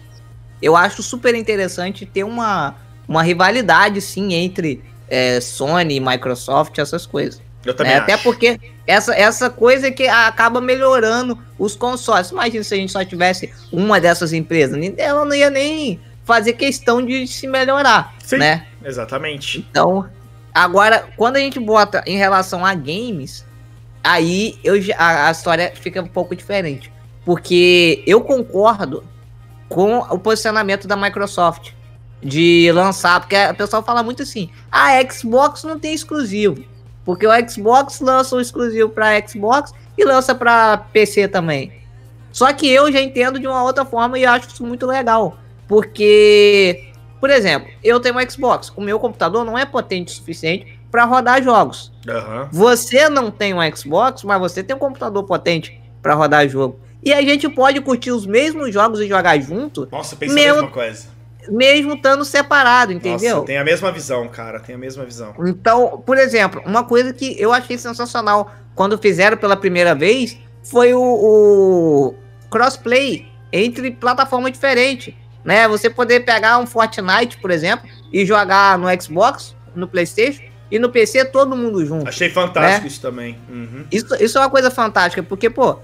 eu 0.61 0.77
acho 0.77 1.03
super 1.03 1.35
interessante 1.35 2.05
ter 2.05 2.25
uma, 2.25 2.75
uma 3.09 3.23
rivalidade, 3.23 4.01
sim, 4.03 4.35
entre 4.35 4.85
é, 5.09 5.41
Sony, 5.41 5.99
Microsoft, 6.01 6.77
essas 6.79 7.07
coisas. 7.07 7.41
Eu 7.67 7.75
também 7.75 7.93
é, 7.93 7.97
Até 7.97 8.17
porque 8.17 8.61
essa, 8.87 9.15
essa 9.15 9.51
coisa 9.51 9.91
que 9.91 10.07
acaba 10.07 10.61
melhorando 10.61 11.39
os 11.59 11.75
consoles. 11.75 12.31
Imagina 12.31 12.63
se 12.63 12.75
a 12.75 12.77
gente 12.77 12.93
só 12.93 13.05
tivesse 13.05 13.53
uma 13.73 14.01
dessas 14.01 14.33
empresas. 14.33 14.79
Ela 14.97 15.25
não 15.25 15.35
ia 15.35 15.51
nem 15.51 16.01
fazer 16.25 16.55
questão 16.55 17.05
de 17.05 17.27
se 17.27 17.47
melhorar, 17.47 18.15
Sim, 18.25 18.39
né? 18.39 18.67
Exatamente. 18.85 19.67
Então, 19.71 20.09
agora, 20.55 21.09
quando 21.17 21.37
a 21.37 21.41
gente 21.41 21.59
bota 21.59 22.03
em 22.07 22.17
relação 22.17 22.65
a 22.65 22.75
games, 22.75 23.45
aí 24.03 24.59
eu, 24.65 24.75
a, 24.97 25.29
a 25.29 25.31
história 25.31 25.73
fica 25.75 26.03
um 26.03 26.09
pouco 26.09 26.35
diferente. 26.35 26.93
Porque 27.25 28.03
eu 28.07 28.21
concordo 28.21 29.05
com 29.69 29.99
o 29.99 30.19
posicionamento 30.19 30.87
da 30.87 30.97
Microsoft 30.97 31.73
de 32.23 32.71
lançar, 32.73 33.21
porque 33.21 33.37
o 33.37 33.55
pessoal 33.55 33.83
fala 33.83 34.03
muito 34.03 34.23
assim: 34.23 34.51
a 34.71 34.99
ah, 34.99 35.11
Xbox 35.11 35.65
não 35.65 35.79
tem 35.79 35.95
exclusivo. 35.95 36.65
Porque 37.07 37.27
o 37.27 37.49
Xbox 37.49 38.01
lança 38.01 38.35
o 38.35 38.41
exclusivo 38.41 38.91
para 38.91 39.27
Xbox 39.27 39.73
e 39.97 40.05
lança 40.05 40.35
para 40.35 40.77
PC 40.77 41.29
também. 41.29 41.73
Só 42.33 42.53
que 42.53 42.69
eu 42.69 42.93
já 42.93 43.01
entendo 43.01 43.39
de 43.39 43.47
uma 43.47 43.63
outra 43.63 43.85
forma 43.85 44.19
e 44.19 44.27
acho 44.27 44.49
isso 44.49 44.67
muito 44.67 44.85
legal. 44.87 45.39
Porque, 45.69 46.91
por 47.21 47.31
exemplo, 47.31 47.71
eu 47.83 48.01
tenho 48.01 48.17
um 48.19 48.31
Xbox, 48.31 48.73
o 48.77 48.81
meu 48.81 48.99
computador 48.99 49.45
não 49.45 49.57
é 49.57 49.65
potente 49.65 50.13
o 50.13 50.17
suficiente 50.17 50.79
para 50.91 51.05
rodar 51.05 51.43
jogos. 51.43 51.93
Uhum. 52.07 52.49
Você 52.51 53.09
não 53.09 53.31
tem 53.31 53.55
um 53.55 53.77
Xbox, 53.77 54.25
mas 54.25 54.41
você 54.41 54.63
tem 54.63 54.75
um 54.75 54.79
computador 54.79 55.25
potente 55.25 55.81
para 56.03 56.15
rodar 56.15 56.49
jogo. 56.49 56.79
E 57.03 57.13
a 57.13 57.23
gente 57.23 57.49
pode 57.49 57.81
curtir 57.81 58.11
os 58.11 58.27
mesmos 58.27 58.73
jogos 58.75 59.01
e 59.01 59.07
jogar 59.07 59.39
junto. 59.39 59.89
Nossa, 59.93 60.17
pensa 60.17 60.35
mesmo, 60.35 60.59
a 60.59 60.63
mesma 60.63 60.71
coisa. 60.71 61.07
Mesmo 61.49 61.95
estando 61.95 62.25
separado, 62.25 62.93
entendeu? 62.93 63.37
Nossa, 63.37 63.47
tem 63.47 63.59
a 63.59 63.65
mesma 63.65 63.93
visão, 63.93 64.29
cara. 64.29 64.61
Tem 64.61 64.75
a 64.75 64.79
mesma 64.79 65.05
visão. 65.05 65.35
Então, 65.47 66.03
por 66.05 66.19
exemplo, 66.19 66.63
uma 66.67 66.85
coisa 66.85 67.13
que 67.13 67.41
eu 67.41 67.53
achei 67.53 67.79
sensacional 67.79 68.53
quando 68.75 68.99
fizeram 68.99 69.37
pela 69.37 69.57
primeira 69.57 69.95
vez 69.95 70.39
foi 70.63 70.93
o, 70.93 71.01
o 71.01 72.15
crossplay 72.51 73.27
entre 73.53 73.91
plataformas 73.91 74.53
diferentes. 74.53 75.15
Né? 75.45 75.69
Você 75.69 75.89
poder 75.89 76.21
pegar 76.25 76.59
um 76.59 76.67
Fortnite, 76.67 77.39
por 77.39 77.51
exemplo, 77.51 77.89
e 78.13 78.27
jogar 78.27 78.77
no 78.79 78.89
Xbox, 79.01 79.55
no 79.75 79.87
PlayStation, 79.87 80.43
e 80.71 80.79
no 80.79 80.91
PC 80.91 81.27
todo 81.27 81.57
mundo 81.57 81.85
junto. 81.87 82.09
Achei 82.09 82.29
fantástico 82.29 82.83
né? 82.83 82.89
isso 82.89 83.01
também. 83.01 83.39
Uhum. 83.49 83.85
Isso, 83.91 84.15
isso 84.21 84.39
é 84.39 84.41
uma 84.41 84.51
coisa 84.51 84.71
fantástica, 84.71 85.23
porque, 85.23 85.49
pô, 85.49 85.79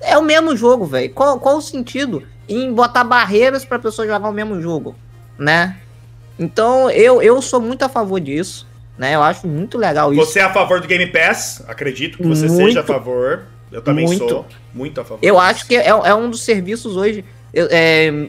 é 0.00 0.16
o 0.18 0.22
mesmo 0.22 0.56
jogo, 0.56 0.84
velho. 0.84 1.10
Qual, 1.12 1.38
qual 1.40 1.56
o 1.56 1.62
sentido 1.62 2.22
em 2.50 2.72
botar 2.72 3.04
barreiras 3.04 3.64
para 3.64 3.78
pessoa 3.78 4.06
jogar 4.06 4.28
o 4.28 4.32
mesmo 4.32 4.60
jogo, 4.60 4.96
né? 5.38 5.76
Então, 6.38 6.90
eu, 6.90 7.22
eu 7.22 7.40
sou 7.40 7.60
muito 7.60 7.84
a 7.84 7.88
favor 7.88 8.20
disso, 8.20 8.66
né? 8.98 9.14
Eu 9.14 9.22
acho 9.22 9.46
muito 9.46 9.78
legal 9.78 10.12
isso. 10.12 10.24
Você 10.24 10.40
é 10.40 10.42
a 10.42 10.52
favor 10.52 10.80
do 10.80 10.88
Game 10.88 11.06
Pass? 11.06 11.62
Acredito 11.68 12.18
que 12.18 12.26
você 12.26 12.46
muito, 12.46 12.64
seja 12.64 12.80
a 12.80 12.84
favor. 12.84 13.44
Eu 13.70 13.82
também 13.82 14.04
muito. 14.04 14.28
sou 14.28 14.46
muito 14.74 15.00
a 15.00 15.04
favor. 15.04 15.20
Eu 15.22 15.34
disso. 15.34 15.46
acho 15.46 15.66
que 15.66 15.76
é, 15.76 15.88
é 15.88 16.14
um 16.14 16.28
dos 16.28 16.42
serviços 16.42 16.96
hoje. 16.96 17.24
É, 17.54 18.28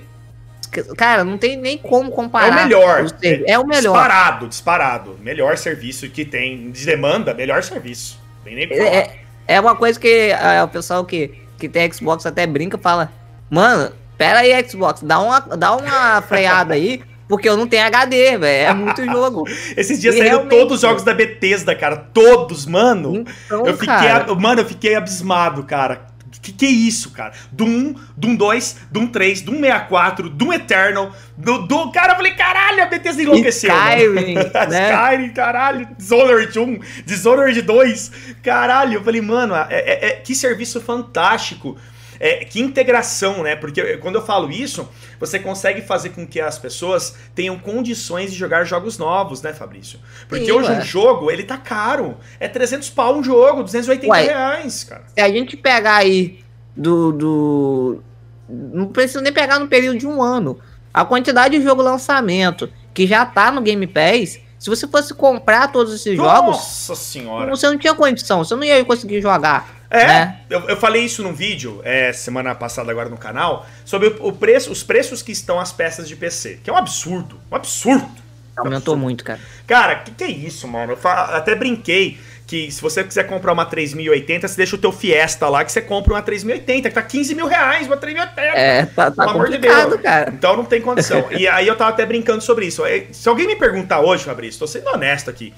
cara, 0.96 1.24
não 1.24 1.38
tem 1.38 1.58
nem 1.58 1.78
como 1.78 2.12
comparar. 2.12 2.48
É 2.48 2.52
o 2.52 2.64
melhor. 2.64 3.06
É 3.24 3.60
o 3.60 3.66
melhor. 3.66 3.94
Disparado, 3.94 4.48
disparado. 4.48 5.18
Melhor 5.22 5.58
serviço 5.58 6.08
que 6.10 6.26
tem 6.26 6.70
de 6.70 6.86
demanda, 6.86 7.34
melhor 7.34 7.64
serviço. 7.64 8.20
Tem 8.44 8.56
nem 8.56 8.66
é, 8.66 9.20
é 9.48 9.60
uma 9.60 9.76
coisa 9.76 10.00
que 10.00 10.32
é, 10.32 10.62
o 10.64 10.68
pessoal 10.68 11.06
que 11.06 11.42
que 11.62 11.70
tem 11.70 11.92
Xbox 11.94 12.26
até 12.26 12.48
brinca 12.48 12.78
fala: 12.78 13.12
Mano, 13.50 13.94
pera 14.22 14.42
aí, 14.42 14.70
Xbox, 14.70 15.02
dá 15.02 15.20
uma, 15.20 15.40
dá 15.40 15.76
uma 15.76 16.22
freada 16.22 16.76
aí, 16.76 17.02
porque 17.28 17.50
eu 17.50 17.58
não 17.58 17.66
tenho 17.66 17.88
HD, 17.88 18.38
velho. 18.38 18.70
É 18.70 18.72
muito 18.72 19.04
jogo. 19.04 19.46
Esses 19.76 20.00
dias 20.00 20.14
saíram 20.14 20.42
realmente... 20.42 20.60
todos 20.60 20.76
os 20.76 20.82
jogos 20.82 21.02
da 21.02 21.12
Bethesda, 21.12 21.74
cara. 21.74 21.98
Todos, 21.98 22.68
mano. 22.68 23.26
Então, 23.48 23.66
eu 23.66 23.74
fiquei, 23.74 23.88
cara... 23.88 24.36
mano, 24.36 24.62
eu 24.62 24.66
fiquei 24.66 24.94
abismado, 24.94 25.64
cara. 25.64 26.12
Que 26.40 26.52
que 26.52 26.66
é 26.68 26.70
isso, 26.70 27.12
cara? 27.12 27.34
Doom, 27.52 27.96
Doom 28.16 28.36
2, 28.36 28.78
Doom 28.92 29.08
3, 29.08 29.42
Doom 29.42 29.60
64, 29.60 30.30
Doom 30.30 30.54
Eternal, 30.54 31.12
do, 31.38 31.68
do 31.68 31.92
cara, 31.92 32.14
eu 32.14 32.16
falei, 32.16 32.34
caralho, 32.34 32.82
a 32.82 32.86
Bethesda 32.86 33.22
enlouqueceu. 33.22 33.72
Skyrim, 33.72 34.36
né? 34.70 34.92
Skyrim, 34.92 35.30
caralho, 35.34 35.88
Dishonored 35.98 36.60
1, 36.60 36.80
Dishonored 37.06 37.62
2, 37.62 38.12
caralho. 38.44 38.96
Eu 38.96 39.04
falei, 39.04 39.22
mano, 39.22 39.56
é, 39.56 39.68
é, 39.70 40.06
é 40.06 40.12
que 40.14 40.34
serviço 40.36 40.80
fantástico. 40.80 41.76
É, 42.24 42.46
que 42.46 42.62
integração, 42.62 43.42
né? 43.42 43.56
Porque 43.56 43.98
quando 43.98 44.14
eu 44.14 44.22
falo 44.22 44.52
isso, 44.52 44.88
você 45.20 45.40
consegue 45.40 45.82
fazer 45.82 46.10
com 46.10 46.26
que 46.28 46.40
as 46.40 46.60
pessoas 46.60 47.16
tenham 47.34 47.58
condições 47.58 48.32
de 48.32 48.38
jogar 48.38 48.64
jogos 48.64 49.00
novos, 49.00 49.42
né, 49.42 49.52
Fabrício? 49.54 50.00
Porque 50.30 50.46
Sim, 50.46 50.52
hoje 50.52 50.70
ué. 50.70 50.78
um 50.78 50.82
jogo, 50.82 51.32
ele 51.32 51.42
tá 51.42 51.58
caro. 51.58 52.16
É 52.40 52.48
300 52.48 52.92
pau 52.92 53.18
um 53.18 53.24
jogo, 53.24 53.64
280 53.64 54.08
ué, 54.08 54.22
reais, 54.22 54.84
cara. 54.84 55.04
Se 55.08 55.20
a 55.20 55.30
gente 55.30 55.58
pegar 55.58 55.96
aí 55.96 56.42
do, 56.78 57.12
do... 57.12 58.04
Não 58.48 58.86
precisa 58.90 59.20
nem 59.20 59.34
pegar 59.34 59.58
no 59.58 59.68
período 59.68 59.98
de 59.98 60.06
um 60.06 60.22
ano. 60.22 60.60
A 60.94 61.04
quantidade 61.04 61.58
de 61.58 61.64
jogo 61.64 61.82
lançamento 61.82 62.72
que 62.94 63.08
já 63.08 63.26
tá 63.26 63.52
no 63.52 63.62
Game 63.62 63.88
Pass 63.88 64.40
se 64.62 64.70
você 64.70 64.88
fosse 64.88 65.12
comprar 65.16 65.72
todos 65.72 65.92
esses 65.92 66.16
Nossa 66.16 66.36
jogos. 66.36 66.56
Nossa 66.56 66.96
senhora! 66.96 67.50
Você 67.50 67.68
não 67.68 67.80
tinha 67.80 67.96
condição, 67.96 68.46
você 68.46 68.56
não 68.56 68.64
ia 68.64 68.86
conseguir 68.86 69.20
jogar. 69.20 69.68
É, 69.90 70.06
né? 70.06 70.42
eu, 70.52 70.70
eu, 70.70 70.78
falei 70.78 71.04
isso 71.04 71.24
num 71.24 71.34
vídeo 71.34 71.82
é, 71.84 72.14
semana 72.14 72.54
passada 72.54 72.92
agora 72.92 73.10
no 73.10 73.18
canal 73.18 73.66
sobre 73.84 74.10
o, 74.10 74.28
o, 74.28 74.32
preço, 74.32 74.72
os 74.72 74.84
preços 74.84 75.24
que 75.24 75.32
estão 75.32 75.60
as 75.60 75.72
peças 75.72 76.08
de 76.08 76.16
PC, 76.16 76.60
que 76.64 76.70
é 76.70 76.74
um 76.74 76.78
absurdo, 76.78 77.40
um 77.52 77.56
absurdo. 77.56 78.08
Aumentou 78.56 78.94
absurdo. 78.94 78.98
muito, 78.98 79.24
cara. 79.24 79.40
Cara, 79.66 79.96
que 79.96 80.12
que 80.12 80.24
é 80.24 80.30
isso, 80.30 80.68
mano? 80.68 80.94
Eu 80.94 81.10
até 81.10 81.56
brinquei 81.56 82.20
que 82.52 82.70
se 82.70 82.82
você 82.82 83.02
quiser 83.02 83.24
comprar 83.24 83.54
uma 83.54 83.66
3080, 83.66 84.46
você 84.46 84.58
deixa 84.58 84.76
o 84.76 84.78
teu 84.78 84.92
Fiesta 84.92 85.48
lá 85.48 85.64
que 85.64 85.72
você 85.72 85.82
compra 85.82 86.16
uma 86.16 86.22
3080, 86.22 86.90
que 86.90 86.94
tá 86.94 87.02
15 87.02 87.34
mil 87.34 87.48
reais, 87.48 87.88
uma 87.88 87.96
3080. 87.96 88.42
É, 88.42 88.86
tá, 88.88 89.10
tá 89.10 89.24
pelo 89.24 89.30
amor 89.38 89.50
de 89.50 89.58
Deus. 89.58 90.02
cara. 90.02 90.32
Então 90.32 90.58
não 90.58 90.66
tem 90.66 90.82
condição. 90.82 91.28
e 91.32 91.48
aí 91.48 91.66
eu 91.66 91.78
tava 91.78 91.92
até 91.92 92.06
brincando 92.06 92.44
sobre 92.44 92.66
isso. 92.66 92.84
Se 93.14 93.30
alguém 93.30 93.48
me 93.48 93.56
perguntar 93.56 94.02
hoje, 94.02 94.26
Fabrício, 94.26 94.60
tô 94.60 94.68
sendo 94.68 94.90
honesto 94.90 95.30
aqui. 95.30 95.54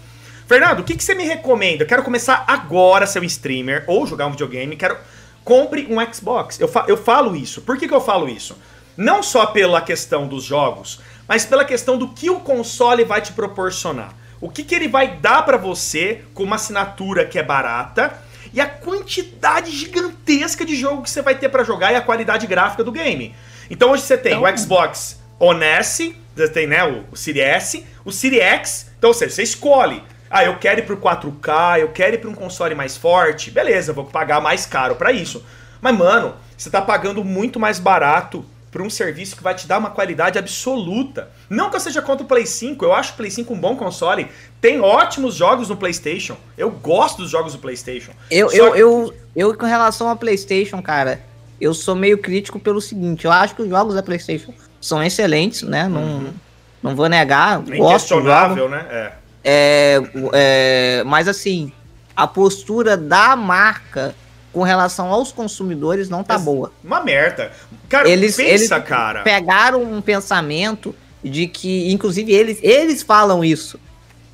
Fernando, 0.47 0.81
o 0.81 0.83
que, 0.83 0.95
que 0.95 1.03
você 1.03 1.15
me 1.15 1.23
recomenda? 1.23 1.81
Eu 1.83 1.87
quero 1.87 2.03
começar 2.03 2.43
agora 2.45 3.05
a 3.05 3.07
ser 3.07 3.21
um 3.21 3.23
streamer 3.23 3.85
ou 3.87 4.05
jogar 4.05 4.27
um 4.27 4.31
videogame. 4.31 4.75
Quero. 4.75 4.95
Compre 5.43 5.87
um 5.89 6.13
Xbox. 6.13 6.59
Eu, 6.59 6.67
fa 6.67 6.85
eu 6.87 6.95
falo 6.95 7.35
isso. 7.35 7.61
Por 7.61 7.75
que, 7.75 7.87
que 7.87 7.93
eu 7.93 8.01
falo 8.01 8.29
isso? 8.29 8.55
Não 8.95 9.23
só 9.23 9.47
pela 9.47 9.81
questão 9.81 10.27
dos 10.27 10.43
jogos, 10.43 11.01
mas 11.27 11.43
pela 11.43 11.65
questão 11.65 11.97
do 11.97 12.09
que 12.09 12.29
o 12.29 12.39
console 12.39 13.03
vai 13.03 13.19
te 13.19 13.33
proporcionar. 13.33 14.13
O 14.43 14.49
que, 14.49 14.61
que 14.61 14.75
ele 14.75 14.89
vai 14.89 15.15
dar 15.15 15.43
para 15.43 15.55
você 15.55 16.25
com 16.33 16.43
uma 16.43 16.57
assinatura 16.57 17.23
que 17.23 17.39
é 17.39 17.43
barata 17.43 18.13
e 18.53 18.59
a 18.59 18.65
quantidade 18.67 19.71
gigantesca 19.71 20.65
de 20.65 20.75
jogo 20.75 21.01
que 21.01 21.09
você 21.09 21.21
vai 21.21 21.33
ter 21.33 21.47
para 21.47 21.63
jogar 21.63 21.93
e 21.93 21.95
a 21.95 22.01
qualidade 22.01 22.45
gráfica 22.45 22.83
do 22.83 22.91
game. 22.91 23.33
Então 23.69 23.91
hoje 23.91 24.03
você 24.03 24.17
tem 24.17 24.33
então... 24.33 24.43
o 24.43 24.57
Xbox 24.57 25.17
One 25.39 25.63
S, 25.63 26.13
você 26.35 26.49
tem 26.49 26.67
né, 26.67 26.83
o, 26.83 27.05
o 27.09 27.15
Series 27.15 27.41
S, 27.41 27.85
o 28.03 28.11
Series 28.11 28.43
X, 28.43 28.91
então 28.97 29.11
ou 29.11 29.13
seja, 29.13 29.33
você 29.33 29.43
escolhe 29.43 30.03
ah, 30.29 30.43
eu 30.43 30.57
quero 30.57 30.81
ir 30.81 30.83
pro 30.83 30.97
4K, 30.97 31.79
eu 31.79 31.93
quero 31.93 32.15
ir 32.15 32.17
para 32.17 32.29
um 32.29 32.33
console 32.33 32.75
mais 32.75 32.97
forte. 32.97 33.49
Beleza, 33.49 33.93
vou 33.93 34.03
pagar 34.03 34.41
mais 34.41 34.65
caro 34.65 34.95
para 34.95 35.11
isso. 35.11 35.45
Mas, 35.79 35.95
mano, 35.95 36.33
você 36.57 36.71
tá 36.71 36.81
pagando 36.81 37.23
muito 37.23 37.59
mais 37.59 37.77
barato 37.77 38.43
por 38.73 38.81
um 38.81 38.89
serviço 38.89 39.37
que 39.37 39.43
vai 39.43 39.53
te 39.53 39.67
dar 39.67 39.77
uma 39.77 39.91
qualidade 39.91 40.39
absoluta. 40.39 41.29
Não 41.47 41.69
que 41.69 41.75
eu 41.75 41.79
seja 41.79 42.01
contra 42.01 42.25
o 42.25 42.27
Play 42.27 42.47
5, 42.47 42.83
eu 42.83 42.91
acho 42.91 43.13
o 43.13 43.15
Play 43.15 43.29
5 43.29 43.53
um 43.53 43.59
bom 43.59 43.75
console. 43.75 44.27
Tem 44.59 44.81
ótimos 44.81 45.35
jogos 45.35 45.69
no 45.69 45.77
PlayStation. 45.77 46.35
Eu 46.57 46.71
gosto 46.71 47.21
dos 47.21 47.29
jogos 47.29 47.53
do 47.53 47.59
PlayStation. 47.59 48.11
Eu, 48.31 48.51
eu, 48.51 48.71
que... 48.71 48.79
eu, 48.79 49.13
eu, 49.35 49.55
com 49.55 49.67
relação 49.67 50.09
ao 50.09 50.17
PlayStation, 50.17 50.81
cara, 50.81 51.21
eu 51.61 51.71
sou 51.71 51.93
meio 51.93 52.17
crítico 52.17 52.59
pelo 52.59 52.81
seguinte: 52.81 53.25
eu 53.25 53.31
acho 53.31 53.53
que 53.53 53.61
os 53.61 53.69
jogos 53.69 53.93
da 53.93 54.01
PlayStation 54.01 54.51
são 54.81 55.03
excelentes, 55.03 55.61
né? 55.61 55.87
Não, 55.87 56.01
uhum. 56.01 56.33
não 56.81 56.95
vou 56.95 57.07
negar. 57.07 57.61
Inquestionável, 57.67 58.67
né? 58.67 58.87
É. 58.89 59.11
É, 59.45 60.01
é, 60.31 61.03
mas 61.05 61.27
assim, 61.27 61.71
a 62.15 62.25
postura 62.25 62.97
da 62.97 63.35
marca 63.35 64.15
com 64.53 64.61
relação 64.61 65.07
aos 65.07 65.31
consumidores 65.31 66.07
não 66.07 66.23
tá 66.23 66.37
boa. 66.37 66.71
Uma 66.83 67.01
merda. 67.01 67.51
Cara, 67.89 68.07
eles, 68.07 68.35
pensa, 68.35 68.49
eles 68.49 68.87
cara. 68.87 69.23
pegaram 69.23 69.81
um 69.81 69.99
pensamento 69.99 70.95
de 71.23 71.47
que, 71.47 71.91
inclusive, 71.91 72.31
eles, 72.31 72.59
eles 72.61 73.01
falam 73.01 73.43
isso. 73.43 73.79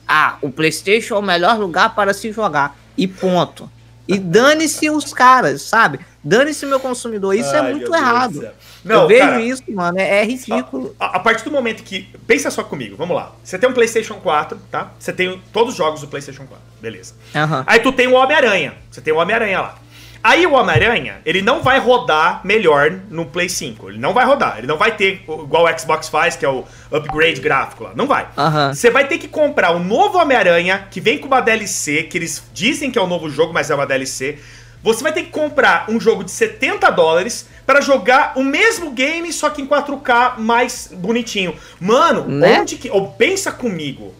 Ah, 0.08 0.38
o 0.42 0.52
PlayStation 0.52 1.16
é 1.16 1.20
o 1.20 1.22
melhor 1.22 1.58
lugar 1.58 1.96
para 1.96 2.14
se 2.14 2.32
jogar. 2.32 2.78
E 2.98 3.08
ponto. 3.08 3.72
E 4.08 4.18
dane-se 4.18 4.90
os 4.90 5.14
caras, 5.14 5.62
sabe? 5.62 6.00
Dane-se 6.24 6.66
meu 6.66 6.80
consumidor. 6.80 7.36
Isso 7.36 7.54
é 7.56 7.60
Ai, 7.60 7.70
é 7.70 7.74
muito 7.74 7.94
errado. 7.94 8.50
Não, 8.84 9.04
eu 9.04 9.08
vejo 9.08 9.20
cara, 9.20 9.42
isso, 9.42 9.64
mano. 9.70 10.00
É, 10.00 10.22
é 10.22 10.26
ridículo. 10.26 10.96
A, 11.00 11.18
a, 11.18 11.20
partir 11.20 11.44
do 11.44 11.52
momento 11.52 11.84
que. 11.84 12.10
Pensa 12.26 12.50
só 12.50 12.64
comigo, 12.64 12.96
vamos 12.98 13.16
lá. 13.16 13.36
Você 13.44 13.58
tem 13.60 13.70
um 13.70 13.74
PlayStation 13.74 14.16
4, 14.16 14.60
tá? 14.72 14.92
Você 14.98 15.14
tem 15.14 15.40
todos 15.54 15.74
os 15.74 15.78
jogos 15.78 16.02
do 16.02 16.08
PlayStation 16.08 16.46
4. 16.46 16.58
Beleza. 16.82 17.14
Uhum. 17.36 17.64
Aí 17.68 17.80
tu 17.80 17.92
tem 17.92 18.08
o 18.08 18.14
Homem-Aranha. 18.14 18.74
Você 18.90 19.00
tem 19.00 19.14
o 19.14 19.18
Homem-Aranha 19.18 19.62
lá. 19.62 19.80
Aí 20.22 20.46
o 20.46 20.54
Homem-Aranha, 20.54 21.22
ele 21.26 21.42
não 21.42 21.62
vai 21.64 21.80
rodar 21.80 22.42
melhor 22.44 22.92
no 23.10 23.26
Play 23.26 23.48
5. 23.48 23.90
Ele 23.90 23.98
não 23.98 24.14
vai 24.14 24.26
rodar. 24.26 24.58
Ele 24.58 24.68
não 24.68 24.78
vai 24.78 24.96
ter 24.96 25.24
igual 25.28 25.66
o 25.66 25.80
Xbox 25.80 26.10
faz, 26.10 26.36
que 26.36 26.46
é 26.46 26.50
o 26.50 26.66
upgrade 26.92 27.40
gráfico 27.40 27.86
lá. 27.86 27.92
Não 27.96 28.06
vai. 28.06 28.28
Você 28.74 28.90
vai 28.90 29.08
ter 29.08 29.18
que 29.18 29.28
comprar 29.28 29.72
o 29.72 29.80
novo 29.80 30.18
Homem-Aranha, 30.18 30.88
que 30.92 31.00
vem 31.00 31.18
com 31.18 31.28
uma 31.28 31.40
DLC, 31.40 32.04
que 32.04 32.18
eles 32.18 32.44
dizem 32.54 32.92
que 32.92 33.00
é 33.00 33.02
um 33.02 33.08
novo 33.08 33.30
jogo, 33.30 33.54
mas 33.54 33.70
é 33.70 33.76
uma 33.76 33.88
DLC. 33.88 34.40
Você 34.82 35.04
vai 35.04 35.12
ter 35.12 35.24
que 35.24 35.30
comprar 35.30 35.86
um 35.90 36.00
jogo 36.00 36.24
de 36.24 36.32
70 36.32 36.90
dólares 36.92 37.48
para 37.66 37.82
jogar 37.82 38.34
o 38.36 38.44
mesmo 38.44 38.92
game, 38.92 39.32
só 39.32 39.50
que 39.50 39.62
em 39.62 39.68
4K 39.68 40.38
mais 40.38 40.90
bonitinho. 40.92 41.56
Mano, 41.80 42.26
né? 42.28 42.60
onde 42.62 42.76
que. 42.76 42.90
Ou 42.90 43.08
pensa 43.12 43.52
comigo. 43.52 44.14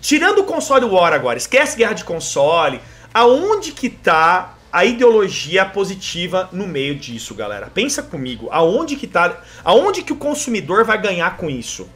Tirando 0.00 0.40
o 0.40 0.44
console 0.44 0.84
War 0.84 1.12
agora, 1.12 1.38
esquece 1.38 1.76
guerra 1.76 1.94
de 1.94 2.04
console. 2.04 2.80
Aonde 3.12 3.72
que 3.72 3.88
tá 3.88 4.53
a 4.74 4.84
ideologia 4.84 5.64
positiva 5.64 6.48
no 6.50 6.66
meio 6.66 6.96
disso, 6.96 7.32
galera. 7.32 7.70
Pensa 7.72 8.02
comigo, 8.02 8.48
aonde 8.50 8.96
que 8.96 9.06
tá, 9.06 9.40
aonde 9.62 10.02
que 10.02 10.12
o 10.12 10.16
consumidor 10.16 10.84
vai 10.84 11.00
ganhar 11.00 11.36
com 11.36 11.48
isso? 11.48 11.88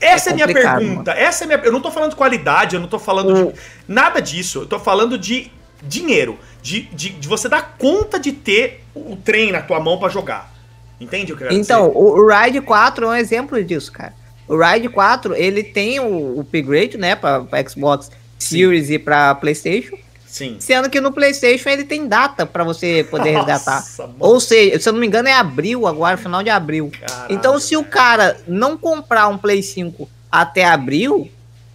Essa 0.00 0.30
é, 0.30 0.32
é 0.32 0.34
minha 0.36 0.46
pergunta. 0.46 1.10
Mano. 1.10 1.20
Essa 1.20 1.42
é 1.42 1.46
minha. 1.48 1.58
Eu 1.58 1.72
não 1.72 1.80
tô 1.80 1.90
falando 1.90 2.10
de 2.10 2.16
qualidade, 2.16 2.76
eu 2.76 2.80
não 2.80 2.86
tô 2.86 2.96
falando 2.96 3.52
de 3.52 3.58
nada 3.88 4.20
disso. 4.22 4.60
Eu 4.60 4.66
tô 4.66 4.78
falando 4.78 5.18
de 5.18 5.50
dinheiro. 5.82 6.38
De, 6.62 6.82
de, 6.82 7.08
de 7.08 7.26
você 7.26 7.48
dar 7.48 7.74
conta 7.76 8.20
de 8.20 8.30
ter 8.30 8.84
o 8.94 9.16
trem 9.16 9.50
na 9.50 9.62
tua 9.62 9.80
mão 9.80 9.98
para 9.98 10.08
jogar. 10.08 10.54
Entende 11.00 11.32
o 11.32 11.36
que 11.36 11.42
eu 11.42 11.48
quero 11.48 11.60
Então, 11.60 11.88
dizer? 11.88 11.98
o 11.98 12.28
Ride 12.28 12.60
4 12.60 13.04
é 13.04 13.08
um 13.08 13.14
exemplo 13.16 13.64
disso, 13.64 13.90
cara. 13.90 14.14
O 14.46 14.56
Ride 14.56 14.88
4, 14.88 15.34
ele 15.34 15.64
tem 15.64 15.98
o 15.98 16.38
upgrade, 16.38 16.96
né, 16.96 17.16
pra, 17.16 17.40
pra 17.40 17.68
Xbox 17.68 18.12
Series 18.38 18.86
Sim. 18.86 18.92
e 18.94 18.98
pra 19.00 19.34
PlayStation. 19.34 19.96
Sim. 20.32 20.56
Sendo 20.58 20.88
que 20.88 20.98
no 20.98 21.12
PlayStation 21.12 21.68
ele 21.68 21.84
tem 21.84 22.08
data 22.08 22.46
para 22.46 22.64
você 22.64 23.06
poder 23.10 23.36
resgatar. 23.36 23.84
Ou 24.18 24.40
seja, 24.40 24.80
se 24.80 24.88
eu 24.88 24.94
não 24.94 25.00
me 25.00 25.06
engano 25.06 25.28
é 25.28 25.34
abril 25.34 25.86
agora, 25.86 26.16
final 26.16 26.42
de 26.42 26.48
abril. 26.48 26.90
Caralho, 26.98 27.34
então 27.34 27.60
se 27.60 27.76
o 27.76 27.84
cara 27.84 28.40
não 28.48 28.78
comprar 28.78 29.28
um 29.28 29.36
Play 29.36 29.62
5 29.62 30.08
até 30.30 30.64
abril 30.64 31.30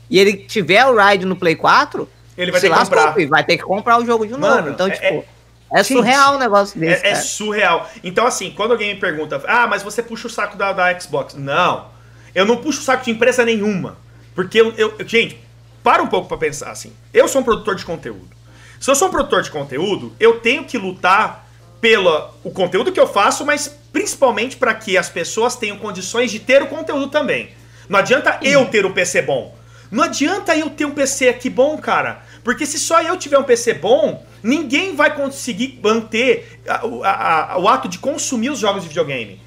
e 0.09 0.17
ele 0.17 0.35
tiver 0.38 0.84
o 0.88 0.97
Ride 0.97 1.23
no 1.23 1.35
Play 1.35 1.55
4, 1.55 2.09
ele 2.35 2.51
vai 2.51 2.59
ter 2.59 2.71
que 2.71 2.75
comprar. 2.75 3.15
vai 3.29 3.43
ter 3.43 3.57
que 3.57 3.63
comprar 3.63 3.99
o 3.99 4.05
jogo 4.07 4.25
de 4.25 4.31
Mano, 4.31 4.55
novo. 4.55 4.69
Então, 4.71 4.88
é, 4.88 4.89
tipo, 4.89 5.25
é, 5.71 5.79
é 5.79 5.84
surreal 5.84 6.34
o 6.34 6.35
um 6.38 6.39
negócio 6.39 6.79
desse. 6.79 7.05
É, 7.05 7.11
é, 7.11 7.15
surreal. 7.15 7.88
Então, 8.03 8.25
assim, 8.25 8.49
quando 8.49 8.71
alguém 8.71 8.95
me 8.95 8.99
pergunta, 8.99 9.39
ah, 9.47 9.67
mas 9.67 9.84
você 9.84 10.01
puxa 10.01 10.25
o 10.25 10.31
saco 10.31 10.57
da, 10.57 10.73
da 10.73 10.99
Xbox. 10.99 11.35
Não. 11.35 11.89
Eu 12.34 12.43
não 12.43 12.57
puxo 12.57 12.79
o 12.79 12.84
saco 12.84 13.05
de 13.05 13.11
empresa 13.11 13.45
nenhuma. 13.45 13.99
Porque 14.34 14.59
eu, 14.59 14.73
eu 14.75 14.95
gente, 15.07 15.39
para 15.84 16.01
um 16.01 16.07
pouco 16.07 16.27
para 16.27 16.38
pensar 16.38 16.71
assim. 16.71 16.91
Eu 17.13 17.27
sou 17.27 17.41
um 17.41 17.43
produtor 17.43 17.75
de 17.75 17.85
conteúdo. 17.85 18.36
Se 18.79 18.91
eu 18.91 18.95
sou 18.95 19.07
um 19.07 19.11
produtor 19.11 19.41
de 19.41 19.51
conteúdo, 19.51 20.13
eu 20.19 20.39
tenho 20.39 20.63
que 20.63 20.77
lutar 20.77 21.47
pelo 21.81 22.31
o 22.43 22.51
conteúdo 22.51 22.91
que 22.91 22.99
eu 22.99 23.07
faço, 23.07 23.45
mas 23.45 23.75
principalmente 23.91 24.57
para 24.57 24.73
que 24.73 24.97
as 24.97 25.09
pessoas 25.09 25.55
tenham 25.55 25.77
condições 25.77 26.31
de 26.31 26.39
ter 26.39 26.61
o 26.61 26.67
conteúdo 26.67 27.07
também. 27.07 27.49
Não 27.89 27.99
adianta 27.99 28.39
eu 28.41 28.65
ter 28.65 28.85
um 28.85 28.91
PC 28.91 29.21
bom. 29.21 29.55
Não 29.89 30.03
adianta 30.03 30.55
eu 30.55 30.69
ter 30.69 30.85
um 30.85 30.91
PC 30.91 31.29
aqui 31.29 31.49
bom, 31.49 31.77
cara. 31.77 32.21
Porque 32.43 32.65
se 32.65 32.77
só 32.77 33.01
eu 33.01 33.17
tiver 33.17 33.37
um 33.37 33.43
PC 33.43 33.75
bom, 33.75 34.25
ninguém 34.43 34.95
vai 34.95 35.15
conseguir 35.15 35.79
manter 35.81 36.61
a, 36.67 36.75
a, 36.75 37.53
a, 37.53 37.59
o 37.59 37.67
ato 37.67 37.87
de 37.87 37.97
consumir 37.97 38.49
os 38.49 38.59
jogos 38.59 38.83
de 38.83 38.89
videogame. 38.89 39.41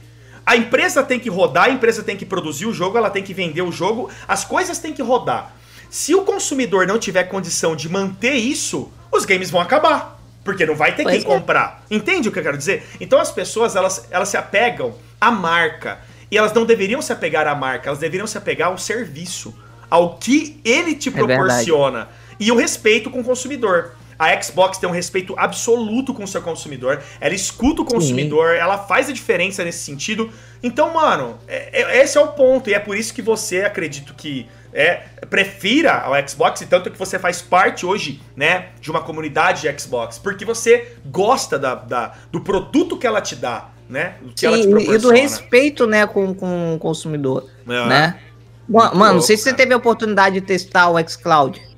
A 0.44 0.56
empresa 0.56 1.02
tem 1.02 1.20
que 1.20 1.28
rodar, 1.28 1.64
a 1.64 1.70
empresa 1.70 2.02
tem 2.02 2.16
que 2.16 2.24
produzir 2.24 2.66
o 2.66 2.72
jogo, 2.72 2.96
ela 2.96 3.10
tem 3.10 3.22
que 3.22 3.34
vender 3.34 3.62
o 3.62 3.70
jogo, 3.70 4.10
as 4.26 4.44
coisas 4.44 4.78
têm 4.78 4.92
que 4.92 5.02
rodar. 5.02 5.54
Se 5.90 6.14
o 6.14 6.22
consumidor 6.22 6.86
não 6.86 6.98
tiver 6.98 7.24
condição 7.24 7.76
de 7.76 7.88
manter 7.88 8.34
isso, 8.34 8.90
os 9.10 9.24
games 9.24 9.50
vão 9.50 9.60
acabar. 9.60 10.18
Porque 10.44 10.64
não 10.64 10.74
vai 10.74 10.94
ter 10.94 11.02
pois 11.02 11.16
quem 11.16 11.24
é. 11.24 11.26
comprar. 11.36 11.84
Entende 11.90 12.28
o 12.28 12.32
que 12.32 12.38
eu 12.38 12.42
quero 12.42 12.56
dizer? 12.56 12.88
Então 12.98 13.20
as 13.20 13.30
pessoas, 13.30 13.76
elas, 13.76 14.06
elas 14.10 14.28
se 14.28 14.36
apegam 14.36 14.94
à 15.20 15.30
marca. 15.30 15.98
E 16.30 16.38
elas 16.38 16.52
não 16.52 16.64
deveriam 16.64 17.02
se 17.02 17.12
apegar 17.12 17.46
à 17.46 17.54
marca, 17.54 17.88
elas 17.88 17.98
deveriam 17.98 18.26
se 18.26 18.38
apegar 18.38 18.68
ao 18.68 18.78
serviço. 18.78 19.54
Ao 19.90 20.16
que 20.16 20.60
ele 20.64 20.94
te 20.94 21.08
é 21.08 21.12
proporciona. 21.12 22.08
e 22.38 22.50
o 22.52 22.56
respeito 22.56 23.10
com 23.10 23.20
o 23.20 23.24
consumidor. 23.24 23.92
A 24.20 24.38
Xbox 24.42 24.76
tem 24.76 24.86
um 24.86 24.92
respeito 24.92 25.34
absoluto 25.38 26.12
com 26.12 26.24
o 26.24 26.28
seu 26.28 26.42
consumidor. 26.42 27.02
Ela 27.18 27.34
escuta 27.34 27.80
o 27.80 27.86
consumidor, 27.86 28.50
Sim. 28.50 28.58
ela 28.60 28.76
faz 28.76 29.08
a 29.08 29.12
diferença 29.12 29.64
nesse 29.64 29.78
sentido. 29.78 30.30
Então, 30.62 30.92
mano, 30.92 31.38
é, 31.48 31.80
é, 31.80 32.02
esse 32.02 32.18
é 32.18 32.20
o 32.20 32.28
ponto. 32.28 32.68
E 32.68 32.74
é 32.74 32.78
por 32.78 32.98
isso 32.98 33.14
que 33.14 33.22
você, 33.22 33.62
acredito 33.62 34.12
que 34.12 34.46
é, 34.74 35.04
prefira 35.30 36.02
ao 36.02 36.12
Xbox, 36.28 36.60
e 36.60 36.66
tanto 36.66 36.90
que 36.90 36.98
você 36.98 37.18
faz 37.18 37.40
parte 37.40 37.86
hoje, 37.86 38.20
né, 38.36 38.66
de 38.78 38.90
uma 38.90 39.00
comunidade 39.00 39.62
de 39.62 39.80
Xbox, 39.80 40.18
porque 40.18 40.44
você 40.44 40.96
gosta 41.06 41.58
da, 41.58 41.74
da 41.74 42.12
do 42.30 42.42
produto 42.42 42.98
que 42.98 43.06
ela 43.06 43.22
te 43.22 43.34
dá, 43.34 43.70
né? 43.88 44.16
Que 44.36 44.46
Sim, 44.46 44.92
e 44.92 44.98
do 44.98 45.10
respeito, 45.10 45.86
né, 45.86 46.06
com, 46.06 46.34
com 46.34 46.74
o 46.74 46.78
consumidor, 46.78 47.48
é. 47.66 47.86
né? 47.86 48.20
Mano, 48.68 48.98
louco, 48.98 49.14
não 49.14 49.22
sei 49.22 49.38
se 49.38 49.44
você 49.44 49.54
teve 49.54 49.72
a 49.72 49.78
oportunidade 49.78 50.34
de 50.34 50.46
testar 50.46 50.90
o 50.90 51.08
xCloud. 51.08 51.69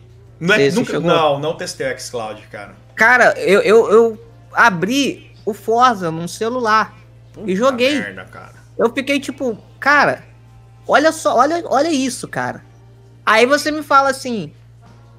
Não, 0.43 0.56
é, 0.56 0.70
nunca, 0.73 0.98
não, 0.98 1.39
não 1.39 1.56
testei 1.56 1.86
o 1.86 2.01
xCloud, 2.01 2.43
cara. 2.51 2.74
Cara, 2.97 3.32
eu, 3.39 3.60
eu, 3.60 3.90
eu 3.93 4.27
abri 4.52 5.31
o 5.47 5.55
Forza 5.55 6.10
num 6.10 6.27
celular 6.27 6.93
Puta 7.32 7.48
e 7.48 7.55
joguei. 7.55 8.01
Merda, 8.01 8.27
eu 8.77 8.93
fiquei 8.93 9.20
tipo, 9.20 9.56
cara, 9.78 10.24
olha 10.85 11.12
só, 11.12 11.36
olha, 11.36 11.62
olha 11.66 11.93
isso, 11.93 12.27
cara. 12.27 12.64
Aí 13.24 13.47
você 13.47 13.70
me 13.70 13.85
fala 13.85 14.10
assim, 14.10 14.52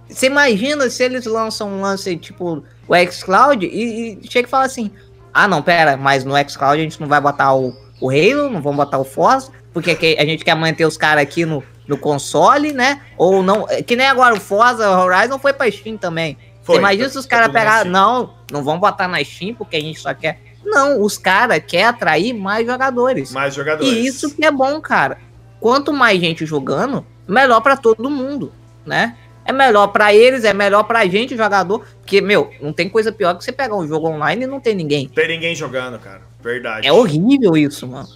você 0.10 0.26
imagina 0.26 0.90
se 0.90 1.02
eles 1.02 1.26
lançam 1.26 1.70
um 1.70 1.80
lance 1.80 2.18
tipo 2.18 2.62
o 2.86 2.96
xCloud 3.10 3.66
e, 3.66 4.20
e 4.22 4.30
chega 4.30 4.46
e 4.46 4.52
fala 4.52 4.66
assim, 4.66 4.92
ah 5.34 5.48
não, 5.48 5.62
pera, 5.62 5.96
mas 5.96 6.26
no 6.26 6.34
xCloud 6.50 6.82
a 6.82 6.84
gente 6.84 7.00
não 7.00 7.08
vai 7.08 7.22
botar 7.22 7.54
o, 7.54 7.74
o 8.02 8.10
Halo, 8.10 8.50
não 8.50 8.62
vamos 8.62 8.76
botar 8.76 9.00
o 9.00 9.06
Forza, 9.06 9.54
porque 9.72 10.18
a 10.20 10.26
gente 10.26 10.44
quer 10.44 10.56
manter 10.56 10.86
os 10.86 10.98
caras 10.98 11.24
aqui 11.24 11.46
no, 11.46 11.64
no 11.88 11.98
console, 11.98 12.72
né? 12.72 13.02
Ou 13.18 13.44
não, 13.44 13.66
que 13.86 13.96
nem 13.96 14.08
agora 14.08 14.36
o 14.36 14.40
Forza 14.40 14.90
Horizon 14.90 15.40
foi 15.40 15.54
pra 15.54 15.70
Steam 15.70 15.98
também. 15.98 16.38
Foi, 16.62 16.76
você 16.76 16.80
imagina 16.80 17.10
se 17.10 17.18
os 17.18 17.26
caras 17.26 17.52
pegar, 17.52 17.86
não, 17.86 18.34
não 18.52 18.64
vão 18.64 18.80
botar 18.80 19.08
na 19.08 19.24
Steam 19.24 19.54
porque 19.54 19.76
a 19.76 19.82
gente 19.82 20.00
só 20.00 20.14
quer. 20.14 20.40
Não, 20.66 21.02
os 21.02 21.18
caras 21.18 21.62
querem 21.66 21.86
atrair 21.86 22.34
mais 22.34 22.66
jogadores. 22.66 23.32
Mais 23.32 23.54
jogadores. 23.54 23.92
E 23.92 24.06
isso 24.06 24.34
que 24.34 24.46
é 24.46 24.52
bom, 24.52 24.80
cara. 24.80 25.18
Quanto 25.60 25.92
mais 25.92 26.20
gente 26.20 26.46
jogando, 26.46 27.06
melhor 27.28 27.60
para 27.62 27.76
todo 27.76 28.10
mundo, 28.10 28.52
né? 28.86 29.18
É 29.46 29.52
melhor 29.52 29.88
para 29.88 30.14
eles, 30.14 30.46
é 30.46 30.54
melhor 30.54 30.84
pra 30.84 31.06
gente, 31.06 31.36
jogador. 31.36 31.86
Porque, 32.00 32.22
meu, 32.22 32.50
não 32.62 32.72
tem 32.72 32.88
coisa 32.88 33.12
pior 33.12 33.38
que 33.38 33.44
você 33.44 33.52
pegar 33.52 33.76
um 33.76 33.86
jogo 33.86 34.08
online 34.08 34.46
e 34.46 34.48
não 34.48 34.60
tem 34.62 34.74
ninguém. 34.74 35.10
Tem 35.10 35.28
ninguém 35.28 35.54
jogando, 35.54 36.00
cara. 36.00 36.22
Verdade. 36.42 36.88
É 36.88 36.94
horrível 36.94 37.58
isso, 37.58 37.86
mano. 37.86 38.08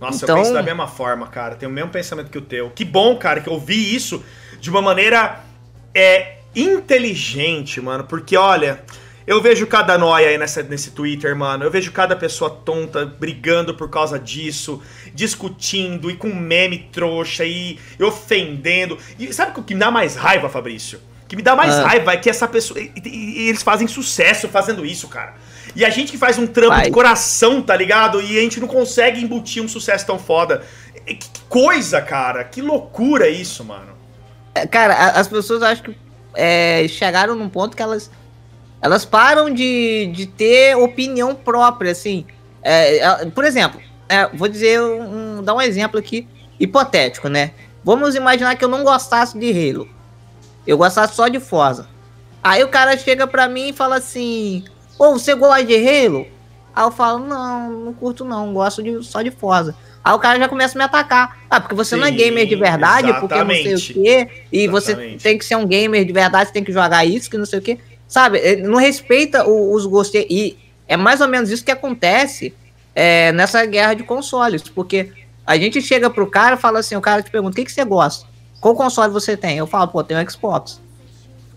Nossa, 0.00 0.24
então... 0.24 0.36
eu 0.36 0.42
penso 0.42 0.54
da 0.54 0.62
mesma 0.62 0.88
forma, 0.88 1.26
cara. 1.26 1.54
Tenho 1.56 1.70
o 1.70 1.74
mesmo 1.74 1.90
pensamento 1.90 2.30
que 2.30 2.38
o 2.38 2.42
teu. 2.42 2.70
Que 2.70 2.84
bom, 2.84 3.16
cara, 3.16 3.40
que 3.40 3.48
eu 3.48 3.60
vi 3.60 3.94
isso 3.94 4.24
de 4.58 4.70
uma 4.70 4.80
maneira 4.80 5.40
é, 5.94 6.38
inteligente, 6.54 7.80
mano. 7.80 8.04
Porque, 8.04 8.36
olha, 8.36 8.82
eu 9.26 9.40
vejo 9.42 9.66
cada 9.66 9.98
nóia 9.98 10.28
aí 10.28 10.38
nessa, 10.38 10.62
nesse 10.62 10.92
Twitter, 10.92 11.36
mano. 11.36 11.64
Eu 11.64 11.70
vejo 11.70 11.92
cada 11.92 12.16
pessoa 12.16 12.50
tonta 12.50 13.04
brigando 13.04 13.74
por 13.74 13.90
causa 13.90 14.18
disso, 14.18 14.82
discutindo 15.14 16.10
e 16.10 16.16
com 16.16 16.34
meme 16.34 16.88
trouxa 16.90 17.44
e, 17.44 17.78
e 17.98 18.02
ofendendo. 18.02 18.96
E 19.18 19.32
sabe 19.32 19.58
o 19.58 19.62
que 19.62 19.74
me 19.74 19.80
dá 19.80 19.90
mais 19.90 20.16
raiva, 20.16 20.48
Fabrício? 20.48 20.98
O 21.24 21.26
que 21.28 21.36
me 21.36 21.42
dá 21.42 21.54
mais 21.54 21.74
ah. 21.74 21.86
raiva 21.86 22.12
é 22.12 22.16
que 22.16 22.30
essa 22.30 22.48
pessoa. 22.48 22.80
E, 22.80 22.90
e, 23.04 23.48
eles 23.48 23.62
fazem 23.62 23.86
sucesso 23.86 24.48
fazendo 24.48 24.84
isso, 24.84 25.06
cara. 25.08 25.34
E 25.74 25.84
a 25.84 25.90
gente 25.90 26.10
que 26.10 26.18
faz 26.18 26.38
um 26.38 26.46
trampo 26.46 26.74
Vai. 26.74 26.84
de 26.84 26.90
coração, 26.90 27.62
tá 27.62 27.76
ligado? 27.76 28.20
E 28.20 28.38
a 28.38 28.40
gente 28.40 28.60
não 28.60 28.68
consegue 28.68 29.22
embutir 29.22 29.62
um 29.62 29.68
sucesso 29.68 30.06
tão 30.06 30.18
foda. 30.18 30.62
Que 31.06 31.18
coisa, 31.48 32.00
cara. 32.00 32.44
Que 32.44 32.60
loucura 32.60 33.28
isso, 33.28 33.64
mano. 33.64 33.92
É, 34.54 34.66
cara, 34.66 34.94
as 35.10 35.28
pessoas 35.28 35.62
acho 35.62 35.82
que 35.82 35.96
é, 36.34 36.86
chegaram 36.88 37.34
num 37.34 37.48
ponto 37.48 37.76
que 37.76 37.82
elas 37.82 38.10
elas 38.82 39.04
param 39.04 39.52
de, 39.52 40.10
de 40.14 40.26
ter 40.26 40.74
opinião 40.76 41.34
própria, 41.34 41.92
assim. 41.92 42.24
É, 42.62 42.98
é, 42.98 43.26
por 43.26 43.44
exemplo, 43.44 43.80
é, 44.08 44.26
vou 44.28 44.48
dizer, 44.48 44.80
um, 44.80 45.42
dar 45.42 45.54
um 45.54 45.60
exemplo 45.60 45.98
aqui, 45.98 46.26
hipotético, 46.58 47.28
né? 47.28 47.52
Vamos 47.84 48.14
imaginar 48.14 48.56
que 48.56 48.64
eu 48.64 48.68
não 48.68 48.82
gostasse 48.82 49.38
de 49.38 49.50
Halo. 49.50 49.88
Eu 50.66 50.78
gostasse 50.78 51.14
só 51.14 51.28
de 51.28 51.38
Forza. 51.40 51.88
Aí 52.42 52.62
o 52.64 52.68
cara 52.68 52.96
chega 52.96 53.26
pra 53.26 53.48
mim 53.48 53.68
e 53.68 53.72
fala 53.72 53.96
assim: 53.96 54.64
Ô, 55.00 55.12
você 55.12 55.34
gosta 55.34 55.64
de 55.64 55.74
Halo? 55.76 56.26
Aí 56.76 56.84
eu 56.84 56.90
falo: 56.90 57.20
Não, 57.20 57.70
não 57.70 57.92
curto 57.94 58.22
não, 58.22 58.52
gosto 58.52 58.82
de, 58.82 59.02
só 59.02 59.22
de 59.22 59.30
Forza. 59.30 59.74
Aí 60.04 60.12
o 60.12 60.18
cara 60.18 60.38
já 60.38 60.46
começa 60.46 60.76
a 60.76 60.78
me 60.78 60.84
atacar. 60.84 61.38
Ah, 61.48 61.58
porque 61.58 61.74
você 61.74 61.94
Sim, 61.94 62.02
não 62.02 62.06
é 62.06 62.10
gamer 62.10 62.46
de 62.46 62.54
verdade, 62.54 63.08
exatamente. 63.08 63.20
porque 63.20 63.70
não 63.70 63.78
sei 63.78 63.92
o 63.92 64.04
quê. 64.04 64.28
E 64.52 64.64
exatamente. 64.64 65.12
você 65.12 65.22
tem 65.22 65.38
que 65.38 65.44
ser 65.46 65.56
um 65.56 65.66
gamer 65.66 66.04
de 66.04 66.12
verdade, 66.12 66.48
você 66.48 66.52
tem 66.52 66.62
que 66.62 66.70
jogar 66.70 67.02
isso, 67.06 67.30
que 67.30 67.38
não 67.38 67.46
sei 67.46 67.60
o 67.60 67.62
quê. 67.62 67.78
Sabe? 68.06 68.40
Ele 68.40 68.62
não 68.62 68.76
respeita 68.76 69.48
os 69.48 69.86
gostos. 69.86 70.20
E 70.28 70.58
é 70.86 70.98
mais 70.98 71.22
ou 71.22 71.28
menos 71.28 71.48
isso 71.48 71.64
que 71.64 71.70
acontece 71.70 72.52
é, 72.94 73.32
nessa 73.32 73.64
guerra 73.64 73.94
de 73.94 74.02
consoles. 74.02 74.60
Porque 74.60 75.10
a 75.46 75.56
gente 75.56 75.80
chega 75.80 76.10
pro 76.10 76.26
cara 76.26 76.56
e 76.56 76.58
fala 76.58 76.80
assim: 76.80 76.94
o 76.94 77.00
cara 77.00 77.22
te 77.22 77.30
pergunta, 77.30 77.52
o 77.52 77.56
que, 77.56 77.64
que 77.64 77.72
você 77.72 77.86
gosta? 77.86 78.26
Qual 78.60 78.74
console 78.74 79.10
você 79.10 79.34
tem? 79.34 79.56
Eu 79.56 79.66
falo, 79.66 79.88
pô, 79.88 80.04
tenho 80.04 80.30
Xbox. 80.30 80.78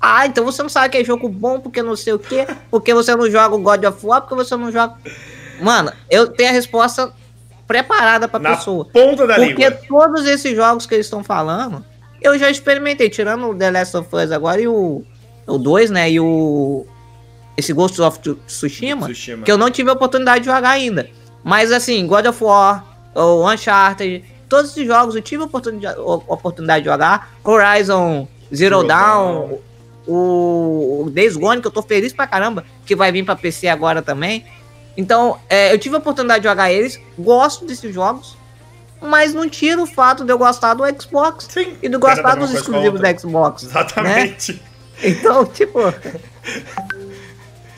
Ah, 0.05 0.25
então 0.27 0.43
você 0.43 0.61
não 0.61 0.69
sabe 0.69 0.89
que 0.89 0.97
é 0.97 1.03
jogo 1.03 1.29
bom 1.29 1.61
porque 1.61 1.81
não 1.81 1.95
sei 1.95 2.11
o 2.11 2.19
quê, 2.19 2.45
porque 2.69 2.93
você 2.93 3.15
não 3.15 3.31
joga 3.31 3.55
o 3.55 3.59
God 3.61 3.85
of 3.85 4.05
War, 4.05 4.21
porque 4.21 4.35
você 4.35 4.53
não 4.57 4.69
joga. 4.69 4.95
Mano, 5.61 5.93
eu 6.09 6.27
tenho 6.27 6.49
a 6.49 6.53
resposta 6.53 7.13
preparada 7.65 8.27
pra 8.27 8.39
Na 8.39 8.57
pessoa. 8.57 8.85
Ponta 8.91 9.25
da 9.25 9.35
porque 9.35 9.69
língua. 9.69 9.79
todos 9.87 10.25
esses 10.25 10.53
jogos 10.55 10.85
que 10.85 10.93
eles 10.93 11.05
estão 11.05 11.23
falando, 11.23 11.85
eu 12.21 12.37
já 12.37 12.49
experimentei, 12.49 13.09
tirando 13.09 13.49
o 13.49 13.55
The 13.55 13.71
Last 13.71 13.95
of 13.95 14.13
Us 14.13 14.31
agora 14.31 14.59
e 14.59 14.67
o 14.67 15.05
o 15.47 15.57
2, 15.57 15.91
né? 15.91 16.11
E 16.11 16.19
o. 16.19 16.85
Esse 17.55 17.71
Ghost 17.71 18.01
of 18.01 18.19
Tsushima, 18.19 19.05
Tsushima, 19.07 19.43
que 19.43 19.51
eu 19.51 19.57
não 19.57 19.69
tive 19.69 19.89
a 19.89 19.93
oportunidade 19.93 20.39
de 20.39 20.47
jogar 20.47 20.71
ainda. 20.71 21.07
Mas 21.43 21.71
assim, 21.71 22.07
God 22.07 22.25
of 22.25 22.43
War, 22.43 22.83
o 23.13 23.47
Uncharted, 23.49 24.25
todos 24.49 24.71
esses 24.71 24.87
jogos 24.87 25.15
eu 25.15 25.21
tive 25.21 25.43
a 25.43 25.45
oportunidade, 25.45 25.97
a 25.99 26.01
oportunidade 26.01 26.83
de 26.83 26.89
jogar. 26.89 27.31
Horizon 27.43 28.27
Zero, 28.53 28.77
Zero 28.77 28.87
Dawn, 28.87 29.33
Dawn, 29.33 29.57
o, 30.07 31.03
o 31.05 31.09
Days 31.09 31.35
Gone, 31.35 31.61
que 31.61 31.67
eu 31.67 31.71
tô 31.71 31.81
feliz 31.81 32.13
pra 32.13 32.27
caramba, 32.27 32.65
que 32.85 32.95
vai 32.95 33.11
vir 33.11 33.23
pra 33.23 33.35
PC 33.35 33.67
agora 33.67 34.01
também. 34.01 34.45
Então, 34.95 35.39
é, 35.49 35.73
eu 35.73 35.79
tive 35.79 35.95
a 35.95 35.99
oportunidade 35.99 36.41
de 36.41 36.49
jogar 36.49 36.71
eles, 36.71 36.99
gosto 37.17 37.65
desses 37.65 37.93
jogos, 37.93 38.37
mas 39.01 39.33
não 39.33 39.49
tira 39.49 39.81
o 39.81 39.85
fato 39.85 40.23
de 40.23 40.31
eu 40.31 40.37
gostar 40.37 40.73
do 40.75 40.83
Xbox 41.01 41.47
Sim, 41.49 41.75
e 41.81 41.89
de 41.89 41.97
gostar 41.97 42.35
dos 42.35 42.53
exclusivos 42.53 43.01
da 43.01 43.17
Xbox. 43.17 43.63
Exatamente. 43.63 44.53
Né? 44.53 44.59
Então, 45.03 45.45
tipo. 45.45 45.79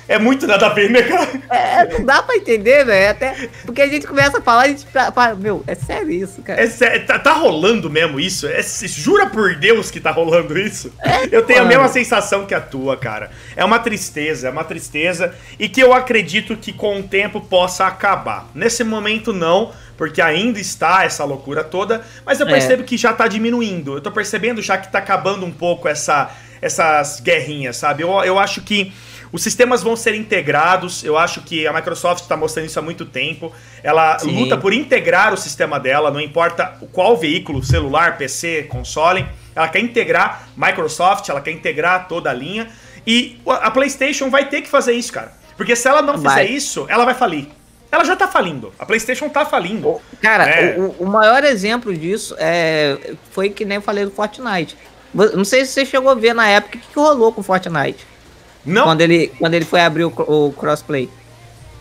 É 0.07 0.19
muito 0.19 0.45
nada 0.45 0.67
a 0.67 0.69
ver, 0.69 0.89
né, 0.89 1.01
cara? 1.01 1.27
É, 1.49 1.93
não 1.93 2.05
dá 2.05 2.21
pra 2.21 2.35
entender, 2.35 2.85
velho. 2.85 3.09
Até 3.09 3.49
porque 3.65 3.81
a 3.81 3.87
gente 3.87 4.05
começa 4.05 4.37
a 4.37 4.41
falar, 4.41 4.63
a 4.63 4.67
gente 4.67 4.85
fala, 4.85 5.35
meu, 5.35 5.63
é 5.65 5.73
sério 5.73 6.11
isso, 6.11 6.41
cara. 6.41 6.61
É 6.61 6.67
sério, 6.67 7.05
tá, 7.05 7.17
tá, 7.17 7.33
rolando 7.33 7.89
mesmo 7.89 8.19
isso? 8.19 8.47
É, 8.47 8.61
jura 8.61 9.25
por 9.27 9.55
Deus 9.55 9.89
que 9.89 9.99
tá 9.99 10.11
rolando 10.11 10.57
isso? 10.57 10.93
É, 10.99 11.25
eu 11.31 11.43
tenho 11.43 11.59
mano. 11.59 11.71
a 11.71 11.77
mesma 11.77 11.87
sensação 11.87 12.45
que 12.45 12.53
a 12.53 12.61
tua, 12.61 12.95
cara. 12.97 13.31
É 13.55 13.65
uma 13.65 13.79
tristeza, 13.79 14.47
é 14.47 14.51
uma 14.51 14.63
tristeza. 14.63 15.33
E 15.57 15.67
que 15.67 15.81
eu 15.81 15.93
acredito 15.93 16.55
que 16.55 16.71
com 16.71 16.99
o 16.99 17.03
tempo 17.03 17.41
possa 17.41 17.85
acabar. 17.87 18.47
Nesse 18.53 18.83
momento, 18.83 19.33
não, 19.33 19.73
porque 19.97 20.21
ainda 20.21 20.59
está 20.59 21.03
essa 21.03 21.23
loucura 21.23 21.63
toda. 21.63 22.01
Mas 22.25 22.39
eu 22.39 22.47
é. 22.47 22.51
percebo 22.51 22.83
é. 22.83 22.85
que 22.85 22.97
já 22.97 23.13
tá 23.13 23.27
diminuindo. 23.27 23.95
Eu 23.95 24.01
tô 24.01 24.11
percebendo 24.11 24.61
já 24.61 24.77
que 24.77 24.91
tá 24.91 24.99
acabando 24.99 25.45
um 25.45 25.51
pouco 25.51 25.87
essa, 25.87 26.29
essas 26.61 27.19
guerrinhas, 27.19 27.77
sabe? 27.77 28.03
Eu, 28.03 28.11
eu 28.23 28.37
acho 28.37 28.61
que 28.61 28.93
os 29.35 29.43
sistemas 29.43 29.83
vão 29.83 29.97
ser 29.97 30.15
integrados. 30.15 31.03
Eu 31.03 31.17
acho 31.17 31.41
que 31.41 31.67
a 31.67 31.73
Microsoft 31.73 32.21
está 32.21 32.37
mostrando 32.37 32.67
isso 32.67 32.79
há 32.79 32.81
muito 32.81 33.05
tempo. 33.05 33.51
Ela 33.83 34.17
Sim. 34.17 34.39
luta 34.39 34.57
por 34.57 34.71
integrar 34.71 35.33
o 35.33 35.37
sistema 35.37 35.77
dela, 35.77 36.09
não 36.09 36.21
importa 36.21 36.77
qual 36.93 37.17
veículo, 37.17 37.61
celular, 37.61 38.17
PC, 38.17 38.63
console. 38.69 39.25
Ela 39.53 39.67
quer 39.67 39.79
integrar 39.79 40.47
Microsoft, 40.55 41.27
ela 41.27 41.41
quer 41.41 41.51
integrar 41.51 42.07
toda 42.07 42.29
a 42.29 42.33
linha. 42.33 42.69
E 43.05 43.37
a 43.45 43.69
PlayStation 43.71 44.29
vai 44.29 44.47
ter 44.47 44.61
que 44.61 44.69
fazer 44.69 44.93
isso, 44.93 45.11
cara. 45.11 45.33
Porque 45.57 45.75
se 45.75 45.85
ela 45.85 46.01
não 46.01 46.17
vai. 46.17 46.45
fizer 46.45 46.55
isso, 46.55 46.85
ela 46.87 47.03
vai 47.03 47.13
falir. 47.13 47.49
Ela 47.91 48.05
já 48.05 48.15
tá 48.15 48.29
falindo. 48.29 48.73
A 48.79 48.85
PlayStation 48.85 49.27
tá 49.27 49.45
falindo. 49.45 49.99
Cara, 50.21 50.47
é. 50.49 50.79
o, 50.79 50.95
o, 50.99 51.05
maior 51.05 51.43
exemplo 51.43 51.93
disso 51.93 52.37
é, 52.39 53.15
foi 53.31 53.49
que 53.49 53.65
nem 53.65 53.75
eu 53.75 53.81
falei 53.81 54.05
do 54.05 54.11
Fortnite. 54.11 54.77
Não 55.13 55.43
sei 55.43 55.65
se 55.65 55.73
você 55.73 55.85
chegou 55.85 56.09
a 56.09 56.15
ver 56.15 56.33
na 56.33 56.47
época 56.47 56.77
o 56.77 56.81
que, 56.81 56.87
que 56.87 56.95
rolou 56.95 57.33
com 57.33 57.41
o 57.41 57.43
Fortnite. 57.43 58.14
Não. 58.65 58.83
Quando 58.83 59.01
ele, 59.01 59.27
quando 59.39 59.53
ele 59.53 59.65
foi 59.65 59.81
abrir 59.81 60.05
o, 60.05 60.09
o 60.09 60.53
crossplay. 60.53 61.09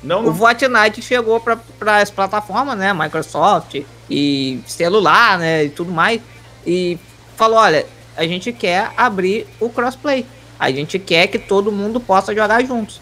Não, 0.03 0.23
não. 0.23 0.31
O 0.31 0.35
Fortnite 0.35 1.01
chegou 1.01 1.41
para 1.41 2.01
as 2.01 2.11
plataformas, 2.11 2.77
né? 2.77 2.93
Microsoft 2.93 3.83
e 4.11 4.61
celular, 4.67 5.39
né? 5.39 5.65
E 5.65 5.69
tudo 5.71 5.91
mais. 5.91 6.21
E 6.67 6.99
falou: 7.37 7.59
olha, 7.59 7.87
a 8.17 8.25
gente 8.25 8.53
quer 8.53 8.91
abrir 8.97 9.47
o 9.59 9.71
crossplay. 9.71 10.27
A 10.59 10.71
gente 10.71 10.99
quer 10.99 11.27
que 11.27 11.39
todo 11.39 11.73
mundo 11.73 11.99
possa 11.99 12.35
jogar 12.35 12.63
juntos. 12.65 13.01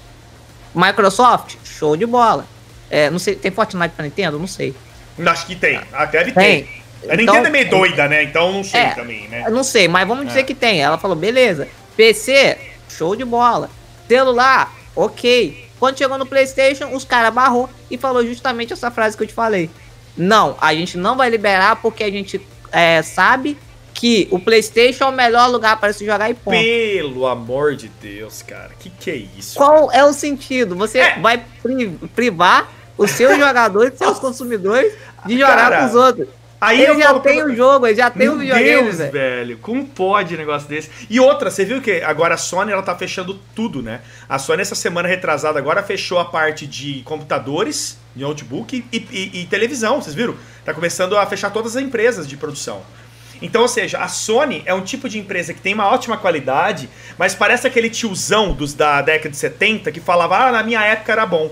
Microsoft, 0.74 1.56
show 1.64 1.96
de 1.96 2.06
bola. 2.06 2.46
É, 2.88 3.10
não 3.10 3.18
sei, 3.18 3.34
tem 3.34 3.50
Fortnite 3.50 3.94
para 3.94 4.04
Nintendo? 4.04 4.38
Não 4.38 4.46
sei. 4.46 4.74
Acho 5.26 5.46
que 5.46 5.56
tem. 5.56 5.80
Até 5.92 6.18
deve 6.18 6.32
tem. 6.32 6.64
ter. 6.64 6.82
A 7.10 7.16
Nintendo 7.16 7.38
então, 7.38 7.46
é 7.46 7.50
meio 7.50 7.70
doida, 7.70 8.08
né? 8.08 8.22
Então 8.22 8.52
não 8.52 8.62
sei 8.62 8.80
é, 8.80 8.90
também, 8.90 9.28
né? 9.28 9.44
Não 9.50 9.64
sei, 9.64 9.88
mas 9.88 10.06
vamos 10.06 10.26
dizer 10.26 10.40
é. 10.40 10.42
que 10.44 10.54
tem. 10.54 10.80
Ela 10.80 10.96
falou, 10.96 11.16
beleza. 11.16 11.68
PC, 11.96 12.56
show 13.02 13.16
de 13.16 13.24
bola. 13.24 13.68
Celular, 14.06 14.72
ok. 14.94 15.68
Quando 15.78 15.98
chegou 15.98 16.16
no 16.16 16.24
PlayStation, 16.24 16.94
os 16.94 17.04
caras 17.04 17.34
barrou 17.34 17.68
e 17.90 17.98
falou 17.98 18.24
justamente 18.24 18.72
essa 18.72 18.90
frase 18.90 19.16
que 19.16 19.24
eu 19.24 19.26
te 19.26 19.34
falei. 19.34 19.68
Não, 20.16 20.56
a 20.60 20.72
gente 20.72 20.96
não 20.96 21.16
vai 21.16 21.28
liberar 21.28 21.76
porque 21.76 22.04
a 22.04 22.10
gente 22.10 22.40
é, 22.70 23.02
sabe 23.02 23.58
que 23.92 24.28
o 24.30 24.38
PlayStation 24.38 25.04
é 25.04 25.08
o 25.08 25.12
melhor 25.12 25.50
lugar 25.50 25.78
para 25.80 25.92
se 25.92 26.06
jogar 26.06 26.30
e 26.30 26.34
ponto. 26.34 26.56
Pelo 26.56 27.26
amor 27.26 27.74
de 27.74 27.88
Deus, 27.88 28.42
cara, 28.42 28.70
que 28.78 28.90
que 28.90 29.10
é 29.10 29.16
isso? 29.16 29.56
Qual 29.56 29.90
é 29.90 30.04
o 30.04 30.12
sentido? 30.12 30.76
Você 30.76 31.00
é. 31.00 31.18
vai 31.18 31.44
privar 32.14 32.70
os 32.96 33.10
seus 33.10 33.36
jogadores, 33.38 33.98
seus 33.98 34.18
consumidores 34.18 34.92
de 35.26 35.38
jogar 35.38 35.56
cara, 35.56 35.78
com 35.80 35.86
os 35.86 35.94
outros? 35.94 36.28
Aí 36.62 36.80
ele 36.80 37.02
já 37.02 37.18
tem 37.18 37.38
pra... 37.38 37.46
o 37.46 37.56
jogo, 37.56 37.86
ele 37.88 37.96
já 37.96 38.08
tem 38.08 38.28
o 38.28 38.38
videogame, 38.38 38.82
Deus, 38.82 38.98
velho. 38.98 39.12
velho. 39.12 39.58
Como 39.58 39.84
pode 39.84 40.34
um 40.34 40.38
negócio 40.38 40.68
desse? 40.68 40.88
E 41.10 41.18
outra, 41.18 41.50
você 41.50 41.64
viu 41.64 41.82
que 41.82 42.00
agora 42.02 42.34
a 42.34 42.38
Sony 42.38 42.70
ela 42.70 42.82
tá 42.82 42.94
fechando 42.94 43.36
tudo, 43.52 43.82
né? 43.82 44.00
A 44.28 44.38
Sony 44.38 44.62
essa 44.62 44.76
semana 44.76 45.08
retrasada 45.08 45.58
agora 45.58 45.82
fechou 45.82 46.20
a 46.20 46.24
parte 46.24 46.64
de 46.64 47.02
computadores, 47.04 47.98
notebook 48.14 48.84
e, 48.92 48.96
e, 49.10 49.40
e 49.40 49.46
televisão, 49.46 50.00
vocês 50.00 50.14
viram? 50.14 50.36
Tá 50.64 50.72
começando 50.72 51.16
a 51.16 51.26
fechar 51.26 51.50
todas 51.50 51.76
as 51.76 51.82
empresas 51.82 52.28
de 52.28 52.36
produção. 52.36 52.82
Então, 53.42 53.62
ou 53.62 53.68
seja, 53.68 53.98
a 53.98 54.06
Sony 54.06 54.62
é 54.64 54.72
um 54.72 54.82
tipo 54.82 55.08
de 55.08 55.18
empresa 55.18 55.52
que 55.52 55.60
tem 55.60 55.74
uma 55.74 55.88
ótima 55.88 56.16
qualidade, 56.16 56.88
mas 57.18 57.34
parece 57.34 57.66
aquele 57.66 57.90
tiozão 57.90 58.52
dos 58.52 58.72
da 58.72 59.02
década 59.02 59.30
de 59.30 59.36
70 59.36 59.90
que 59.90 59.98
falava, 59.98 60.36
ah, 60.36 60.52
na 60.52 60.62
minha 60.62 60.80
época 60.80 61.10
era 61.10 61.26
bom. 61.26 61.50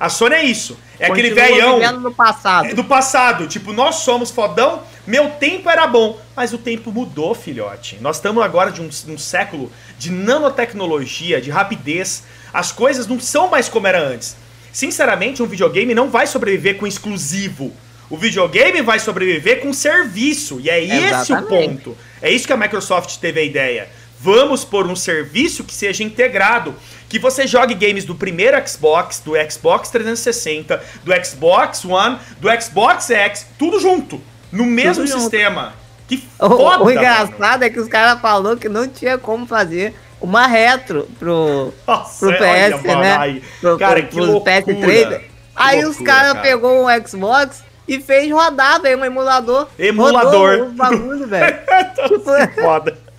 A 0.00 0.08
Sony 0.08 0.34
é 0.34 0.44
isso. 0.44 0.78
É 0.98 1.08
Continua 1.08 1.30
aquele 1.30 1.52
velhão. 1.54 2.00
do 2.00 2.10
passado. 2.10 2.66
É 2.68 2.74
do 2.74 2.84
passado. 2.84 3.46
Tipo, 3.46 3.70
nós 3.74 3.96
somos 3.96 4.30
fodão, 4.30 4.82
meu 5.06 5.28
tempo 5.32 5.68
era 5.68 5.86
bom. 5.86 6.18
Mas 6.34 6.54
o 6.54 6.58
tempo 6.58 6.90
mudou, 6.90 7.34
filhote. 7.34 7.98
Nós 8.00 8.16
estamos 8.16 8.42
agora 8.42 8.72
de 8.72 8.80
um, 8.80 8.88
um 9.08 9.18
século 9.18 9.70
de 9.98 10.10
nanotecnologia, 10.10 11.38
de 11.38 11.50
rapidez. 11.50 12.22
As 12.50 12.72
coisas 12.72 13.06
não 13.06 13.20
são 13.20 13.48
mais 13.48 13.68
como 13.68 13.86
era 13.86 14.00
antes. 14.00 14.36
Sinceramente, 14.72 15.42
um 15.42 15.46
videogame 15.46 15.94
não 15.94 16.08
vai 16.08 16.26
sobreviver 16.26 16.78
com 16.78 16.86
exclusivo. 16.86 17.70
O 18.08 18.16
videogame 18.16 18.80
vai 18.80 18.98
sobreviver 18.98 19.60
com 19.60 19.72
serviço. 19.72 20.60
E 20.60 20.70
é 20.70 20.82
Exatamente. 20.82 21.22
esse 21.22 21.32
o 21.34 21.42
ponto. 21.42 21.96
É 22.22 22.30
isso 22.30 22.46
que 22.46 22.52
a 22.52 22.56
Microsoft 22.56 23.18
teve 23.18 23.40
a 23.40 23.44
ideia. 23.44 23.88
Vamos 24.22 24.66
por 24.66 24.86
um 24.86 24.94
serviço 24.94 25.64
que 25.64 25.72
seja 25.72 26.04
integrado 26.04 26.74
que 27.08 27.18
você 27.18 27.46
jogue 27.46 27.74
games 27.74 28.04
do 28.04 28.14
primeiro 28.14 28.56
Xbox, 28.68 29.18
do 29.24 29.32
Xbox 29.50 29.88
360, 29.88 30.78
do 31.02 31.24
Xbox 31.24 31.86
One, 31.86 32.18
do 32.38 32.48
Xbox 32.60 33.10
X, 33.10 33.46
tudo 33.58 33.80
junto, 33.80 34.20
no 34.52 34.66
mesmo 34.66 35.06
tudo 35.06 35.18
sistema. 35.20 35.62
Junto. 35.62 35.80
Que 36.06 36.16
foda, 36.36 36.82
o, 36.82 36.86
o 36.86 36.90
engraçado 36.90 37.38
mano. 37.38 37.64
é 37.64 37.70
que 37.70 37.80
os 37.80 37.88
caras 37.88 38.20
falaram 38.20 38.58
que 38.58 38.68
não 38.68 38.86
tinha 38.86 39.16
como 39.16 39.46
fazer 39.46 39.94
uma 40.20 40.46
retro 40.46 41.08
pro, 41.18 41.72
Nossa, 41.86 42.26
pro 42.26 42.36
PS, 42.36 42.82
né? 42.82 43.16
Aí. 43.16 43.42
Pro, 43.58 43.78
cara, 43.78 44.02
pro, 44.02 44.08
que 44.08 44.20
loucura, 44.20 44.60
PS3. 44.60 45.20
Aí 45.56 45.82
loucura, 45.82 45.88
os 45.88 46.06
caras 46.06 46.32
cara. 46.32 46.42
pegou 46.42 46.86
um 46.86 47.06
Xbox 47.06 47.64
e 47.88 47.98
fez 48.00 48.30
rodar, 48.30 48.82
velho, 48.82 48.98
um 48.98 49.04
emulador. 49.04 49.66
Emulador. 49.78 50.58
Rodou 50.58 50.70
bagulho, 50.72 51.26
velho. 51.26 51.58
tipo, 52.06 52.60
foda. 52.60 52.98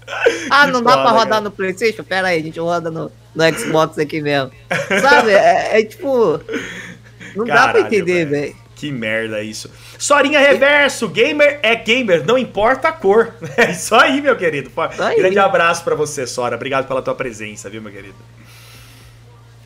Ah, 0.50 0.68
não 0.68 0.82
dá 0.82 0.98
pra 0.98 1.12
rodar 1.12 1.42
no 1.42 1.52
Playstation? 1.52 2.04
Pera 2.04 2.30
aí, 2.30 2.40
a 2.40 2.44
gente 2.44 2.60
roda 2.60 2.92
no, 2.92 3.12
no 3.34 3.58
Xbox 3.58 3.98
aqui 3.98 4.22
mesmo. 4.22 4.52
Sabe? 5.02 5.32
É, 5.32 5.80
é 5.80 5.84
tipo. 5.84 6.40
Não 7.36 7.46
Caralho, 7.46 7.68
dá 7.68 7.72
pra 7.72 7.82
entender, 7.82 8.26
velho. 8.26 8.56
Que 8.76 8.92
merda 8.92 9.44
isso. 9.44 9.70
Sorinha 9.98 10.40
Reverso, 10.40 11.08
gamer 11.08 11.60
é 11.62 11.76
gamer, 11.76 12.26
não 12.26 12.36
importa 12.38 12.88
a 12.88 12.92
cor. 12.92 13.32
É 13.56 13.72
isso 13.72 13.94
aí, 13.94 14.20
meu 14.20 14.36
querido. 14.36 14.72
Aí. 15.00 15.18
Grande 15.18 15.38
abraço 15.38 15.84
para 15.84 15.94
você, 15.94 16.26
Sora. 16.26 16.56
Obrigado 16.56 16.88
pela 16.88 17.02
tua 17.02 17.14
presença, 17.14 17.70
viu, 17.70 17.82
meu 17.82 17.92
querido? 17.92 18.16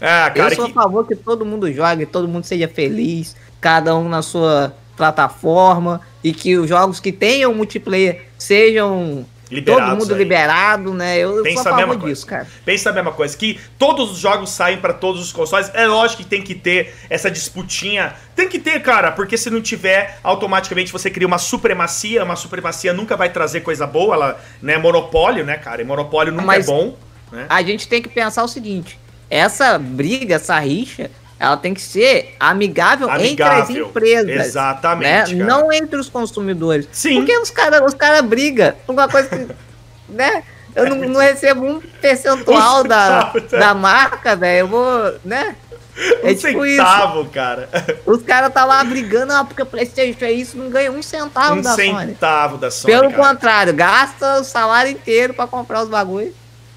Ah, 0.02 0.30
cara, 0.30 0.52
Eu 0.52 0.56
sou 0.56 0.66
que... 0.66 0.72
a 0.72 0.74
favor 0.74 1.08
que 1.08 1.16
todo 1.16 1.46
mundo 1.46 1.72
jogue, 1.72 2.06
todo 2.06 2.28
mundo 2.28 2.44
seja 2.44 2.68
feliz, 2.68 3.36
cada 3.62 3.96
um 3.96 4.10
na 4.10 4.22
sua 4.22 4.76
plataforma 4.98 6.02
e 6.24 6.34
que 6.34 6.58
os 6.58 6.68
jogos 6.68 7.00
que 7.00 7.12
tenham 7.12 7.54
multiplayer 7.54 8.26
sejam 8.38 9.26
Liberados 9.56 9.90
Todo 9.90 10.00
mundo 10.00 10.12
aí. 10.14 10.18
liberado, 10.18 10.94
né? 10.94 11.18
Eu 11.18 11.42
Pensa 11.42 11.64
sou 11.64 11.74
a 11.74 11.76
mesma 11.78 11.96
disso, 11.96 12.26
coisa. 12.28 12.44
cara. 12.44 12.48
Pensa 12.66 12.90
a 12.90 12.94
mesma 12.94 13.12
coisa, 13.12 13.38
que 13.38 13.60
todos 13.80 14.12
os 14.12 14.18
jogos 14.18 14.50
saem 14.50 14.78
para 14.78 14.94
todos 14.94 15.22
os 15.22 15.32
consoles. 15.32 15.72
É 15.74 15.88
lógico 15.88 16.24
que 16.24 16.30
tem 16.30 16.42
que 16.42 16.54
ter 16.54 16.94
essa 17.10 17.32
disputinha. 17.32 18.14
Tem 18.36 18.50
que 18.50 18.60
ter, 18.60 18.82
cara, 18.82 19.12
porque 19.12 19.38
se 19.38 19.50
não 19.50 19.62
tiver, 19.62 20.20
automaticamente 20.24 20.92
você 20.92 21.10
cria 21.10 21.28
uma 21.28 21.38
supremacia. 21.38 22.24
Uma 22.24 22.36
supremacia 22.36 22.94
nunca 22.94 23.16
vai 23.16 23.30
trazer 23.30 23.62
coisa 23.62 23.88
boa, 23.88 24.16
ela, 24.16 24.42
né? 24.62 24.78
Monopólio, 24.78 25.46
né, 25.46 25.58
cara? 25.58 25.82
E 25.82 25.86
monopólio 25.86 26.34
nunca 26.34 26.46
Mas 26.46 26.68
é 26.68 26.72
bom. 26.72 26.98
Né? 27.32 27.46
A 27.50 27.62
gente 27.64 27.88
tem 27.88 28.02
que 28.02 28.10
pensar 28.10 28.44
o 28.44 28.48
seguinte: 28.48 29.00
essa 29.30 29.78
briga, 29.80 30.36
essa 30.36 30.60
rixa, 30.60 31.10
ela 31.40 31.58
tem 31.58 31.74
que 31.74 31.82
ser 31.82 32.36
amigável, 32.40 33.10
amigável. 33.10 33.64
entre 33.64 33.80
as 33.82 33.88
empresas. 33.88 34.46
Exatamente. 34.48 35.36
Né? 35.36 35.46
Não 35.46 35.72
entre 35.72 36.00
os 36.00 36.10
consumidores. 36.10 36.88
Sim. 36.92 37.18
Porque 37.18 37.38
os 37.38 37.50
caras 37.50 37.82
os 37.82 37.94
cara 37.94 38.22
brigam 38.22 38.74
por 38.86 38.94
uma 38.94 39.08
coisa 39.08 39.30
que. 39.30 39.48
né? 40.10 40.44
Eu 40.74 40.90
não, 40.90 40.98
não 41.08 41.20
recebo 41.22 41.66
um 41.66 41.80
percentual 42.02 42.84
da, 42.84 43.34
da 43.50 43.74
marca, 43.74 44.36
velho. 44.36 44.60
Eu 44.60 44.68
vou. 44.68 45.16
né? 45.24 45.56
É 45.98 46.32
um 46.32 46.36
tipo 46.36 46.66
centavo, 46.66 47.22
isso. 47.22 47.30
cara. 47.30 47.70
Os 48.06 48.22
caras 48.22 48.54
tá 48.54 48.66
lá 48.66 48.84
brigando, 48.84 49.32
ah, 49.32 49.46
porque 49.46 49.62
o 49.62 49.66
Playstation 49.66 50.26
é 50.26 50.32
isso, 50.32 50.58
não 50.58 50.70
ganha 50.70 50.92
um 50.92 51.02
centavo 51.02 51.56
um 51.56 51.62
da 51.62 51.74
Sony. 51.74 51.90
Um 51.90 52.00
centavo 52.00 52.58
da 52.58 52.70
Sony. 52.70 52.94
Pelo 52.94 53.12
cara. 53.12 53.30
contrário, 53.30 53.74
gasta 53.74 54.42
o 54.42 54.44
salário 54.44 54.92
inteiro 54.92 55.34
para 55.34 55.48
comprar 55.48 55.84
os 55.84 55.90
bagulhos. 55.90 56.34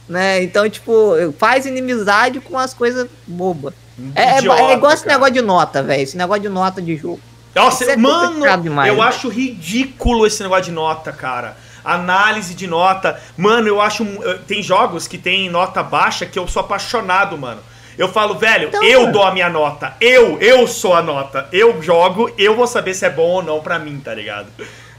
Né? 0.08 0.42
Então, 0.44 0.70
tipo, 0.70 1.14
faz 1.36 1.66
inimizade 1.66 2.40
com 2.40 2.56
as 2.56 2.72
coisas 2.72 3.08
bobas. 3.26 3.74
É, 4.14 4.38
Idiota, 4.38 4.62
é, 4.62 4.72
igual 4.74 4.92
esse 4.92 5.06
negócio 5.06 5.34
de 5.34 5.42
nota, 5.42 5.82
velho. 5.82 6.02
Esse 6.02 6.16
negócio 6.16 6.42
de 6.42 6.48
nota 6.48 6.80
de 6.80 6.96
jogo. 6.96 7.20
Nossa, 7.54 7.84
é 7.84 7.96
mano, 7.96 8.62
demais, 8.62 8.88
eu 8.88 8.98
né? 8.98 9.02
acho 9.02 9.28
ridículo 9.28 10.26
esse 10.26 10.42
negócio 10.42 10.64
de 10.64 10.72
nota, 10.72 11.12
cara. 11.12 11.56
Análise 11.84 12.54
de 12.54 12.66
nota. 12.66 13.20
Mano, 13.36 13.66
eu 13.66 13.80
acho. 13.80 14.04
Tem 14.46 14.62
jogos 14.62 15.08
que 15.08 15.18
tem 15.18 15.48
nota 15.48 15.82
baixa 15.82 16.26
que 16.26 16.38
eu 16.38 16.46
sou 16.46 16.60
apaixonado, 16.60 17.36
mano. 17.36 17.60
Eu 17.96 18.08
falo, 18.08 18.36
velho, 18.36 18.68
então, 18.68 18.84
eu 18.84 19.10
dou 19.10 19.24
a 19.24 19.32
minha 19.32 19.48
nota. 19.48 19.94
Eu, 20.00 20.38
eu 20.38 20.68
sou 20.68 20.94
a 20.94 21.02
nota. 21.02 21.48
Eu 21.52 21.82
jogo, 21.82 22.30
eu 22.38 22.54
vou 22.54 22.66
saber 22.66 22.94
se 22.94 23.04
é 23.04 23.10
bom 23.10 23.28
ou 23.28 23.42
não 23.42 23.60
pra 23.60 23.76
mim, 23.76 23.98
tá 23.98 24.14
ligado? 24.14 24.46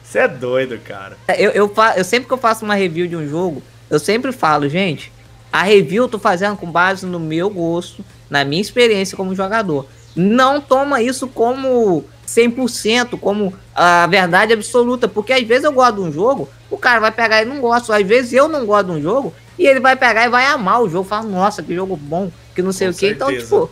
Você 0.03 0.19
é 0.19 0.27
doido, 0.27 0.77
cara. 0.79 1.15
É, 1.25 1.41
eu, 1.41 1.51
eu, 1.51 1.73
eu 1.95 2.03
sempre 2.03 2.27
que 2.27 2.33
eu 2.33 2.37
faço 2.37 2.65
uma 2.65 2.75
review 2.75 3.07
de 3.07 3.15
um 3.15 3.25
jogo, 3.25 3.63
eu 3.89 3.99
sempre 3.99 4.33
falo, 4.33 4.67
gente, 4.67 5.13
a 5.53 5.63
review 5.63 6.03
eu 6.03 6.09
tô 6.09 6.19
fazendo 6.19 6.57
com 6.57 6.69
base 6.69 7.05
no 7.05 7.19
meu 7.19 7.49
gosto, 7.49 8.03
na 8.29 8.43
minha 8.43 8.61
experiência 8.61 9.17
como 9.17 9.35
jogador. 9.35 9.87
Não 10.15 10.59
toma 10.59 11.01
isso 11.01 11.27
como 11.27 12.03
100%, 12.27 13.19
como 13.19 13.53
a 13.73 14.05
verdade 14.07 14.53
absoluta, 14.53 15.07
porque 15.07 15.33
às 15.33 15.43
vezes 15.43 15.63
eu 15.63 15.71
gosto 15.71 15.95
de 15.95 16.01
um 16.01 16.11
jogo, 16.11 16.49
o 16.69 16.77
cara 16.77 16.99
vai 16.99 17.11
pegar 17.11 17.41
e 17.41 17.45
não 17.45 17.59
gosta, 17.59 17.95
às 17.95 18.05
vezes 18.05 18.33
eu 18.33 18.47
não 18.47 18.65
gosto 18.65 18.87
de 18.87 18.91
um 18.93 19.01
jogo, 19.01 19.33
e 19.57 19.65
ele 19.65 19.79
vai 19.79 19.95
pegar 19.95 20.25
e 20.25 20.29
vai 20.29 20.45
amar 20.45 20.81
o 20.81 20.89
jogo, 20.89 21.07
fala, 21.07 21.23
nossa, 21.23 21.63
que 21.63 21.73
jogo 21.73 21.95
bom, 21.95 22.31
que 22.55 22.61
não 22.61 22.71
sei 22.71 22.87
Com 22.87 22.93
o 22.93 22.97
que. 22.97 23.07
Então, 23.07 23.27
tipo, 23.29 23.69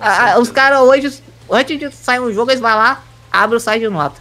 a, 0.00 0.38
os 0.38 0.50
caras 0.50 0.80
hoje, 0.80 1.22
antes 1.50 1.78
de 1.78 1.90
sair 1.92 2.20
um 2.20 2.32
jogo, 2.32 2.50
eles 2.50 2.60
vão 2.60 2.74
lá, 2.74 3.02
abrem 3.30 3.56
o 3.56 3.60
site 3.60 3.82
de 3.82 3.88
nota. 3.88 4.20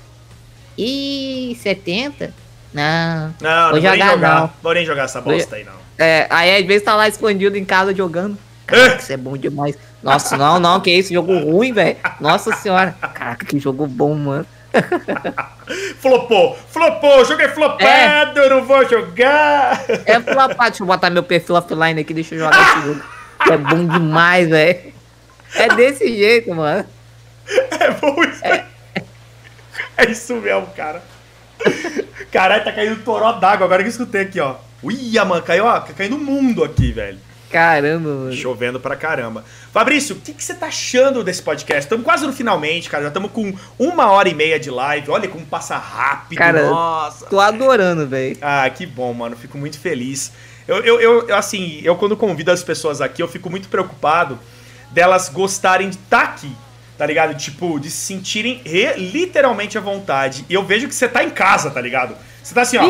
E 0.77 1.57
70? 1.61 2.33
Não. 2.73 3.35
Não, 3.41 3.71
vou 3.71 3.81
não 3.81 3.81
vou 3.81 3.91
nem 3.91 4.09
jogar. 4.09 4.39
Não. 4.39 4.53
Vou 4.61 4.73
nem 4.73 4.85
jogar 4.85 5.03
essa 5.03 5.21
bosta 5.21 5.55
aí, 5.55 5.63
não. 5.63 5.73
É, 5.97 6.27
aí 6.29 6.57
às 6.57 6.65
vezes 6.65 6.83
tá 6.83 6.95
lá 6.95 7.07
escondido 7.07 7.57
em 7.57 7.65
casa 7.65 7.93
jogando. 7.93 8.37
Caraca, 8.72 9.02
isso 9.02 9.11
é 9.11 9.18
bom 9.18 9.35
demais. 9.35 9.77
Nossa, 10.02 10.38
não, 10.38 10.60
não, 10.60 10.80
que 10.80 10.89
isso, 10.89 11.14
jogo 11.14 11.38
ruim, 11.38 11.73
velho. 11.73 11.98
Nossa 12.19 12.56
senhora. 12.56 12.95
Caraca, 13.14 13.45
que 13.45 13.60
jogo 13.60 13.85
bom, 13.85 14.15
mano. 14.15 14.45
flopou, 15.99 16.57
flopou, 16.69 17.26
joguei 17.26 17.49
flopado, 17.49 18.39
é. 18.39 18.49
não 18.49 18.64
vou 18.64 18.88
jogar. 18.88 19.84
É 20.06 20.19
flopado, 20.22 20.69
deixa 20.69 20.84
eu 20.84 20.88
botar 20.88 21.10
meu 21.10 21.23
perfil 21.23 21.56
offline 21.56 21.99
aqui, 21.99 22.14
deixa 22.14 22.35
eu 22.35 22.39
jogar 22.39 22.61
esse 22.61 22.88
jogo. 22.88 23.02
É 23.49 23.57
bom 23.57 23.85
demais, 23.85 24.49
velho. 24.49 24.93
É 25.56 25.68
desse 25.76 26.07
jeito, 26.07 26.53
mano. 26.56 26.85
É 27.81 27.91
bom 27.91 28.23
isso. 28.23 28.45
É, 28.45 28.65
é 29.98 30.10
isso 30.10 30.35
mesmo, 30.35 30.68
cara. 30.68 31.02
Caralho, 32.31 32.64
tá 32.64 32.72
caindo 32.72 32.93
um 32.93 33.03
toró 33.03 33.34
d'água 33.34 33.65
agora 33.65 33.84
que 33.84 33.88
eu 33.88 33.91
escutei 33.91 34.22
aqui, 34.22 34.39
ó. 34.39 34.56
Uia, 34.81 35.26
mano, 35.26 35.43
caiu, 35.43 35.65
ó, 35.65 35.80
tá 35.80 35.93
caindo 35.93 36.15
o 36.15 36.19
mundo 36.19 36.64
aqui, 36.64 36.93
velho. 36.93 37.19
Caramba, 37.52 38.10
mano. 38.10 38.34
Chovendo 38.34 38.80
pra 38.80 38.95
caramba. 38.95 39.44
Fabrício, 39.72 40.15
o 40.15 40.19
que, 40.19 40.34
que 40.34 40.44
você 40.44 40.53
tá 40.53 40.68
achando 40.68 41.23
desse 41.23 41.41
podcast? 41.41 41.82
Estamos 41.82 42.06
quase 42.06 42.26
no 42.26 42.34
finalmente, 42.34 42.90
cara. 42.90 43.03
Já 43.03 43.10
estamos 43.10 43.32
com 43.32 43.53
uma 43.78 44.10
hora 44.11 44.30
e 44.30 44.34
meia 44.34 44.60
de 44.60 44.69
live. 44.69 45.11
Olha 45.11 45.28
como 45.28 45.45
passa 45.45 45.78
rápido. 45.78 46.38
Cara, 46.38 46.69
Nossa. 46.69 47.26
Tô 47.26 47.40
adorando, 47.40 48.07
velho. 48.07 48.38
Ah, 48.41 48.69
que 48.69 48.86
bom, 48.86 49.14
mano. 49.14 49.36
Fico 49.36 49.57
muito 49.57 49.80
feliz. 49.80 50.32
Eu, 50.68 50.78
eu, 50.78 51.02
eu, 51.02 51.36
assim, 51.36 51.82
eu 51.84 51.95
quando 51.95 52.15
convido 52.15 52.52
as 52.52 52.64
pessoas 52.64 53.02
aqui, 53.02 53.22
eu 53.22 53.28
fico 53.28 53.49
muito 53.49 53.68
preocupado 53.68 54.40
delas 54.91 55.30
gostarem 55.30 55.90
de 55.90 55.95
estar 55.95 56.19
tá 56.19 56.23
aqui 56.23 56.56
tá 57.02 57.07
ligado? 57.07 57.36
Tipo, 57.36 57.80
de 57.80 57.90
se 57.90 57.98
sentirem 57.98 58.61
re, 58.64 58.94
literalmente 58.95 59.76
à 59.76 59.82
vontade. 59.82 60.45
E 60.48 60.53
eu 60.53 60.64
vejo 60.64 60.88
que 60.88 60.94
você 60.94 61.07
tá 61.07 61.23
em 61.23 61.32
casa, 61.32 61.72
tá 61.72 61.82
ligado? 61.82 62.15
Você 62.44 62.53
tá 62.53 62.61
assim, 62.61 62.78
ó. 62.78 62.84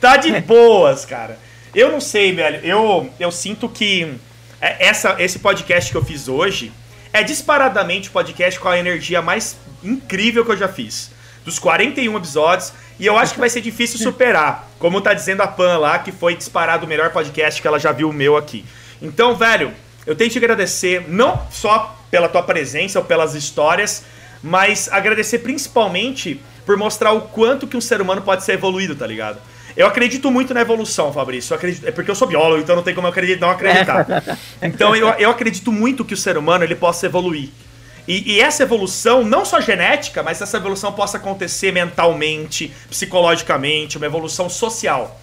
tá 0.00 0.16
de 0.16 0.40
boas, 0.42 1.04
cara. 1.04 1.40
Eu 1.74 1.90
não 1.90 2.00
sei, 2.00 2.34
velho. 2.34 2.60
Eu, 2.64 3.10
eu 3.18 3.32
sinto 3.32 3.68
que 3.68 4.14
é, 4.60 4.86
essa, 4.86 5.16
esse 5.18 5.38
podcast 5.38 5.90
que 5.90 5.96
eu 5.96 6.04
fiz 6.04 6.28
hoje 6.28 6.70
é 7.12 7.22
disparadamente 7.22 8.10
o 8.10 8.12
podcast 8.12 8.60
com 8.60 8.68
a 8.68 8.78
energia 8.78 9.22
mais 9.22 9.56
incrível 9.82 10.44
que 10.44 10.52
eu 10.52 10.56
já 10.56 10.68
fiz. 10.68 11.10
Dos 11.44 11.58
41 11.58 12.14
episódios. 12.16 12.72
E 13.00 13.06
eu 13.06 13.16
acho 13.16 13.34
que 13.34 13.40
vai 13.40 13.48
ser 13.48 13.62
difícil 13.62 13.98
superar. 14.00 14.68
Como 14.78 15.00
tá 15.00 15.14
dizendo 15.14 15.42
a 15.42 15.46
Pan 15.46 15.78
lá, 15.78 15.98
que 15.98 16.12
foi 16.12 16.36
disparado 16.36 16.84
o 16.84 16.88
melhor 16.88 17.10
podcast 17.10 17.60
que 17.60 17.66
ela 17.66 17.78
já 17.78 17.90
viu 17.90 18.10
o 18.10 18.12
meu 18.12 18.36
aqui. 18.36 18.64
Então, 19.00 19.34
velho, 19.34 19.72
eu 20.06 20.14
tenho 20.14 20.28
que 20.28 20.38
te 20.38 20.44
agradecer, 20.44 21.08
não 21.08 21.40
só 21.50 21.98
pela 22.10 22.28
tua 22.28 22.42
presença 22.42 22.98
ou 22.98 23.04
pelas 23.04 23.34
histórias, 23.34 24.04
mas 24.42 24.90
agradecer 24.92 25.38
principalmente 25.38 26.38
por 26.66 26.76
mostrar 26.76 27.12
o 27.12 27.22
quanto 27.22 27.66
que 27.66 27.76
um 27.76 27.80
ser 27.80 28.00
humano 28.00 28.20
pode 28.20 28.44
ser 28.44 28.52
evoluído, 28.52 28.94
tá 28.94 29.06
ligado? 29.06 29.40
Eu 29.76 29.86
acredito 29.86 30.30
muito 30.30 30.52
na 30.52 30.60
evolução, 30.60 31.12
Fabrício. 31.12 31.54
Acredito, 31.54 31.86
é 31.86 31.90
porque 31.90 32.10
eu 32.10 32.14
sou 32.14 32.28
biólogo, 32.28 32.62
então 32.62 32.76
não 32.76 32.82
tem 32.82 32.94
como 32.94 33.06
eu 33.06 33.10
acreditar, 33.10 33.46
não 33.46 33.50
acreditar. 33.50 34.38
Então 34.60 34.94
eu, 34.94 35.08
eu 35.10 35.30
acredito 35.30 35.72
muito 35.72 36.04
que 36.04 36.14
o 36.14 36.16
ser 36.16 36.36
humano 36.36 36.64
ele 36.64 36.74
possa 36.74 37.06
evoluir. 37.06 37.50
E, 38.06 38.34
e, 38.34 38.40
essa 38.40 38.64
evolução, 38.64 39.24
não 39.24 39.44
só 39.44 39.60
genética, 39.60 40.22
mas 40.22 40.40
essa 40.40 40.56
evolução 40.56 40.92
possa 40.92 41.18
acontecer 41.18 41.72
mentalmente, 41.72 42.72
psicologicamente, 42.90 43.96
uma 43.96 44.06
evolução 44.06 44.48
social. 44.50 45.20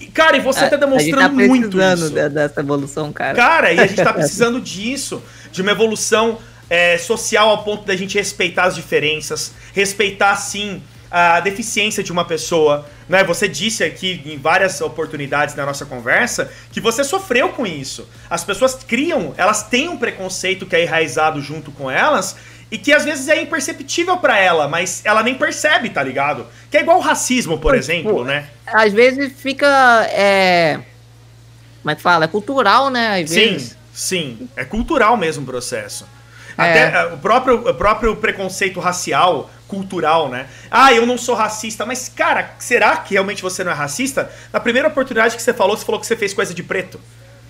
E, 0.00 0.06
cara, 0.06 0.36
e 0.36 0.40
você 0.40 0.68
tá 0.68 0.76
demonstrando 0.76 1.20
a 1.20 1.28
gente 1.28 1.38
tá 1.38 1.46
muito 1.46 1.80
isso. 1.80 2.10
dessa 2.30 2.60
evolução, 2.60 3.12
cara. 3.12 3.34
Cara, 3.34 3.72
e 3.72 3.80
a 3.80 3.86
gente 3.86 4.02
tá 4.02 4.12
precisando 4.14 4.60
disso, 4.60 5.22
de 5.52 5.60
uma 5.60 5.72
evolução 5.72 6.38
é, 6.68 6.98
social 6.98 7.50
ao 7.50 7.64
ponto 7.64 7.84
da 7.84 7.94
gente 7.94 8.16
respeitar 8.16 8.64
as 8.64 8.74
diferenças, 8.74 9.52
respeitar, 9.74 10.36
sim, 10.36 10.82
a 11.10 11.40
deficiência 11.40 12.02
de 12.02 12.12
uma 12.12 12.24
pessoa. 12.24 12.86
Né? 13.08 13.22
Você 13.24 13.48
disse 13.48 13.84
aqui 13.84 14.20
em 14.26 14.38
várias 14.38 14.80
oportunidades 14.80 15.54
na 15.54 15.64
nossa 15.64 15.86
conversa 15.86 16.50
que 16.72 16.80
você 16.80 17.04
sofreu 17.04 17.50
com 17.50 17.66
isso. 17.66 18.08
As 18.28 18.42
pessoas 18.44 18.74
criam, 18.74 19.32
elas 19.36 19.62
têm 19.62 19.88
um 19.88 19.96
preconceito 19.96 20.66
que 20.66 20.74
é 20.74 20.82
enraizado 20.82 21.40
junto 21.40 21.70
com 21.70 21.90
elas 21.90 22.36
e 22.70 22.76
que 22.76 22.92
às 22.92 23.04
vezes 23.04 23.28
é 23.28 23.40
imperceptível 23.40 24.16
para 24.16 24.38
ela, 24.38 24.66
mas 24.66 25.02
ela 25.04 25.22
nem 25.22 25.34
percebe, 25.34 25.88
tá 25.90 26.02
ligado? 26.02 26.46
Que 26.70 26.78
é 26.78 26.80
igual 26.80 26.98
o 26.98 27.00
racismo, 27.00 27.58
por 27.58 27.74
exemplo, 27.74 28.24
né? 28.24 28.48
Às 28.66 28.92
vezes 28.92 29.32
fica. 29.32 29.66
É... 30.10 30.80
Como 31.82 31.92
é 31.92 31.94
que 31.94 32.02
fala? 32.02 32.24
É 32.24 32.28
cultural, 32.28 32.90
né? 32.90 33.22
Às 33.22 33.30
sim, 33.30 33.52
vezes. 33.52 33.76
sim. 33.92 34.48
É 34.56 34.64
cultural 34.64 35.16
mesmo 35.16 35.44
o 35.44 35.46
processo. 35.46 36.04
Até 36.56 36.78
é. 36.78 36.92
é. 36.94 37.04
o, 37.06 37.18
próprio, 37.18 37.68
o 37.68 37.74
próprio 37.74 38.16
preconceito 38.16 38.80
racial, 38.80 39.50
cultural, 39.68 40.28
né? 40.28 40.46
Ah, 40.70 40.92
eu 40.92 41.04
não 41.04 41.18
sou 41.18 41.34
racista. 41.34 41.84
Mas, 41.84 42.08
cara, 42.08 42.54
será 42.58 42.96
que 42.96 43.14
realmente 43.14 43.42
você 43.42 43.62
não 43.62 43.72
é 43.72 43.74
racista? 43.74 44.30
Na 44.52 44.60
primeira 44.60 44.88
oportunidade 44.88 45.36
que 45.36 45.42
você 45.42 45.52
falou, 45.52 45.76
você 45.76 45.84
falou 45.84 46.00
que 46.00 46.06
você 46.06 46.16
fez 46.16 46.32
coisa 46.32 46.54
de 46.54 46.62
preto 46.62 47.00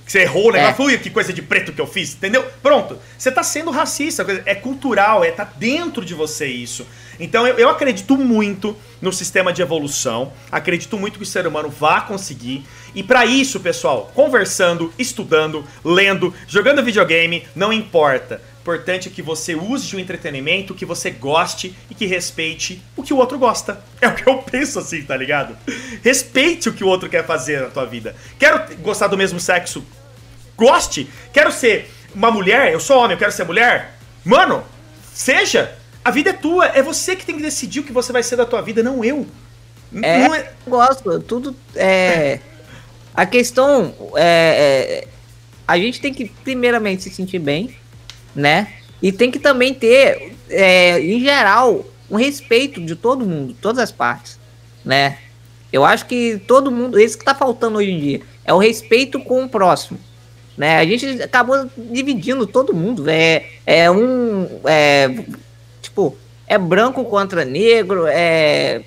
que 0.06 0.12
você 0.12 0.20
errou 0.20 0.50
o 0.50 0.52
negócio, 0.52 0.88
é. 0.88 0.98
que 0.98 1.10
coisa 1.10 1.32
de 1.32 1.42
preto 1.42 1.72
que 1.72 1.80
eu 1.80 1.86
fiz, 1.86 2.14
entendeu? 2.14 2.46
Pronto, 2.62 2.96
você 3.18 3.32
tá 3.32 3.42
sendo 3.42 3.72
racista, 3.72 4.24
é 4.46 4.54
cultural, 4.54 5.24
é 5.24 5.32
tá 5.32 5.42
dentro 5.42 6.04
de 6.04 6.14
você 6.14 6.46
isso. 6.46 6.86
Então 7.18 7.46
eu, 7.46 7.56
eu 7.58 7.68
acredito 7.68 8.16
muito 8.16 8.76
no 9.00 9.12
sistema 9.12 9.52
de 9.52 9.62
evolução, 9.62 10.32
acredito 10.50 10.96
muito 10.96 11.18
que 11.18 11.22
o 11.22 11.26
ser 11.26 11.46
humano 11.46 11.68
vá 11.68 12.00
conseguir. 12.00 12.64
E 12.94 13.02
para 13.02 13.26
isso, 13.26 13.60
pessoal, 13.60 14.10
conversando, 14.14 14.92
estudando, 14.98 15.64
lendo, 15.84 16.32
jogando 16.46 16.82
videogame, 16.82 17.46
não 17.54 17.72
importa 17.72 18.40
importante 18.66 19.08
é 19.08 19.12
que 19.12 19.22
você 19.22 19.54
use 19.54 19.94
um 19.94 19.98
entretenimento 20.00 20.74
que 20.74 20.84
você 20.84 21.08
goste 21.08 21.72
e 21.88 21.94
que 21.94 22.04
respeite 22.04 22.82
o 22.96 23.02
que 23.02 23.14
o 23.14 23.16
outro 23.16 23.38
gosta. 23.38 23.80
É 24.00 24.08
o 24.08 24.14
que 24.14 24.28
eu 24.28 24.38
penso 24.38 24.78
assim, 24.78 25.02
tá 25.02 25.16
ligado? 25.16 25.56
Respeite 26.02 26.68
o 26.68 26.72
que 26.72 26.84
o 26.84 26.86
outro 26.86 27.08
quer 27.08 27.24
fazer 27.24 27.60
na 27.60 27.68
tua 27.68 27.86
vida. 27.86 28.14
Quero 28.38 28.76
gostar 28.78 29.06
do 29.06 29.16
mesmo 29.16 29.40
sexo? 29.40 29.86
Goste. 30.56 31.08
Quero 31.32 31.50
ser 31.50 31.90
uma 32.14 32.30
mulher? 32.30 32.72
Eu 32.72 32.80
sou 32.80 32.98
homem, 32.98 33.12
eu 33.12 33.18
quero 33.18 33.32
ser 33.32 33.44
mulher? 33.44 33.96
Mano, 34.24 34.64
seja. 35.14 35.75
A 36.06 36.10
vida 36.12 36.30
é 36.30 36.32
tua, 36.32 36.66
é 36.66 36.80
você 36.80 37.16
que 37.16 37.26
tem 37.26 37.34
que 37.34 37.42
decidir 37.42 37.80
o 37.80 37.82
que 37.82 37.92
você 37.92 38.12
vai 38.12 38.22
ser 38.22 38.36
da 38.36 38.46
tua 38.46 38.62
vida, 38.62 38.80
não 38.80 39.04
eu. 39.04 39.26
É, 40.00 40.20
não 40.20 40.34
é... 40.36 40.52
gosto, 40.64 41.18
tudo 41.18 41.56
é... 41.74 42.38
A 43.12 43.26
questão 43.26 43.92
é, 44.14 45.02
é, 45.02 45.08
A 45.66 45.76
gente 45.76 46.00
tem 46.00 46.14
que 46.14 46.26
primeiramente 46.44 47.02
se 47.02 47.10
sentir 47.10 47.40
bem, 47.40 47.74
né? 48.36 48.72
E 49.02 49.10
tem 49.10 49.32
que 49.32 49.40
também 49.40 49.74
ter, 49.74 50.32
é, 50.48 51.00
em 51.00 51.18
geral, 51.18 51.84
um 52.08 52.14
respeito 52.14 52.80
de 52.80 52.94
todo 52.94 53.26
mundo, 53.26 53.56
todas 53.60 53.82
as 53.82 53.90
partes, 53.90 54.38
né? 54.84 55.18
Eu 55.72 55.84
acho 55.84 56.06
que 56.06 56.40
todo 56.46 56.70
mundo, 56.70 57.00
isso 57.00 57.18
que 57.18 57.24
tá 57.24 57.34
faltando 57.34 57.78
hoje 57.78 57.90
em 57.90 57.98
dia, 57.98 58.20
é 58.44 58.54
o 58.54 58.58
respeito 58.58 59.18
com 59.18 59.42
o 59.42 59.48
próximo, 59.48 59.98
né? 60.56 60.78
A 60.78 60.84
gente 60.86 61.20
acabou 61.20 61.68
dividindo 61.76 62.46
todo 62.46 62.72
mundo, 62.72 63.10
é, 63.10 63.46
é 63.66 63.90
um, 63.90 64.60
é, 64.66 65.24
tipo, 65.96 66.16
é 66.46 66.58
branco 66.58 67.04
contra 67.06 67.44
negro, 67.44 68.06
é, 68.06 68.82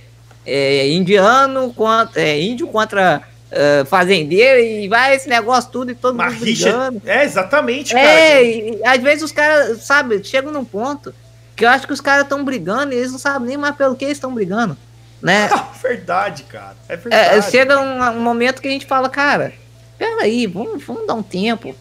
é 0.46 0.88
indiano 0.92 1.74
contra, 1.74 2.22
é 2.22 2.40
índio 2.40 2.68
contra 2.68 3.24
uh, 3.52 3.86
fazendeiro 3.86 4.60
e 4.60 4.88
vai 4.88 5.16
esse 5.16 5.28
negócio 5.28 5.72
tudo 5.72 5.92
e 5.92 5.96
todo 5.96 6.14
Uma 6.14 6.30
mundo 6.30 6.46
rixa. 6.46 6.70
brigando. 6.70 7.02
É, 7.06 7.26
exatamente, 7.26 7.94
cara. 7.94 8.08
É, 8.08 8.44
e, 8.44 8.82
às 8.86 9.02
vezes 9.02 9.24
os 9.24 9.32
caras, 9.32 9.82
sabe, 9.82 10.24
chegam 10.24 10.52
num 10.52 10.64
ponto 10.64 11.14
que 11.56 11.66
eu 11.66 11.70
acho 11.70 11.88
que 11.88 11.94
os 11.94 12.00
caras 12.00 12.24
estão 12.24 12.46
brigando 12.46 12.94
e 12.94 12.98
eles 12.98 13.12
não 13.12 13.20
sabem 13.20 13.50
nem 13.50 13.58
mais 13.58 13.76
pelo 13.76 13.96
que 13.96 14.06
eles 14.06 14.18
estão 14.18 14.34
brigando, 14.34 14.78
né? 15.22 15.50
verdade, 15.82 16.44
cara. 16.44 16.76
É, 16.88 16.94
é 16.94 16.98
verdade. 16.98 17.38
É, 17.38 17.42
chega 17.42 17.80
um, 17.80 18.02
um, 18.18 18.22
momento 18.22 18.62
que 18.62 18.68
a 18.68 18.72
gente 18.72 18.86
fala, 18.86 19.10
cara, 19.10 19.52
peraí, 19.98 20.48
vamos, 20.48 20.82
vamos 20.84 21.06
dar 21.06 21.16
um 21.16 21.24
tempo, 21.24 21.76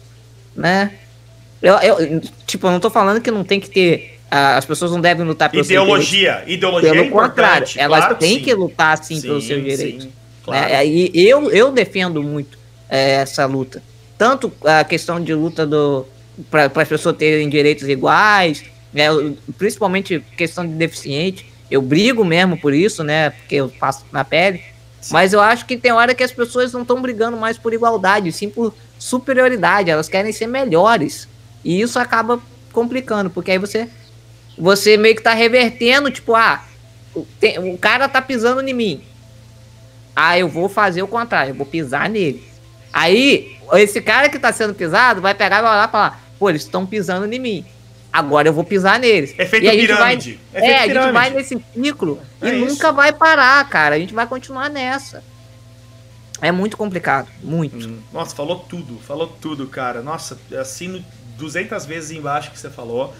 né? 0.55 0.91
Eu, 1.61 1.75
eu, 1.75 2.21
tipo, 2.45 2.67
eu 2.67 2.71
não 2.71 2.79
tô 2.79 2.89
falando 2.89 3.21
que 3.21 3.31
não 3.31 3.43
tem 3.43 3.59
que 3.59 3.69
ter 3.69 4.18
as 4.29 4.65
pessoas 4.65 4.91
não 4.91 5.01
devem 5.01 5.25
lutar 5.25 5.49
pelo 5.49 5.63
ideologia, 5.63 6.43
seu 6.45 6.53
ideologia 6.53 6.91
pelo 6.91 7.05
é 7.05 7.09
contrário, 7.09 7.67
elas 7.77 7.99
claro 7.99 8.15
têm 8.15 8.37
que, 8.37 8.45
que 8.45 8.53
lutar 8.53 9.03
sim, 9.03 9.15
sim 9.15 9.21
pelos 9.21 9.45
seus 9.45 9.63
direitos. 9.63 10.03
Sim. 10.03 10.11
Claro. 10.43 10.69
Né? 10.69 10.85
E 10.85 11.11
eu, 11.15 11.51
eu 11.51 11.71
defendo 11.71 12.21
muito 12.21 12.57
é, 12.89 13.15
essa 13.15 13.45
luta. 13.45 13.81
tanto 14.17 14.51
a 14.63 14.83
questão 14.83 15.21
de 15.21 15.33
luta 15.33 15.65
do 15.65 16.05
para 16.49 16.71
as 16.73 16.87
pessoas 16.87 17.17
terem 17.17 17.49
direitos 17.49 17.87
iguais, 17.87 18.63
né, 18.93 19.07
principalmente 19.57 20.23
questão 20.37 20.65
de 20.65 20.73
deficiente. 20.73 21.45
Eu 21.69 21.81
brigo 21.81 22.23
mesmo 22.25 22.57
por 22.57 22.73
isso, 22.73 23.03
né? 23.03 23.29
Porque 23.29 23.55
eu 23.55 23.69
passo 23.69 24.03
na 24.11 24.23
pele. 24.23 24.61
Sim. 25.01 25.13
Mas 25.13 25.33
eu 25.33 25.39
acho 25.39 25.65
que 25.65 25.77
tem 25.77 25.91
hora 25.91 26.15
que 26.15 26.23
as 26.23 26.31
pessoas 26.31 26.73
não 26.73 26.81
estão 26.81 27.01
brigando 27.01 27.37
mais 27.37 27.57
por 27.57 27.73
igualdade, 27.73 28.31
sim 28.31 28.49
por 28.49 28.73
superioridade. 28.97 29.89
Elas 29.89 30.09
querem 30.09 30.31
ser 30.31 30.47
melhores. 30.47 31.27
E 31.63 31.79
isso 31.79 31.99
acaba 31.99 32.39
complicando, 32.71 33.29
porque 33.29 33.51
aí 33.51 33.57
você 33.57 33.87
você 34.59 34.97
meio 34.97 35.15
que 35.15 35.23
tá 35.23 35.33
revertendo, 35.33 36.11
tipo, 36.11 36.35
ah, 36.35 36.63
tem, 37.39 37.57
o 37.57 37.77
cara 37.77 38.09
tá 38.09 38.21
pisando 38.21 38.61
em 38.61 38.73
mim. 38.73 39.03
Ah, 40.15 40.37
eu 40.37 40.49
vou 40.49 40.67
fazer 40.67 41.01
o 41.01 41.07
contrário, 41.07 41.51
eu 41.51 41.55
vou 41.55 41.65
pisar 41.65 42.09
nele. 42.09 42.43
Aí, 42.91 43.57
esse 43.73 44.01
cara 44.01 44.27
que 44.29 44.37
tá 44.37 44.51
sendo 44.51 44.73
pisado 44.73 45.21
vai 45.21 45.33
pegar 45.33 45.59
e 45.59 45.61
vai 45.61 45.71
olhar 45.71 45.87
e 45.87 45.91
falar, 45.91 46.21
pô, 46.37 46.49
eles 46.49 46.63
estão 46.63 46.85
pisando 46.85 47.31
em 47.33 47.39
mim. 47.39 47.65
Agora 48.11 48.49
eu 48.49 48.53
vou 48.53 48.63
pisar 48.63 48.99
neles. 48.99 49.33
Efeito 49.37 49.65
e 49.65 49.69
a 49.69 49.71
pirâmide. 49.71 50.39
Vai, 50.51 50.61
é, 50.61 50.79
a 50.79 50.87
gente 50.87 51.11
vai 51.11 51.29
nesse 51.29 51.63
ciclo 51.75 52.19
é 52.41 52.49
e 52.49 52.57
isso. 52.57 52.73
nunca 52.73 52.91
vai 52.91 53.13
parar, 53.13 53.63
cara. 53.69 53.95
A 53.95 53.99
gente 53.99 54.13
vai 54.13 54.25
continuar 54.25 54.67
nessa. 54.67 55.23
É 56.41 56.51
muito 56.51 56.75
complicado, 56.75 57.27
muito. 57.43 57.87
Hum, 57.87 57.99
nossa, 58.11 58.35
falou 58.35 58.59
tudo, 58.59 58.97
falou 58.99 59.27
tudo, 59.27 59.67
cara. 59.67 60.01
Nossa, 60.01 60.39
assino 60.59 61.03
200 61.37 61.85
vezes 61.85 62.11
embaixo 62.11 62.49
que 62.51 62.57
você 62.57 62.69
falou. 62.69 63.13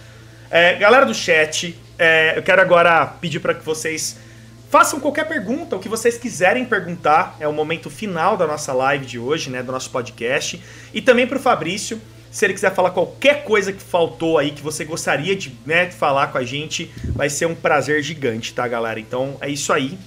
É, 0.51 0.73
galera 0.75 1.05
do 1.05 1.13
chat, 1.13 1.77
é, 1.97 2.37
eu 2.37 2.41
quero 2.41 2.61
agora 2.61 3.05
pedir 3.05 3.39
para 3.39 3.53
que 3.53 3.63
vocês 3.63 4.17
façam 4.69 4.99
qualquer 4.99 5.27
pergunta, 5.27 5.75
o 5.75 5.79
que 5.79 5.89
vocês 5.89 6.17
quiserem 6.17 6.65
perguntar. 6.65 7.35
É 7.39 7.47
o 7.47 7.53
momento 7.53 7.89
final 7.89 8.35
da 8.35 8.47
nossa 8.47 8.73
live 8.73 9.05
de 9.05 9.19
hoje, 9.19 9.49
né, 9.49 9.61
do 9.61 9.71
nosso 9.71 9.91
podcast. 9.91 10.61
E 10.93 11.01
também 11.01 11.27
para 11.27 11.37
o 11.37 11.41
Fabrício, 11.41 12.01
se 12.31 12.45
ele 12.45 12.53
quiser 12.53 12.73
falar 12.73 12.91
qualquer 12.91 13.43
coisa 13.43 13.71
que 13.71 13.81
faltou 13.81 14.37
aí, 14.37 14.51
que 14.51 14.61
você 14.61 14.83
gostaria 14.83 15.35
de 15.35 15.55
né, 15.65 15.91
falar 15.91 16.27
com 16.27 16.37
a 16.37 16.43
gente, 16.43 16.91
vai 17.15 17.29
ser 17.29 17.45
um 17.45 17.55
prazer 17.55 18.01
gigante, 18.01 18.53
tá, 18.53 18.67
galera? 18.67 18.99
Então 18.99 19.37
é 19.41 19.49
isso 19.49 19.71
aí. 19.71 19.97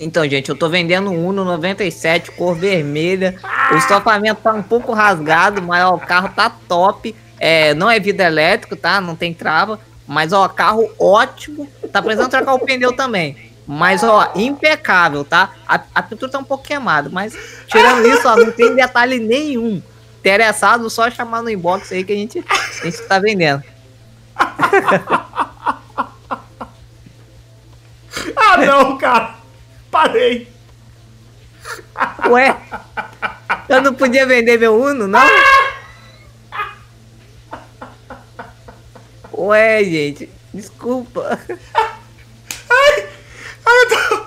Então, 0.00 0.28
gente, 0.28 0.48
eu 0.48 0.56
tô 0.56 0.68
vendendo 0.68 1.10
um 1.10 1.26
Uno 1.26 1.44
97, 1.44 2.30
cor 2.32 2.54
vermelha. 2.54 3.34
O 3.72 3.76
estofamento 3.76 4.40
tá 4.42 4.52
um 4.52 4.62
pouco 4.62 4.92
rasgado, 4.92 5.60
mas 5.60 5.84
ó, 5.84 5.94
o 5.94 6.00
carro 6.00 6.28
tá 6.34 6.48
top. 6.48 7.14
É, 7.38 7.74
não 7.74 7.90
é 7.90 8.00
vidro 8.00 8.24
elétrico, 8.24 8.76
tá? 8.76 9.00
Não 9.00 9.14
tem 9.14 9.32
trava. 9.32 9.80
Mas, 10.06 10.32
ó, 10.32 10.48
carro 10.48 10.90
ótimo. 10.98 11.68
Tá 11.92 12.00
precisando 12.00 12.30
trocar 12.30 12.54
o 12.54 12.58
pneu 12.58 12.92
também. 12.94 13.36
Mas, 13.66 14.02
ó, 14.02 14.32
impecável, 14.34 15.24
tá? 15.24 15.50
A, 15.68 15.80
a 15.94 16.02
pintura 16.02 16.32
tá 16.32 16.38
um 16.38 16.44
pouco 16.44 16.64
queimada, 16.64 17.10
mas 17.10 17.36
tirando 17.66 18.08
isso, 18.08 18.26
ó, 18.26 18.34
não 18.34 18.50
tem 18.50 18.74
detalhe 18.74 19.18
nenhum. 19.18 19.82
Interessado, 20.20 20.88
só 20.88 21.10
chamar 21.10 21.42
no 21.42 21.50
inbox 21.50 21.92
aí 21.92 22.02
que 22.02 22.12
a 22.12 22.16
gente, 22.16 22.42
a 22.48 22.84
gente 22.84 23.02
tá 23.02 23.18
vendendo. 23.18 23.62
ah, 28.34 28.56
não, 28.56 28.96
cara. 28.96 29.34
Parei. 29.90 30.48
Ué? 32.30 32.56
Eu 33.68 33.82
não 33.82 33.92
podia 33.92 34.26
vender 34.26 34.58
meu 34.58 34.80
Uno, 34.80 35.06
não? 35.06 35.20
Ué, 39.38 39.84
gente, 39.84 40.28
desculpa. 40.52 41.38
Ai, 42.70 43.06
ai, 43.64 43.86
tô... 43.86 44.26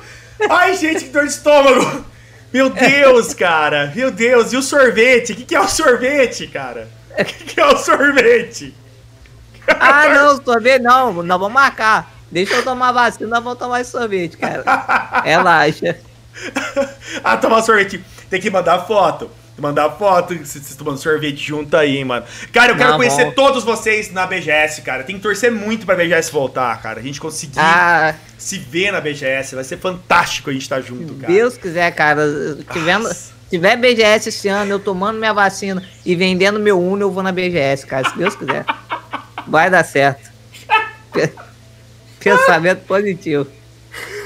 ai, 0.50 0.76
gente, 0.76 1.04
que 1.04 1.10
dor 1.12 1.26
de 1.26 1.32
estômago. 1.32 2.06
Meu 2.52 2.72
Deus, 2.72 3.36
cara. 3.36 3.92
Meu 3.96 4.10
Deus. 4.10 4.52
E 4.52 4.58
o 4.58 4.64
sorvete? 4.64 5.34
O 5.34 5.36
que, 5.36 5.46
que 5.46 5.56
é 5.56 5.60
o 5.60 5.68
sorvete, 5.68 6.48
cara? 6.48 6.90
O 7.12 7.24
que, 7.24 7.44
que 7.44 7.60
é 7.60 7.66
o 7.66 7.78
sorvete? 7.78 8.76
Ah, 9.68 10.10
não, 10.10 10.44
sorvete 10.44 10.82
não. 10.82 11.14
Nós 11.14 11.40
vamos 11.40 11.54
marcar. 11.54 12.12
Deixa 12.32 12.56
eu 12.56 12.64
tomar 12.64 12.92
vacina, 12.92 13.30
nós 13.30 13.44
vamos 13.44 13.60
tomar 13.60 13.86
sorvete, 13.86 14.38
cara. 14.38 14.64
Relaxa. 15.24 16.00
ah, 17.24 17.38
tomar 17.38 17.62
sorvete. 17.62 18.04
Tem 18.30 18.42
que 18.42 18.50
mandar 18.50 18.88
foto 18.88 19.30
mandar 19.58 19.90
foto, 19.92 20.36
vocês 20.38 20.76
tomando 20.76 20.98
sorvete 20.98 21.38
junto 21.38 21.76
aí, 21.76 21.98
hein, 21.98 22.06
mano. 22.06 22.26
Cara, 22.52 22.72
eu 22.72 22.78
quero 22.78 22.92
Não, 22.92 22.98
conhecer 22.98 23.26
bom. 23.26 23.32
todos 23.32 23.64
vocês 23.64 24.12
na 24.12 24.26
BGS, 24.26 24.82
cara. 24.82 25.04
Tem 25.04 25.16
que 25.16 25.22
torcer 25.22 25.52
muito 25.52 25.86
pra 25.86 25.96
BGS 25.96 26.32
voltar, 26.32 26.82
cara. 26.82 27.00
A 27.00 27.04
gente 27.04 27.20
conseguir 27.20 27.60
ah. 27.60 28.16
se 28.38 28.58
ver 28.58 28.92
na 28.92 29.02
BGS. 29.02 29.56
Vai 29.56 29.64
ser 29.64 29.78
fantástico 29.78 30.50
a 30.50 30.54
gente 30.54 30.64
estar 30.64 30.78
tá 30.78 30.82
junto, 30.82 31.14
cara. 31.16 31.32
Deus 31.32 31.58
quiser, 31.58 31.92
cara. 31.92 32.22
Tivendo, 32.72 33.14
se 33.14 33.32
tiver 33.50 33.76
BGS 33.78 34.30
esse 34.30 34.48
ano, 34.48 34.72
eu 34.72 34.80
tomando 34.80 35.20
minha 35.20 35.34
vacina 35.34 35.84
e 36.06 36.16
vendendo 36.16 36.60
meu 36.60 36.80
Uno, 36.82 37.04
eu 37.04 37.12
vou 37.12 37.24
na 37.24 37.32
BGS, 37.32 37.86
cara. 37.86 38.10
Se 38.10 38.18
Deus 38.18 38.36
quiser. 38.36 38.66
Vai 39.48 39.70
dar 39.70 39.84
certo. 39.84 40.30
Pensamento 42.20 42.86
positivo. 42.86 43.48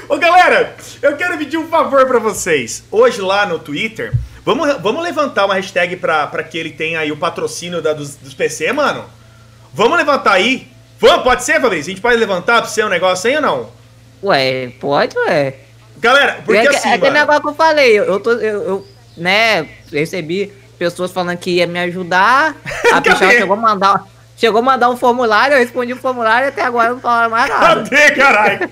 Ô, 0.08 0.18
galera, 0.18 0.76
eu 1.02 1.16
quero 1.16 1.36
pedir 1.36 1.56
um 1.56 1.66
favor 1.66 2.06
para 2.06 2.18
vocês. 2.18 2.84
Hoje 2.90 3.20
lá 3.20 3.44
no 3.44 3.58
Twitter 3.58 4.12
Vamos, 4.46 4.80
vamos 4.80 5.02
levantar 5.02 5.44
uma 5.44 5.56
hashtag 5.56 5.96
pra, 5.96 6.28
pra 6.28 6.44
que 6.44 6.56
ele 6.56 6.70
tenha 6.70 7.00
aí 7.00 7.10
o 7.10 7.16
patrocínio 7.16 7.82
da, 7.82 7.92
dos, 7.92 8.14
dos 8.14 8.32
PC, 8.32 8.72
mano? 8.72 9.04
Vamos 9.74 9.98
levantar 9.98 10.34
aí? 10.34 10.68
Vamos, 11.00 11.24
pode 11.24 11.42
ser, 11.42 11.60
Fabrício? 11.60 11.90
A 11.90 11.94
gente 11.94 12.00
pode 12.00 12.16
levantar 12.16 12.62
pra 12.62 12.70
você 12.70 12.84
um 12.84 12.88
negócio 12.88 13.28
aí 13.28 13.34
ou 13.34 13.42
não? 13.42 13.68
Ué, 14.22 14.68
pode, 14.80 15.18
ué. 15.18 15.54
Galera, 15.98 16.42
porque 16.44 16.60
é, 16.60 16.68
assim, 16.68 16.90
É 16.90 16.94
aquele 16.94 17.10
negócio 17.10 17.42
que 17.42 17.48
eu 17.48 17.54
falei, 17.54 17.98
eu, 17.98 18.20
tô, 18.20 18.30
eu, 18.34 18.62
eu, 18.62 18.86
né, 19.16 19.68
recebi 19.90 20.52
pessoas 20.78 21.10
falando 21.10 21.36
que 21.38 21.50
ia 21.50 21.66
me 21.66 21.80
ajudar, 21.80 22.54
a 22.94 23.00
Pichal 23.00 23.30
chegou 23.32 23.56
a 23.56 23.60
mandar... 23.60 24.06
Chegou 24.36 24.58
a 24.58 24.62
mandar 24.62 24.90
um 24.90 24.96
formulário, 24.96 25.54
eu 25.54 25.58
respondi 25.58 25.94
o 25.94 25.96
formulário 25.96 26.46
e 26.46 26.48
até 26.48 26.62
agora 26.62 26.90
não 26.90 27.00
falaram 27.00 27.30
mais 27.30 27.48
nada. 27.48 27.88
Cadê, 27.88 28.10
caralho? 28.10 28.70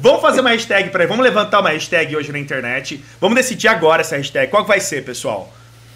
vamos 0.00 0.20
fazer 0.20 0.40
uma 0.40 0.50
hashtag 0.50 0.90
pra 0.90 1.04
ele. 1.04 1.08
Vamos 1.08 1.24
levantar 1.24 1.60
uma 1.60 1.70
hashtag 1.70 2.16
hoje 2.16 2.32
na 2.32 2.40
internet. 2.40 3.04
Vamos 3.20 3.36
decidir 3.36 3.68
agora 3.68 4.00
essa 4.00 4.16
hashtag. 4.16 4.50
Qual 4.50 4.64
que 4.64 4.68
vai 4.68 4.80
ser, 4.80 5.04
pessoal? 5.04 5.52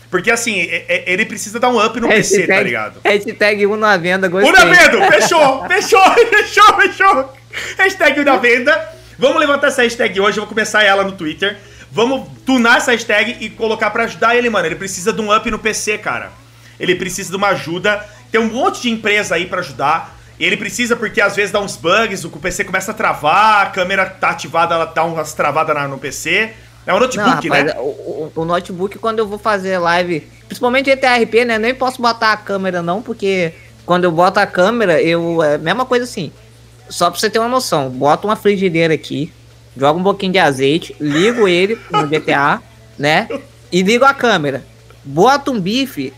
Porque 0.09 0.31
assim, 0.31 0.69
ele 1.07 1.25
precisa 1.25 1.59
dar 1.59 1.71
um 1.71 1.85
up 1.85 1.99
no 2.01 2.07
hashtag, 2.07 2.43
PC, 2.43 2.53
tá 2.53 2.63
ligado? 2.63 3.01
Hashtag 3.05 3.67
1 3.67 3.77
na 3.77 3.97
venda, 3.97 4.29
gostei. 4.29 4.51
1 4.51 4.55
na 4.55 4.65
venda, 4.65 5.11
fechou, 5.13 5.67
fechou, 5.67 6.15
fechou, 6.31 6.81
fechou. 6.81 7.35
Hashtag 7.79 8.21
1 8.21 8.25
na 8.25 8.37
venda. 8.37 8.89
Vamos 9.19 9.41
levantar 9.41 9.69
essa 9.69 9.83
hashtag 9.83 10.21
hoje, 10.21 10.39
eu 10.39 10.43
vou 10.43 10.49
começar 10.49 10.83
ela 10.85 11.05
no 11.05 11.13
Twitter. 11.13 11.59
Vamos 11.93 12.29
tunar 12.47 12.79
essa 12.79 12.93
hashtag 12.93 13.37
e 13.41 13.51
colocar 13.51 13.91
para 13.91 14.05
ajudar 14.05 14.37
ele, 14.37 14.49
mano. 14.49 14.67
Ele 14.67 14.77
precisa 14.77 15.13
de 15.13 15.21
um 15.21 15.35
up 15.35 15.49
no 15.51 15.59
PC, 15.59 15.99
cara. 15.99 16.31
Ele 16.79 16.95
precisa 16.95 17.31
de 17.31 17.37
uma 17.37 17.49
ajuda 17.49 18.05
tem 18.31 18.41
um 18.41 18.49
monte 18.49 18.83
de 18.83 18.91
empresa 18.91 19.35
aí 19.35 19.47
para 19.47 19.61
ajudar. 19.61 20.19
Ele 20.39 20.57
precisa 20.57 20.97
porque 20.97 21.21
às 21.21 21.37
vezes 21.37 21.53
dá 21.53 21.61
uns 21.61 21.77
bugs, 21.77 22.25
o 22.25 22.31
PC 22.31 22.65
começa 22.65 22.93
a 22.93 22.95
travar, 22.95 23.67
a 23.67 23.71
câmera 23.71 24.07
tá 24.07 24.31
ativada, 24.31 24.75
ela 24.75 24.87
dá 24.87 25.05
umas 25.05 25.35
travadas 25.35 25.91
no 25.91 25.99
PC. 25.99 26.53
É 26.87 26.95
um 26.95 26.99
notebook, 26.99 27.49
Não, 27.49 27.57
rapaz, 27.57 27.65
né? 27.67 27.75
O, 27.79 28.33
o, 28.35 28.45
notebook, 28.45 28.99
quando 28.99 29.19
eu 29.19 29.29
vou 29.29 29.39
fazer 29.39 29.79
live, 29.79 30.21
principalmente 30.47 30.89
ETRP, 30.89 31.45
né? 31.45 31.59
Nem 31.59 31.75
posso 31.75 32.01
botar 32.01 32.33
a 32.33 32.37
câmera, 32.39 32.83
não, 32.83 33.03
porque 33.03 33.53
quando 33.85 34.05
eu 34.05 34.13
boto 34.13 34.41
a 34.41 34.47
câmera, 34.47 35.01
eu. 35.01 35.43
É 35.43 35.57
a 35.57 35.59
mesma 35.59 35.85
coisa 35.85 36.05
assim. 36.05 36.33
Só 36.89 37.11
pra 37.11 37.21
você 37.21 37.29
ter 37.29 37.39
uma 37.39 37.49
noção, 37.49 37.91
boto 37.91 38.27
uma 38.27 38.35
frigideira 38.35 38.95
aqui, 38.95 39.33
jogo 39.77 40.01
um 40.01 40.03
pouquinho 40.03 40.33
de 40.33 40.39
azeite, 40.39 40.97
ligo 40.99 41.47
ele 41.47 41.79
no 41.93 42.07
GTA, 42.07 42.63
né? 42.99 43.29
E 43.71 43.83
ligo 43.83 44.05
a 44.05 44.15
câmera. 44.15 44.65
Boto 45.05 45.53
um 45.53 45.61
bife, 45.61 46.13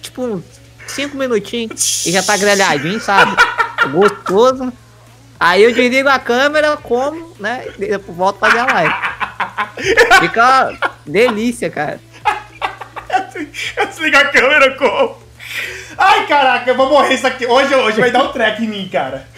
tipo, 0.00 0.42
cinco 0.88 1.16
minutinhos 1.16 2.06
e 2.06 2.12
já 2.12 2.22
tá 2.22 2.36
grelhadinho, 2.36 3.00
sabe? 3.00 3.36
Gostoso. 3.92 4.72
Aí 5.40 5.62
eu 5.62 5.72
desligo 5.72 6.08
a 6.08 6.18
câmera, 6.18 6.76
como, 6.76 7.32
né? 7.38 7.64
Volto 8.08 8.38
pra 8.38 8.50
fazer 8.50 8.60
a 8.60 8.74
live. 8.74 8.94
Fica 10.20 10.68
uma 10.70 10.90
delícia, 11.06 11.70
cara. 11.70 12.00
Eu 13.76 13.86
desligo 13.86 14.16
a 14.16 14.24
câmera, 14.26 14.74
como? 14.74 15.18
Ai, 15.96 16.26
caraca, 16.26 16.70
eu 16.70 16.76
vou 16.76 16.88
morrer 16.88 17.14
isso 17.14 17.26
aqui. 17.26 17.46
Hoje, 17.46 17.74
hoje 17.74 18.00
vai 18.00 18.10
dar 18.10 18.24
um 18.24 18.32
treco 18.32 18.62
em 18.62 18.68
mim, 18.68 18.88
cara. 18.90 19.28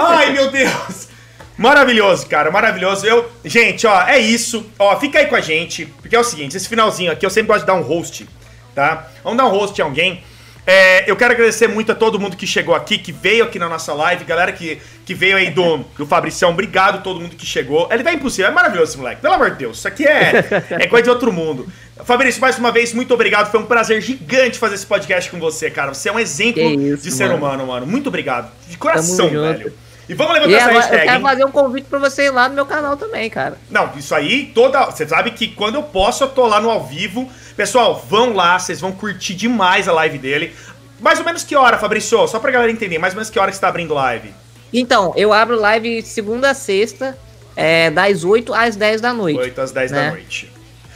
Ai, 0.00 0.32
meu 0.32 0.50
Deus. 0.50 1.08
Maravilhoso, 1.56 2.26
cara, 2.26 2.50
maravilhoso. 2.50 3.06
Eu, 3.06 3.30
gente, 3.44 3.86
ó, 3.86 4.02
é 4.06 4.18
isso. 4.18 4.66
Ó, 4.78 4.98
fica 4.98 5.18
aí 5.18 5.26
com 5.26 5.36
a 5.36 5.40
gente, 5.40 5.86
porque 5.86 6.16
é 6.16 6.18
o 6.18 6.24
seguinte, 6.24 6.56
esse 6.56 6.68
finalzinho 6.68 7.12
aqui 7.12 7.24
eu 7.24 7.30
sempre 7.30 7.48
gosto 7.48 7.60
de 7.60 7.66
dar 7.66 7.74
um 7.74 7.82
host, 7.82 8.28
tá? 8.74 9.08
Vamos 9.22 9.38
dar 9.38 9.46
um 9.46 9.50
host 9.50 9.78
em 9.80 9.84
alguém. 9.84 10.24
É, 10.64 11.10
eu 11.10 11.16
quero 11.16 11.32
agradecer 11.32 11.66
muito 11.66 11.90
a 11.90 11.94
todo 11.94 12.20
mundo 12.20 12.36
que 12.36 12.46
chegou 12.46 12.74
aqui, 12.74 12.96
que 12.96 13.10
veio 13.10 13.44
aqui 13.44 13.58
na 13.58 13.68
nossa 13.68 13.92
live, 13.92 14.24
galera 14.24 14.52
que, 14.52 14.80
que 15.04 15.12
veio 15.12 15.36
aí 15.36 15.50
do, 15.50 15.78
do 15.98 16.06
Fabricião. 16.06 16.50
Obrigado 16.50 16.96
a 16.96 16.98
todo 16.98 17.20
mundo 17.20 17.34
que 17.34 17.44
chegou. 17.44 17.88
Ele 17.90 18.02
vai 18.02 18.14
impossível, 18.14 18.50
é 18.50 18.54
maravilhoso 18.54 18.92
esse 18.92 18.98
moleque. 18.98 19.20
Pelo 19.20 19.34
amor 19.34 19.50
de 19.50 19.56
Deus, 19.56 19.78
isso 19.78 19.88
aqui 19.88 20.06
é, 20.06 20.44
é 20.70 20.86
coisa 20.86 21.02
de 21.02 21.10
outro 21.10 21.32
mundo. 21.32 21.66
Fabrício, 22.04 22.40
mais 22.40 22.58
uma 22.58 22.70
vez, 22.70 22.92
muito 22.92 23.12
obrigado. 23.12 23.50
Foi 23.50 23.60
um 23.60 23.66
prazer 23.66 24.00
gigante 24.00 24.58
fazer 24.58 24.76
esse 24.76 24.86
podcast 24.86 25.30
com 25.30 25.38
você, 25.38 25.70
cara. 25.70 25.94
Você 25.94 26.08
é 26.08 26.12
um 26.12 26.18
exemplo 26.18 26.62
isso, 26.62 27.02
de 27.02 27.10
ser 27.10 27.24
mano. 27.24 27.36
humano, 27.36 27.66
mano. 27.66 27.86
Muito 27.86 28.08
obrigado. 28.08 28.50
De 28.68 28.76
coração, 28.76 29.28
velho. 29.28 29.72
E 30.08 30.14
vamos 30.14 30.34
levantar 30.34 30.50
e 30.50 30.54
essa 30.54 30.70
hashtag. 30.70 30.94
Eu 30.94 31.06
quero 31.06 31.16
hein? 31.16 31.22
fazer 31.22 31.44
um 31.44 31.50
convite 31.50 31.86
pra 31.88 31.98
você 31.98 32.26
ir 32.26 32.30
lá 32.30 32.48
no 32.48 32.54
meu 32.54 32.66
canal 32.66 32.96
também, 32.96 33.30
cara. 33.30 33.56
Não, 33.70 33.90
isso 33.96 34.14
aí, 34.14 34.46
toda. 34.54 34.86
Você 34.86 35.06
sabe 35.06 35.30
que 35.30 35.48
quando 35.48 35.76
eu 35.76 35.82
posso, 35.82 36.24
eu 36.24 36.28
tô 36.28 36.46
lá 36.46 36.60
no 36.60 36.70
ao 36.70 36.84
vivo. 36.84 37.30
Pessoal, 37.56 38.04
vão 38.08 38.32
lá, 38.32 38.58
vocês 38.58 38.80
vão 38.80 38.92
curtir 38.92 39.34
demais 39.34 39.88
a 39.88 39.92
live 39.92 40.18
dele. 40.18 40.54
Mais 41.00 41.18
ou 41.18 41.24
menos 41.24 41.44
que 41.44 41.54
hora, 41.54 41.78
Fabrício? 41.78 42.26
Só 42.26 42.38
pra 42.38 42.50
galera 42.50 42.70
entender, 42.70 42.98
mais 42.98 43.12
ou 43.12 43.16
menos 43.16 43.30
que 43.30 43.38
hora 43.38 43.50
que 43.50 43.56
você 43.56 43.60
tá 43.60 43.68
abrindo 43.68 43.94
live? 43.94 44.32
Então, 44.72 45.12
eu 45.16 45.32
abro 45.32 45.58
live 45.58 46.02
segunda 46.02 46.50
a 46.50 46.54
sexta, 46.54 47.18
é, 47.54 47.90
das 47.90 48.24
8 48.24 48.54
às 48.54 48.76
10 48.76 49.00
da 49.00 49.12
noite. 49.12 49.38
8 49.38 49.60
às 49.60 49.72
10 49.72 49.90
né? 49.90 50.00
da 50.00 50.10
noite. 50.10 50.50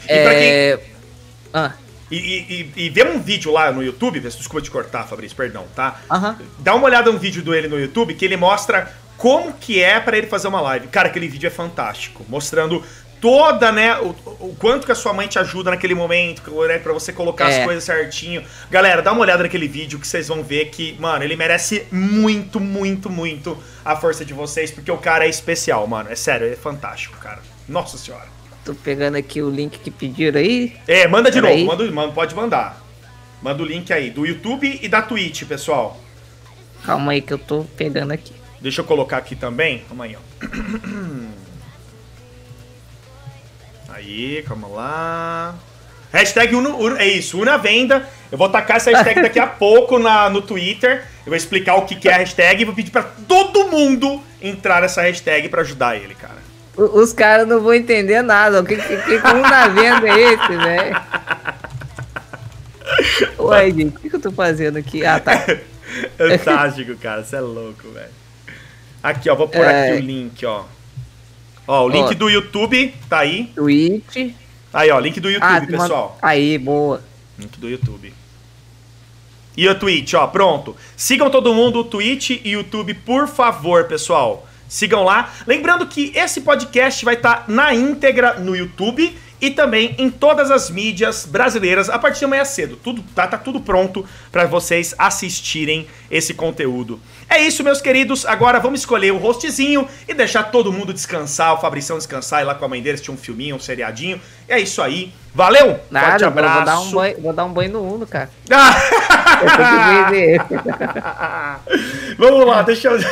E 0.09 0.13
é... 0.13 0.23
pra 0.23 0.35
quem. 0.35 0.97
Ah. 1.53 1.73
E, 2.11 2.17
e, 2.17 2.85
e, 2.85 2.91
vê 2.91 3.05
um 3.05 3.21
vídeo 3.21 3.51
lá 3.51 3.73
no 3.73 3.83
YouTube, 3.83 4.21
desculpa 4.21 4.63
te 4.63 4.71
cortar, 4.71 5.05
Fabrício, 5.09 5.37
perdão, 5.37 5.65
tá? 5.75 6.01
Uhum. 6.11 6.37
Dá 6.61 6.75
uma 6.75 6.87
olhada 6.87 7.11
no 7.11 7.19
vídeo 7.19 7.43
dele 7.43 7.67
no 7.67 7.79
YouTube 7.79 8.15
que 8.15 8.25
ele 8.25 8.37
mostra 8.37 8.93
como 9.17 9.53
que 9.55 9.83
é 9.83 9.99
para 9.99 10.17
ele 10.17 10.27
fazer 10.27 10.47
uma 10.47 10.61
live. 10.61 10.87
Cara, 10.89 11.09
aquele 11.09 11.27
vídeo 11.27 11.49
é 11.49 11.51
fantástico, 11.51 12.25
mostrando 12.29 12.85
toda, 13.21 13.73
né, 13.73 13.99
o, 13.99 14.15
o 14.41 14.57
quanto 14.59 14.87
que 14.87 14.93
a 14.93 14.95
sua 14.95 15.13
mãe 15.13 15.27
te 15.27 15.39
ajuda 15.39 15.71
naquele 15.71 15.95
momento, 15.95 16.43
né, 16.67 16.79
para 16.79 16.93
você 16.93 17.13
colocar 17.13 17.51
é. 17.51 17.59
as 17.59 17.65
coisas 17.65 17.83
certinho. 17.83 18.45
Galera, 18.71 19.03
dá 19.03 19.11
uma 19.11 19.23
olhada 19.23 19.43
naquele 19.43 19.67
vídeo 19.67 19.99
que 19.99 20.07
vocês 20.07 20.29
vão 20.29 20.45
ver 20.45 20.67
que, 20.67 20.97
mano, 21.01 21.25
ele 21.25 21.35
merece 21.35 21.87
muito, 21.91 22.61
muito, 22.61 23.11
muito 23.11 23.59
a 23.85 23.97
força 23.97 24.25
de 24.25 24.35
vocês, 24.35 24.71
porque 24.71 24.91
o 24.91 24.99
cara 24.99 25.27
é 25.27 25.29
especial, 25.29 25.87
mano. 25.87 26.11
É 26.11 26.15
sério, 26.15 26.47
é 26.47 26.55
fantástico, 26.57 27.19
cara. 27.19 27.41
Nossa 27.69 27.99
senhora. 27.99 28.36
Tô 28.67 28.75
pegando 28.75 29.17
aqui 29.17 29.41
o 29.41 29.49
link 29.49 29.79
que 29.79 29.93
pediram 29.93 30.41
aí. 30.41 30.77
É, 30.89 31.07
manda 31.07 31.31
de 31.31 31.41
Pera 31.41 31.55
novo, 31.55 31.67
manda, 31.67 31.89
manda, 31.93 32.13
pode 32.13 32.35
mandar. 32.35 32.85
Manda 33.41 33.63
o 33.63 33.65
link 33.65 33.93
aí, 33.93 34.11
do 34.11 34.27
YouTube 34.27 34.81
e 34.83 34.89
da 34.89 35.01
Twitch, 35.01 35.45
pessoal. 35.45 35.97
Calma 36.85 37.13
aí 37.13 37.23
que 37.23 37.33
eu 37.33 37.39
tô 37.39 37.65
pegando 37.77 38.11
aqui. 38.11 38.33
Deixa 38.61 38.81
eu 38.81 38.85
colocar 38.85 39.19
aqui 39.19 39.37
também. 39.37 39.85
Calma 39.87 40.05
aí, 40.05 40.17
ó. 40.17 40.21
Aí, 43.89 44.43
calma 44.43 44.67
lá. 44.67 45.55
Hashtag 46.13 46.57
Uno, 46.57 46.77
Uno, 46.77 46.97
é 46.97 47.07
isso, 47.07 47.41
Una 47.41 47.57
Venda. 47.57 48.09
Eu 48.33 48.39
vou 48.39 48.49
tacar 48.49 48.79
essa 48.79 48.91
hashtag 48.91 49.23
daqui 49.23 49.39
a 49.39 49.47
pouco 49.47 49.97
na, 49.97 50.29
no 50.29 50.43
Twitter. 50.43 51.07
Eu 51.25 51.31
vou 51.31 51.37
explicar 51.37 51.77
o 51.77 51.87
que, 51.87 51.95
que 51.95 52.09
é 52.09 52.15
a 52.15 52.19
hashtag 52.19 52.63
e 52.63 52.65
vou 52.65 52.75
pedir 52.75 52.91
para 52.91 53.05
todo 53.05 53.69
mundo 53.69 54.21
entrar 54.43 54.83
nessa 54.83 55.03
hashtag 55.03 55.49
para 55.49 55.61
ajudar 55.61 55.95
ele, 55.95 56.17
cara. 56.17 56.46
Os 56.77 57.13
caras 57.13 57.49
não 57.49 57.61
vão 57.61 57.73
entender 57.73 58.23
nada. 58.23 58.61
O 58.61 58.65
que, 58.65 58.77
que, 58.77 58.97
que 58.99 59.29
Una 59.29 59.69
Venda 59.69 60.09
é 60.09 60.35
esse, 60.35 60.57
velho? 60.57 60.97
Ué, 63.39 63.71
gente, 63.71 63.97
o 63.97 64.01
que, 64.01 64.11
que 64.11 64.17
eu 64.17 64.21
tô 64.21 64.31
fazendo 64.31 64.77
aqui? 64.77 65.05
Ah, 65.05 65.19
tá. 65.19 65.33
Fantástico, 66.17 66.97
cara. 66.97 67.25
Você 67.25 67.37
é 67.37 67.41
louco, 67.41 67.89
velho. 67.91 68.11
Aqui, 69.03 69.31
ó. 69.31 69.35
Vou 69.35 69.49
pôr 69.49 69.65
é... 69.65 69.93
aqui 69.93 70.03
o 70.03 70.05
link, 70.05 70.45
ó. 70.45 70.65
Ó, 71.67 71.87
o 71.87 71.89
link 71.89 72.11
ó, 72.11 72.15
do 72.15 72.29
YouTube 72.29 72.95
tá 73.09 73.21
aí. 73.21 73.51
Twitch. 73.55 74.35
Aí, 74.73 74.91
ó, 74.91 75.01
link 75.01 75.19
do 75.19 75.31
YouTube, 75.31 75.49
ah, 75.51 75.67
pessoal. 75.67 76.19
Aí, 76.21 76.59
boa. 76.59 77.03
Link 77.39 77.59
do 77.59 77.69
YouTube. 77.69 78.13
E 79.57 79.67
o 79.69 79.75
Twitch, 79.75 80.13
ó, 80.15 80.27
pronto. 80.27 80.77
Sigam 80.97 81.31
todo 81.31 81.55
mundo, 81.55 81.81
o 81.81 81.85
Twitch 81.85 82.31
e 82.31 82.51
YouTube, 82.51 82.93
por 82.95 83.27
favor, 83.27 83.85
pessoal. 83.85 84.47
Sigam 84.69 85.03
lá. 85.03 85.31
Lembrando 85.47 85.87
que 85.87 86.13
esse 86.15 86.41
podcast 86.41 87.05
vai 87.05 87.15
estar 87.15 87.37
tá 87.37 87.45
na 87.49 87.75
íntegra 87.75 88.35
no 88.35 88.57
YouTube 88.57 89.17
e 89.41 89.51
também 89.51 89.95
em 89.99 90.11
todas 90.11 90.51
as 90.51 90.71
mídias 90.71 91.27
brasileiras 91.27 91.89
a 91.89 91.99
partir 91.99 92.21
de 92.21 92.25
amanhã 92.25 92.45
cedo. 92.45 92.77
Tudo 92.77 93.05
tá, 93.15 93.27
tá 93.27 93.39
tudo 93.39 93.61
pronto 93.61 94.07
para 94.33 94.47
vocês 94.47 94.95
assistirem 94.99 95.87
esse 96.11 96.35
conteúdo. 96.35 97.01
É 97.29 97.41
isso, 97.41 97.65
meus 97.65 97.81
queridos. 97.81 98.25
Agora 98.25 98.61
vamos 98.61 98.81
escolher 98.81 99.13
o 99.13 99.19
hostzinho 99.19 99.87
e 100.09 100.15
deixar 100.15 100.45
todo 100.45 100.73
mundo 100.73 100.93
descansar, 100.93 101.55
o 101.55 101.59
Fabrição 101.59 101.99
descansar, 101.99 102.43
ir 102.43 102.45
lá 102.45 102.55
com 102.55 102.65
a 102.65 102.69
mãe 102.69 102.81
deles, 102.81 103.01
tinha 103.01 103.13
um 103.13 103.19
filminho, 103.19 103.57
um 103.57 103.61
seriadinho. 103.61 104.21
É 104.49 104.61
isso 104.61 104.81
aí. 104.81 105.13
Valeu! 105.35 105.81
Nada, 105.91 106.11
Forte 106.11 106.25
abraço. 106.25 106.55
Vou 106.55 106.65
dar, 106.65 106.81
um 106.81 106.91
banho, 106.91 107.21
vou 107.21 107.33
dar 107.33 107.45
um 107.45 107.53
banho 107.53 107.73
no 107.73 107.95
Uno, 107.95 108.07
cara. 108.07 108.31
Vamos 112.17 112.47
lá, 112.47 112.63
deixa 112.63 112.89
eu. 112.89 112.97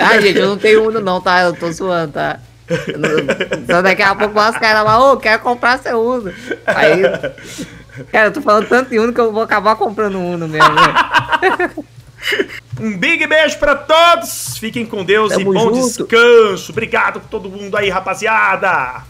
ah, 0.00 0.20
gente, 0.20 0.38
eu 0.38 0.48
não 0.48 0.58
tenho 0.58 0.86
Uno, 0.86 1.00
não, 1.00 1.20
tá? 1.20 1.42
Eu 1.42 1.54
tô 1.54 1.70
zoando, 1.72 2.12
tá? 2.12 2.40
Então 3.62 3.82
daqui 3.82 4.02
a 4.02 4.14
pouco 4.14 4.38
os 4.38 4.58
caras 4.58 4.84
lá, 4.84 5.02
ô, 5.02 5.12
oh, 5.12 5.16
quero 5.16 5.42
comprar 5.42 5.78
seu 5.78 6.00
Uno. 6.00 6.32
Aí. 6.66 7.02
Cara, 8.12 8.28
eu 8.28 8.32
tô 8.32 8.40
falando 8.40 8.68
tanto 8.68 8.90
de 8.90 8.98
Uno 8.98 9.12
que 9.12 9.20
eu 9.20 9.32
vou 9.32 9.42
acabar 9.42 9.76
comprando 9.76 10.18
Uno 10.18 10.46
mesmo. 10.46 10.74
Né? 10.74 11.70
Um 12.80 12.96
big 12.96 13.26
beijo 13.26 13.58
para 13.58 13.74
todos. 13.74 14.56
Fiquem 14.58 14.86
com 14.86 15.04
Deus 15.04 15.32
Tamo 15.32 15.40
e 15.40 15.44
bom 15.44 15.74
junto. 15.74 16.06
descanso. 16.06 16.70
Obrigado 16.70 17.20
por 17.20 17.28
todo 17.28 17.48
mundo 17.48 17.76
aí, 17.76 17.88
rapaziada. 17.88 19.02